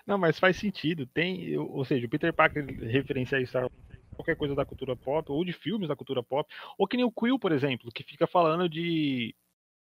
não, 0.08 0.18
mas 0.18 0.40
faz 0.40 0.56
sentido. 0.56 1.06
Tem, 1.06 1.58
ou 1.58 1.84
seja, 1.84 2.08
o 2.08 2.10
Peter 2.10 2.32
Parker 2.32 2.66
referencia 2.90 3.38
a 3.38 3.46
Star 3.46 3.70
qualquer 4.16 4.36
coisa 4.36 4.56
da 4.56 4.66
cultura 4.66 4.96
pop, 4.96 5.32
ou 5.32 5.44
de 5.44 5.54
filmes 5.54 5.88
da 5.88 5.96
cultura 5.96 6.24
pop, 6.24 6.50
ou 6.78 6.88
que 6.88 6.98
nem 6.98 7.06
o 7.06 7.12
Quill, 7.12 7.40
por 7.40 7.52
exemplo, 7.52 7.92
que 7.92 8.04
fica 8.04 8.28
falando 8.28 8.70
de 8.70 9.36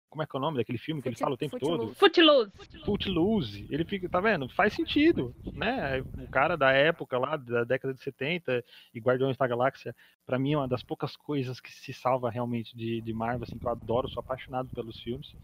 como 0.09 0.22
é 0.22 0.26
que 0.26 0.35
é 0.35 0.39
o 0.39 0.40
nome 0.40 0.56
daquele 0.56 0.78
filme 0.78 1.02
que 1.02 1.09
ele 1.09 1.16
fala 1.16 1.35
o 1.35 1.36
tempo 1.36 1.59
todo? 1.59 1.94
Footloose. 1.94 2.52
Footloose. 2.85 3.66
Ele 3.70 3.85
fica, 3.85 4.09
tá 4.09 4.20
vendo? 4.20 4.48
Faz 4.48 4.72
sentido, 4.72 5.35
né? 5.52 6.01
O 6.01 6.28
cara 6.28 6.56
da 6.56 6.72
época 6.72 7.18
lá, 7.18 7.36
da 7.36 7.64
década 7.64 7.93
de 7.93 8.01
70 8.01 8.64
e 8.94 9.01
Guardiões 9.01 9.36
da 9.36 9.47
Galáxia, 9.47 9.94
para 10.24 10.39
mim 10.39 10.55
é 10.55 10.59
uma 10.59 10.68
das 10.68 10.82
poucas 10.82 11.16
coisas 11.16 11.60
que 11.60 11.70
se 11.70 11.93
salva 11.93 12.30
realmente 12.30 12.76
de, 12.76 13.01
de 13.01 13.12
Marvel, 13.12 13.44
assim, 13.44 13.59
que 13.59 13.66
eu 13.66 13.70
adoro, 13.70 14.09
sou 14.09 14.20
apaixonado 14.20 14.68
pelos 14.74 14.98
filmes. 15.01 15.35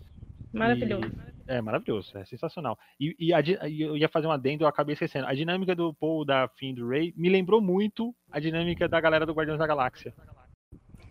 Maravilhoso. 0.52 1.06
E, 1.06 1.52
é 1.52 1.60
maravilhoso, 1.60 2.16
é 2.16 2.24
sensacional. 2.24 2.78
E, 2.98 3.14
e, 3.18 3.34
a, 3.34 3.40
e, 3.40 3.82
eu 3.82 3.96
ia 3.96 4.08
fazer 4.08 4.26
um 4.26 4.32
adendo, 4.32 4.64
eu 4.64 4.68
acabei 4.68 4.94
esquecendo. 4.94 5.26
A 5.26 5.34
dinâmica 5.34 5.74
do 5.74 5.92
Paul, 5.92 6.24
da 6.24 6.48
Finn 6.48 6.74
do 6.74 6.88
Ray 6.88 7.12
me 7.16 7.28
lembrou 7.28 7.60
muito 7.60 8.14
a 8.30 8.40
dinâmica 8.40 8.88
da 8.88 9.00
galera 9.00 9.26
do 9.26 9.32
Guardiões 9.32 9.58
da 9.58 9.66
Galáxia. 9.66 10.14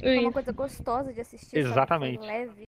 É 0.02 0.20
uma 0.20 0.32
coisa 0.32 0.52
gostosa 0.52 1.14
de 1.14 1.22
assistir. 1.22 1.58
Exatamente. 1.58 2.26
Leve. 2.26 2.64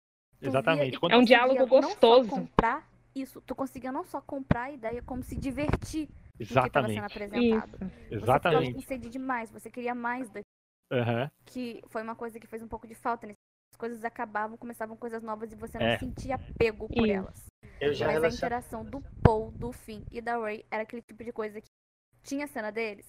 Exatamente. 0.48 0.98
é 1.10 1.18
um 1.18 1.24
diálogo 1.24 1.66
gostoso. 1.68 2.30
Não 2.30 2.40
comprar 2.40 2.88
isso, 3.16 3.42
tu 3.42 3.54
conseguia 3.54 3.92
não 3.92 4.04
só 4.04 4.22
comprar 4.22 4.64
a 4.64 4.72
ideia, 4.72 5.02
como 5.04 5.24
se 5.24 5.36
divertir 5.36 6.10
Exatamente. 6.40 6.40
do 6.40 6.62
que 6.62 6.68
estava 6.68 6.88
sendo 6.88 7.06
apresentado. 7.06 7.86
Isso. 7.86 8.14
Exatamente. 8.16 8.66
Você 8.66 8.74
com 8.74 8.82
sede 8.82 9.10
demais, 9.10 9.52
você 9.52 9.70
queria 9.70 9.94
mais 9.94 10.28
daquilo. 10.30 10.44
Uhum. 10.92 11.30
Que 11.46 11.82
foi 11.88 12.02
uma 12.02 12.16
coisa 12.16 12.40
que 12.40 12.48
fez 12.48 12.62
um 12.62 12.68
pouco 12.68 12.88
de 12.88 12.96
falta. 12.96 13.28
Né? 13.28 13.34
As 13.74 13.78
coisas 13.78 14.04
acabavam, 14.04 14.58
começavam 14.58 14.96
coisas 14.98 15.22
novas 15.22 15.52
e 15.52 15.56
você 15.56 15.78
não 15.78 15.86
é. 15.86 15.98
sentia 16.00 16.36
apego 16.36 16.88
por 16.88 17.08
isso. 17.08 17.16
elas. 17.16 17.46
Eu 17.80 17.94
já 17.94 18.06
Mas 18.06 18.16
relacion... 18.16 18.36
a 18.36 18.38
interação 18.38 18.86
do 18.86 19.02
Paul, 19.22 19.52
do 19.52 19.72
Finn 19.72 20.04
e 20.12 20.22
da 20.22 20.38
Ray 20.38 20.66
era 20.72 20.84
aquele 20.84 21.02
tipo 21.02 21.24
de 21.24 21.32
coisa 21.32 21.60
que 21.60 21.68
tinha 22.24 22.46
a 22.46 22.48
cena 22.48 22.72
deles, 22.72 23.08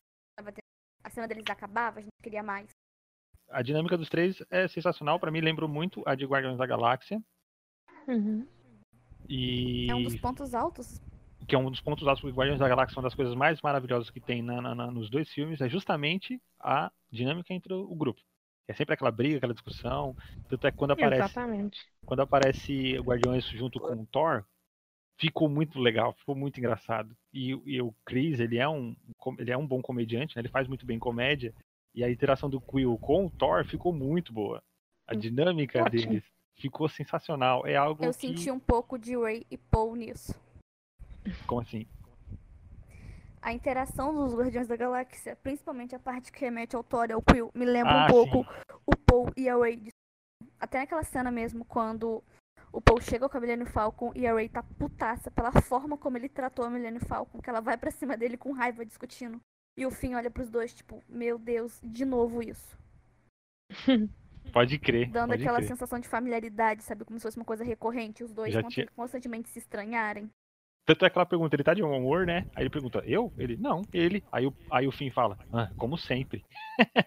a 1.05 1.11
cena 1.11 1.29
deles 1.29 1.45
acabava, 1.49 2.01
a 2.01 2.03
gente 2.03 2.23
queria 2.23 2.43
mais. 2.43 2.69
A 3.55 3.63
dinâmica 3.63 3.97
dos 3.97 4.09
três 4.09 4.43
é 4.51 4.67
sensacional, 4.67 5.21
para 5.21 5.31
mim 5.31 5.41
lembrou 5.41 5.69
muito 5.69 6.03
a 6.05 6.17
de 6.17 6.27
Guardiões 6.27 6.59
da 6.59 6.67
Galáxia. 6.67 7.23
Uhum. 8.09 8.45
E... 9.29 9.89
É 9.89 9.95
um 9.95 10.03
dos 10.03 10.17
pontos 10.17 10.55
altos. 10.55 11.01
Que 11.47 11.55
é 11.55 11.59
um 11.59 11.71
dos 11.71 11.81
pontos 11.81 12.07
altos, 12.09 12.21
porque 12.21 12.37
Guardiões 12.37 12.59
da 12.59 12.69
Galáxia, 12.69 12.99
uma 12.99 13.05
das 13.05 13.15
coisas 13.15 13.33
mais 13.37 13.63
maravilhosas 13.63 14.11
que 14.11 14.19
tem 14.19 14.43
na, 14.43 14.61
na, 14.61 14.91
nos 14.91 15.09
dois 15.09 15.29
filmes, 15.33 15.61
é 15.61 15.69
justamente 15.69 16.43
a 16.59 16.91
dinâmica 17.13 17.55
entre 17.55 17.73
o 17.73 17.95
grupo. 17.95 18.21
É 18.67 18.75
sempre 18.75 18.95
aquela 18.95 19.13
briga, 19.13 19.37
aquela 19.37 19.55
discussão. 19.55 20.17
Tanto 20.49 20.67
é 20.67 20.73
que 20.73 20.77
quando 20.77 20.91
aparece. 20.91 21.23
Exatamente. 21.23 21.81
Quando 22.05 22.23
aparece 22.23 22.99
Guardiões 22.99 23.47
junto 23.51 23.79
com 23.79 23.93
o 23.93 24.07
Thor, 24.07 24.45
ficou 25.17 25.49
muito 25.49 25.79
legal, 25.79 26.13
ficou 26.15 26.35
muito 26.35 26.59
engraçado. 26.59 27.17
E, 27.33 27.51
e, 27.67 27.81
o 27.81 27.95
Chris, 28.05 28.41
ele 28.41 28.59
é 28.59 28.69
um, 28.69 28.97
ele 29.39 29.53
é 29.53 29.57
um 29.57 29.67
bom 29.67 29.81
comediante, 29.81 30.35
né? 30.35 30.43
ele 30.43 30.49
faz 30.49 30.67
muito 30.67 30.85
bem 30.85 30.99
comédia. 30.99 31.55
E 31.95 32.03
a 32.03 32.11
interação 32.11 32.51
do 32.51 32.61
Quill 32.61 32.99
com 32.99 33.27
o 33.27 33.31
Thor 33.31 33.65
ficou 33.65 33.93
muito 33.93 34.33
boa. 34.33 34.63
A 35.07 35.15
dinâmica 35.15 35.83
Ótimo. 35.83 35.91
deles 35.91 36.25
ficou 36.57 36.89
sensacional. 36.89 37.67
É 37.67 37.77
algo 37.77 38.05
Eu 38.05 38.11
que... 38.13 38.19
senti 38.19 38.51
um 38.51 38.59
pouco 38.59 38.99
de 38.99 39.17
Ray 39.17 39.47
e 39.51 39.57
Paul 39.57 39.95
nisso. 39.95 40.35
Como 41.47 41.61
assim? 41.61 41.87
A 43.41 43.53
interação 43.53 44.15
dos 44.15 44.35
Guardiões 44.35 44.67
da 44.67 44.75
Galáxia, 44.77 45.37
principalmente 45.37 45.95
a 45.95 45.99
parte 45.99 46.33
que 46.33 46.41
remete 46.41 46.75
ao 46.75 46.83
Thor 46.83 47.11
e 47.11 47.13
ao 47.13 47.23
Quill, 47.23 47.51
me 47.55 47.65
lembra 47.65 47.93
Ah, 47.93 48.05
um 48.07 48.09
pouco 48.09 48.47
o 48.87 48.97
Paul 48.97 49.31
e 49.37 49.49
a 49.49 49.57
Ray. 49.57 49.89
Até 50.59 50.79
naquela 50.79 51.03
cena 51.03 51.31
mesmo, 51.31 51.65
quando 51.65 52.25
o 52.73 52.81
Paul 52.81 53.01
chega 53.01 53.29
com 53.29 53.37
a 53.37 53.41
Millennium 53.41 53.67
Falcon 53.67 54.13
e 54.17 54.27
a 54.27 54.33
Ray 54.33 54.49
tá 54.49 54.63
putaça 54.63 55.31
pela 55.31 55.53
forma 55.53 55.97
como 55.97 56.17
ele 56.17 56.29
tratou 56.29 56.65
a 56.65 56.71
Millennium 56.71 57.01
Falcon, 57.01 57.41
que 57.41 57.51
ela 57.51 57.61
vai 57.61 57.77
pra 57.77 57.91
cima 57.91 58.17
dele 58.17 58.37
com 58.37 58.53
raiva 58.53 58.85
discutindo. 58.85 59.41
E 59.77 59.85
o 59.85 59.91
Finn 59.91 60.15
olha 60.15 60.31
pros 60.31 60.49
dois, 60.49 60.73
tipo, 60.73 61.03
meu 61.09 61.39
Deus, 61.39 61.81
de 61.83 62.05
novo 62.05 62.43
isso. 62.43 62.79
Pode 64.53 64.79
crer. 64.79 65.11
Dando 65.11 65.31
pode 65.31 65.43
aquela 65.43 65.59
crer. 65.59 65.69
sensação 65.69 65.99
de 65.99 66.07
familiaridade, 66.07 66.83
sabe? 66.85 67.05
Como 67.05 67.19
se 67.19 67.23
fosse 67.23 67.37
uma 67.39 67.47
coisa 67.47 67.65
recorrente, 67.65 68.23
os 68.23 68.33
dois 68.33 68.55
tinha- 68.69 68.87
constantemente 68.95 69.49
se 69.49 69.59
estranharem. 69.59 70.31
Tanto 70.87 71.05
é 71.07 71.09
que 71.11 71.17
ela 71.17 71.25
pergunta, 71.25 71.57
ele 71.57 71.65
tá 71.65 71.73
de 71.73 71.81
bom 71.81 71.97
humor, 71.99 72.27
né? 72.27 72.47
Aí 72.55 72.63
ele 72.63 72.71
pergunta, 72.71 73.03
eu? 73.07 73.33
Ele, 73.39 73.57
não, 73.57 73.81
ele. 73.91 74.23
Aí 74.31 74.47
o, 74.47 74.55
aí 74.71 74.87
o 74.87 74.93
Finn 74.93 75.11
fala, 75.11 75.39
ah, 75.51 75.71
como 75.79 75.97
sempre. 75.97 76.45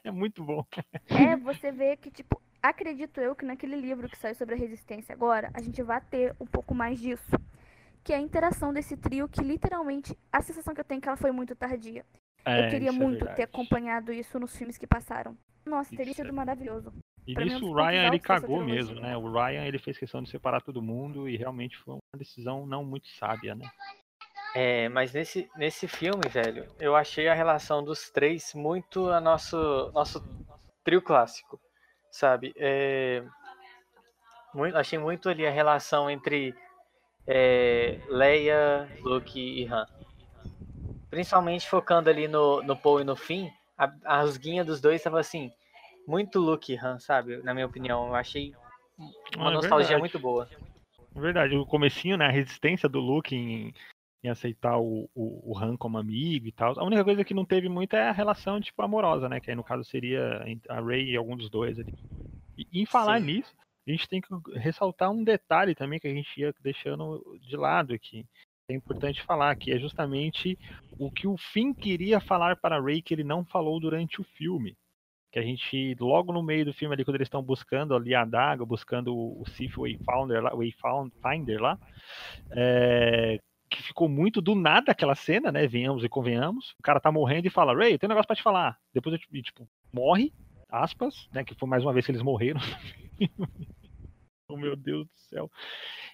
é 0.03 0.09
muito 0.11 0.43
bom. 0.43 0.65
É, 1.07 1.35
você 1.37 1.71
vê 1.71 1.95
que, 1.95 2.09
tipo, 2.09 2.41
acredito 2.61 3.21
eu 3.21 3.35
que 3.35 3.45
naquele 3.45 3.75
livro 3.75 4.09
que 4.09 4.17
saiu 4.17 4.33
sobre 4.33 4.55
a 4.55 4.57
resistência 4.57 5.13
agora, 5.13 5.51
a 5.53 5.61
gente 5.61 5.81
vai 5.83 6.01
ter 6.01 6.35
um 6.39 6.45
pouco 6.47 6.73
mais 6.73 6.99
disso. 6.99 7.31
Que 8.03 8.13
é 8.13 8.15
a 8.15 8.21
interação 8.21 8.73
desse 8.73 8.97
trio, 8.97 9.29
que 9.29 9.41
literalmente, 9.41 10.17
a 10.31 10.41
sensação 10.41 10.73
que 10.73 10.81
eu 10.81 10.85
tenho 10.85 10.97
é 10.97 11.01
que 11.01 11.07
ela 11.07 11.17
foi 11.17 11.31
muito 11.31 11.55
tardia. 11.55 12.03
É, 12.47 12.65
eu 12.65 12.69
queria 12.69 12.89
é 12.89 12.91
muito 12.91 13.19
ter 13.19 13.25
verdade. 13.25 13.43
acompanhado 13.43 14.13
isso 14.13 14.39
nos 14.39 14.55
filmes 14.55 14.77
que 14.77 14.87
passaram. 14.87 15.37
Nossa, 15.65 15.89
teria 15.89 16.11
Isso 16.11 16.21
é 16.21 16.25
sido 16.25 16.33
maravilhoso. 16.33 16.93
E 17.27 17.33
Pra 17.33 17.43
mim, 17.43 17.51
é 17.51 17.53
nisso 17.53 17.65
dos 17.65 17.69
o 17.69 17.75
Ryan 17.75 18.07
ele 18.07 18.19
cagou 18.19 18.63
mesmo, 18.63 18.95
né? 19.01 19.17
O 19.17 19.29
Ryan 19.29 19.65
ele 19.65 19.77
fez 19.77 19.97
questão 19.97 20.23
de 20.23 20.29
separar 20.29 20.61
todo 20.61 20.81
mundo 20.81 21.27
e 21.27 21.35
realmente 21.35 21.77
foi 21.77 21.95
uma 21.95 22.17
decisão 22.17 22.65
não 22.65 22.85
muito 22.85 23.07
sábia, 23.09 23.53
né? 23.53 23.69
É, 24.55 24.87
mas 24.87 25.11
nesse, 25.11 25.49
nesse 25.57 25.89
filme, 25.89 26.27
velho, 26.29 26.65
eu 26.79 26.95
achei 26.95 27.27
a 27.27 27.33
relação 27.33 27.83
dos 27.83 28.09
três 28.09 28.53
muito 28.55 29.09
a 29.09 29.19
nosso, 29.19 29.91
nosso 29.93 30.23
trio 30.85 31.01
clássico, 31.01 31.59
sabe? 32.09 32.53
É, 32.55 33.23
muito, 34.53 34.77
achei 34.77 34.97
muito 34.97 35.27
ali 35.27 35.45
a 35.45 35.51
relação 35.51 36.09
entre 36.09 36.55
é, 37.27 37.99
Leia, 38.07 38.87
Luke 39.01 39.37
e 39.37 39.67
Han. 39.67 39.85
Principalmente 41.09 41.67
focando 41.67 42.09
ali 42.09 42.27
no, 42.27 42.61
no 42.63 42.75
Paul 42.75 43.01
e 43.01 43.03
no 43.03 43.15
Finn, 43.15 43.49
a, 43.77 43.91
a 44.03 44.21
rusguinha 44.21 44.63
dos 44.63 44.81
dois 44.81 45.01
tava 45.01 45.19
assim, 45.19 45.51
muito 46.07 46.39
Luke 46.39 46.73
e 46.73 46.77
Han, 46.77 46.99
sabe? 46.99 47.37
Na 47.43 47.53
minha 47.53 47.65
opinião, 47.65 48.07
eu 48.07 48.15
achei 48.15 48.53
uma 49.35 49.49
Ah, 49.49 49.51
é 49.51 49.53
nostalgia 49.53 49.87
verdade. 49.87 49.99
muito 49.99 50.19
boa. 50.19 50.49
Verdade, 51.15 51.55
o 51.55 51.65
comecinho, 51.65 52.17
né? 52.17 52.25
A 52.25 52.31
resistência 52.31 52.87
do 52.87 52.99
Luke 52.99 53.35
em, 53.35 53.73
em 54.23 54.29
aceitar 54.29 54.77
o, 54.77 55.09
o, 55.15 55.51
o 55.51 55.57
Han 55.57 55.75
como 55.77 55.97
amigo 55.97 56.47
e 56.47 56.51
tal. 56.51 56.79
A 56.79 56.83
única 56.83 57.03
coisa 57.03 57.23
que 57.23 57.33
não 57.33 57.45
teve 57.45 57.69
muito 57.69 57.95
é 57.95 58.09
a 58.09 58.13
relação, 58.13 58.61
tipo, 58.61 58.81
amorosa, 58.81 59.27
né? 59.27 59.39
Que 59.39 59.49
aí 59.49 59.55
no 59.55 59.63
caso 59.63 59.83
seria 59.83 60.43
a 60.69 60.81
Rey 60.81 61.11
e 61.11 61.17
algum 61.17 61.35
dos 61.35 61.49
dois 61.49 61.79
ali. 61.79 61.93
E 62.57 62.81
em 62.81 62.85
falar 62.85 63.19
Sim. 63.19 63.27
nisso, 63.27 63.55
a 63.87 63.91
gente 63.91 64.07
tem 64.07 64.21
que 64.21 64.27
ressaltar 64.55 65.09
um 65.11 65.23
detalhe 65.23 65.73
também 65.73 65.99
que 65.99 66.07
a 66.07 66.13
gente 66.13 66.39
ia 66.39 66.53
deixando 66.61 67.23
de 67.41 67.55
lado 67.55 67.93
aqui. 67.93 68.25
É 68.69 68.73
importante 68.73 69.23
falar, 69.23 69.55
que 69.55 69.71
é 69.71 69.79
justamente 69.79 70.59
o 70.99 71.09
que 71.09 71.25
o 71.25 71.37
Finn 71.37 71.73
queria 71.73 72.19
falar 72.19 72.57
para 72.57 72.75
a 72.75 72.81
Rey 72.81 73.01
que 73.01 73.13
ele 73.13 73.23
não 73.23 73.45
falou 73.45 73.79
durante 73.79 74.19
o 74.19 74.25
filme. 74.25 74.75
Que 75.31 75.39
a 75.39 75.41
gente, 75.41 75.95
logo 75.99 76.33
no 76.33 76.43
meio 76.43 76.65
do 76.65 76.73
filme 76.73 76.93
ali, 76.93 77.05
quando 77.05 77.15
eles 77.15 77.27
estão 77.27 77.41
buscando 77.41 77.95
ali 77.95 78.13
a 78.13 78.23
adaga, 78.23 78.65
buscando 78.65 79.15
o, 79.15 79.43
Sith 79.45 79.77
Wayfinder 79.77 80.41
lá, 80.41 80.51
Wayfinder 80.53 81.61
lá, 81.61 81.79
é, 82.51 83.39
que 83.69 83.81
ficou 83.81 84.09
muito 84.09 84.41
do 84.41 84.53
nada 84.53 84.91
aquela 84.91 85.15
cena, 85.15 85.49
né? 85.49 85.65
Venhamos 85.65 86.03
e 86.03 86.09
convenhamos. 86.09 86.71
O 86.79 86.83
cara 86.83 86.99
tá 86.99 87.11
morrendo 87.11 87.47
e 87.47 87.51
fala, 87.51 87.73
Ray, 87.73 87.97
tem 87.97 88.07
um 88.07 88.11
negócio 88.11 88.27
pra 88.27 88.35
te 88.35 88.43
falar. 88.43 88.77
Depois, 88.93 89.13
eu, 89.13 89.41
tipo, 89.41 89.67
morre, 89.93 90.33
aspas, 90.69 91.29
né? 91.31 91.43
Que 91.43 91.55
foi 91.55 91.69
mais 91.69 91.83
uma 91.83 91.93
vez 91.93 92.05
que 92.05 92.11
eles 92.11 92.21
morreram. 92.21 92.59
oh, 94.47 94.57
meu 94.57 94.75
Deus 94.75 95.05
do 95.07 95.17
céu. 95.17 95.51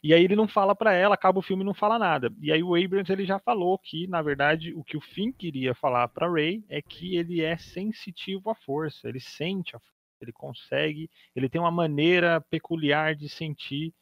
E 0.03 0.14
aí 0.14 0.23
ele 0.23 0.35
não 0.35 0.47
fala 0.47 0.76
pra 0.76 0.93
ela, 0.93 1.15
acaba 1.15 1.39
o 1.39 1.41
filme 1.41 1.64
e 1.64 1.65
não 1.65 1.73
fala 1.73 1.97
nada. 1.97 2.34
E 2.41 2.51
aí 2.51 2.64
o 2.64 2.76
Abrams 2.76 3.11
ele 3.11 3.26
já 3.26 3.39
falou 3.39 3.77
que, 3.77 4.07
na 4.07 4.22
verdade, 4.22 4.73
o 4.73 4.84
que 4.84 4.97
o 4.97 5.01
Finn 5.01 5.31
queria 5.31 5.73
falar 5.73 6.07
pra 6.10 6.30
Ray 6.30 6.64
é 6.68 6.81
que 6.81 7.15
ele 7.15 7.41
é 7.41 7.57
sensitivo 7.57 8.49
à 8.49 8.55
força, 8.55 9.07
ele 9.07 9.19
sente 9.19 9.76
a 9.76 9.80
força, 9.80 9.93
ele 10.22 10.34
consegue, 10.34 11.10
ele 11.35 11.49
tem 11.49 11.61
uma 11.61 11.72
maneira 11.72 12.41
peculiar 12.41 13.15
de 13.15 13.30
sentir 13.30 13.93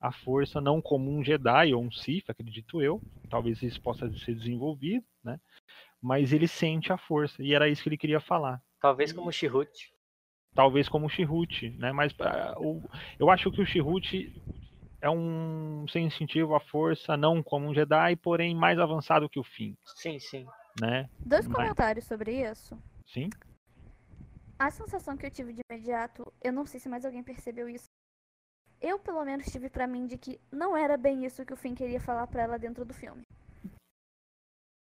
a 0.00 0.12
força, 0.12 0.60
não 0.60 0.80
como 0.80 1.10
um 1.10 1.24
Jedi 1.24 1.72
ou 1.72 1.82
um 1.82 1.90
Sith, 1.90 2.28
acredito 2.28 2.82
eu. 2.82 3.00
Talvez 3.30 3.62
isso 3.62 3.80
possa 3.80 4.10
ser 4.18 4.34
desenvolvido, 4.34 5.04
né? 5.24 5.40
Mas 6.00 6.32
ele 6.32 6.46
sente 6.46 6.92
a 6.92 6.98
força 6.98 7.42
e 7.42 7.54
era 7.54 7.68
isso 7.68 7.82
que 7.82 7.88
ele 7.88 7.96
queria 7.96 8.20
falar. 8.20 8.62
Talvez 8.80 9.12
como 9.12 9.32
Chihut. 9.32 9.95
Talvez 10.56 10.88
como 10.88 11.06
o 11.06 11.08
Chirrut, 11.10 11.70
né? 11.78 11.92
Mas 11.92 12.12
ah, 12.20 12.54
o- 12.58 12.82
eu 13.18 13.30
acho 13.30 13.50
que 13.52 13.60
o 13.60 13.66
Chirrut 13.66 14.32
é 15.02 15.10
um 15.10 15.86
sensitivo 15.88 16.54
à 16.54 16.60
força, 16.60 17.16
não 17.16 17.42
como 17.42 17.66
um 17.68 17.74
Jedi, 17.74 18.16
porém 18.16 18.54
mais 18.56 18.78
avançado 18.78 19.28
que 19.28 19.38
o 19.38 19.44
Finn, 19.44 19.74
Sim, 19.84 20.18
sim. 20.18 20.46
né? 20.80 21.08
Dois 21.20 21.46
Mas- 21.46 21.54
comentários 21.56 22.06
sobre 22.06 22.42
isso. 22.50 22.76
Sim. 23.04 23.28
A 24.58 24.70
sensação 24.70 25.14
que 25.16 25.26
eu 25.26 25.30
tive 25.30 25.52
de 25.52 25.60
imediato, 25.70 26.26
eu 26.42 26.52
não 26.52 26.64
sei 26.64 26.80
se 26.80 26.88
mais 26.88 27.04
alguém 27.04 27.22
percebeu 27.22 27.68
isso. 27.68 27.84
Eu, 28.80 28.98
pelo 28.98 29.22
menos, 29.24 29.46
tive 29.52 29.68
pra 29.68 29.86
mim 29.86 30.06
de 30.06 30.16
que 30.16 30.40
não 30.50 30.74
era 30.74 30.96
bem 30.96 31.24
isso 31.26 31.44
que 31.44 31.52
o 31.52 31.56
Finn 31.56 31.74
queria 31.74 32.00
falar 32.00 32.26
pra 32.26 32.42
ela 32.42 32.58
dentro 32.58 32.82
do 32.84 32.94
filme. 32.94 33.22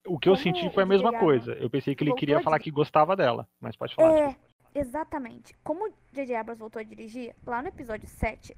O 0.06 0.18
que 0.18 0.28
eu 0.28 0.32
Como 0.32 0.42
senti 0.42 0.68
foi 0.74 0.82
a 0.82 0.86
mesma 0.86 1.16
coisa. 1.16 1.52
Eu 1.52 1.70
pensei 1.70 1.94
que 1.94 2.02
ele 2.02 2.10
voltou 2.10 2.18
queria 2.20 2.42
falar 2.42 2.59
que 2.59 2.70
gostava 2.70 3.14
dela, 3.14 3.47
mas 3.60 3.76
pode 3.76 3.94
falar. 3.94 4.18
É. 4.18 4.36
exatamente. 4.74 5.55
Como 5.62 5.86
o 5.86 5.92
J.J. 6.12 6.34
Abrams 6.34 6.59
voltou 6.59 6.80
a 6.80 6.82
dirigir, 6.82 7.34
lá 7.47 7.62
no 7.62 7.68
episódio 7.68 8.09
7, 8.09 8.56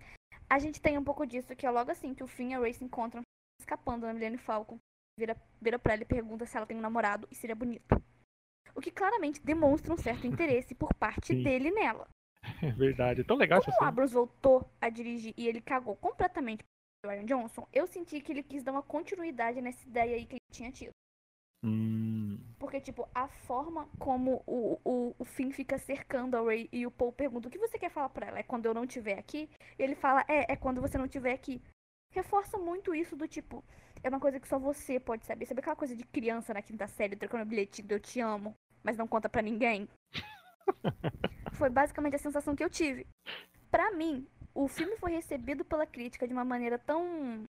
a 0.49 0.59
gente 0.59 0.81
tem 0.81 0.99
um 0.99 1.05
pouco 1.05 1.27
disso, 1.27 1.57
que 1.57 1.67
é 1.67 1.71
logo 1.71 1.91
assim 1.91 2.15
que 2.15 2.23
o 2.23 2.27
Finn 2.27 2.51
e 2.51 2.55
a 2.55 2.59
Ray 2.59 2.75
se 2.75 2.85
encontram 2.85 3.23
escapando 3.61 4.03
da 4.03 4.13
Millennium 4.13 4.39
Falcon. 4.39 4.79
Vira, 5.19 5.37
vira 5.61 5.79
pra 5.79 5.95
ela 5.95 6.03
e 6.03 6.07
pergunta 6.07 6.47
se 6.47 6.57
ela 6.57 6.67
tem 6.67 6.77
um 6.77 6.81
namorado 6.81 7.29
e 7.31 7.35
seria 7.35 7.55
bonito. 7.55 8.03
O 8.75 8.81
que 8.81 8.91
claramente 8.91 9.43
demonstra 9.43 9.93
um 9.93 9.97
certo 9.97 10.27
interesse 10.27 10.75
por 10.75 10.95
parte 10.95 11.29
Sim. 11.29 11.43
dele 11.43 11.71
nela. 11.71 12.09
É 12.63 12.71
verdade. 12.73 13.21
É 13.21 13.25
tão 13.25 13.37
legal 13.37 13.59
essa 13.59 13.71
Como 13.71 13.85
o. 13.85 13.89
Abrams 13.89 14.15
voltou 14.15 14.69
a 14.81 14.89
dirigir 14.89 15.33
e 15.37 15.47
ele 15.47 15.61
cagou 15.61 15.97
completamente 15.97 16.65
pro 17.03 17.11
Ryan 17.11 17.25
Johnson, 17.25 17.67
eu 17.73 17.87
senti 17.87 18.21
que 18.21 18.33
ele 18.33 18.43
quis 18.43 18.63
dar 18.63 18.73
uma 18.73 18.83
continuidade 18.83 19.61
nessa 19.61 19.87
ideia 19.87 20.17
aí 20.17 20.25
que 20.25 20.35
ele 20.35 20.53
tinha 20.53 20.71
tido. 20.71 20.93
Hum, 21.65 22.39
Porque, 22.59 22.81
tipo, 22.81 23.09
a 23.15 23.29
forma 23.29 23.89
como 23.99 24.43
o, 24.47 24.81
o, 24.85 25.15
o 25.19 25.25
Finn 25.25 25.51
fica 25.51 25.79
cercando 25.79 26.37
a 26.37 26.43
Ray 26.43 26.69
e 26.73 26.87
o 26.87 26.91
Paul 26.91 27.13
pergunta 27.13 27.49
o 27.49 27.51
que 27.51 27.59
você 27.59 27.79
quer 27.79 27.91
falar 27.91 28.09
pra 28.09 28.27
ela? 28.29 28.39
É 28.39 28.43
quando 28.43 28.67
eu 28.67 28.75
não 28.75 28.85
estiver 28.85 29.19
aqui? 29.19 29.49
E 29.79 29.83
ele 29.83 29.95
fala, 29.95 30.25
é, 30.29 30.53
é 30.53 30.57
quando 30.57 30.81
você 30.81 30.97
não 30.99 31.07
estiver 31.07 31.33
aqui. 31.33 31.61
Reforça 32.13 32.59
muito 32.59 32.95
isso 32.95 33.17
do 33.17 33.27
tipo, 33.27 33.65
é 34.03 34.09
uma 34.09 34.21
coisa 34.21 34.39
que 34.39 34.47
só 34.47 34.59
você 34.59 35.01
pode 35.01 35.25
saber. 35.25 35.47
Sabe 35.47 35.61
aquela 35.61 35.77
coisa 35.77 35.97
de 35.97 36.05
criança 36.05 36.55
na 36.55 36.63
quinta 36.63 36.87
série 36.87 37.17
trocando 37.17 37.47
bilhetinho 37.47 37.89
do 37.89 37.93
eu 37.95 38.01
te 38.01 38.21
amo, 38.21 38.55
mas 38.83 38.97
não 38.97 39.09
conta 39.09 39.29
pra 39.29 39.43
ninguém? 39.43 39.89
Foi 41.55 41.71
basicamente 41.71 42.17
a 42.17 42.19
sensação 42.19 42.55
que 42.55 42.65
eu 42.65 42.71
tive. 42.71 43.07
Pra 43.71 43.91
mim, 43.93 44.27
o 44.55 44.69
filme 44.69 44.97
foi 44.97 45.13
recebido 45.13 45.65
pela 45.65 45.87
crítica 45.87 46.27
de 46.27 46.33
uma 46.35 46.45
maneira 46.45 46.79
tão 46.79 47.45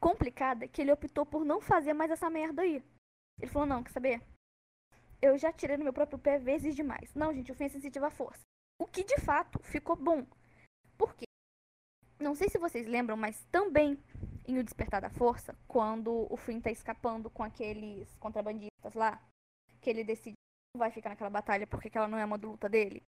complicada 0.00 0.68
que 0.68 0.80
ele 0.80 0.92
optou 0.92 1.26
por 1.26 1.44
não 1.44 1.60
fazer 1.60 1.92
mais 1.94 2.10
essa 2.10 2.30
merda 2.30 2.62
aí. 2.62 2.82
Ele 3.40 3.50
falou, 3.50 3.66
não, 3.66 3.82
quer 3.82 3.92
saber? 3.92 4.22
Eu 5.20 5.36
já 5.38 5.52
tirei 5.52 5.76
no 5.76 5.84
meu 5.84 5.92
próprio 5.92 6.18
pé 6.18 6.38
vezes 6.38 6.74
demais. 6.74 7.12
Não, 7.14 7.32
gente, 7.32 7.50
o 7.50 7.54
fim 7.54 7.64
é 7.64 7.68
sensitivo 7.68 8.06
à 8.06 8.10
força. 8.10 8.40
O 8.78 8.86
que 8.86 9.04
de 9.04 9.18
fato 9.18 9.58
ficou 9.62 9.96
bom. 9.96 10.26
Por 10.96 11.14
quê? 11.14 11.24
Não 12.18 12.34
sei 12.34 12.48
se 12.48 12.58
vocês 12.58 12.86
lembram, 12.86 13.16
mas 13.16 13.42
também 13.50 13.98
em 14.46 14.58
O 14.58 14.64
Despertar 14.64 15.00
da 15.00 15.10
Força, 15.10 15.56
quando 15.66 16.26
o 16.30 16.36
Finn 16.36 16.60
tá 16.60 16.70
escapando 16.70 17.30
com 17.30 17.42
aqueles 17.42 18.14
contrabandistas 18.16 18.94
lá, 18.94 19.22
que 19.80 19.88
ele 19.88 20.04
decide 20.04 20.34
que 20.34 20.76
não 20.76 20.80
vai 20.80 20.90
ficar 20.90 21.10
naquela 21.10 21.30
batalha 21.30 21.66
porque 21.66 21.88
aquela 21.88 22.08
não 22.08 22.18
é 22.18 22.24
uma 22.24 22.36
luta 22.36 22.68
dele. 22.68 23.02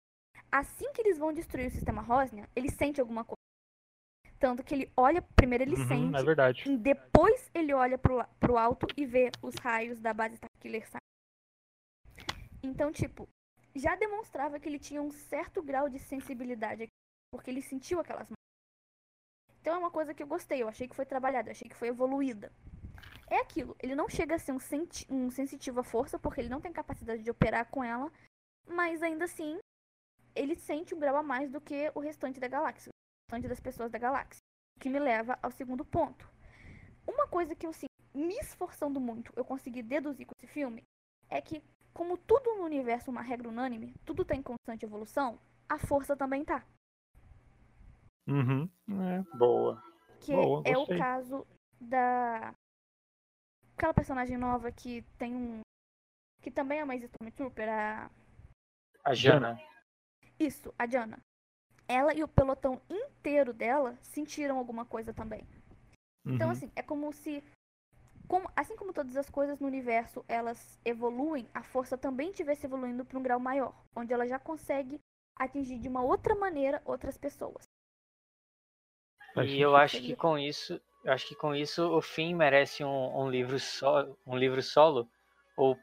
Assim 0.50 0.92
que 0.92 1.00
eles 1.00 1.18
vão 1.18 1.32
destruir 1.32 1.68
o 1.68 1.70
sistema 1.70 2.02
Rosnia, 2.02 2.48
ele 2.54 2.70
sente 2.70 3.00
alguma 3.00 3.24
coisa. 3.24 3.36
Tanto 4.38 4.62
que 4.62 4.74
ele 4.74 4.92
olha, 4.96 5.20
primeiro 5.20 5.64
ele 5.64 5.74
uhum, 5.74 5.88
sente, 5.88 6.20
é 6.20 6.22
verdade. 6.22 6.70
e 6.70 6.76
depois 6.76 7.50
ele 7.52 7.74
olha 7.74 7.98
pro, 7.98 8.24
pro 8.38 8.56
alto 8.56 8.86
e 8.96 9.04
vê 9.04 9.30
os 9.42 9.54
raios 9.56 9.98
da 10.00 10.14
base 10.14 10.34
Starkiller 10.34 10.88
saindo. 10.88 10.98
Então, 12.62 12.92
tipo, 12.92 13.28
já 13.74 13.96
demonstrava 13.96 14.60
que 14.60 14.68
ele 14.68 14.78
tinha 14.78 15.02
um 15.02 15.10
certo 15.10 15.62
grau 15.62 15.88
de 15.88 15.98
sensibilidade 15.98 16.86
porque 17.30 17.50
ele 17.50 17.62
sentiu 17.62 18.00
aquelas. 18.00 18.28
Então 19.60 19.74
é 19.74 19.78
uma 19.78 19.90
coisa 19.90 20.14
que 20.14 20.22
eu 20.22 20.26
gostei, 20.26 20.62
eu 20.62 20.68
achei 20.68 20.88
que 20.88 20.96
foi 20.96 21.04
trabalhada, 21.04 21.50
achei 21.50 21.68
que 21.68 21.76
foi 21.76 21.88
evoluída. 21.88 22.52
É 23.28 23.40
aquilo, 23.40 23.76
ele 23.80 23.94
não 23.94 24.08
chega 24.08 24.36
a 24.36 24.38
ser 24.38 24.52
um, 24.52 24.58
senti 24.58 25.06
um 25.12 25.30
sensitivo 25.30 25.80
à 25.80 25.84
força, 25.84 26.18
porque 26.18 26.40
ele 26.40 26.48
não 26.48 26.60
tem 26.60 26.72
capacidade 26.72 27.22
de 27.22 27.30
operar 27.30 27.66
com 27.66 27.84
ela, 27.84 28.10
mas 28.66 29.02
ainda 29.02 29.26
assim, 29.26 29.58
ele 30.34 30.54
sente 30.56 30.94
um 30.94 30.98
grau 30.98 31.16
a 31.16 31.22
mais 31.22 31.50
do 31.50 31.60
que 31.60 31.92
o 31.94 32.00
restante 32.00 32.40
da 32.40 32.48
galáxia, 32.48 32.90
das 33.30 33.60
pessoas 33.60 33.90
da 33.90 33.98
galáxia. 33.98 34.40
O 34.76 34.80
que 34.80 34.88
me 34.88 34.98
leva 34.98 35.38
ao 35.42 35.50
segundo 35.50 35.84
ponto. 35.84 36.28
Uma 37.06 37.26
coisa 37.28 37.54
que 37.54 37.66
eu, 37.66 37.70
assim, 37.70 37.86
me 38.14 38.34
esforçando 38.38 39.00
muito, 39.00 39.32
eu 39.36 39.44
consegui 39.44 39.82
deduzir 39.82 40.26
com 40.26 40.32
esse 40.38 40.46
filme, 40.46 40.82
é 41.28 41.40
que, 41.40 41.62
como 41.92 42.16
tudo 42.16 42.56
no 42.56 42.64
universo 42.64 43.10
é 43.10 43.12
uma 43.12 43.22
regra 43.22 43.48
unânime, 43.48 43.94
tudo 44.04 44.24
tá 44.24 44.34
em 44.34 44.42
constante 44.42 44.84
evolução, 44.84 45.38
a 45.68 45.78
força 45.78 46.16
também 46.16 46.44
tá. 46.44 46.64
Uhum, 48.26 48.68
é. 48.88 49.36
Boa. 49.36 49.82
Que 50.20 50.32
Boa, 50.32 50.62
é 50.64 50.76
o 50.76 50.86
caso 50.86 51.46
da. 51.80 52.54
Aquela 53.76 53.94
personagem 53.94 54.36
nova 54.36 54.72
que 54.72 55.02
tem 55.16 55.34
um. 55.34 55.60
Que 56.42 56.50
também 56.50 56.80
é 56.80 56.84
uma 56.84 56.96
Stormtrooper, 56.96 57.68
a. 57.68 58.10
A 59.04 59.14
Jana. 59.14 59.58
Isso, 60.38 60.74
a 60.78 60.86
Diana. 60.86 61.18
Ela 61.88 62.14
e 62.14 62.22
o 62.22 62.28
pelotão 62.28 62.80
inteiro 62.88 63.52
dela 63.52 63.98
sentiram 64.02 64.58
alguma 64.58 64.84
coisa 64.84 65.12
também. 65.12 65.46
Então, 66.24 66.48
uhum. 66.48 66.52
assim, 66.52 66.70
é 66.76 66.82
como 66.82 67.12
se 67.12 67.42
como, 68.28 68.50
assim 68.54 68.76
como 68.76 68.92
todas 68.92 69.16
as 69.16 69.30
coisas 69.30 69.58
no 69.58 69.66
universo 69.66 70.22
elas 70.28 70.78
evoluem, 70.84 71.48
a 71.54 71.62
força 71.62 71.96
também 71.96 72.28
estivesse 72.28 72.66
evoluindo 72.66 73.04
para 73.04 73.18
um 73.18 73.22
grau 73.22 73.40
maior, 73.40 73.74
onde 73.96 74.12
ela 74.12 74.28
já 74.28 74.38
consegue 74.38 75.00
atingir 75.34 75.78
de 75.78 75.88
uma 75.88 76.02
outra 76.02 76.34
maneira 76.34 76.82
outras 76.84 77.16
pessoas. 77.16 77.64
E 79.36 79.60
eu 79.60 79.74
acho 79.74 80.00
que 80.02 80.14
com 80.14 80.38
isso, 80.38 80.80
eu 81.04 81.12
acho 81.12 81.26
que 81.26 81.34
com 81.34 81.54
isso 81.54 81.88
o 81.90 82.02
Finn 82.02 82.36
merece 82.36 82.84
um, 82.84 83.18
um 83.18 83.30
livro 83.30 83.58
só, 83.58 84.06
um 84.26 84.36
livro 84.36 84.62
solo 84.62 85.08
ou 85.58 85.76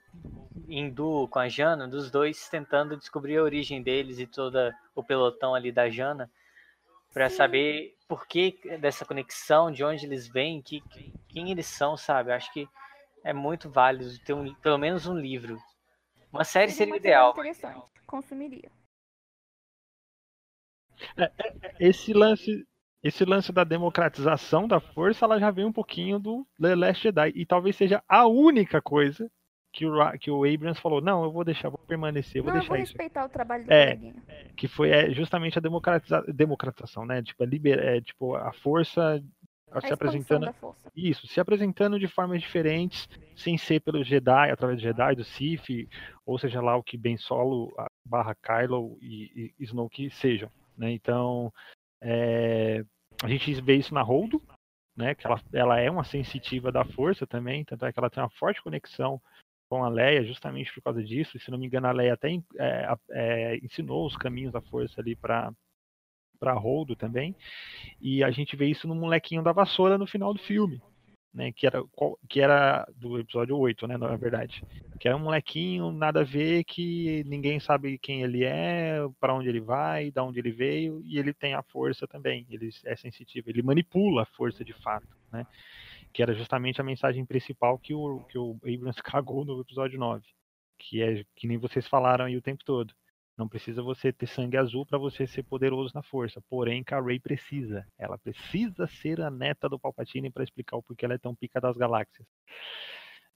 em 0.69 0.89
duo 0.89 1.27
com 1.27 1.38
a 1.38 1.49
Jana, 1.49 1.85
dos 1.85 2.10
dois 2.10 2.47
tentando 2.47 2.95
descobrir 2.95 3.38
a 3.38 3.43
origem 3.43 3.84
deles 3.84 4.19
e 4.19 4.26
toda 4.26 4.73
o 4.95 5.03
pelotão 5.03 5.53
ali 5.53 5.69
da 5.69 5.89
Jana 5.89 6.31
para 7.14 7.30
saber 7.30 7.95
por 8.07 8.26
que 8.26 8.57
dessa 8.80 9.06
conexão, 9.06 9.72
de 9.72 9.84
onde 9.84 10.06
eles 10.06 10.27
vêm, 10.27 10.61
que, 10.61 10.81
quem 11.27 11.52
eles 11.52 11.65
são, 11.65 11.97
sabe? 11.97 12.31
Acho 12.31 12.52
que 12.53 12.68
é 13.23 13.34
muito 13.34 13.69
válido 13.69 14.18
ter 14.19 14.34
um, 14.34 14.53
pelo 14.56 14.77
menos 14.77 15.07
um 15.07 15.18
livro. 15.18 15.57
Uma 16.31 16.43
série 16.45 16.72
Seria 16.72 16.93
um 16.93 16.95
material 16.97 17.31
ideal. 17.31 17.45
interessante. 17.45 17.85
Consumiria. 18.07 18.72
esse 21.80 22.14
lance 22.14 22.65
esse 23.03 23.23
lance 23.26 23.52
da 23.52 23.64
democratização 23.64 24.68
da 24.68 24.80
força 24.80 25.26
ela 25.26 25.39
já 25.39 25.52
vem 25.52 25.65
um 25.65 25.72
pouquinho 25.72 26.18
do 26.18 26.47
The 26.60 26.76
Last 26.76 27.03
Jedi 27.03 27.34
e 27.35 27.45
talvez 27.45 27.76
seja 27.76 28.02
a 28.07 28.26
única 28.26 28.81
coisa 28.81 29.30
que 29.76 29.85
o, 29.85 30.18
que 30.18 30.31
o 30.31 30.45
Abrams 30.45 30.80
falou 30.80 31.02
não 31.02 31.23
eu 31.26 31.31
vou 31.31 31.43
deixar 31.43 31.68
vou 31.69 31.77
permanecer 31.85 32.41
vou 32.41 32.52
Não, 32.52 32.60
deixar 32.60 32.73
vou 32.73 32.77
isso 32.81 32.93
respeitar 32.93 33.26
o 33.26 33.30
trabalho 33.30 33.65
do 33.65 33.72
É. 33.73 33.95
coleguinha. 33.95 34.23
que 34.56 34.68
foi 34.69 34.89
é, 34.89 35.11
justamente 35.11 35.57
a 35.57 35.61
democratiza, 35.61 36.23
democratização 36.34 37.06
né 37.06 37.22
tipo 37.22 37.43
a 37.43 37.45
liber, 37.45 37.77
é, 37.77 37.99
tipo 37.99 38.35
a 38.35 38.53
força 38.53 39.22
A 39.72 39.81
se 39.81 39.91
apresentando 39.91 40.45
da 40.45 40.53
força. 40.53 40.89
isso, 40.95 41.27
se 41.27 41.39
apresentando 41.41 41.99
de 41.99 42.07
formas 42.07 42.41
diferentes, 42.41 43.10
sem 43.35 43.57
ser 43.57 43.81
pelo 43.81 44.02
Jedi, 44.03 44.49
através 44.49 44.80
do 44.80 44.84
Jedi, 44.84 45.15
do 45.15 45.26
Sith, 45.26 45.89
ou 46.26 46.38
seja 46.39 46.61
lá 46.61 46.77
o 46.77 46.84
que 46.84 46.95
Ben 46.97 47.18
Solo, 47.18 47.73
barra 48.06 48.34
Kylo 48.35 48.97
e, 49.02 49.53
e 49.60 49.64
Snoke 49.65 50.10
sejam. 50.10 50.49
Né? 50.77 50.91
Então, 50.91 51.52
é, 52.02 52.85
a 53.22 53.27
gente 53.27 53.53
vê 53.61 53.76
isso 53.76 53.93
na 53.93 54.02
Holdo, 54.02 54.41
né? 54.95 55.14
que 55.15 55.27
ela, 55.27 55.41
ela 55.52 55.80
é 55.80 55.91
uma 55.91 56.06
sensitiva 56.06 56.72
da 56.72 56.85
força 56.85 57.27
também, 57.27 57.65
tanto 57.65 57.85
é 57.85 57.91
que 57.91 57.99
ela 57.99 58.10
tem 58.10 58.23
uma 58.23 58.30
forte 58.30 58.61
conexão 58.64 59.22
com 59.69 59.83
a 59.83 59.89
Leia, 59.89 60.23
justamente 60.23 60.73
por 60.73 60.81
causa 60.81 61.03
disso. 61.03 61.39
Se 61.39 61.51
não 61.51 61.57
me 61.57 61.65
engano, 61.65 61.87
a 61.87 61.91
Leia 61.91 62.13
até 62.13 62.29
é, 62.57 62.95
é, 63.11 63.57
ensinou 63.57 64.05
os 64.05 64.15
caminhos 64.15 64.53
da 64.53 64.61
força 64.61 65.01
ali 65.01 65.15
para 65.15 65.51
para 66.39 66.53
Holdo 66.53 66.95
também. 66.95 67.35
E 67.99 68.23
a 68.23 68.29
gente 68.29 68.55
vê 68.55 68.67
isso 68.67 68.87
no 68.87 68.93
molequinho 68.93 69.41
da 69.41 69.51
vassoura 69.51 69.97
no 69.97 70.05
final 70.05 70.33
do 70.33 70.39
filme, 70.39 70.81
né? 71.33 71.51
Que 71.51 71.65
era, 71.65 71.83
que 72.29 72.39
era 72.41 72.87
do 72.95 73.19
episódio 73.19 73.57
8, 73.57 73.87
né? 73.87 73.97
Na 73.97 74.15
verdade. 74.15 74.63
Que 74.99 75.07
era 75.07 75.17
um 75.17 75.21
molequinho, 75.21 75.91
nada 75.91 76.21
a 76.21 76.23
ver, 76.23 76.63
que 76.63 77.23
ninguém 77.25 77.59
sabe 77.59 77.97
quem 77.97 78.21
ele 78.21 78.43
é, 78.43 78.99
para 79.19 79.33
onde 79.33 79.49
ele 79.49 79.61
vai, 79.61 80.11
da 80.11 80.23
onde 80.23 80.39
ele 80.39 80.51
veio, 80.51 81.01
e 81.03 81.17
ele 81.17 81.33
tem 81.33 81.53
a 81.53 81.63
força 81.63 82.07
também. 82.07 82.45
Ele 82.49 82.69
é 82.85 82.95
sensitivo, 82.95 83.49
ele 83.49 83.63
manipula 83.63 84.23
a 84.23 84.27
força 84.37 84.63
de 84.63 84.73
fato, 84.73 85.07
né? 85.31 85.45
Que 86.15 86.21
era 86.23 86.33
justamente 86.33 86.79
a 86.79 86.83
mensagem 86.83 87.25
principal 87.25 87.77
que 87.77 87.93
o, 87.93 88.21
que 88.29 88.37
o 88.37 88.57
Abrams 88.63 89.01
cagou 89.03 89.43
no 89.43 89.59
episódio 89.59 89.99
9. 89.99 90.23
Que 90.79 91.01
é 91.03 91.25
que 91.35 91.45
nem 91.45 91.57
vocês 91.57 91.85
falaram 91.87 92.23
aí 92.23 92.37
o 92.37 92.41
tempo 92.41 92.63
todo. 92.63 92.93
Não 93.37 93.49
precisa 93.49 93.83
você 93.83 94.13
ter 94.13 94.27
sangue 94.27 94.55
azul 94.55 94.85
para 94.85 94.97
você 94.97 95.27
ser 95.27 95.43
poderoso 95.43 95.91
na 95.93 96.01
força. 96.01 96.41
Porém, 96.49 96.85
que 96.85 96.93
a 96.93 97.01
Rey 97.01 97.19
precisa. 97.19 97.85
Ela 97.99 98.17
precisa 98.17 98.87
ser 98.87 99.19
a 99.19 99.29
neta 99.29 99.67
do 99.67 99.77
Palpatine 99.77 100.31
para 100.31 100.45
explicar 100.45 100.77
o 100.77 100.83
porquê 100.83 101.03
ela 101.03 101.15
é 101.15 101.17
tão 101.17 101.35
pica 101.35 101.59
das 101.59 101.75
galáxias. 101.75 102.25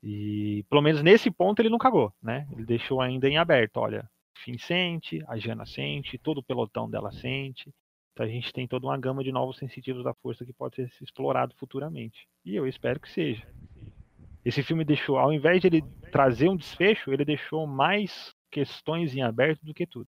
E 0.01 0.63
pelo 0.69 0.81
menos 0.81 1.03
nesse 1.03 1.29
ponto 1.29 1.61
ele 1.61 1.69
não 1.69 1.77
cagou, 1.77 2.13
né? 2.23 2.47
Ele 2.53 2.65
deixou 2.65 3.01
ainda 3.01 3.27
em 3.27 3.37
aberto. 3.37 3.75
Olha, 3.75 4.09
Finn 4.37 4.57
sente, 4.57 5.21
a 5.27 5.37
Jana 5.37 5.65
sente, 5.65 6.17
todo 6.17 6.37
o 6.37 6.43
pelotão 6.43 6.89
dela 6.89 7.11
sente. 7.11 7.73
Então 8.19 8.27
a 8.27 8.29
gente 8.29 8.51
tem 8.51 8.67
toda 8.67 8.85
uma 8.85 8.97
gama 8.97 9.23
de 9.23 9.31
novos 9.31 9.57
sensitivos 9.57 10.03
da 10.03 10.13
força 10.13 10.43
que 10.43 10.51
pode 10.51 10.75
ser 10.75 10.91
explorado 11.01 11.55
futuramente. 11.55 12.27
E 12.43 12.53
eu 12.53 12.67
espero 12.67 12.99
que 12.99 13.09
seja. 13.09 13.47
Esse 14.43 14.61
filme 14.61 14.83
deixou, 14.83 15.17
ao 15.17 15.31
invés 15.31 15.61
de 15.61 15.67
ele 15.67 15.81
trazer 16.11 16.49
um 16.49 16.57
desfecho, 16.57 17.13
ele 17.13 17.23
deixou 17.23 17.65
mais 17.65 18.35
questões 18.51 19.15
em 19.15 19.21
aberto 19.21 19.65
do 19.65 19.73
que 19.73 19.87
tudo. 19.87 20.05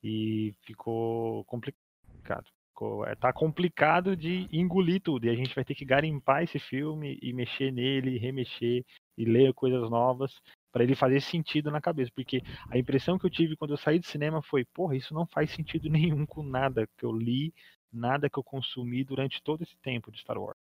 E 0.00 0.54
ficou 0.62 1.44
complicado. 1.46 2.46
Ficou, 2.68 3.04
é, 3.04 3.16
complicado 3.34 4.16
de 4.16 4.48
engolir 4.52 5.02
tudo. 5.02 5.26
E 5.26 5.30
a 5.30 5.34
gente 5.34 5.56
vai 5.56 5.64
ter 5.64 5.74
que 5.74 5.84
garimpar 5.84 6.44
esse 6.44 6.60
filme 6.60 7.18
e 7.20 7.32
mexer 7.32 7.72
nele, 7.72 8.16
remexer 8.16 8.84
e 9.18 9.24
ler 9.24 9.52
coisas 9.54 9.90
novas 9.90 10.40
para 10.76 10.84
ele 10.84 10.94
fazer 10.94 11.22
sentido 11.22 11.70
na 11.70 11.80
cabeça. 11.80 12.12
Porque 12.14 12.42
a 12.70 12.76
impressão 12.76 13.18
que 13.18 13.24
eu 13.24 13.30
tive 13.30 13.56
quando 13.56 13.70
eu 13.70 13.78
saí 13.78 13.98
do 13.98 14.04
cinema 14.04 14.42
foi, 14.42 14.62
porra, 14.62 14.94
isso 14.94 15.14
não 15.14 15.24
faz 15.24 15.50
sentido 15.50 15.88
nenhum 15.88 16.26
com 16.26 16.42
nada 16.42 16.86
que 16.98 17.06
eu 17.06 17.12
li, 17.12 17.54
nada 17.90 18.28
que 18.28 18.38
eu 18.38 18.44
consumi 18.44 19.02
durante 19.02 19.42
todo 19.42 19.62
esse 19.62 19.74
tempo 19.78 20.12
de 20.12 20.20
Star 20.20 20.36
Wars. 20.36 20.58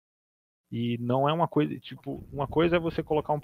E 0.70 0.98
não 0.98 1.26
é 1.26 1.32
uma 1.32 1.48
coisa, 1.48 1.74
tipo, 1.80 2.22
uma 2.30 2.46
coisa 2.46 2.76
é 2.76 2.78
você 2.78 3.02
colocar 3.02 3.32
um, 3.32 3.40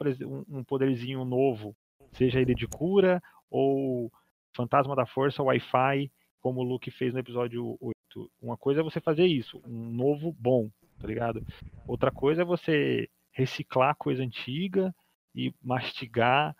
um 0.47 0.63
poderzinho 0.63 1.25
novo, 1.25 1.75
seja 2.13 2.39
ele 2.39 2.55
de 2.55 2.67
cura 2.67 3.23
ou 3.51 4.13
fantasma 4.55 4.95
da 4.95 5.07
força, 5.07 5.43
Wi-Fi, 5.43 6.11
como 6.39 6.61
o 6.61 6.65
Luke 6.65 6.91
fez 6.91 7.15
no 7.15 7.21
episódio 7.21 7.79
8. 7.81 8.31
Uma 8.43 8.59
coisa 8.59 8.81
é 8.81 8.85
você 8.85 9.01
fazer 9.01 9.25
isso, 9.25 9.59
um 9.67 9.91
novo 9.91 10.37
bom, 10.39 10.69
tá 11.01 11.07
ligado? 11.07 11.43
Outra 11.87 12.11
coisa 12.11 12.43
é 12.43 12.45
você 12.45 13.09
reciclar 13.33 13.97
coisa 13.97 14.23
antiga 14.23 14.95
e 15.35 15.55
mastigar 15.63 16.55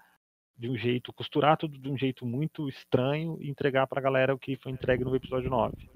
de 0.57 0.69
um 0.69 0.77
jeito, 0.77 1.13
costurar 1.13 1.57
tudo 1.57 1.79
de 1.79 1.89
um 1.89 1.97
jeito 1.97 2.27
muito 2.27 2.69
estranho 2.69 3.39
e 3.41 3.49
entregar 3.49 3.87
pra 3.87 4.01
galera 4.01 4.35
o 4.35 4.39
que 4.39 4.57
foi 4.57 4.73
entregue 4.73 5.05
no 5.05 5.15
episódio 5.15 5.49
9. 5.49 5.89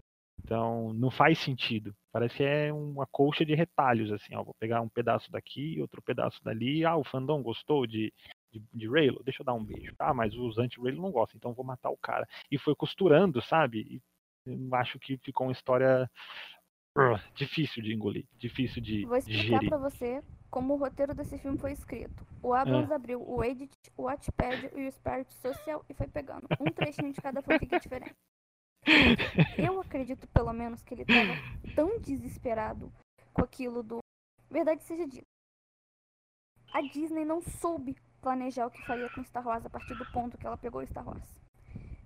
Então, 0.45 0.93
não 0.95 1.11
faz 1.11 1.39
sentido. 1.39 1.95
Parece 2.13 2.37
que 2.37 2.43
é 2.43 2.73
uma 2.73 3.07
colcha 3.07 3.45
de 3.45 3.55
retalhos, 3.55 4.11
assim, 4.13 4.35
ó. 4.35 4.43
Vou 4.43 4.55
pegar 4.59 4.81
um 4.81 4.89
pedaço 4.89 5.31
daqui, 5.31 5.81
outro 5.81 6.03
pedaço 6.03 6.43
dali. 6.45 6.85
Ah, 6.85 6.97
o 6.97 7.05
fandom 7.05 7.43
gostou 7.43 7.87
de, 7.87 8.13
de, 8.53 8.63
de 8.73 8.89
Raylo? 8.89 9.23
Deixa 9.25 9.43
eu 9.43 9.47
dar 9.47 9.55
um 9.55 9.65
beijo. 9.65 9.95
Ah, 9.99 10.15
mas 10.15 10.35
os 10.35 10.59
anti-Raylo 10.59 11.01
não 11.01 11.11
gostam, 11.11 11.37
então 11.39 11.55
vou 11.55 11.65
matar 11.65 11.91
o 11.91 11.97
cara. 11.97 12.27
E 12.51 12.59
foi 12.59 12.75
costurando, 12.75 13.41
sabe? 13.43 13.79
E 13.79 14.03
acho 14.73 14.99
que 14.99 15.17
ficou 15.19 15.47
uma 15.47 15.53
história 15.53 16.11
uh, 16.99 17.35
difícil 17.35 17.83
de 17.83 17.93
engolir, 17.93 18.27
difícil 18.37 18.83
de 18.83 19.05
Vou 19.07 19.17
explicar 19.17 19.43
digerir. 19.43 19.69
pra 19.69 19.79
você 19.79 20.23
como 20.53 20.75
o 20.75 20.77
roteiro 20.77 21.15
desse 21.15 21.39
filme 21.39 21.57
foi 21.57 21.73
escrito. 21.73 22.27
O 22.43 22.53
Abrams 22.53 22.93
abriu 22.93 23.27
o 23.27 23.43
Edit, 23.43 23.75
o 23.97 24.03
Wattpad 24.03 24.71
e 24.77 24.87
o 24.87 24.93
Spirit 24.93 25.33
Social 25.33 25.83
e 25.89 25.95
foi 25.95 26.07
pegando 26.07 26.47
um 26.61 26.71
trechinho 26.71 27.11
de 27.11 27.23
cada 27.23 27.41
fanfic 27.41 27.81
diferente. 27.81 28.15
Eu 29.57 29.81
acredito, 29.81 30.29
pelo 30.29 30.53
menos, 30.53 30.83
que 30.83 30.93
ele 30.93 31.07
tava 31.07 31.33
tão 31.75 31.99
desesperado 31.99 32.93
com 33.33 33.43
aquilo 33.43 33.83
do. 33.83 34.01
Verdade 34.51 34.83
seja 34.83 35.07
dita. 35.07 35.25
A 36.71 36.83
Disney 36.83 37.25
não 37.25 37.41
soube 37.41 37.97
planejar 38.21 38.67
o 38.67 38.71
que 38.71 38.85
faria 38.85 39.09
com 39.11 39.25
Star 39.25 39.47
Wars 39.47 39.65
a 39.65 39.71
partir 39.71 39.95
do 39.95 40.05
ponto 40.13 40.37
que 40.37 40.47
ela 40.47 40.59
pegou 40.59 40.87
Star 40.87 41.07
Wars. 41.07 41.41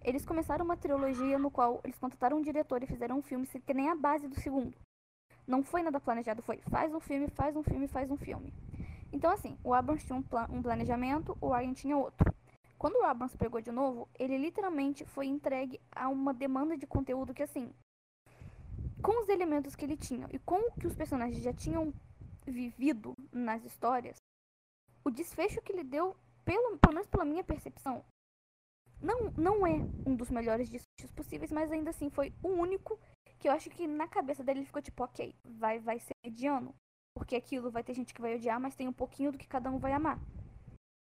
Eles 0.04 0.24
começaram 0.24 0.64
uma 0.64 0.76
trilogia 0.76 1.36
no 1.36 1.50
qual 1.50 1.80
eles 1.82 1.98
contrataram 1.98 2.36
um 2.36 2.42
diretor 2.42 2.80
e 2.80 2.86
fizeram 2.86 3.18
um 3.18 3.22
filme 3.22 3.44
sem 3.46 3.60
ter 3.60 3.74
nem 3.74 3.88
a 3.88 3.96
base 3.96 4.28
do 4.28 4.36
segundo. 4.36 4.76
Não 5.46 5.62
foi 5.62 5.82
nada 5.82 6.00
planejado, 6.00 6.42
foi 6.42 6.58
faz 6.68 6.92
um 6.92 7.00
filme, 7.00 7.28
faz 7.28 7.54
um 7.56 7.62
filme, 7.62 7.86
faz 7.86 8.10
um 8.10 8.16
filme. 8.16 8.52
Então, 9.12 9.30
assim, 9.30 9.56
o 9.62 9.72
Abrams 9.72 10.04
tinha 10.04 10.18
um, 10.18 10.22
pla- 10.22 10.48
um 10.50 10.60
planejamento, 10.60 11.36
o 11.40 11.50
Ryan 11.50 11.72
tinha 11.72 11.96
outro. 11.96 12.34
Quando 12.76 12.96
o 12.96 13.04
Abrams 13.04 13.36
pegou 13.38 13.60
de 13.60 13.70
novo, 13.70 14.08
ele 14.18 14.36
literalmente 14.36 15.04
foi 15.04 15.26
entregue 15.26 15.80
a 15.92 16.08
uma 16.08 16.34
demanda 16.34 16.76
de 16.76 16.86
conteúdo 16.86 17.32
que, 17.32 17.42
assim, 17.42 17.72
com 19.02 19.22
os 19.22 19.28
elementos 19.28 19.74
que 19.76 19.84
ele 19.84 19.96
tinha 19.96 20.26
e 20.32 20.38
com 20.38 20.56
o 20.56 20.72
que 20.72 20.86
os 20.86 20.94
personagens 20.94 21.42
já 21.42 21.52
tinham 21.52 21.92
vivido 22.44 23.14
nas 23.32 23.64
histórias, 23.64 24.16
o 25.04 25.10
desfecho 25.10 25.62
que 25.62 25.72
ele 25.72 25.84
deu, 25.84 26.16
pelo, 26.44 26.76
pelo 26.78 26.94
menos 26.94 27.08
pela 27.08 27.24
minha 27.24 27.44
percepção, 27.44 28.04
não, 29.00 29.30
não 29.36 29.66
é 29.66 29.74
um 30.06 30.16
dos 30.16 30.30
melhores 30.30 30.68
desfechos 30.68 31.12
possíveis, 31.14 31.52
mas 31.52 31.70
ainda 31.70 31.90
assim 31.90 32.10
foi 32.10 32.32
o 32.42 32.48
único 32.48 32.98
que 33.46 33.50
eu 33.50 33.52
acho 33.54 33.70
que 33.70 33.86
na 33.86 34.08
cabeça 34.08 34.42
dele 34.42 34.58
ele 34.58 34.66
ficou 34.66 34.82
tipo, 34.82 35.04
ok, 35.04 35.32
vai, 35.44 35.78
vai 35.78 36.00
ser 36.00 36.14
mediano. 36.24 36.74
Porque 37.14 37.36
aquilo 37.36 37.70
vai 37.70 37.84
ter 37.84 37.94
gente 37.94 38.12
que 38.12 38.20
vai 38.20 38.34
odiar, 38.34 38.58
mas 38.58 38.74
tem 38.74 38.88
um 38.88 38.92
pouquinho 38.92 39.30
do 39.30 39.38
que 39.38 39.46
cada 39.46 39.70
um 39.70 39.78
vai 39.78 39.92
amar. 39.92 40.18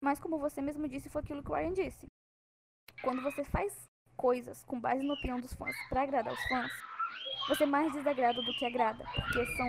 Mas 0.02 0.18
como 0.18 0.38
você 0.38 0.62
mesmo 0.62 0.88
disse, 0.88 1.10
foi 1.10 1.20
aquilo 1.20 1.42
que 1.42 1.50
o 1.50 1.54
Ryan 1.54 1.74
disse. 1.74 2.06
Quando 3.02 3.20
você 3.22 3.44
faz 3.44 3.84
coisas 4.16 4.64
com 4.64 4.80
base 4.80 5.02
na 5.06 5.12
opinião 5.12 5.38
dos 5.38 5.52
fãs 5.52 5.76
pra 5.90 6.04
agradar 6.04 6.32
os 6.32 6.42
fãs, 6.48 6.72
você 7.48 7.66
mais 7.66 7.92
desagrada 7.92 8.40
do 8.40 8.54
que 8.54 8.64
agrada. 8.64 9.04
Porque 9.04 9.44
são. 9.54 9.68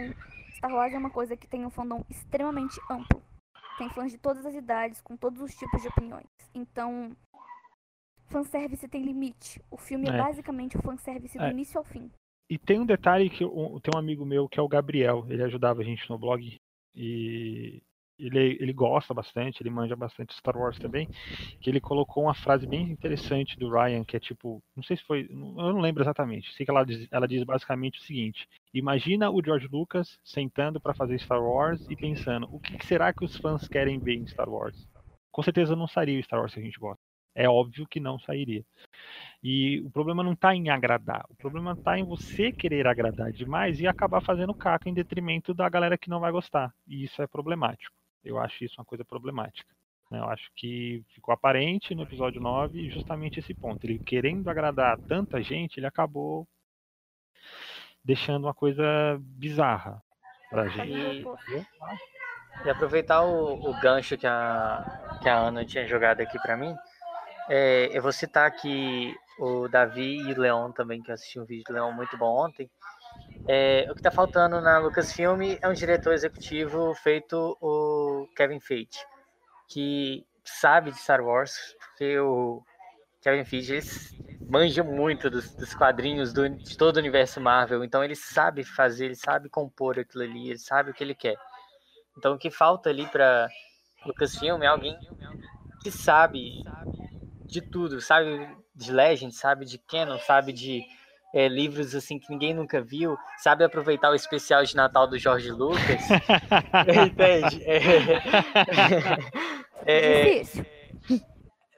Star 0.56 0.72
Wars 0.74 0.94
é 0.94 0.98
uma 0.98 1.10
coisa 1.10 1.36
que 1.36 1.46
tem 1.48 1.66
um 1.66 1.70
fandom 1.70 2.06
extremamente 2.10 2.80
amplo. 2.90 3.22
Tem 3.78 3.90
fãs 3.90 4.10
de 4.10 4.18
todas 4.18 4.46
as 4.46 4.56
idades, 4.56 5.02
com 5.02 5.18
todos 5.18 5.42
os 5.42 5.54
tipos 5.54 5.82
de 5.82 5.90
opiniões. 5.90 6.28
Então. 6.56 7.14
Fanservice 8.28 8.88
tem 8.88 9.04
limite. 9.04 9.62
O 9.70 9.76
filme 9.78 10.08
é, 10.08 10.14
É. 10.14 10.18
basicamente 10.18 10.78
o 10.78 10.82
fanservice 10.82 11.38
do 11.38 11.44
É. 11.44 11.52
início 11.52 11.78
ao 11.78 11.84
fim. 11.84 12.10
E 12.54 12.58
tem 12.60 12.80
um 12.80 12.86
detalhe 12.86 13.32
que 13.32 13.44
eu- 13.44 13.80
tem 13.82 13.92
um 13.96 13.98
amigo 13.98 14.24
meu 14.24 14.48
que 14.48 14.60
é 14.60 14.62
o 14.62 14.68
Gabriel, 14.68 15.26
ele 15.28 15.42
ajudava 15.42 15.82
a 15.82 15.84
gente 15.84 16.08
no 16.08 16.20
blog 16.20 16.62
e 16.96 17.82
ele, 18.20 18.58
ele 18.62 18.72
gosta 18.72 19.12
bastante, 19.12 19.64
ele 19.64 19.72
manja 19.72 19.96
bastante 19.96 20.36
Star 20.36 20.56
Wars 20.56 20.78
também, 20.78 21.10
que 21.60 21.68
ele 21.68 21.82
colocou 21.82 22.26
uma 22.26 22.36
frase 22.36 22.68
bem 22.68 22.92
interessante 22.92 23.58
do 23.58 23.72
Ryan, 23.72 24.04
que 24.04 24.16
é 24.16 24.20
tipo, 24.20 24.62
não 24.76 24.84
sei 24.84 24.98
se 24.98 25.04
foi, 25.04 25.28
eu 25.32 25.36
não 25.36 25.80
lembro 25.80 26.04
exatamente, 26.04 26.54
sei 26.54 26.64
que 26.64 26.70
ela 26.72 26.84
diz, 26.84 27.08
ela 27.10 27.28
diz 27.28 27.44
basicamente 27.44 27.98
o 28.00 28.04
seguinte: 28.04 28.48
imagina 28.72 29.32
o 29.32 29.44
George 29.44 29.68
Lucas 29.68 30.20
sentando 30.24 30.80
para 30.80 30.94
fazer 30.94 31.18
Star 31.20 31.42
Wars 31.42 31.84
e 31.90 31.96
pensando, 31.96 32.48
o 32.52 32.60
que 32.60 32.86
será 32.86 33.12
que 33.12 33.26
os 33.26 33.36
fãs 33.36 33.68
querem 33.68 33.98
ver 33.98 34.14
em 34.14 34.28
Star 34.28 34.48
Wars? 34.48 34.88
Com 35.32 35.42
certeza 35.42 35.76
não 35.76 35.88
sairia 35.88 36.20
o 36.20 36.24
Star 36.24 36.40
Wars 36.40 36.54
que 36.54 36.60
a 36.60 36.64
gente 36.64 36.80
gosta. 36.80 37.02
É 37.36 37.50
óbvio 37.50 37.88
que 37.88 38.00
não 38.00 38.20
sairia. 38.20 38.64
E 39.44 39.82
o 39.82 39.92
problema 39.92 40.24
não 40.24 40.34
está 40.34 40.56
em 40.56 40.70
agradar, 40.70 41.26
o 41.30 41.36
problema 41.36 41.74
está 41.74 41.98
em 42.00 42.04
você 42.04 42.52
querer 42.52 42.88
agradar 42.88 43.32
demais 43.32 43.80
e 43.80 43.88
acabar 43.88 44.22
fazendo 44.22 44.54
caca 44.54 44.88
em 44.90 44.94
detrimento 44.94 45.54
da 45.54 45.68
galera 45.68 45.98
que 45.98 46.10
não 46.10 46.20
vai 46.20 46.32
gostar. 46.32 46.74
E 46.88 47.04
isso 47.04 47.22
é 47.22 47.28
problemático. 47.28 47.96
Eu 48.24 48.40
acho 48.40 48.64
isso 48.64 48.76
uma 48.80 48.86
coisa 48.86 49.04
problemática. 49.04 49.70
né? 50.10 50.20
Eu 50.20 50.26
acho 50.30 50.50
que 50.56 51.04
ficou 51.10 51.34
aparente 51.34 51.94
no 51.94 52.04
episódio 52.04 52.40
9 52.42 52.90
justamente 52.90 53.40
esse 53.40 53.54
ponto. 53.54 53.84
Ele 53.86 54.00
querendo 54.00 54.50
agradar 54.50 54.98
tanta 55.08 55.42
gente, 55.42 55.78
ele 55.78 55.88
acabou 55.88 56.48
deixando 58.04 58.46
uma 58.46 58.54
coisa 58.54 58.84
bizarra 59.22 60.02
pra 60.50 60.68
gente. 60.70 60.92
E, 60.92 62.66
e 62.66 62.70
aproveitar 62.70 63.24
o, 63.24 63.70
o 63.70 63.80
gancho 63.82 64.18
que 64.18 64.28
a, 64.28 65.20
que 65.22 65.28
a 65.28 65.38
Ana 65.38 65.66
tinha 65.66 65.86
jogado 65.88 66.22
aqui 66.22 66.38
pra 66.40 66.56
mim, 66.56 66.74
é, 67.50 67.90
eu 67.92 68.02
vou 68.02 68.12
citar 68.12 68.48
aqui 68.48 69.16
o 69.40 69.68
Davi 69.68 70.18
e 70.18 70.34
o 70.34 70.40
Leon 70.40 70.72
também, 70.72 71.02
que 71.02 71.12
eu 71.12 71.16
assisti 71.16 71.40
um 71.40 71.46
vídeo 71.46 71.64
do 71.68 71.74
Leon 71.74 71.92
muito 71.92 72.18
bom 72.18 72.46
ontem. 72.46 72.70
É, 73.48 73.88
o 73.90 73.94
que 73.94 74.00
está 74.00 74.12
faltando 74.12 74.62
na 74.62 74.80
Lucasfilm 74.80 75.58
é 75.62 75.68
um 75.68 75.74
diretor 75.74 76.14
executivo 76.14 76.94
feito 76.96 77.58
o 77.62 78.28
Kevin 78.36 78.60
Feige, 78.60 79.06
que 79.68 80.26
sabe 80.44 80.92
de 80.92 80.98
Star 80.98 81.22
Wars, 81.22 81.76
porque 81.80 82.18
o 82.20 82.64
Kevin 83.22 83.44
Feige 83.44 83.74
ele 83.74 83.86
manja 84.50 84.84
muito 84.84 85.30
dos, 85.30 85.54
dos 85.56 85.74
quadrinhos 85.74 86.32
do, 86.32 86.50
de 86.50 86.78
todo 86.78 86.98
o 86.98 87.00
universo 87.00 87.42
Marvel, 87.42 87.84
então 87.84 88.04
ele 88.04 88.16
sabe 88.16 88.64
fazer, 88.64 89.06
ele 89.06 89.16
sabe 89.16 89.50
compor 89.50 90.00
aquilo 90.00 90.24
ali, 90.24 90.50
ele 90.50 90.60
sabe 90.60 90.92
o 90.92 90.94
que 90.94 91.04
ele 91.04 91.16
quer. 91.16 91.36
Então 92.18 92.34
o 92.34 92.38
que 92.38 92.50
falta 92.50 92.90
ali 92.90 93.06
para 93.08 93.50
Lucasfilm 94.06 94.62
é 94.62 94.68
alguém 94.68 94.98
que 95.82 95.92
sabe 95.92 96.64
de 97.54 97.62
tudo, 97.62 98.02
sabe 98.02 98.50
de 98.76 98.92
Legend, 98.92 99.34
sabe 99.34 99.66
de 99.66 99.78
Canon, 99.78 100.18
sabe 100.18 100.52
de 100.52 100.84
é, 101.34 101.48
livros 101.48 101.94
assim 101.96 102.18
que 102.20 102.30
ninguém 102.30 102.54
nunca 102.54 102.82
viu, 102.82 103.16
sabe 103.38 103.64
aproveitar 103.64 104.10
o 104.10 104.16
especial 104.16 104.64
de 104.64 104.76
Natal 104.76 105.08
do 105.08 105.18
Jorge 105.20 105.52
Lucas, 105.52 106.02
entende? 107.08 107.64
É, 107.64 107.80
é, 109.86 110.40
Difícil. 110.40 110.66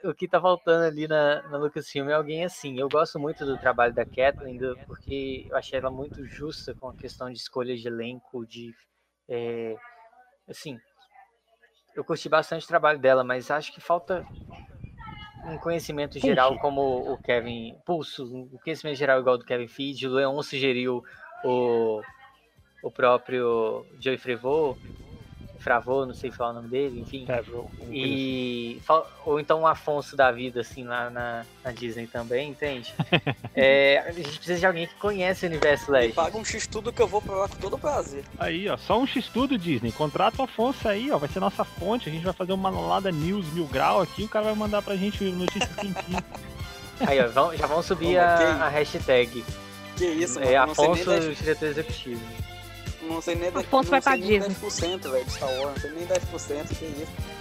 o 0.04 0.14
que 0.14 0.26
tá 0.26 0.40
faltando 0.40 0.84
ali 0.84 1.06
na, 1.06 1.42
na 1.48 1.58
Lucasfilm 1.58 2.08
é 2.08 2.14
alguém 2.14 2.44
assim. 2.44 2.78
Eu 2.78 2.88
gosto 2.88 3.18
muito 3.18 3.44
do 3.44 3.58
trabalho 3.58 3.92
da 3.94 4.04
Kathleen, 4.04 4.56
do- 4.58 4.76
porque 4.86 5.46
eu 5.50 5.56
achei 5.56 5.78
ela 5.78 5.90
muito 5.90 6.24
justa 6.26 6.74
com 6.74 6.88
a 6.88 6.94
questão 6.96 7.30
de 7.30 7.38
escolha 7.38 7.76
de 7.76 7.86
elenco, 7.86 8.46
de 8.46 8.72
é, 9.28 9.74
assim, 10.48 10.78
eu 11.94 12.04
curti 12.04 12.28
bastante 12.28 12.64
o 12.64 12.68
trabalho 12.68 12.98
dela, 12.98 13.24
mas 13.24 13.50
acho 13.50 13.72
que 13.72 13.80
falta 13.80 14.24
um 15.46 15.56
conhecimento 15.56 16.18
geral 16.18 16.58
como 16.58 17.12
o 17.12 17.16
Kevin 17.18 17.76
Pulso, 17.84 18.24
um 18.24 18.58
conhecimento 18.62 18.98
geral 18.98 19.20
igual 19.20 19.38
do 19.38 19.44
Kevin 19.44 19.68
Feige, 19.68 20.06
o 20.06 20.12
Leon 20.12 20.42
sugeriu 20.42 21.02
o, 21.44 22.00
o 22.82 22.90
próprio 22.90 23.86
Joey 24.00 24.18
Frevaux, 24.18 24.76
Fravô, 25.58 26.06
não 26.06 26.14
sei 26.14 26.30
falar 26.30 26.50
o 26.50 26.54
nome 26.54 26.68
dele, 26.68 27.00
enfim. 27.00 27.24
É, 27.28 27.42
bro. 27.42 27.70
E 27.90 28.80
ou 29.24 29.40
então 29.40 29.62
o 29.62 29.66
Afonso 29.66 30.16
da 30.16 30.30
vida, 30.30 30.60
assim, 30.60 30.84
lá 30.84 31.10
na, 31.10 31.44
na 31.64 31.72
Disney 31.72 32.06
também, 32.06 32.50
entende? 32.50 32.94
É, 33.58 34.04
a 34.06 34.12
gente 34.12 34.28
precisa 34.36 34.58
de 34.60 34.66
alguém 34.66 34.86
que 34.86 34.94
conhece 34.96 35.46
o 35.46 35.48
universo 35.48 35.90
Me 35.90 35.96
Legend. 35.98 36.12
paga 36.14 36.36
um 36.36 36.44
X 36.44 36.66
tudo 36.66 36.92
que 36.92 37.00
eu 37.00 37.08
vou 37.08 37.22
pra 37.22 37.34
lá 37.34 37.48
com 37.48 37.56
todo 37.56 37.78
prazer. 37.78 38.22
Aí, 38.38 38.68
ó, 38.68 38.76
só 38.76 39.00
um 39.00 39.06
X-Tudo 39.06 39.56
Disney. 39.56 39.90
Contrata 39.92 40.42
o 40.42 40.44
Afonso 40.44 40.86
aí, 40.86 41.10
ó, 41.10 41.16
vai 41.16 41.26
ser 41.26 41.40
nossa 41.40 41.64
fonte. 41.64 42.06
A 42.10 42.12
gente 42.12 42.22
vai 42.22 42.34
fazer 42.34 42.52
uma 42.52 42.70
Manolada 42.70 43.10
News 43.10 43.50
mil 43.54 43.64
grau 43.66 44.02
aqui. 44.02 44.24
O 44.24 44.28
cara 44.28 44.44
vai 44.44 44.54
mandar 44.54 44.82
pra 44.82 44.94
gente 44.94 45.24
notícias 45.24 45.72
quentinhas. 45.76 46.22
Aí, 47.00 47.18
ó, 47.18 47.28
vão- 47.28 47.56
já 47.56 47.66
vão 47.66 47.82
subir 47.82 48.16
Toma, 48.16 48.20
a, 48.20 48.66
a 48.66 48.68
hashtag. 48.68 49.42
Que 49.96 50.04
isso, 50.04 50.38
mano. 50.38 50.50
É 50.52 50.66
não 50.66 50.74
sei 50.74 50.84
nem 50.88 51.00
Afonso, 51.02 51.10
10%, 51.30 51.34
diretor 51.34 51.66
executivo. 51.68 52.20
Não 53.06 53.20
sei 53.22 53.34
nem, 53.34 53.48
Afonso 53.48 53.90
vai 53.90 54.00
pra 54.00 54.12
sei 54.12 54.20
nem 54.20 54.40
Disney. 54.40 54.68
10%, 54.70 55.10
velho, 55.10 55.24
de 55.24 55.32
Star 55.32 55.48
Wars. 55.48 55.74
Não 55.74 55.80
sei 55.80 55.90
nem 55.92 56.06
10%, 56.06 56.68
que 56.78 56.84
isso. 56.84 57.35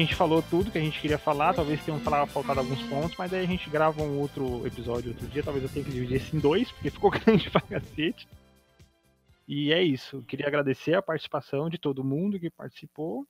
Gente 0.00 0.14
falou 0.14 0.42
tudo 0.42 0.70
que 0.70 0.78
a 0.78 0.80
gente 0.80 1.00
queria 1.00 1.18
falar. 1.18 1.54
Talvez 1.54 1.84
tenham 1.84 2.00
falado, 2.00 2.28
faltado 2.28 2.60
alguns 2.60 2.82
pontos, 2.84 3.16
mas 3.16 3.32
aí 3.32 3.44
a 3.44 3.46
gente 3.46 3.68
grava 3.70 4.02
um 4.02 4.20
outro 4.20 4.66
episódio 4.66 5.10
outro 5.10 5.26
dia. 5.28 5.42
Talvez 5.42 5.64
eu 5.64 5.70
tenha 5.70 5.84
que 5.84 5.90
dividir 5.90 6.16
esse 6.16 6.36
em 6.36 6.40
dois, 6.40 6.70
porque 6.72 6.90
ficou 6.90 7.10
grande 7.10 7.50
pra 7.50 7.60
cacete. 7.60 8.28
E 9.46 9.72
é 9.72 9.82
isso. 9.82 10.22
Queria 10.22 10.46
agradecer 10.46 10.94
a 10.94 11.02
participação 11.02 11.68
de 11.68 11.78
todo 11.78 12.04
mundo 12.04 12.38
que 12.38 12.50
participou. 12.50 13.26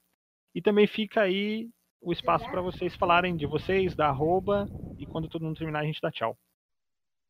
E 0.55 0.61
também 0.61 0.87
fica 0.87 1.23
aí 1.23 1.69
o 2.01 2.13
espaço 2.13 2.45
para 2.51 2.61
vocês 2.61 2.95
falarem 2.97 3.37
de 3.37 3.47
vocês, 3.47 3.95
da 3.95 4.09
arroba, 4.09 4.67
e 4.99 5.07
quando 5.07 5.29
todo 5.29 5.45
mundo 5.45 5.59
terminar 5.59 5.81
a 5.81 5.85
gente 5.85 6.01
dá 6.01 6.11
tchau. 6.11 6.37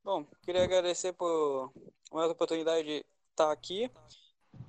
Bom, 0.03 0.25
queria 0.43 0.65
agradecer 0.65 1.13
por 1.13 1.73
mais 2.13 2.31
oportunidade 2.31 2.85
de 2.85 3.05
estar 3.31 3.53
aqui. 3.53 3.91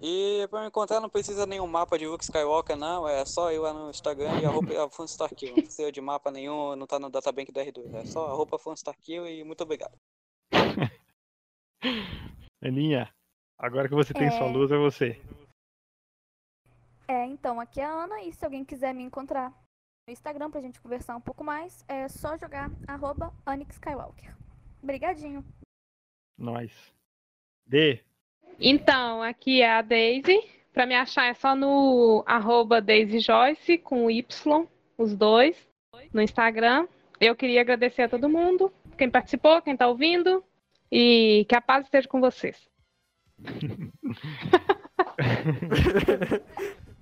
E 0.04 0.48
pra 0.50 0.62
me 0.62 0.68
encontrar 0.68 1.00
não 1.00 1.10
precisa 1.10 1.46
nenhum 1.46 1.68
mapa 1.68 1.98
de 1.98 2.08
Luke 2.08 2.24
Skywalker, 2.24 2.76
não. 2.76 3.08
É 3.08 3.24
só 3.26 3.52
ir 3.52 3.60
lá 3.60 3.72
no 3.74 3.90
Instagram 3.90 4.40
e 4.42 4.46
arroba 4.46 4.86
Afonso 4.86 5.14
Starkill. 5.14 5.56
Não 5.56 5.64
precisa 5.64 5.92
de 5.92 6.02
mapa 6.02 6.32
nenhum, 6.32 6.76
não 6.76 6.88
tá 6.88 6.98
no 7.00 7.10
databank 7.10 7.52
do 7.52 7.60
R2. 7.60 7.94
É 7.94 8.06
só 8.06 8.28
arroba 8.28 8.56
Afonso 8.56 8.78
Starkill 8.80 9.28
e 9.28 9.44
muito 9.44 9.62
obrigado. 9.62 9.96
Aninha, 12.64 13.14
agora 13.58 13.88
que 13.88 13.96
você 13.96 14.14
tem 14.14 14.28
É. 14.28 14.32
sua 14.32 14.48
luz, 14.52 14.72
é 14.72 14.78
você. 14.78 15.22
É, 17.08 17.26
então, 17.26 17.60
aqui 17.60 17.80
é 17.82 17.86
a 17.86 17.92
Ana 18.04 18.22
e 18.24 18.32
se 18.34 18.44
alguém 18.46 18.64
quiser 18.64 18.94
me 18.94 19.04
encontrar 19.04 19.50
no 20.08 20.14
Instagram 20.14 20.50
pra 20.50 20.62
gente 20.62 20.80
conversar 20.80 21.16
um 21.16 21.22
pouco 21.22 21.44
mais, 21.44 21.84
é 21.88 22.08
só 22.08 22.38
jogar 22.38 22.72
arroba 22.88 23.34
Onyx 23.46 23.76
Skywalker. 23.76 24.36
Obrigadinho. 24.82 25.46
Nós. 26.38 26.72
D. 27.68 28.04
Então, 28.60 29.22
aqui 29.22 29.62
é 29.62 29.72
a 29.72 29.82
Daisy. 29.82 30.40
Pra 30.74 30.86
me 30.86 30.96
achar 30.96 31.26
é 31.26 31.34
só 31.34 31.56
no 31.56 32.24
arroba 32.26 32.80
Daisy 32.80 33.20
Joyce, 33.20 33.78
com 33.78 34.10
Y, 34.10 34.66
os 34.98 35.16
dois, 35.16 35.58
no 36.14 36.22
Instagram. 36.22 36.88
Eu 37.20 37.36
queria 37.36 37.62
agradecer 37.62 38.04
a 38.04 38.10
todo 38.10 38.30
mundo, 38.30 38.72
quem 38.98 39.10
participou, 39.10 39.62
quem 39.62 39.76
tá 39.76 39.88
ouvindo, 39.88 40.44
e 40.92 41.46
que 41.50 41.56
a 41.56 41.62
paz 41.62 41.86
esteja 41.86 42.08
com 42.08 42.22
vocês. 42.22 42.58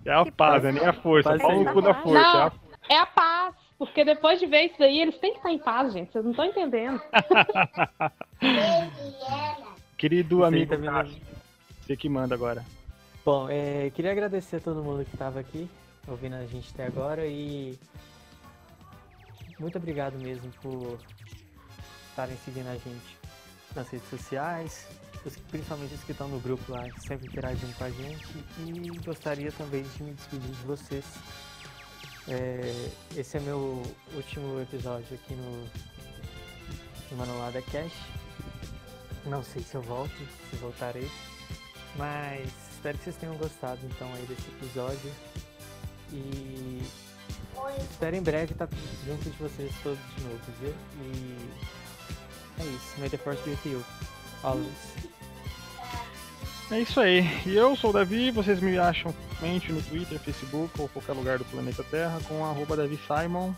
É 0.06 0.12
a 0.14 0.26
paz, 0.32 0.66
é 0.66 0.72
nem 0.72 0.86
a 0.86 0.94
força. 0.94 1.38
Paz 1.38 1.72
cu 1.74 1.82
da 1.82 1.94
força. 1.94 2.20
Não. 2.20 2.40
é 2.40 2.44
a 2.44 2.52
É 2.90 2.98
a 2.98 3.06
paz, 3.06 3.56
porque 3.78 4.04
depois 4.04 4.40
de 4.40 4.48
ver 4.48 4.64
isso 4.66 4.80
daí, 4.80 5.00
eles 5.00 5.18
têm 5.20 5.32
que 5.34 5.38
estar 5.38 5.52
em 5.52 5.60
paz, 5.60 5.94
gente. 5.94 6.12
Vocês 6.12 6.24
não 6.24 6.32
estão 6.32 6.46
entendendo. 6.46 7.00
Querido 9.98 10.44
amigo 10.44 10.78
não- 10.78 10.94
Cássio, 10.94 11.22
você 11.90 11.98
que 11.98 12.08
manda 12.08 12.36
agora. 12.36 12.64
Bom, 13.26 13.50
é, 13.50 13.90
queria 13.90 14.12
agradecer 14.12 14.58
a 14.58 14.60
todo 14.60 14.84
mundo 14.84 15.04
que 15.04 15.16
estava 15.16 15.40
aqui, 15.40 15.68
ouvindo 16.08 16.36
a 16.36 16.46
gente 16.46 16.70
até 16.72 16.86
agora 16.86 17.26
e 17.26 17.78
muito 19.60 19.78
obrigado 19.78 20.18
mesmo 20.20 20.52
por 20.62 21.00
estarem 22.10 22.38
seguindo 22.46 22.68
a 22.68 22.76
gente 22.76 23.18
nas 23.76 23.90
redes 23.90 24.08
sociais, 24.10 24.88
os- 25.26 25.36
principalmente 25.36 25.96
os 25.96 26.04
que 26.04 26.12
estão 26.12 26.28
no 26.28 26.40
grupo 26.40 26.72
lá, 26.72 26.84
sempre 27.08 27.28
interagindo 27.28 27.74
com 27.74 27.84
a 27.84 27.90
gente 27.90 28.28
e 28.60 28.90
gostaria 29.04 29.52
também 29.52 29.82
de 29.84 30.04
me 30.04 30.14
despedir 30.14 30.48
de 30.52 30.64
vocês. 30.68 31.06
É, 32.28 32.90
esse 33.18 33.38
é 33.38 33.40
meu 33.40 33.82
último 34.14 34.62
episódio 34.62 35.08
aqui 35.16 35.34
no, 35.34 35.64
no 37.12 37.18
Manolada 37.18 37.60
Cash 37.64 37.94
Não 39.26 39.44
sei 39.44 39.64
se 39.64 39.74
eu 39.74 39.82
volto, 39.82 40.14
se 40.50 40.56
voltarei. 40.58 41.10
Mas 41.96 42.48
espero 42.72 42.98
que 42.98 43.04
vocês 43.04 43.16
tenham 43.18 43.36
gostado 43.36 43.80
então 43.84 44.08
aí 44.14 44.26
desse 44.26 44.48
episódio. 44.48 45.12
E 46.12 46.82
espero 47.92 48.16
em 48.16 48.22
breve 48.22 48.54
estar 48.54 48.68
junto 49.06 49.30
de 49.30 49.38
vocês 49.38 49.72
todos 49.84 50.00
de 50.16 50.24
novo, 50.24 50.40
viu? 50.60 50.74
E 51.02 51.38
é 52.60 52.64
isso. 52.64 53.00
May 53.00 53.10
the 53.10 53.18
Force 53.18 53.42
be 53.44 53.52
with 53.52 53.60
you. 53.66 53.84
Always. 54.44 55.10
É 56.72 56.80
isso 56.82 57.00
aí. 57.00 57.22
E 57.46 57.56
eu 57.56 57.76
sou 57.76 57.90
o 57.90 57.94
Davi, 57.94 58.32
vocês 58.32 58.60
me 58.60 58.78
acham 58.78 59.14
somente 59.40 59.72
no 59.72 59.82
Twitter, 59.82 60.20
Facebook 60.20 60.80
ou 60.80 60.88
qualquer 60.88 61.14
lugar 61.14 61.38
do 61.38 61.46
planeta 61.46 61.84
Terra 61.84 62.20
com 62.28 62.46
arroba 62.46 62.78
Davi 62.78 63.00
Simon. 63.08 63.54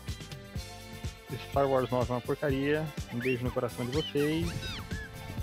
Star 1.50 1.66
Wars 1.66 1.90
9 1.90 2.10
é 2.10 2.14
uma 2.14 2.20
porcaria. 2.20 2.86
Um 3.12 3.18
beijo 3.18 3.44
no 3.44 3.50
coração 3.50 3.84
de 3.86 3.92
vocês. 3.92 4.46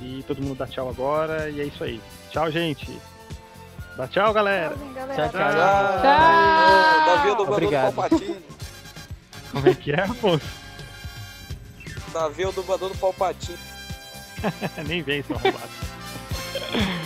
E 0.02 0.24
todo 0.28 0.42
mundo 0.42 0.58
dá 0.58 0.68
tchau 0.68 0.90
agora. 0.90 1.50
E 1.50 1.62
é 1.62 1.66
isso 1.66 1.84
aí. 1.84 2.02
Tchau, 2.32 2.52
gente. 2.52 3.00
Dá 3.98 4.08
tchau, 4.08 4.34
galera. 4.34 4.70
Tchauzinho, 4.70 4.94
galera. 4.94 5.30
Tchau, 5.30 5.40
tchau. 5.42 6.06
Davi 7.06 7.28
é 7.28 7.32
o 7.32 7.36
dublador 7.36 7.54
Obrigado. 7.54 7.90
do 7.90 7.96
Palpatine. 7.96 8.46
Como 9.52 9.68
é 9.68 9.74
que 9.76 9.92
é, 9.92 10.02
Afonso? 10.02 10.46
Davi 12.14 12.44
é 12.44 12.48
o 12.48 12.52
dublador 12.52 12.90
do 12.90 12.98
Palpatine. 12.98 13.58
Nem 14.88 15.02
vem, 15.02 15.22
seu 15.24 15.36
arrombado. 15.36 15.70